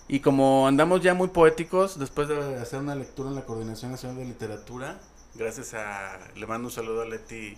Y 0.07 0.21
como 0.21 0.67
andamos 0.67 1.01
ya 1.01 1.13
muy 1.13 1.27
poéticos, 1.27 1.99
después 1.99 2.27
de 2.27 2.57
hacer 2.57 2.79
una 2.79 2.95
lectura 2.95 3.29
en 3.29 3.35
la 3.35 3.45
Coordinación 3.45 3.91
Nacional 3.91 4.17
de 4.17 4.25
Literatura, 4.25 4.99
gracias 5.35 5.73
a, 5.73 6.17
le 6.35 6.45
mando 6.47 6.67
un 6.67 6.71
saludo 6.71 7.01
a 7.01 7.05
Leti, 7.05 7.57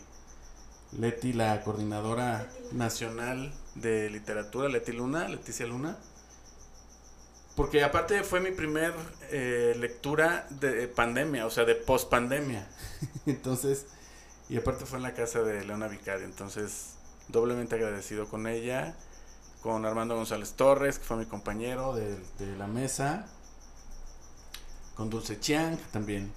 Leti, 0.98 1.34
la 1.34 1.62
coordinadora 1.64 2.48
nacional 2.72 3.54
de 3.76 4.10
literatura, 4.10 4.68
Leti 4.70 4.92
Luna, 4.92 5.28
Leticia 5.28 5.66
Luna. 5.66 5.98
Porque 7.56 7.84
aparte 7.84 8.24
fue 8.24 8.40
mi 8.40 8.52
primer 8.52 8.94
eh, 9.30 9.76
lectura 9.78 10.48
de 10.50 10.88
pandemia, 10.88 11.46
o 11.46 11.50
sea, 11.50 11.66
de 11.66 11.76
post 11.76 12.10
pandemia. 12.10 12.68
Entonces, 13.26 13.86
y 14.50 14.58
aparte 14.58 14.86
fue 14.86 14.98
en 14.98 15.04
la 15.04 15.14
casa 15.14 15.42
de 15.42 15.64
Leona 15.64 15.88
Vicario, 15.88 16.26
entonces 16.26 16.96
doblemente 17.30 17.76
agradecido 17.76 18.28
con 18.28 18.48
ella, 18.48 18.98
con 19.62 19.86
Armando 19.86 20.14
González 20.16 20.54
Torres, 20.54 21.00
que 21.00 21.06
fue 21.06 21.16
mi 21.16 21.26
compañero 21.26 21.96
de, 21.96 22.18
de 22.38 22.58
la 22.58 22.68
mesa, 22.68 23.28
con 24.96 25.10
Dulce 25.10 25.40
Chiang 25.40 25.78
también. 25.92 26.34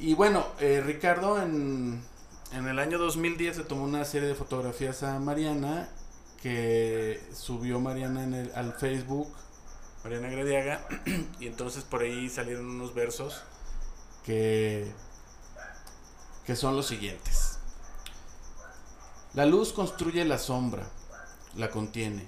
Y 0.00 0.14
bueno, 0.14 0.46
eh, 0.58 0.82
Ricardo 0.84 1.40
en, 1.40 2.02
en 2.52 2.66
el 2.66 2.78
año 2.78 2.98
2010 2.98 3.56
se 3.56 3.64
tomó 3.64 3.84
una 3.84 4.04
serie 4.04 4.28
de 4.28 4.34
fotografías 4.34 5.02
a 5.02 5.18
Mariana, 5.18 5.90
que 6.42 7.22
subió 7.34 7.80
Mariana 7.80 8.24
en 8.24 8.34
el, 8.34 8.52
al 8.54 8.72
Facebook, 8.72 9.28
Mariana 10.02 10.28
Grediaga, 10.28 10.86
y 11.38 11.46
entonces 11.46 11.84
por 11.84 12.02
ahí 12.02 12.28
salieron 12.30 12.66
unos 12.66 12.94
versos 12.94 13.42
que 14.24 14.90
que 16.50 16.56
son 16.56 16.74
los 16.74 16.86
siguientes. 16.86 17.58
La 19.34 19.46
luz 19.46 19.72
construye 19.72 20.24
la 20.24 20.38
sombra, 20.38 20.88
la 21.54 21.70
contiene. 21.70 22.26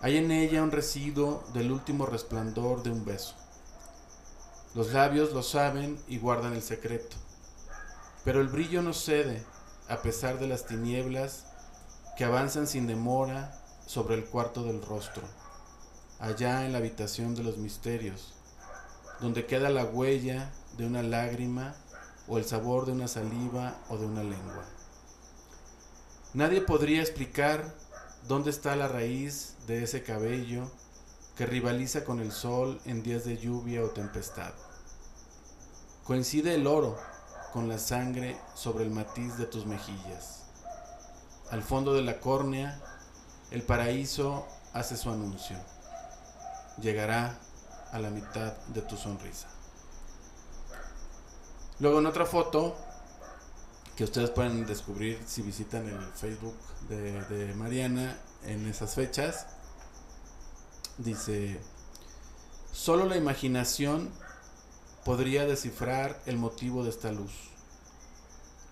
Hay 0.00 0.16
en 0.16 0.30
ella 0.30 0.62
un 0.62 0.70
residuo 0.70 1.42
del 1.52 1.72
último 1.72 2.06
resplandor 2.06 2.84
de 2.84 2.90
un 2.90 3.04
beso. 3.04 3.34
Los 4.74 4.92
labios 4.92 5.32
lo 5.32 5.42
saben 5.42 5.98
y 6.06 6.18
guardan 6.18 6.52
el 6.54 6.62
secreto. 6.62 7.16
Pero 8.24 8.40
el 8.40 8.48
brillo 8.48 8.82
no 8.82 8.92
cede 8.92 9.44
a 9.88 10.02
pesar 10.02 10.38
de 10.38 10.46
las 10.46 10.66
tinieblas 10.66 11.46
que 12.16 12.24
avanzan 12.24 12.68
sin 12.68 12.86
demora 12.86 13.60
sobre 13.86 14.14
el 14.14 14.24
cuarto 14.24 14.62
del 14.62 14.80
rostro, 14.82 15.22
allá 16.20 16.64
en 16.64 16.72
la 16.72 16.78
habitación 16.78 17.34
de 17.34 17.42
los 17.42 17.56
misterios, 17.56 18.34
donde 19.20 19.46
queda 19.46 19.70
la 19.70 19.84
huella 19.84 20.52
de 20.76 20.86
una 20.86 21.02
lágrima 21.02 21.74
o 22.28 22.38
el 22.38 22.44
sabor 22.44 22.86
de 22.86 22.92
una 22.92 23.08
saliva 23.08 23.76
o 23.88 23.98
de 23.98 24.06
una 24.06 24.22
lengua. 24.22 24.64
Nadie 26.32 26.60
podría 26.60 27.00
explicar 27.00 27.74
dónde 28.28 28.50
está 28.50 28.76
la 28.76 28.86
raíz 28.86 29.56
de 29.66 29.82
ese 29.82 30.04
cabello 30.04 30.70
que 31.40 31.46
rivaliza 31.46 32.04
con 32.04 32.20
el 32.20 32.32
sol 32.32 32.82
en 32.84 33.02
días 33.02 33.24
de 33.24 33.38
lluvia 33.38 33.82
o 33.82 33.88
tempestad. 33.88 34.52
Coincide 36.04 36.54
el 36.54 36.66
oro 36.66 36.98
con 37.54 37.66
la 37.66 37.78
sangre 37.78 38.38
sobre 38.54 38.84
el 38.84 38.90
matiz 38.90 39.38
de 39.38 39.46
tus 39.46 39.64
mejillas. 39.64 40.42
Al 41.50 41.62
fondo 41.62 41.94
de 41.94 42.02
la 42.02 42.20
córnea, 42.20 42.78
el 43.50 43.62
paraíso 43.62 44.46
hace 44.74 44.98
su 44.98 45.08
anuncio. 45.08 45.56
Llegará 46.78 47.38
a 47.90 47.98
la 47.98 48.10
mitad 48.10 48.52
de 48.74 48.82
tu 48.82 48.98
sonrisa. 48.98 49.48
Luego 51.78 52.00
en 52.00 52.06
otra 52.06 52.26
foto, 52.26 52.76
que 53.96 54.04
ustedes 54.04 54.28
pueden 54.28 54.66
descubrir 54.66 55.18
si 55.26 55.40
visitan 55.40 55.88
el 55.88 56.06
Facebook 56.12 56.58
de, 56.90 57.24
de 57.24 57.54
Mariana 57.54 58.18
en 58.44 58.68
esas 58.68 58.94
fechas, 58.94 59.46
dice, 61.02 61.58
solo 62.72 63.06
la 63.06 63.16
imaginación 63.16 64.10
podría 65.04 65.46
descifrar 65.46 66.20
el 66.26 66.36
motivo 66.36 66.84
de 66.84 66.90
esta 66.90 67.10
luz. 67.10 67.32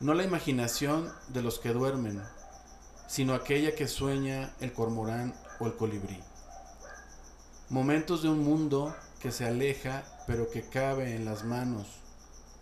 No 0.01 0.15
la 0.15 0.25
imaginación 0.25 1.13
de 1.29 1.43
los 1.43 1.59
que 1.59 1.73
duermen, 1.73 2.23
sino 3.09 3.35
aquella 3.35 3.75
que 3.75 3.89
sueña 3.89 4.55
el 4.61 4.73
cormorán 4.73 5.35
o 5.59 5.67
el 5.67 5.75
colibrí. 5.75 6.21
Momentos 7.71 8.23
de 8.23 8.29
un 8.29 8.45
mundo 8.45 8.95
que 9.21 9.33
se 9.33 9.47
aleja 9.47 10.05
pero 10.27 10.51
que 10.51 10.63
cabe 10.63 11.17
en 11.17 11.25
las 11.25 11.45
manos 11.45 11.87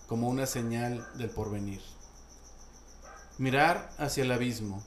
como 0.07 0.29
una 0.29 0.47
señal 0.47 1.07
del 1.19 1.31
porvenir. 1.31 1.83
Mirar 3.39 3.91
hacia 3.99 4.23
el 4.23 4.33
abismo, 4.33 4.83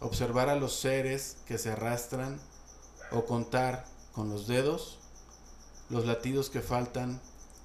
observar 0.00 0.50
a 0.50 0.54
los 0.54 0.78
seres 0.78 1.38
que 1.46 1.58
se 1.58 1.72
arrastran 1.72 2.38
o 3.10 3.24
contar 3.24 3.84
con 4.14 4.30
los 4.30 4.46
dedos 4.46 4.98
los 5.90 6.06
latidos 6.06 6.48
que 6.48 6.60
faltan 6.60 7.20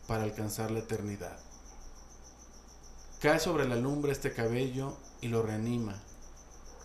para 0.07 0.23
alcanzar 0.23 0.71
la 0.71 0.79
eternidad. 0.79 1.39
Cae 3.21 3.39
sobre 3.39 3.67
la 3.67 3.75
lumbre 3.75 4.11
este 4.11 4.33
cabello 4.33 4.97
y 5.21 5.27
lo 5.27 5.41
reanima. 5.41 6.01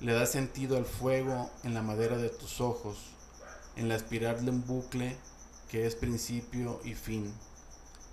Le 0.00 0.12
da 0.12 0.26
sentido 0.26 0.76
al 0.76 0.84
fuego 0.84 1.50
en 1.62 1.74
la 1.74 1.82
madera 1.82 2.16
de 2.16 2.28
tus 2.28 2.60
ojos, 2.60 2.98
en 3.76 3.88
la 3.88 3.96
espiral 3.96 4.44
de 4.44 4.50
un 4.50 4.66
bucle 4.66 5.16
que 5.70 5.86
es 5.86 5.96
principio 5.96 6.80
y 6.84 6.94
fin, 6.94 7.32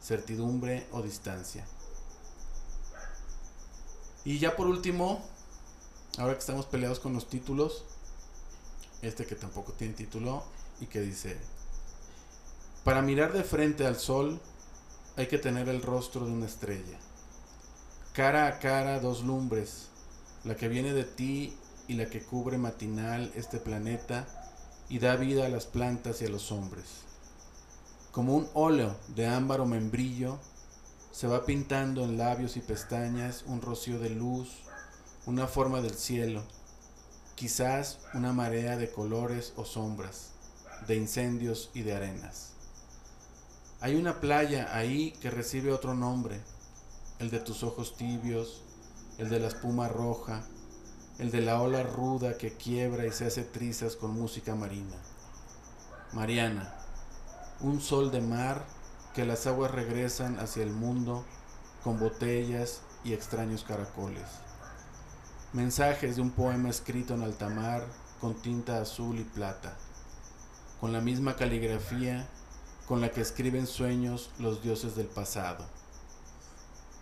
certidumbre 0.02 0.88
o 0.92 1.02
distancia. 1.02 1.66
Y 4.24 4.40
ya 4.40 4.56
por 4.56 4.68
último, 4.68 5.24
ahora 6.18 6.34
que 6.34 6.40
estamos 6.40 6.66
peleados 6.66 7.00
con 7.00 7.14
los 7.14 7.28
títulos, 7.28 7.84
este 9.02 9.26
que 9.26 9.36
tampoco 9.36 9.74
tiene 9.74 9.96
título 9.96 10.44
y 10.82 10.88
que 10.88 11.00
dice, 11.00 11.38
para 12.84 13.02
mirar 13.02 13.32
de 13.32 13.44
frente 13.44 13.86
al 13.86 13.98
sol 13.98 14.42
hay 15.16 15.28
que 15.28 15.38
tener 15.38 15.70
el 15.70 15.82
rostro 15.82 16.26
de 16.26 16.32
una 16.32 16.48
estrella. 16.48 16.98
Cara 18.14 18.48
a 18.48 18.60
cara 18.60 19.00
dos 19.00 19.24
lumbres, 19.24 19.88
la 20.44 20.56
que 20.56 20.68
viene 20.68 20.92
de 20.92 21.06
ti 21.06 21.56
y 21.88 21.94
la 21.94 22.08
que 22.08 22.22
cubre 22.22 22.58
matinal 22.58 23.32
este 23.36 23.60
planeta 23.60 24.28
y 24.90 25.00
da 25.00 25.16
vida 25.16 25.46
a 25.46 25.50
las 25.50 25.66
plantas 25.66 26.22
y 26.22 26.26
a 26.26 26.30
los 26.30 26.52
hombres. 26.52 26.86
Como 28.12 28.36
un 28.36 28.50
óleo 28.54 28.98
de 29.16 29.28
ámbar 29.28 29.62
o 29.62 29.66
membrillo, 29.66 30.40
se 31.14 31.28
va 31.28 31.46
pintando 31.46 32.04
en 32.04 32.18
labios 32.18 32.58
y 32.58 32.60
pestañas 32.60 33.44
un 33.46 33.62
rocío 33.62 34.00
de 34.00 34.10
luz 34.10 34.50
una 35.28 35.46
forma 35.48 35.82
del 35.82 35.94
cielo, 35.94 36.44
quizás 37.36 38.00
una 38.16 38.34
marea 38.34 38.76
de 38.76 38.92
colores 38.92 39.54
o 39.56 39.66
sombras, 39.66 40.32
de 40.88 40.96
incendios 40.96 41.70
y 41.74 41.82
de 41.82 41.96
arenas. 41.96 42.54
Hay 43.80 43.96
una 43.96 44.20
playa 44.20 44.76
ahí 44.76 45.12
que 45.22 45.32
recibe 45.32 45.72
otro 45.72 45.94
nombre, 45.94 46.40
el 47.20 47.30
de 47.30 47.40
tus 47.40 47.64
ojos 47.64 47.98
tibios, 47.98 48.64
el 49.18 49.30
de 49.30 49.40
la 49.40 49.48
espuma 49.48 49.88
roja, 49.88 50.44
el 51.20 51.32
de 51.32 51.42
la 51.42 51.62
ola 51.62 51.84
ruda 51.84 52.38
que 52.38 52.56
quiebra 52.56 53.06
y 53.06 53.12
se 53.12 53.26
hace 53.26 53.44
trizas 53.44 53.96
con 53.96 54.12
música 54.12 54.56
marina. 54.56 54.98
Mariana, 56.14 56.76
un 57.60 57.80
sol 57.80 58.12
de 58.12 58.22
mar 58.22 58.66
que 59.14 59.26
las 59.26 59.46
aguas 59.48 59.72
regresan 59.72 60.40
hacia 60.40 60.64
el 60.64 60.72
mundo 60.72 61.26
con 61.84 62.00
botellas 62.00 62.82
y 63.04 63.14
extraños 63.14 63.64
caracoles. 63.64 64.26
Mensajes 65.54 66.16
de 66.16 66.22
un 66.22 66.32
poema 66.32 66.70
escrito 66.70 67.14
en 67.14 67.24
alta 67.24 67.50
mar 67.50 67.86
con 68.20 68.36
tinta 68.36 68.82
azul 68.82 69.20
y 69.20 69.24
plata, 69.24 69.78
con 70.82 70.92
la 70.92 71.00
misma 71.00 71.36
caligrafía 71.36 72.28
con 72.88 73.02
la 73.02 73.12
que 73.12 73.22
escriben 73.22 73.68
sueños 73.68 74.32
los 74.40 74.64
dioses 74.64 74.96
del 74.96 75.06
pasado. 75.06 75.64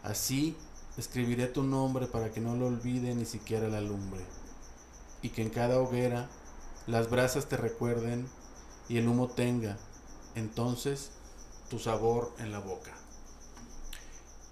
Así 0.04 0.56
escribiré 0.98 1.48
tu 1.48 1.64
nombre 1.64 2.06
para 2.06 2.30
que 2.30 2.42
no 2.42 2.58
lo 2.58 2.68
olvide 2.68 3.16
ni 3.16 3.26
siquiera 3.26 3.70
la 3.70 3.80
lumbre, 3.80 4.22
y 5.22 5.30
que 5.30 5.42
en 5.42 5.50
cada 5.50 5.80
hoguera 5.80 6.30
las 6.88 7.10
brasas 7.10 7.48
te 7.48 7.56
recuerden 7.56 8.28
y 8.90 8.98
el 8.98 9.08
humo 9.08 9.30
tenga, 9.30 9.78
entonces, 10.36 11.12
tu 11.70 11.80
sabor 11.80 12.34
en 12.40 12.52
la 12.52 12.60
boca. 12.60 12.92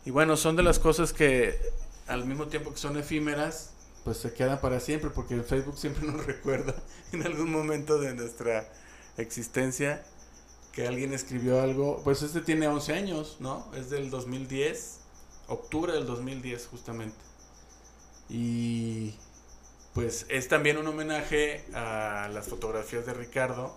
Y 0.05 0.11
bueno, 0.11 0.37
son 0.37 0.55
de 0.55 0.63
las 0.63 0.79
cosas 0.79 1.11
que 1.11 1.59
al 2.07 2.25
mismo 2.25 2.47
tiempo 2.47 2.71
que 2.71 2.77
son 2.77 2.95
efímeras, 2.97 3.71
pues 4.05 4.17
se 4.17 4.33
quedan 4.33 4.61
para 4.61 4.79
siempre, 4.79 5.09
porque 5.09 5.33
el 5.33 5.43
Facebook 5.43 5.77
siempre 5.77 6.07
nos 6.07 6.25
recuerda 6.25 6.73
en 7.11 7.23
algún 7.25 7.51
momento 7.51 7.99
de 7.99 8.13
nuestra 8.13 8.69
existencia 9.17 10.03
que 10.71 10.87
alguien 10.87 11.13
escribió 11.13 11.61
algo. 11.61 12.01
Pues 12.03 12.21
este 12.21 12.41
tiene 12.41 12.67
11 12.67 12.93
años, 12.93 13.37
¿no? 13.39 13.67
Es 13.75 13.89
del 13.89 14.09
2010, 14.09 14.99
octubre 15.47 15.93
del 15.93 16.05
2010 16.05 16.67
justamente. 16.67 17.17
Y 18.29 19.15
pues 19.93 20.25
es 20.29 20.47
también 20.47 20.77
un 20.77 20.87
homenaje 20.87 21.65
a 21.73 22.29
las 22.31 22.47
fotografías 22.47 23.05
de 23.05 23.13
Ricardo 23.13 23.75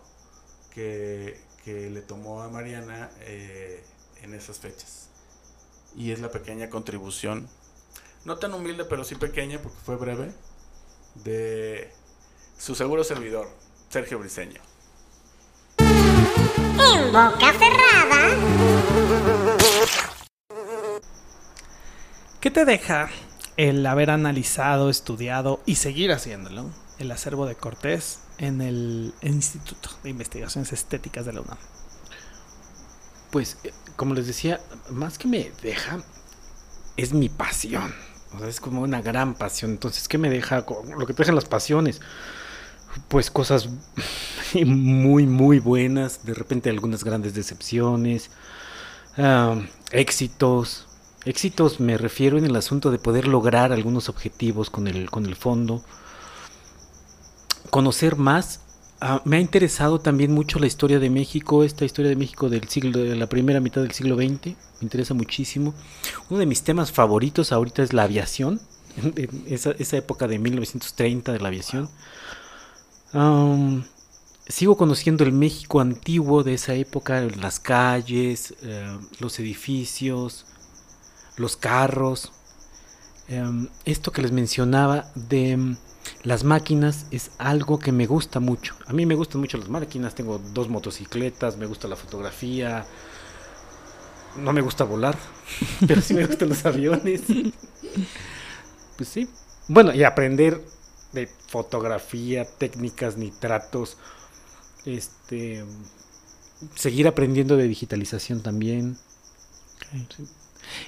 que, 0.75 1.41
que 1.65 1.89
le 1.91 2.03
tomó 2.03 2.43
a 2.43 2.49
Mariana 2.49 3.11
eh, 3.21 3.83
en 4.23 4.35
esas 4.35 4.59
fechas. 4.59 5.09
Y 5.97 6.12
es 6.12 6.21
la 6.21 6.31
pequeña 6.31 6.71
contribución, 6.71 7.49
no 8.25 8.37
tan 8.37 8.53
humilde, 8.55 8.85
pero 8.85 9.05
sí 9.05 9.15
pequeña, 9.15 9.61
porque 9.62 9.79
fue 9.85 9.97
breve, 9.97 10.33
de 11.25 11.91
su 12.59 12.75
seguro 12.75 13.03
servidor, 13.03 13.49
Sergio 13.89 14.19
Briseño. 14.19 14.61
En 16.93 17.12
boca 17.12 17.53
cerrada. 17.53 18.37
¿Qué 22.41 22.51
te 22.51 22.65
deja 22.65 23.11
el 23.57 23.85
haber 23.87 24.11
analizado, 24.11 24.91
estudiado 24.91 25.61
y 25.67 25.77
seguir 25.77 26.11
haciéndolo 26.12 26.71
el 26.99 27.11
acervo 27.12 27.47
de 27.47 27.55
Cortés 27.55 28.21
en 28.39 28.61
el 28.61 29.15
Instituto 29.23 29.91
de 30.03 30.11
Investigaciones 30.11 30.73
Estéticas 30.73 31.27
de 31.27 31.35
la 31.35 31.43
UNAM? 31.43 31.59
Pues, 33.31 33.59
eh, 33.65 33.73
como 33.97 34.15
les 34.15 34.27
decía, 34.27 34.61
más 34.91 35.19
que 35.19 35.29
me 35.29 35.53
deja, 35.62 36.03
es 36.97 37.12
mi 37.12 37.29
pasión. 37.29 37.95
O 38.35 38.39
sea, 38.39 38.49
es 38.49 38.61
como 38.61 38.81
una 38.83 39.03
gran 39.03 39.35
pasión. 39.35 39.73
Entonces, 39.73 40.09
¿qué 40.09 40.19
me 40.19 40.31
deja? 40.31 40.65
Lo 40.97 41.07
que 41.07 41.15
te 41.15 41.23
dejan 41.23 41.35
las 41.35 41.45
pasiones. 41.45 42.01
Pues 43.09 43.31
cosas 43.31 43.69
muy, 44.55 45.27
muy 45.27 45.59
buenas. 45.59 46.25
De 46.25 46.35
repente 46.35 46.71
algunas 46.71 47.05
grandes 47.05 47.35
decepciones. 47.35 48.31
éxitos. 49.93 50.87
Éxitos 51.25 51.81
me 51.81 51.99
refiero 51.99 52.39
en 52.39 52.47
el 52.47 52.57
asunto 52.57 52.91
de 52.91 52.99
poder 52.99 53.29
lograr 53.29 53.73
algunos 53.73 54.09
objetivos 54.09 54.71
con 54.71 54.89
el, 54.89 55.11
con 55.11 55.27
el 55.27 55.37
fondo. 55.37 55.85
Conocer 57.71 58.17
más. 58.17 58.61
Ah, 59.03 59.23
me 59.25 59.37
ha 59.37 59.41
interesado 59.41 59.99
también 59.99 60.33
mucho 60.33 60.59
la 60.59 60.67
historia 60.67 60.99
de 60.99 61.09
México, 61.09 61.65
esta 61.65 61.85
historia 61.87 62.11
de 62.11 62.17
México 62.17 62.51
del 62.51 62.69
siglo, 62.69 62.99
de 62.99 63.17
la 63.17 63.29
primera 63.29 63.61
mitad 63.61 63.83
del 63.83 63.93
siglo 63.93 64.17
XX. 64.17 64.47
Me 64.47 64.83
interesa 64.83 65.15
muchísimo. 65.15 65.75
Uno 66.29 66.39
de 66.39 66.47
mis 66.47 66.62
temas 66.62 66.93
favoritos 66.93 67.53
ahorita 67.53 67.83
es 67.83 67.93
la 67.93 68.03
aviación, 68.03 68.61
esa, 69.47 69.71
esa 69.73 69.97
época 69.97 70.27
de 70.27 70.39
1930 70.39 71.33
de 71.33 71.41
la 71.41 71.49
aviación. 71.49 71.89
Sigo 74.51 74.77
conociendo 74.77 75.23
el 75.23 75.32
México 75.32 75.81
antiguo 75.81 76.43
de 76.43 76.55
esa 76.55 76.74
época, 76.74 77.20
las 77.20 77.61
calles, 77.61 78.55
eh, 78.62 78.99
los 79.20 79.39
edificios, 79.39 80.45
los 81.37 81.57
carros. 81.57 82.32
Em, 83.28 83.69
esto 83.85 84.11
que 84.11 84.23
les 84.23 84.32
mencionaba 84.32 85.12
de 85.15 85.53
em, 85.53 85.77
las 86.24 86.43
máquinas 86.43 87.07
es 87.12 87.31
algo 87.39 87.78
que 87.78 87.93
me 87.93 88.07
gusta 88.07 88.41
mucho. 88.41 88.74
A 88.87 88.93
mí 88.93 89.07
me 89.07 89.15
gustan 89.15 89.41
mucho 89.41 89.57
las 89.57 89.69
máquinas, 89.69 90.16
tengo 90.16 90.39
dos 90.53 90.69
motocicletas, 90.69 91.57
me 91.57 91.66
gusta 91.66 91.87
la 91.87 91.95
fotografía. 91.95 92.85
No 94.37 94.53
me 94.53 94.62
gusta 94.62 94.82
volar, 94.82 95.16
pero 95.87 96.01
sí 96.01 96.12
me 96.12 96.27
gustan 96.27 96.49
los 96.49 96.65
aviones. 96.66 97.23
Pues 98.97 99.09
sí. 99.09 99.31
Bueno, 99.66 99.95
y 99.95 100.03
aprender 100.05 100.62
de 101.12 101.27
fotografía, 101.27 102.45
técnicas, 102.45 103.16
nitratos, 103.16 103.97
este 104.85 105.65
seguir 106.74 107.09
aprendiendo 107.09 107.57
de 107.57 107.69
digitalización 107.69 108.43
también. 108.43 108.99
Sí. 110.16 110.27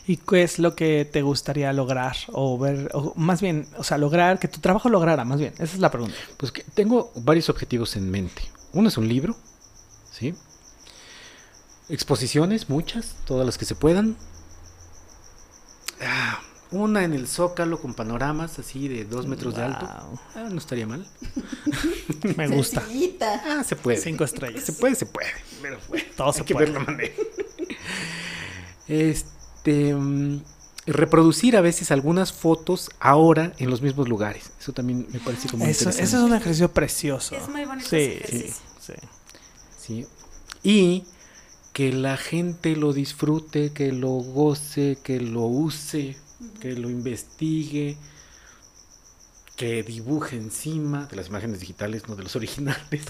¿Y 0.06 0.16
qué 0.18 0.42
es 0.42 0.58
lo 0.58 0.74
que 0.74 1.04
te 1.04 1.22
gustaría 1.22 1.72
lograr 1.72 2.16
o 2.32 2.58
ver, 2.58 2.90
o 2.94 3.14
más 3.16 3.40
bien, 3.40 3.66
o 3.76 3.84
sea, 3.84 3.98
lograr, 3.98 4.38
que 4.38 4.48
tu 4.48 4.60
trabajo 4.60 4.88
lograra, 4.88 5.24
más 5.24 5.38
bien? 5.40 5.52
Esa 5.54 5.64
es 5.74 5.78
la 5.78 5.90
pregunta. 5.90 6.14
Pues 6.36 6.52
que 6.52 6.62
tengo 6.62 7.10
varios 7.16 7.48
objetivos 7.48 7.96
en 7.96 8.10
mente. 8.10 8.42
Uno 8.72 8.88
es 8.88 8.96
un 8.96 9.08
libro, 9.08 9.36
¿sí? 10.10 10.34
Exposiciones, 11.88 12.68
muchas, 12.68 13.16
todas 13.26 13.44
las 13.44 13.58
que 13.58 13.64
se 13.64 13.74
puedan. 13.74 14.16
Ah, 16.00 16.40
una 16.72 17.04
en 17.04 17.12
el 17.12 17.28
Zócalo 17.28 17.80
con 17.80 17.94
panoramas 17.94 18.58
así 18.58 18.88
de 18.88 19.04
dos 19.04 19.26
metros 19.26 19.54
de 19.54 19.62
alto. 19.62 19.86
Ah, 20.34 20.48
no 20.50 20.58
estaría 20.58 20.86
mal. 20.86 21.06
Me 22.36 22.48
gusta. 22.48 22.80
Sencillita. 22.80 23.42
Ah, 23.46 23.64
se 23.64 23.76
puede. 23.76 23.98
Cinco 23.98 24.24
estrellas. 24.24 24.64
Se 24.64 24.72
puede, 24.72 24.94
se 24.94 25.06
puede. 25.06 25.28
Pero 25.60 25.78
bueno, 25.88 26.04
Todo 26.16 26.28
hay 26.28 26.32
se 26.34 26.44
que 26.44 26.54
puede. 26.54 26.66
ver 26.70 26.74
la 26.74 26.84
manera. 26.84 27.12
Este. 28.88 29.94
mm, 29.94 30.40
reproducir 30.84 31.56
a 31.56 31.60
veces 31.60 31.92
algunas 31.92 32.32
fotos 32.32 32.90
ahora 32.98 33.52
en 33.58 33.70
los 33.70 33.82
mismos 33.82 34.08
lugares. 34.08 34.50
Eso 34.58 34.72
también 34.72 35.06
me 35.12 35.20
parece 35.20 35.48
como 35.48 35.64
Eso, 35.64 35.70
interesante. 35.84 36.02
eso 36.04 36.16
es 36.18 36.22
un 36.24 36.34
ejercicio 36.34 36.72
precioso. 36.72 37.36
Es 37.36 37.48
muy 37.48 37.64
bonito 37.64 37.88
Sí, 37.88 37.96
ese 37.96 38.16
ejercicio. 38.16 38.62
sí. 38.80 38.92
¿sí? 39.78 40.06
Y 40.64 41.04
que 41.72 41.92
la 41.92 42.16
gente 42.16 42.74
lo 42.76 42.92
disfrute, 42.92 43.72
que 43.72 43.92
lo 43.92 44.08
goce, 44.08 44.98
que 45.04 45.20
lo 45.20 45.42
use, 45.42 46.16
que 46.60 46.72
lo 46.76 46.90
investigue, 46.90 47.98
que 49.56 49.82
dibuje 49.82 50.36
encima 50.36 51.06
de 51.06 51.16
las 51.16 51.28
imágenes 51.28 51.60
digitales, 51.60 52.08
no 52.08 52.16
de 52.16 52.22
los 52.24 52.34
originales. 52.36 53.04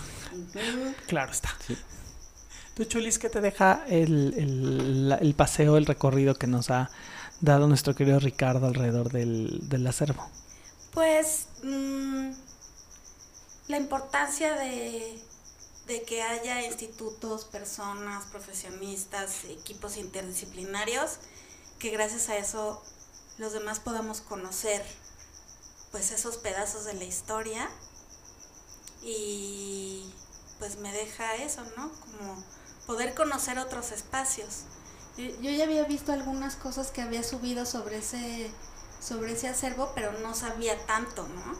Claro 1.06 1.32
está. 1.32 1.50
Sí. 1.66 1.76
¿Tú, 2.74 2.84
Chulis, 2.84 3.18
qué 3.18 3.28
te 3.28 3.40
deja 3.40 3.84
el, 3.88 4.34
el- 5.20 5.34
paseo, 5.34 5.76
el 5.76 5.86
recorrido 5.86 6.34
que 6.34 6.46
nos 6.46 6.70
ha 6.70 6.90
dado 7.40 7.66
nuestro 7.68 7.94
querido 7.94 8.18
Ricardo 8.18 8.66
alrededor 8.66 9.10
del, 9.12 9.60
del 9.68 9.86
acervo? 9.86 10.26
Pues 10.90 11.48
mm, 11.62 12.30
la 13.68 13.76
importancia 13.78 14.54
de, 14.56 15.18
de 15.86 16.02
que 16.04 16.22
haya 16.22 16.66
institutos, 16.66 17.44
personas, 17.44 18.26
profesionistas, 18.26 19.44
equipos 19.44 19.96
interdisciplinarios, 19.96 21.18
que 21.78 21.90
gracias 21.90 22.28
a 22.28 22.36
eso 22.36 22.82
los 23.38 23.52
demás 23.52 23.80
podamos 23.80 24.20
conocer 24.20 24.84
pues 25.90 26.10
esos 26.10 26.38
pedazos 26.38 26.84
de 26.84 26.94
la 26.94 27.04
historia 27.04 27.70
y 29.02 30.10
pues 30.58 30.78
me 30.78 30.92
deja 30.92 31.34
eso, 31.36 31.62
¿no? 31.76 31.90
Como 31.90 32.44
poder 32.86 33.14
conocer 33.14 33.58
otros 33.58 33.92
espacios. 33.92 34.62
Yo, 35.16 35.24
yo 35.40 35.50
ya 35.50 35.64
había 35.64 35.84
visto 35.84 36.12
algunas 36.12 36.56
cosas 36.56 36.90
que 36.90 37.02
había 37.02 37.22
subido 37.22 37.66
sobre 37.66 37.98
ese, 37.98 38.50
sobre 39.00 39.32
ese 39.32 39.48
acervo, 39.48 39.92
pero 39.94 40.12
no 40.20 40.34
sabía 40.34 40.86
tanto, 40.86 41.26
¿no? 41.28 41.56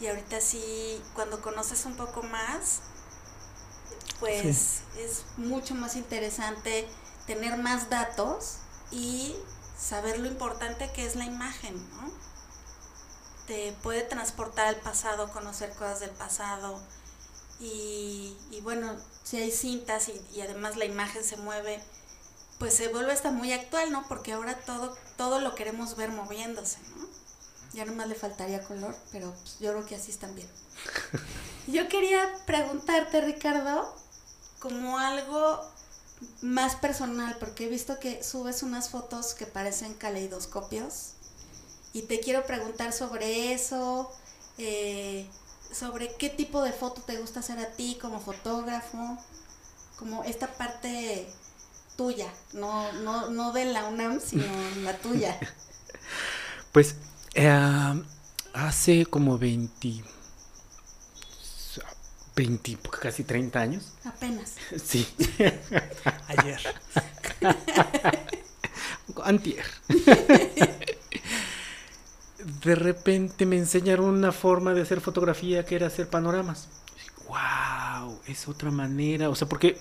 Y 0.00 0.08
ahorita 0.08 0.40
sí, 0.40 1.00
cuando 1.14 1.40
conoces 1.40 1.86
un 1.86 1.96
poco 1.96 2.22
más, 2.22 2.80
pues 4.20 4.82
es 4.98 5.24
mucho 5.36 5.74
más 5.74 5.96
interesante 5.96 6.86
tener 7.26 7.56
más 7.56 7.88
datos 7.88 8.56
y 8.90 9.34
saber 9.78 10.18
lo 10.18 10.26
importante 10.26 10.90
que 10.92 11.06
es 11.06 11.16
la 11.16 11.24
imagen, 11.24 11.74
¿no? 11.90 12.26
te 13.46 13.72
puede 13.82 14.02
transportar 14.02 14.66
al 14.66 14.76
pasado, 14.76 15.30
conocer 15.30 15.70
cosas 15.70 16.00
del 16.00 16.10
pasado. 16.10 16.80
Y, 17.58 18.36
y 18.50 18.60
bueno, 18.60 18.96
si 19.22 19.38
hay 19.38 19.50
cintas 19.50 20.08
y, 20.08 20.20
y 20.34 20.42
además 20.42 20.76
la 20.76 20.84
imagen 20.84 21.24
se 21.24 21.36
mueve, 21.36 21.82
pues 22.58 22.74
se 22.74 22.88
vuelve 22.88 23.12
hasta 23.12 23.30
muy 23.30 23.52
actual, 23.52 23.92
¿no? 23.92 24.06
Porque 24.08 24.32
ahora 24.32 24.58
todo, 24.60 24.96
todo 25.16 25.40
lo 25.40 25.54
queremos 25.54 25.96
ver 25.96 26.10
moviéndose, 26.10 26.78
¿no? 26.96 27.06
Ya 27.72 27.84
nomás 27.84 28.08
le 28.08 28.14
faltaría 28.14 28.64
color, 28.64 28.96
pero 29.12 29.32
pues, 29.32 29.58
yo 29.58 29.72
creo 29.72 29.86
que 29.86 29.96
así 29.96 30.10
están 30.10 30.34
bien. 30.34 30.48
Yo 31.66 31.88
quería 31.88 32.32
preguntarte, 32.46 33.20
Ricardo, 33.22 33.92
como 34.60 34.98
algo 34.98 35.60
más 36.40 36.76
personal, 36.76 37.36
porque 37.38 37.66
he 37.66 37.68
visto 37.68 37.98
que 37.98 38.22
subes 38.22 38.62
unas 38.62 38.88
fotos 38.88 39.34
que 39.34 39.46
parecen 39.46 39.94
caleidoscopios 39.94 41.12
y 41.92 42.02
te 42.02 42.20
quiero 42.20 42.44
preguntar 42.44 42.92
sobre 42.92 43.52
eso, 43.52 44.12
eh, 44.58 45.26
sobre 45.72 46.14
qué 46.16 46.28
tipo 46.28 46.62
de 46.62 46.72
foto 46.72 47.02
te 47.02 47.16
gusta 47.16 47.40
hacer 47.40 47.58
a 47.58 47.72
ti 47.72 47.98
como 48.00 48.20
fotógrafo, 48.20 49.18
como 49.98 50.24
esta 50.24 50.46
parte 50.46 51.26
tuya, 51.96 52.30
no, 52.52 52.92
no, 52.92 53.30
no 53.30 53.52
de 53.52 53.64
la 53.66 53.86
UNAM, 53.86 54.20
sino 54.20 54.44
la 54.82 54.96
tuya. 54.98 55.38
Pues 56.72 56.96
eh, 57.34 58.04
hace 58.52 59.06
como 59.06 59.38
20, 59.38 60.04
20, 62.36 62.78
casi 63.00 63.24
30 63.24 63.58
años. 63.60 63.92
Apenas. 64.04 64.54
Sí, 64.84 65.06
Ayer. 66.28 66.60
antier. 69.24 69.64
De 72.62 72.74
repente 72.74 73.46
me 73.46 73.56
enseñaron 73.56 74.06
una 74.06 74.30
forma 74.32 74.74
de 74.74 74.82
hacer 74.82 75.00
fotografía 75.00 75.64
que 75.64 75.74
era 75.76 75.86
hacer 75.86 76.08
panoramas. 76.08 76.68
¡Wow! 77.26 78.20
Es 78.26 78.46
otra 78.48 78.70
manera. 78.70 79.30
O 79.30 79.34
sea, 79.34 79.48
porque 79.48 79.78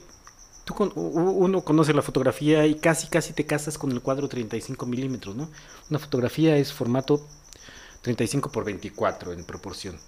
tú 0.64 0.74
con- 0.74 0.92
uno 0.96 1.62
conoce 1.64 1.94
la 1.94 2.02
fotografía 2.02 2.66
y 2.66 2.76
casi, 2.76 3.08
casi 3.08 3.34
te 3.34 3.46
casas 3.46 3.78
con 3.78 3.92
el 3.92 4.02
cuadro 4.02 4.28
35 4.30 4.86
milímetros, 4.86 5.36
¿no? 5.36 5.50
Una 5.90 6.00
fotografía 6.00 6.58
es 6.58 6.72
formato 6.74 7.28
35 8.02 8.52
por 8.52 8.64
24 8.64 9.34
en 9.34 9.44
proporción. 9.44 10.00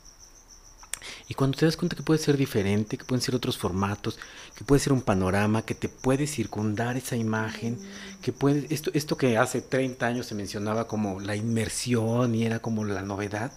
Y 1.29 1.33
cuando 1.33 1.57
te 1.57 1.65
das 1.65 1.75
cuenta 1.75 1.95
que 1.95 2.03
puede 2.03 2.19
ser 2.19 2.37
diferente, 2.37 2.97
que 2.97 3.03
pueden 3.03 3.21
ser 3.21 3.35
otros 3.35 3.57
formatos, 3.57 4.17
que 4.55 4.63
puede 4.63 4.79
ser 4.79 4.93
un 4.93 5.01
panorama, 5.01 5.63
que 5.63 5.75
te 5.75 5.89
puede 5.89 6.25
circundar 6.25 6.95
esa 6.95 7.17
imagen, 7.17 7.77
que 8.21 8.31
puede, 8.31 8.65
esto, 8.73 8.91
esto 8.93 9.17
que 9.17 9.37
hace 9.37 9.61
30 9.61 10.07
años 10.07 10.25
se 10.25 10.35
mencionaba 10.35 10.87
como 10.87 11.19
la 11.19 11.35
inmersión 11.35 12.33
y 12.33 12.45
era 12.45 12.59
como 12.59 12.85
la 12.85 13.01
novedad. 13.01 13.51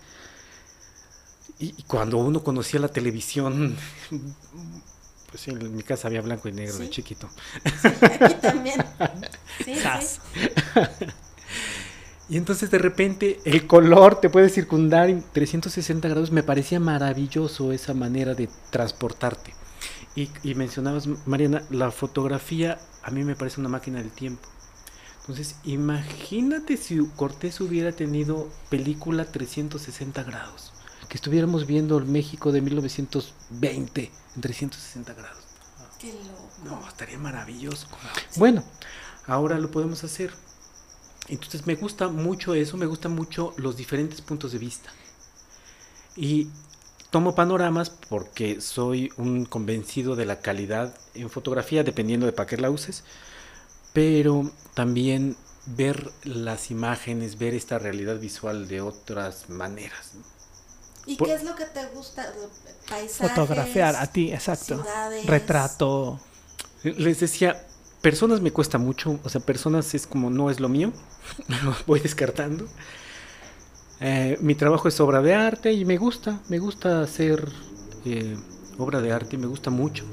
Y, 1.61 1.75
y 1.77 1.83
cuando 1.85 2.17
uno 2.19 2.43
conocía 2.43 2.81
la 2.81 2.89
televisión, 2.89 3.77
pues 5.31 5.43
sí, 5.43 5.51
en 5.53 5.77
mi 5.77 5.85
casa 5.85 6.09
había 6.09 6.23
blanco 6.23 6.49
y 6.49 6.53
negro 6.53 6.77
de 6.77 6.87
Sí. 6.87 6.91
chiquito. 6.91 7.29
Aquí 8.21 8.35
también. 8.41 8.85
Sí, 9.65 9.75
sí. 9.77 10.21
Y 12.31 12.37
entonces 12.37 12.71
de 12.71 12.79
repente 12.79 13.41
el 13.45 13.67
color 13.67 14.21
te 14.21 14.31
puede 14.31 14.49
circundar 14.49 15.11
en 15.11 15.25
360 15.33 16.09
grados. 16.09 16.31
Me 16.31 16.45
parecía 16.45 16.79
maravilloso 16.79 17.73
esa 17.73 17.93
manera 17.93 18.35
de 18.35 18.49
transportarte. 18.71 19.53
Y, 20.15 20.31
y 20.45 20.55
mencionabas, 20.55 21.09
Mariana, 21.27 21.65
la 21.71 21.91
fotografía 21.91 22.79
a 23.03 23.11
mí 23.11 23.25
me 23.25 23.35
parece 23.35 23.61
una 23.61 23.69
máquina 23.69 23.99
del 23.99 24.13
tiempo. 24.13 24.49
Entonces, 25.21 25.57
imagínate 25.65 26.77
si 26.77 27.05
Cortés 27.17 27.61
hubiera 27.61 27.91
tenido 27.91 28.49
película 28.69 29.25
360 29.25 30.23
grados. 30.23 30.73
Que 31.09 31.17
estuviéramos 31.17 31.67
viendo 31.67 31.99
el 31.99 32.05
México 32.05 32.53
de 32.53 32.61
1920 32.61 34.11
en 34.37 34.41
360 34.41 35.15
grados. 35.15 35.45
Qué 35.99 36.13
loco. 36.13 36.51
No, 36.65 36.89
estaría 36.89 37.19
maravilloso. 37.19 37.89
Bueno, 38.37 38.63
ahora 39.27 39.59
lo 39.59 39.73
podemos 39.73 40.05
hacer. 40.05 40.33
Entonces 41.29 41.67
me 41.67 41.75
gusta 41.77 42.09
mucho 42.09 42.55
eso, 42.55 42.77
me 42.77 42.87
gustan 42.87 43.15
mucho 43.15 43.55
los 43.57 43.77
diferentes 43.77 44.21
puntos 44.21 44.53
de 44.53 44.59
vista. 44.59 44.91
Y 46.17 46.49
tomo 47.11 47.35
panoramas 47.35 47.91
porque 47.91 48.61
soy 48.61 49.13
un 49.17 49.45
convencido 49.45 50.17
de 50.17 50.27
la 50.27 50.41
calidad 50.41 50.95
en 51.15 51.31
fotografía, 51.31 51.85
dependiendo 51.85 52.27
de 52.27 52.33
para 52.33 52.49
qué 52.49 52.57
la 52.57 52.71
uses. 52.71 53.05
Pero 53.93 54.51
también 54.75 55.37
ver 55.67 56.11
las 56.25 56.71
imágenes, 56.71 57.39
ver 57.39 57.55
esta 57.55 57.79
realidad 57.79 58.19
visual 58.19 58.67
de 58.69 58.81
otras 58.81 59.49
maneras. 59.49 60.13
¿Y 61.07 61.17
Por- 61.17 61.29
qué 61.29 61.35
es 61.35 61.45
lo 61.45 61.55
que 61.55 61.65
te 61.67 61.87
gusta? 61.87 62.33
Paisajes. 62.89 63.31
Fotografiar 63.31 63.97
a 63.97 64.07
ti, 64.07 64.33
exacto. 64.33 64.77
ciudades. 64.83 65.27
Retrato. 65.27 66.21
Les 66.83 67.21
decía, 67.21 67.67
personas 68.01 68.41
me 68.41 68.53
cuesta 68.53 68.79
mucho, 68.79 69.19
o 69.23 69.29
sea, 69.29 69.41
personas 69.41 69.95
es 69.95 70.07
como 70.07 70.31
no 70.31 70.51
es 70.51 70.61
lo 70.61 70.69
mío, 70.69 70.93
lo 71.65 71.75
voy 71.87 72.01
descartando. 72.01 72.67
Eh, 74.01 74.39
mi 74.41 74.55
trabajo 74.55 74.89
es 74.89 74.99
obra 75.01 75.21
de 75.21 75.35
arte 75.35 75.73
y 75.73 75.85
me 75.85 75.99
gusta, 75.99 76.41
me 76.49 76.59
gusta 76.59 77.03
hacer 77.03 77.47
eh, 78.07 78.37
obra 78.79 79.01
de 79.01 79.13
arte, 79.13 79.37
me 79.37 79.47
gusta 79.47 79.71
mucho. 79.71 80.05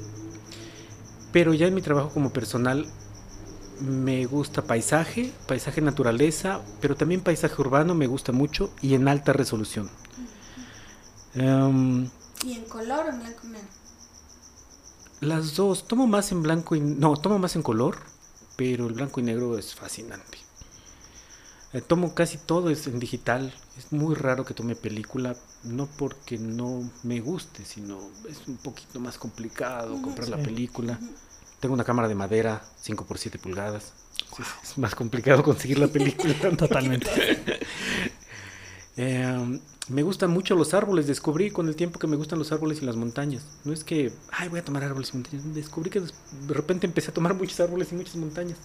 Pero 1.32 1.54
ya 1.54 1.66
en 1.66 1.74
mi 1.74 1.82
trabajo 1.82 2.10
como 2.10 2.32
personal 2.32 2.86
me 3.80 4.26
gusta 4.26 4.62
paisaje, 4.62 5.32
paisaje 5.46 5.80
naturaleza, 5.80 6.60
pero 6.80 6.96
también 6.96 7.20
paisaje 7.22 7.60
urbano 7.60 7.94
me 7.94 8.06
gusta 8.06 8.32
mucho 8.32 8.70
y 8.82 8.94
en 8.94 9.08
alta 9.08 9.32
resolución. 9.32 9.90
Em, 11.34 12.08
¿Y 12.44 12.54
en 12.54 12.64
color 12.64 13.06
o 13.06 13.08
en 13.10 13.20
blanco 13.20 13.40
y 13.44 13.48
negro? 13.48 13.68
Las 15.20 15.56
dos, 15.56 15.88
tomo 15.88 16.06
más 16.06 16.30
en 16.32 16.42
blanco 16.42 16.76
y 16.76 16.80
no, 16.80 17.16
tomo 17.16 17.38
más 17.38 17.56
en 17.56 17.62
color, 17.62 17.98
pero 18.56 18.86
el 18.86 18.94
blanco 18.94 19.20
y 19.20 19.24
negro 19.24 19.58
es 19.58 19.74
fascinante. 19.74 20.38
Eh, 21.72 21.82
tomo 21.82 22.14
casi 22.14 22.38
todo 22.38 22.70
es 22.70 22.86
en 22.86 22.98
digital. 22.98 23.52
Es 23.76 23.92
muy 23.92 24.14
raro 24.14 24.44
que 24.44 24.54
tome 24.54 24.74
película, 24.74 25.36
no 25.64 25.86
porque 25.86 26.38
no 26.38 26.88
me 27.02 27.20
guste, 27.20 27.64
sino 27.64 27.98
es 28.28 28.46
un 28.46 28.56
poquito 28.56 29.00
más 29.00 29.18
complicado 29.18 30.00
comprar 30.00 30.28
la 30.28 30.38
película. 30.38 30.98
Tengo 31.60 31.74
una 31.74 31.84
cámara 31.84 32.08
de 32.08 32.14
madera 32.14 32.62
5 32.80 33.04
por 33.04 33.18
7 33.18 33.38
pulgadas. 33.38 33.92
Es 34.62 34.78
más 34.78 34.94
complicado 34.94 35.42
conseguir 35.42 35.78
la 35.78 35.88
película. 35.88 36.34
Totalmente. 36.56 37.08
Eh, 38.98 39.60
me 39.88 40.02
gustan 40.02 40.30
mucho 40.30 40.54
los 40.54 40.74
árboles. 40.74 41.06
Descubrí 41.06 41.50
con 41.50 41.68
el 41.68 41.76
tiempo 41.76 41.98
que 41.98 42.06
me 42.06 42.16
gustan 42.16 42.38
los 42.38 42.52
árboles 42.52 42.82
y 42.82 42.84
las 42.84 42.96
montañas. 42.96 43.46
No 43.64 43.72
es 43.72 43.84
que, 43.84 44.12
ay, 44.30 44.48
voy 44.48 44.60
a 44.60 44.64
tomar 44.64 44.84
árboles 44.84 45.10
y 45.10 45.14
montañas. 45.14 45.54
Descubrí 45.54 45.88
que 45.88 46.00
de 46.00 46.54
repente 46.54 46.86
empecé 46.86 47.10
a 47.10 47.14
tomar 47.14 47.32
muchos 47.38 47.58
árboles 47.60 47.90
y 47.92 47.94
muchas 47.94 48.16
montañas. 48.16 48.58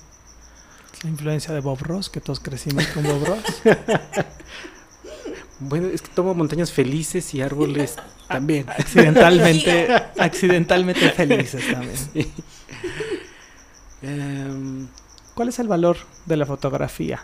La 1.04 1.10
influencia 1.10 1.54
de 1.54 1.62
Bob 1.62 1.80
Ross, 1.82 2.10
que 2.10 2.20
todos 2.20 2.40
crecimos 2.40 2.86
con 2.88 3.04
Bob 3.04 3.26
Ross. 3.26 3.44
Bueno, 5.60 5.88
es 5.88 6.02
que 6.02 6.10
tomo 6.10 6.34
montañas 6.34 6.72
felices 6.72 7.34
y 7.34 7.42
árboles 7.42 7.96
también. 8.28 8.70
Accidentalmente, 8.70 9.88
accidentalmente 10.20 11.10
felices 11.12 11.64
también. 11.72 11.96
Sí. 11.96 12.34
Em, 14.02 14.88
¿Cuál 15.34 15.50
es 15.50 15.60
el 15.60 15.68
valor 15.68 15.98
de 16.26 16.38
la 16.38 16.46
fotografía 16.46 17.24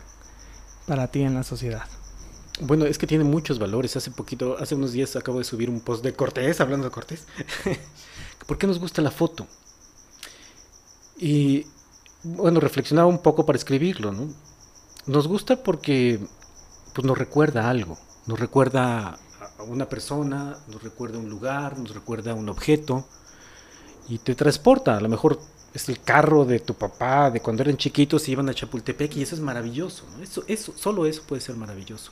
para 0.87 1.07
ti 1.07 1.21
en 1.21 1.33
la 1.33 1.43
sociedad? 1.43 1.83
Bueno, 2.59 2.85
es 2.85 2.97
que 2.97 3.07
tiene 3.07 3.23
muchos 3.23 3.59
valores. 3.59 3.95
Hace 3.95 4.11
poquito, 4.11 4.57
hace 4.59 4.75
unos 4.75 4.91
días 4.91 5.15
acabo 5.15 5.39
de 5.39 5.43
subir 5.43 5.69
un 5.69 5.79
post 5.79 6.03
de 6.03 6.13
Cortés, 6.13 6.61
hablando 6.61 6.85
de 6.85 6.91
Cortés. 6.91 7.25
¿Por 8.47 8.57
qué 8.57 8.67
nos 8.67 8.79
gusta 8.79 9.01
la 9.01 9.11
foto? 9.11 9.47
Y 11.17 11.65
bueno, 12.23 12.59
reflexionaba 12.59 13.07
un 13.07 13.21
poco 13.21 13.45
para 13.45 13.57
escribirlo, 13.57 14.11
¿no? 14.11 14.33
Nos 15.05 15.27
gusta 15.27 15.63
porque 15.63 16.19
pues, 16.93 17.05
nos 17.05 17.17
recuerda 17.17 17.69
algo. 17.69 17.97
Nos 18.27 18.39
recuerda 18.39 19.17
a 19.57 19.63
una 19.63 19.87
persona, 19.87 20.57
nos 20.67 20.83
recuerda 20.83 21.17
un 21.17 21.29
lugar, 21.29 21.77
nos 21.77 21.93
recuerda 21.93 22.33
un 22.33 22.49
objeto 22.49 23.05
y 24.07 24.19
te 24.19 24.35
transporta. 24.35 24.97
A 24.97 25.01
lo 25.01 25.09
mejor 25.09 25.39
es 25.73 25.89
el 25.89 26.01
carro 26.01 26.45
de 26.45 26.59
tu 26.59 26.73
papá, 26.73 27.31
de 27.31 27.41
cuando 27.41 27.63
eran 27.63 27.77
chiquitos 27.77 28.27
y 28.27 28.33
iban 28.33 28.49
a 28.49 28.53
Chapultepec 28.53 29.15
y 29.17 29.21
eso 29.21 29.35
es 29.35 29.41
maravilloso. 29.41 30.03
Eso, 30.21 30.43
eso, 30.47 30.73
solo 30.75 31.05
eso 31.05 31.23
puede 31.27 31.41
ser 31.41 31.55
maravilloso. 31.55 32.11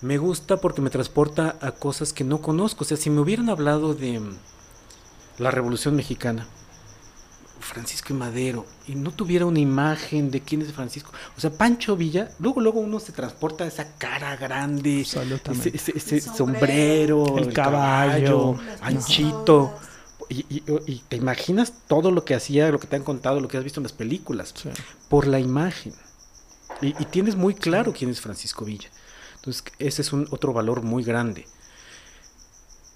Me 0.00 0.16
gusta 0.18 0.58
porque 0.58 0.80
me 0.80 0.90
transporta 0.90 1.56
a 1.60 1.72
cosas 1.72 2.12
que 2.12 2.24
no 2.24 2.40
conozco. 2.40 2.84
O 2.84 2.86
sea, 2.86 2.96
si 2.96 3.10
me 3.10 3.20
hubieran 3.20 3.50
hablado 3.50 3.94
de 3.94 4.20
mm, 4.20 4.36
la 5.38 5.50
Revolución 5.50 5.96
Mexicana, 5.96 6.46
Francisco 7.60 8.12
y 8.12 8.16
Madero, 8.16 8.64
y 8.86 8.94
no 8.94 9.10
tuviera 9.10 9.44
una 9.44 9.58
imagen 9.58 10.30
de 10.30 10.40
quién 10.40 10.62
es 10.62 10.72
Francisco, 10.72 11.10
o 11.36 11.40
sea, 11.40 11.50
Pancho 11.50 11.96
Villa, 11.96 12.30
luego 12.38 12.60
luego 12.60 12.78
uno 12.80 13.00
se 13.00 13.12
transporta 13.12 13.64
a 13.64 13.66
esa 13.66 13.92
cara 13.98 14.36
grande, 14.36 15.00
ese, 15.00 15.20
ese- 15.74 15.92
ese 15.96 16.16
El 16.16 16.22
sombrero, 16.22 17.26
sombrero, 17.26 17.38
el 17.38 17.52
caballo, 17.52 18.56
anchito, 18.80 19.74
y, 20.28 20.46
y- 20.48 20.62
y 20.86 21.02
te 21.08 21.16
imaginas 21.16 21.72
todo 21.88 22.10
lo 22.12 22.24
que 22.24 22.34
hacía, 22.36 22.70
lo 22.70 22.78
que 22.78 22.86
te 22.86 22.94
han 22.96 23.02
contado, 23.02 23.40
lo 23.40 23.48
que 23.48 23.58
has 23.58 23.64
visto 23.64 23.80
en 23.80 23.84
las 23.84 23.92
películas 23.92 24.54
Sí. 24.56 24.70
por 25.08 25.26
la 25.26 25.40
imagen. 25.40 25.94
Y, 26.80 26.88
y 26.88 27.04
tienes 27.06 27.34
muy 27.34 27.54
claro 27.54 27.92
quién 27.92 28.10
es 28.10 28.20
Francisco 28.20 28.64
Villa. 28.64 28.88
Entonces, 29.38 29.64
ese 29.78 30.02
es 30.02 30.12
un 30.12 30.26
otro 30.30 30.52
valor 30.52 30.82
muy 30.82 31.02
grande. 31.02 31.46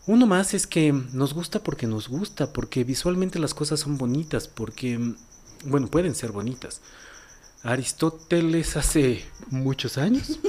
Uno 0.07 0.27
más 0.27 0.53
es 0.55 0.67
que 0.67 0.93
nos 0.93 1.33
gusta 1.33 1.63
porque 1.63 1.87
nos 1.87 2.09
gusta, 2.09 2.53
porque 2.53 2.83
visualmente 2.83 3.39
las 3.39 3.55
cosas 3.55 3.81
son 3.81 3.99
bonitas, 3.99 4.49
porque, 4.49 5.15
bueno, 5.65 5.87
pueden 5.87 6.15
ser 6.15 6.33
bonitas. 6.33 6.81
Aristóteles 7.63 8.77
hace 8.77 9.25
muchos 9.51 9.99
años. 9.99 10.41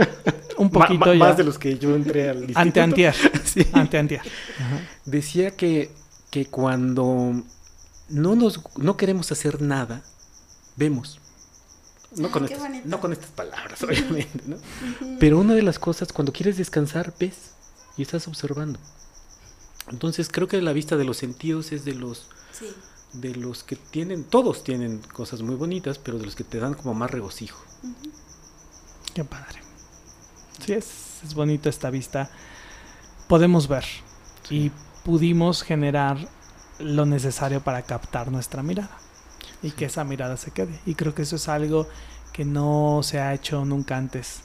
Un 0.58 0.70
poquito 0.70 1.12
ya. 1.12 1.18
Más 1.20 1.36
de 1.36 1.44
los 1.44 1.58
que 1.58 1.78
yo 1.78 1.94
entré 1.94 2.28
al 2.28 2.38
instituto. 2.38 2.60
Ante 2.60 2.80
antier. 2.80 3.14
Sí. 3.44 3.64
Ante 3.72 3.96
antier. 3.96 4.20
Ajá. 4.20 4.80
Decía 5.04 5.52
que, 5.52 5.90
que 6.30 6.46
cuando 6.46 7.42
no, 8.08 8.34
nos, 8.34 8.60
no 8.76 8.96
queremos 8.96 9.30
hacer 9.32 9.62
nada, 9.62 10.02
vemos. 10.76 11.20
No 12.16 12.28
Ah, 12.28 12.30
con, 12.32 12.44
estas, 12.46 12.84
no 12.86 13.00
con 13.00 13.12
estas 13.12 13.30
palabras, 13.30 13.82
obviamente, 13.84 14.40
¿no? 14.46 14.56
Pero 15.20 15.38
una 15.38 15.54
de 15.54 15.62
las 15.62 15.78
cosas, 15.78 16.12
cuando 16.12 16.32
quieres 16.32 16.56
descansar, 16.56 17.12
ves 17.18 17.52
y 17.96 18.02
estás 18.02 18.26
observando. 18.26 18.78
Entonces 19.90 20.28
creo 20.30 20.48
que 20.48 20.60
la 20.62 20.72
vista 20.72 20.96
de 20.96 21.04
los 21.04 21.18
sentidos 21.18 21.72
es 21.72 21.84
de 21.84 21.94
los, 21.94 22.28
Sí. 22.52 22.66
de 23.12 23.34
los 23.34 23.62
que 23.62 23.76
tienen, 23.76 24.24
todos 24.24 24.64
tienen 24.64 24.98
cosas 25.12 25.42
muy 25.42 25.54
bonitas, 25.54 25.98
pero 25.98 26.18
de 26.18 26.24
los 26.24 26.34
que 26.34 26.44
te 26.44 26.58
dan 26.58 26.74
como 26.74 26.94
más 26.94 27.10
regocijo. 27.10 27.62
Qué 29.14 29.24
padre. 29.24 29.60
Sí, 30.64 30.72
es, 30.72 31.22
es 31.22 31.34
bonito 31.34 31.68
esta 31.68 31.90
vista. 31.90 32.30
Podemos 33.28 33.68
ver 33.68 33.84
y 34.50 34.70
pudimos 35.04 35.62
generar 35.62 36.16
lo 36.78 37.06
necesario 37.06 37.60
para 37.62 37.82
captar 37.82 38.30
nuestra 38.30 38.62
mirada 38.62 38.98
y 39.66 39.70
que 39.72 39.86
esa 39.86 40.04
mirada 40.04 40.36
se 40.36 40.50
quede. 40.50 40.78
Y 40.86 40.94
creo 40.94 41.14
que 41.14 41.22
eso 41.22 41.36
es 41.36 41.48
algo 41.48 41.88
que 42.32 42.44
no 42.44 43.00
se 43.02 43.18
ha 43.20 43.34
hecho 43.34 43.64
nunca 43.64 43.96
antes 43.96 44.40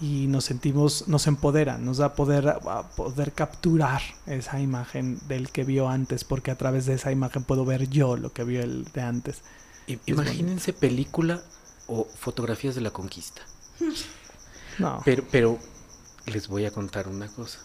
y 0.00 0.26
nos 0.28 0.44
sentimos, 0.46 1.08
nos 1.08 1.26
empodera, 1.26 1.76
nos 1.78 1.98
da 1.98 2.14
poder 2.14 2.48
a 2.48 2.82
poder 2.96 3.32
capturar 3.32 4.00
esa 4.26 4.58
imagen 4.60 5.18
del 5.28 5.50
que 5.50 5.62
vio 5.64 5.88
antes, 5.88 6.24
porque 6.24 6.50
a 6.50 6.56
través 6.56 6.86
de 6.86 6.94
esa 6.94 7.12
imagen 7.12 7.44
puedo 7.44 7.64
ver 7.66 7.88
yo 7.90 8.16
lo 8.16 8.32
que 8.32 8.44
vio 8.44 8.62
el 8.62 8.84
de 8.94 9.02
antes. 9.02 9.42
I- 9.86 9.98
Imagínense 10.06 10.72
película 10.72 11.42
o 11.86 12.06
fotografías 12.18 12.74
de 12.74 12.80
la 12.80 12.90
conquista. 12.90 13.42
No, 14.78 15.02
Pero, 15.04 15.24
pero 15.30 15.58
les 16.26 16.48
voy 16.48 16.64
a 16.64 16.70
contar 16.70 17.06
una 17.08 17.28
cosa. 17.28 17.58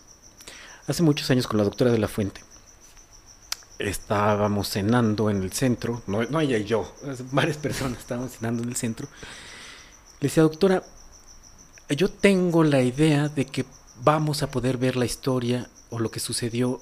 Hace 0.87 1.03
muchos 1.03 1.29
años 1.31 1.47
con 1.47 1.57
la 1.57 1.63
doctora 1.63 1.91
de 1.91 1.99
la 1.99 2.07
Fuente 2.07 2.41
estábamos 3.79 4.69
cenando 4.69 5.29
en 5.29 5.43
el 5.43 5.51
centro, 5.51 6.01
no, 6.07 6.23
no 6.23 6.39
ella 6.39 6.57
y 6.57 6.65
yo, 6.65 6.93
varias 7.31 7.57
personas 7.57 7.99
estábamos 7.99 8.31
cenando 8.31 8.63
en 8.63 8.69
el 8.69 8.75
centro. 8.75 9.07
Le 10.19 10.27
decía, 10.27 10.43
doctora, 10.43 10.83
yo 11.89 12.09
tengo 12.09 12.63
la 12.63 12.81
idea 12.81 13.27
de 13.27 13.45
que 13.45 13.65
vamos 14.03 14.43
a 14.43 14.51
poder 14.51 14.77
ver 14.77 14.95
la 14.95 15.05
historia 15.05 15.69
o 15.89 15.99
lo 15.99 16.09
que 16.09 16.19
sucedió 16.19 16.81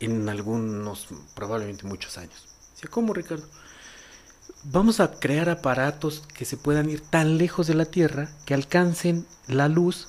en 0.00 0.28
algunos, 0.28 1.08
probablemente 1.34 1.86
muchos 1.86 2.18
años. 2.18 2.48
Decía, 2.74 2.90
¿cómo, 2.90 3.14
Ricardo? 3.14 3.46
Vamos 4.64 5.00
a 5.00 5.12
crear 5.12 5.48
aparatos 5.48 6.22
que 6.34 6.44
se 6.44 6.56
puedan 6.56 6.90
ir 6.90 7.00
tan 7.00 7.38
lejos 7.38 7.66
de 7.66 7.74
la 7.74 7.84
Tierra 7.84 8.30
que 8.44 8.54
alcancen 8.54 9.26
la 9.46 9.68
luz 9.68 10.06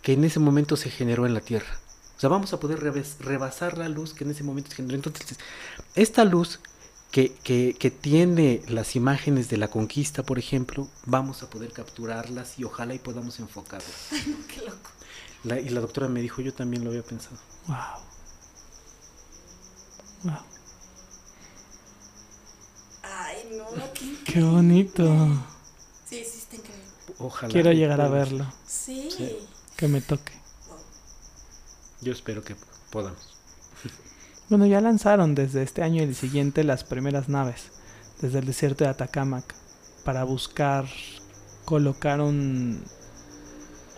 que 0.00 0.12
en 0.12 0.24
ese 0.24 0.40
momento 0.40 0.76
se 0.76 0.90
generó 0.90 1.26
en 1.26 1.34
la 1.34 1.40
Tierra. 1.40 1.81
O 2.22 2.24
sea, 2.24 2.30
vamos 2.30 2.52
a 2.52 2.60
poder 2.60 2.78
rebas- 2.78 3.16
rebasar 3.18 3.78
la 3.78 3.88
luz 3.88 4.14
que 4.14 4.22
en 4.22 4.30
ese 4.30 4.44
momento 4.44 4.70
se 4.70 4.76
generó. 4.76 4.94
Entonces, 4.94 5.36
esta 5.96 6.24
luz 6.24 6.60
que, 7.10 7.32
que, 7.42 7.74
que 7.76 7.90
tiene 7.90 8.62
las 8.68 8.94
imágenes 8.94 9.48
de 9.48 9.56
la 9.56 9.66
conquista, 9.66 10.22
por 10.22 10.38
ejemplo, 10.38 10.86
vamos 11.04 11.42
a 11.42 11.50
poder 11.50 11.72
capturarlas 11.72 12.60
y 12.60 12.64
ojalá 12.64 12.94
y 12.94 13.00
podamos 13.00 13.40
enfocarlas. 13.40 13.90
Qué 14.54 14.60
loco. 14.60 14.88
La- 15.42 15.58
y 15.58 15.68
la 15.70 15.80
doctora 15.80 16.06
me 16.06 16.20
dijo, 16.20 16.40
yo 16.42 16.54
también 16.54 16.84
lo 16.84 16.90
había 16.90 17.02
pensado. 17.02 17.36
wow. 17.66 17.76
Wow. 20.22 20.42
Ay, 23.02 23.36
no, 23.58 23.92
qué, 23.94 24.32
Qué 24.32 24.42
bonito. 24.44 25.02
Sí, 26.08 26.22
sí, 26.24 26.38
está 26.38 26.54
increíble. 26.54 26.84
Ojalá. 27.18 27.52
Quiero 27.52 27.72
llegar 27.72 28.00
a 28.00 28.08
verlo, 28.08 28.46
Sí. 28.64 29.08
Sí. 29.10 29.38
que 29.76 29.88
me 29.88 30.00
toque. 30.00 30.40
Yo 32.02 32.12
espero 32.12 32.42
que 32.42 32.56
podamos. 32.90 33.38
Bueno, 34.48 34.66
ya 34.66 34.80
lanzaron 34.80 35.34
desde 35.34 35.62
este 35.62 35.82
año 35.82 36.02
y 36.02 36.06
el 36.06 36.14
siguiente 36.14 36.64
las 36.64 36.84
primeras 36.84 37.28
naves 37.28 37.70
desde 38.20 38.40
el 38.40 38.44
desierto 38.44 38.84
de 38.84 38.90
Atacamac 38.90 39.54
para 40.04 40.24
buscar 40.24 40.84
colocar 41.64 42.20
un, 42.20 42.82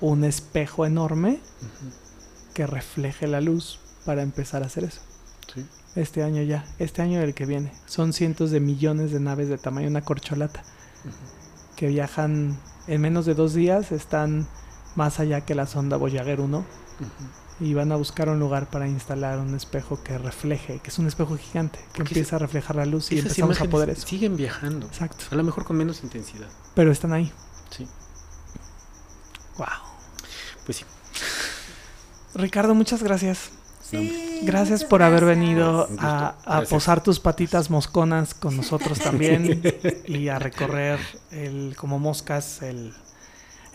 un 0.01 0.22
espejo 0.22 0.85
enorme 0.85 1.40
que 2.52 2.66
refleje 2.66 3.26
la 3.26 3.40
luz 3.40 3.81
para 4.05 4.22
empezar 4.22 4.62
a 4.62 4.66
hacer 4.66 4.85
eso. 4.85 5.01
Sí. 5.52 5.66
Este 5.97 6.22
año 6.22 6.43
ya, 6.43 6.66
este 6.78 7.01
año 7.01 7.20
el 7.22 7.35
que 7.35 7.47
viene. 7.47 7.72
Son 7.86 8.12
cientos 8.12 8.51
de 8.51 8.60
millones 8.60 9.12
de 9.12 9.20
naves 9.20 9.48
de 9.48 9.56
tamaño 9.56 9.89
una 9.89 10.02
corcholata 10.02 10.62
que 11.74 11.89
viajan 11.89 12.59
en 12.86 13.01
menos 13.01 13.24
de 13.24 13.35
dos 13.35 13.55
días, 13.55 13.93
están 13.93 14.47
más 14.94 15.20
allá 15.20 15.40
que 15.40 15.55
la 15.55 15.66
sonda 15.66 15.97
Voyager 15.97 16.40
1 16.40 16.64
y 17.60 17.74
van 17.74 17.93
a 17.93 17.97
buscar 17.97 18.28
un 18.28 18.39
lugar 18.39 18.68
para 18.68 18.89
instalar 18.89 19.39
un 19.39 19.55
espejo 19.55 20.02
que 20.02 20.18
refleje, 20.18 20.81
que 20.81 20.90
es 20.90 20.98
un 20.98 21.06
espejo 21.06 21.36
gigante, 21.36 21.78
que 21.78 21.98
Porque 21.98 22.14
empieza 22.14 22.36
a 22.36 22.39
reflejar 22.40 22.76
la 22.76 22.86
luz 22.86 23.12
y 23.12 23.18
empezamos 23.18 23.60
a 23.60 23.64
poder 23.66 23.90
eso. 23.90 24.06
Siguen 24.06 24.36
viajando. 24.36 24.86
Exacto. 24.86 25.24
A 25.31 25.35
lo 25.35 25.44
mejor 25.44 25.64
con 25.64 25.76
menos 25.76 26.02
intensidad. 26.02 26.48
Pero 26.74 26.90
están 26.90 27.12
ahí. 27.12 27.32
Sí. 27.70 27.86
Wow. 29.56 29.66
Pues 30.64 30.78
sí. 30.78 30.85
Ricardo, 32.35 32.74
muchas 32.74 33.02
gracias. 33.02 33.51
Sí, 33.81 34.40
Gracias 34.43 34.82
por 34.82 35.02
haber 35.02 35.24
gracias. 35.24 35.39
venido 35.39 35.89
a, 35.98 36.36
a 36.44 36.62
posar 36.62 37.02
tus 37.02 37.20
patitas 37.20 37.68
mosconas 37.70 38.32
con 38.35 38.56
nosotros 38.56 38.98
también 39.05 39.62
y 40.06 40.28
a 40.28 40.39
recorrer 40.39 40.98
el 41.31 41.76
como 41.76 41.98
moscas 41.98 42.62
el, 42.62 42.94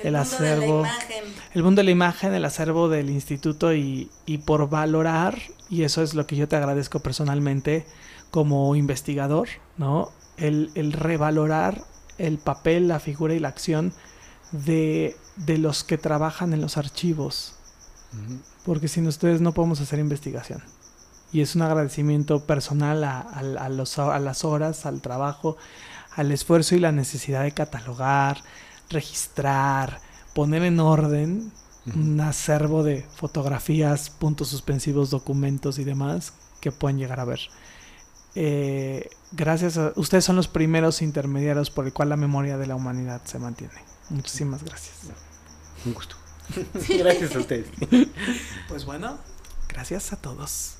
el 0.04 0.14
mundo 0.14 0.38
de 0.38 0.54
acervo. 0.54 0.82
la 0.84 0.90
imagen. 0.90 1.24
el 1.54 1.64
mundo 1.64 1.80
de 1.80 1.84
la 1.86 1.92
imagen, 1.92 2.34
el 2.34 2.46
acervo 2.46 2.90
del 2.90 3.10
instituto 3.10 3.74
y, 3.74 4.10
y 4.26 4.40
por 4.40 4.70
valorar, 4.70 5.38
y 5.70 5.84
eso 5.84 6.02
es 6.02 6.14
lo 6.14 6.26
que 6.28 6.36
yo 6.36 6.48
te 6.48 6.56
agradezco 6.56 7.00
personalmente 7.00 7.86
como 8.32 8.76
investigador, 8.76 9.48
¿no? 9.78 10.12
El, 10.38 10.72
el 10.76 10.94
revalorar 10.94 11.84
el 12.18 12.38
papel, 12.38 12.88
la 12.88 13.00
figura 13.00 13.34
y 13.34 13.40
la 13.40 13.48
acción 13.50 13.94
de, 14.52 15.16
de 15.38 15.58
los 15.58 15.84
que 15.84 15.98
trabajan 15.98 16.54
en 16.54 16.62
los 16.62 16.78
archivos, 16.78 17.56
porque 18.66 18.88
sin 18.88 19.08
ustedes 19.08 19.42
no 19.42 19.54
podemos 19.54 19.80
hacer 19.82 20.00
investigación. 20.00 20.62
Y 21.32 21.42
es 21.42 21.56
un 21.56 21.62
agradecimiento 21.62 22.46
personal 22.46 23.04
a, 23.04 23.20
a- 23.22 23.40
a 23.66 23.70
los- 23.70 24.00
a 24.00 24.18
las 24.20 24.44
horas, 24.44 24.86
al 24.86 25.02
trabajo, 25.02 25.58
al 26.16 26.32
esfuerzo 26.32 26.76
y 26.76 26.80
la 26.80 26.92
necesidad 26.92 27.44
de 27.44 27.52
catalogar, 27.52 28.42
registrar, 28.90 30.02
poner 30.34 30.64
en 30.64 30.80
orden 30.80 31.52
un 31.96 32.22
acervo 32.22 32.84
de 32.84 33.06
fotografías, 33.16 34.10
puntos 34.10 34.50
suspensivos, 34.50 35.10
documentos 35.10 35.80
y 35.80 35.84
demás 35.84 36.34
que 36.62 36.72
pueden 36.72 36.98
llegar 36.98 37.20
a 37.20 37.26
ver. 37.26 37.40
Eh, 38.36 39.10
gracias 39.32 39.78
a 39.78 39.94
ustedes 39.96 40.24
son 40.24 40.36
los 40.36 40.48
primeros 40.48 41.02
intermediarios 41.02 41.72
por 41.72 41.86
el 41.86 41.94
cual 41.94 42.10
la 42.10 42.18
memoria 42.18 42.58
de 42.58 42.68
la 42.68 42.76
humanidad 42.76 43.22
se 43.26 43.40
mantiene. 43.40 43.74
Muchísimas 44.10 44.64
gracias. 44.64 44.98
Un 45.86 45.94
gusto. 45.94 46.16
Gracias 46.90 47.36
a 47.36 47.40
ustedes. 47.40 47.68
Pues 48.68 48.86
bueno, 48.86 49.18
gracias 49.68 50.14
a 50.14 50.18
todos. 50.18 50.76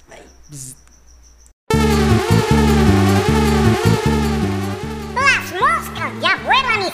Las 5.16 5.54
moscas 5.54 6.14
ya 6.22 6.38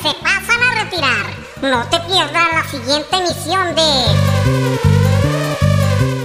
se 0.02 0.14
pasan 0.16 0.62
a 0.62 0.84
retirar. 0.84 1.26
No 1.62 1.84
te 1.90 2.00
pierdas 2.02 2.48
la 2.54 2.64
siguiente 2.70 3.16
emisión 3.16 3.76
de 3.76 4.06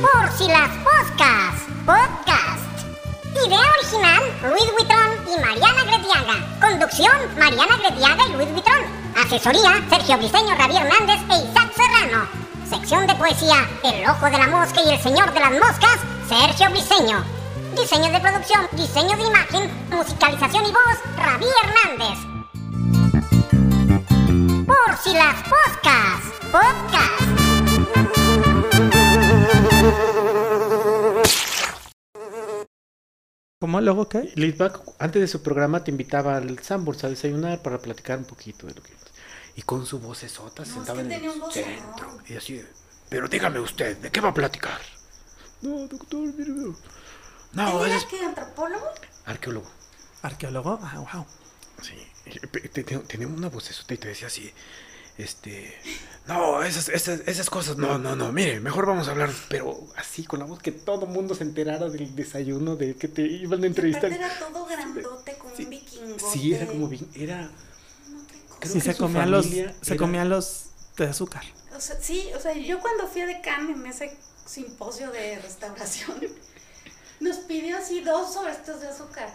Por 0.00 0.30
si 0.36 0.48
las 0.48 0.70
moscas 0.78 1.54
Podcast. 1.86 2.60
Idea 3.46 3.60
original, 3.78 4.22
Luis 4.50 4.70
Huitrón 4.76 5.10
y 5.26 5.40
Mariana 5.40 5.84
Gretiaga. 5.84 6.60
Conducción, 6.60 7.12
Mariana 7.38 7.76
Gretiaga 7.76 8.26
y 8.26 8.32
Luis 8.32 8.48
Huitrón. 8.54 8.82
Asesoría, 9.16 9.82
Sergio 9.88 10.18
Briseño, 10.18 10.56
Javier 10.56 10.86
Hernández 10.86 11.20
e 11.30 11.48
Isaac 11.48 11.72
Serrano. 11.74 12.26
Sección 12.68 13.06
de 13.06 13.14
poesía, 13.14 13.68
El 13.84 14.08
Ojo 14.08 14.26
de 14.26 14.38
la 14.38 14.48
Mosca 14.48 14.80
y 14.84 14.90
El 14.90 15.00
Señor 15.00 15.32
de 15.32 15.40
las 15.40 15.52
Moscas, 15.52 15.98
Sergio 16.28 16.70
Briseño. 16.70 17.24
Diseño 17.76 18.10
de 18.10 18.20
producción, 18.20 18.68
diseño 18.72 19.16
de 19.16 19.22
imagen, 19.22 19.88
musicalización 19.90 20.66
y 20.66 20.72
voz, 20.72 20.98
Ravi 21.16 21.46
Hernández. 21.62 22.29
Por 24.86 24.96
si 24.98 25.12
las 25.14 25.36
moscas, 25.48 26.22
podcast. 26.50 28.30
¿Cómo 33.60 33.80
luego 33.80 34.08
qué? 34.08 34.32
Lidback, 34.36 34.80
antes 34.98 35.20
de 35.20 35.28
su 35.28 35.42
programa, 35.42 35.84
te 35.84 35.90
invitaba 35.90 36.36
al 36.36 36.58
Sambors 36.60 37.04
a 37.04 37.08
desayunar 37.08 37.62
para 37.62 37.78
platicar 37.78 38.18
un 38.18 38.24
poquito 38.24 38.66
de 38.66 38.74
lo 38.74 38.82
que. 38.82 38.92
Y 39.56 39.62
con 39.62 39.84
su 39.84 39.98
vocesota 39.98 40.62
No, 40.62 40.68
es 40.68 40.74
sentaba 40.74 40.96
que 40.96 41.02
en 41.02 41.08
tenía 41.10 41.30
un 41.30 41.42
el 41.42 41.52
centro. 41.52 42.18
Y 42.26 42.36
así. 42.36 42.64
Pero 43.08 43.28
dígame 43.28 43.60
usted, 43.60 43.98
¿de 43.98 44.10
qué 44.10 44.20
va 44.20 44.30
a 44.30 44.34
platicar? 44.34 44.80
No, 45.62 45.86
doctor, 45.88 46.20
mire. 46.20 46.52
No, 47.52 47.84
¿Él 47.84 47.86
ese 47.86 47.86
era 47.86 47.96
es 47.96 48.04
que 48.06 48.24
antropólogo? 48.24 48.86
arqueólogo. 49.26 49.70
¿Arqueólogo? 50.22 50.78
Ah, 50.82 51.04
wow. 51.12 51.26
Sí, 51.82 51.94
tenía 53.06 53.26
una 53.28 53.48
vocesota 53.48 53.94
y 53.94 53.98
te 53.98 54.08
decía 54.08 54.26
así, 54.28 54.52
este, 55.18 55.74
no, 56.26 56.62
esas, 56.62 56.88
esas, 56.88 57.20
esas 57.26 57.50
cosas, 57.50 57.76
no, 57.76 57.98
no, 57.98 58.16
no, 58.16 58.32
mire, 58.32 58.60
mejor 58.60 58.86
vamos 58.86 59.08
a 59.08 59.10
hablar, 59.10 59.30
pero 59.48 59.78
así, 59.96 60.24
con 60.24 60.38
la 60.40 60.46
voz 60.46 60.60
que 60.60 60.72
todo 60.72 61.06
mundo 61.06 61.34
se 61.34 61.44
enterara 61.44 61.88
del 61.88 62.14
desayuno, 62.14 62.76
de 62.76 62.94
que 62.96 63.08
te 63.08 63.22
iban 63.22 63.62
a 63.62 63.66
entrevistar. 63.66 64.12
Era 64.12 64.30
todo 64.38 64.64
grandote, 64.66 65.36
como 65.38 65.54
Sí. 65.56 65.64
un 65.64 65.70
vikingo. 65.70 66.32
Sí, 66.32 66.54
era 66.54 66.66
como, 66.66 66.88
bien- 66.88 67.08
era, 67.14 67.50
creo 68.60 68.72
Sí, 68.72 68.78
que 68.80 68.92
se 68.92 68.96
comían, 68.96 69.30
los, 69.30 69.44
familia 69.46 69.74
se 69.82 69.96
comían 69.96 70.28
los 70.30 70.66
de 70.96 71.06
azúcar. 71.06 71.44
O 71.76 71.80
sea, 71.80 71.98
sí, 72.00 72.28
o 72.36 72.40
sea, 72.40 72.52
yo 72.54 72.80
cuando 72.80 73.06
fui 73.06 73.20
a 73.22 73.26
Decan 73.26 73.70
en 73.70 73.86
ese 73.86 74.16
simposio 74.46 75.10
de 75.10 75.38
restauración, 75.40 76.16
nos 77.20 77.36
pidió 77.38 77.76
así 77.78 78.00
dos 78.00 78.32
sobrestos 78.34 78.80
de 78.80 78.88
azúcar. 78.88 79.28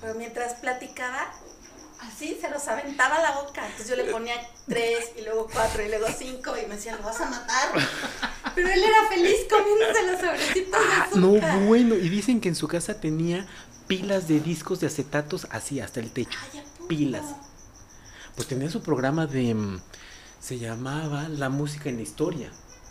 Pero 0.00 0.14
mientras 0.14 0.54
platicaba, 0.54 1.32
así 2.00 2.38
se 2.40 2.48
los 2.50 2.66
aventaba 2.68 3.16
a 3.16 3.22
la 3.22 3.32
boca. 3.40 3.64
Entonces 3.66 3.88
yo 3.88 3.96
le 3.96 4.10
ponía 4.10 4.34
tres 4.68 5.10
y 5.18 5.22
luego 5.22 5.48
cuatro 5.52 5.84
y 5.84 5.88
luego 5.88 6.06
cinco 6.16 6.52
y 6.56 6.66
me 6.66 6.76
decía, 6.76 6.96
lo 6.96 7.02
vas 7.02 7.20
a 7.20 7.28
matar. 7.30 7.68
Pero 8.54 8.68
él 8.68 8.82
era 8.82 9.08
feliz 9.08 9.36
comiéndose 9.50 10.06
los 10.12 10.20
sobrecitos 10.20 10.80
de 10.80 10.94
Ah, 10.94 11.02
azúcar. 11.10 11.54
no, 11.54 11.66
bueno, 11.66 11.94
y 11.94 12.08
dicen 12.08 12.40
que 12.40 12.48
en 12.48 12.54
su 12.56 12.68
casa 12.68 13.00
tenía 13.00 13.46
pilas 13.86 14.28
de 14.28 14.40
discos 14.40 14.80
de 14.80 14.86
acetatos 14.88 15.46
así 15.50 15.80
hasta 15.80 16.00
el 16.00 16.10
techo, 16.10 16.38
pilas. 16.88 17.24
Pues 18.36 18.46
tenía 18.48 18.70
su 18.70 18.82
programa 18.82 19.26
de, 19.26 19.54
mm, 19.54 19.80
se 20.40 20.58
llamaba 20.58 21.28
La 21.28 21.48
Música 21.48 21.88
en 21.88 21.96
la 21.96 22.02
Historia. 22.02 22.50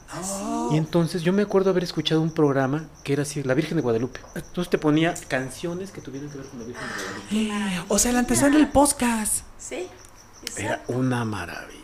Ah, 0.10 0.70
Y 0.72 0.78
entonces 0.78 1.22
yo 1.22 1.34
me 1.34 1.42
acuerdo 1.42 1.70
haber 1.70 1.84
escuchado 1.84 2.22
un 2.22 2.32
programa 2.32 2.86
que 3.04 3.14
era 3.14 3.24
así, 3.24 3.44
La 3.44 3.54
Virgen 3.54 3.76
de 3.78 3.82
Guadalupe. 3.82 4.20
Entonces 4.36 4.70
te 4.70 4.78
ponía 4.78 5.14
canciones 5.28 5.92
que 5.92 6.02
tuvieran 6.02 6.30
que 6.30 6.38
ver 6.38 6.48
con 6.48 6.60
la 6.60 6.66
Virgen 6.66 6.84
de 6.88 7.46
Guadalupe. 7.46 7.86
O 7.90 8.00
sea, 8.00 8.12
el 8.12 8.18
antecesor 8.18 8.52
del 8.52 8.68
podcast. 8.70 9.44
Sí, 9.58 9.88
Era 10.56 10.82
una 10.88 11.26
maravilla. 11.26 11.78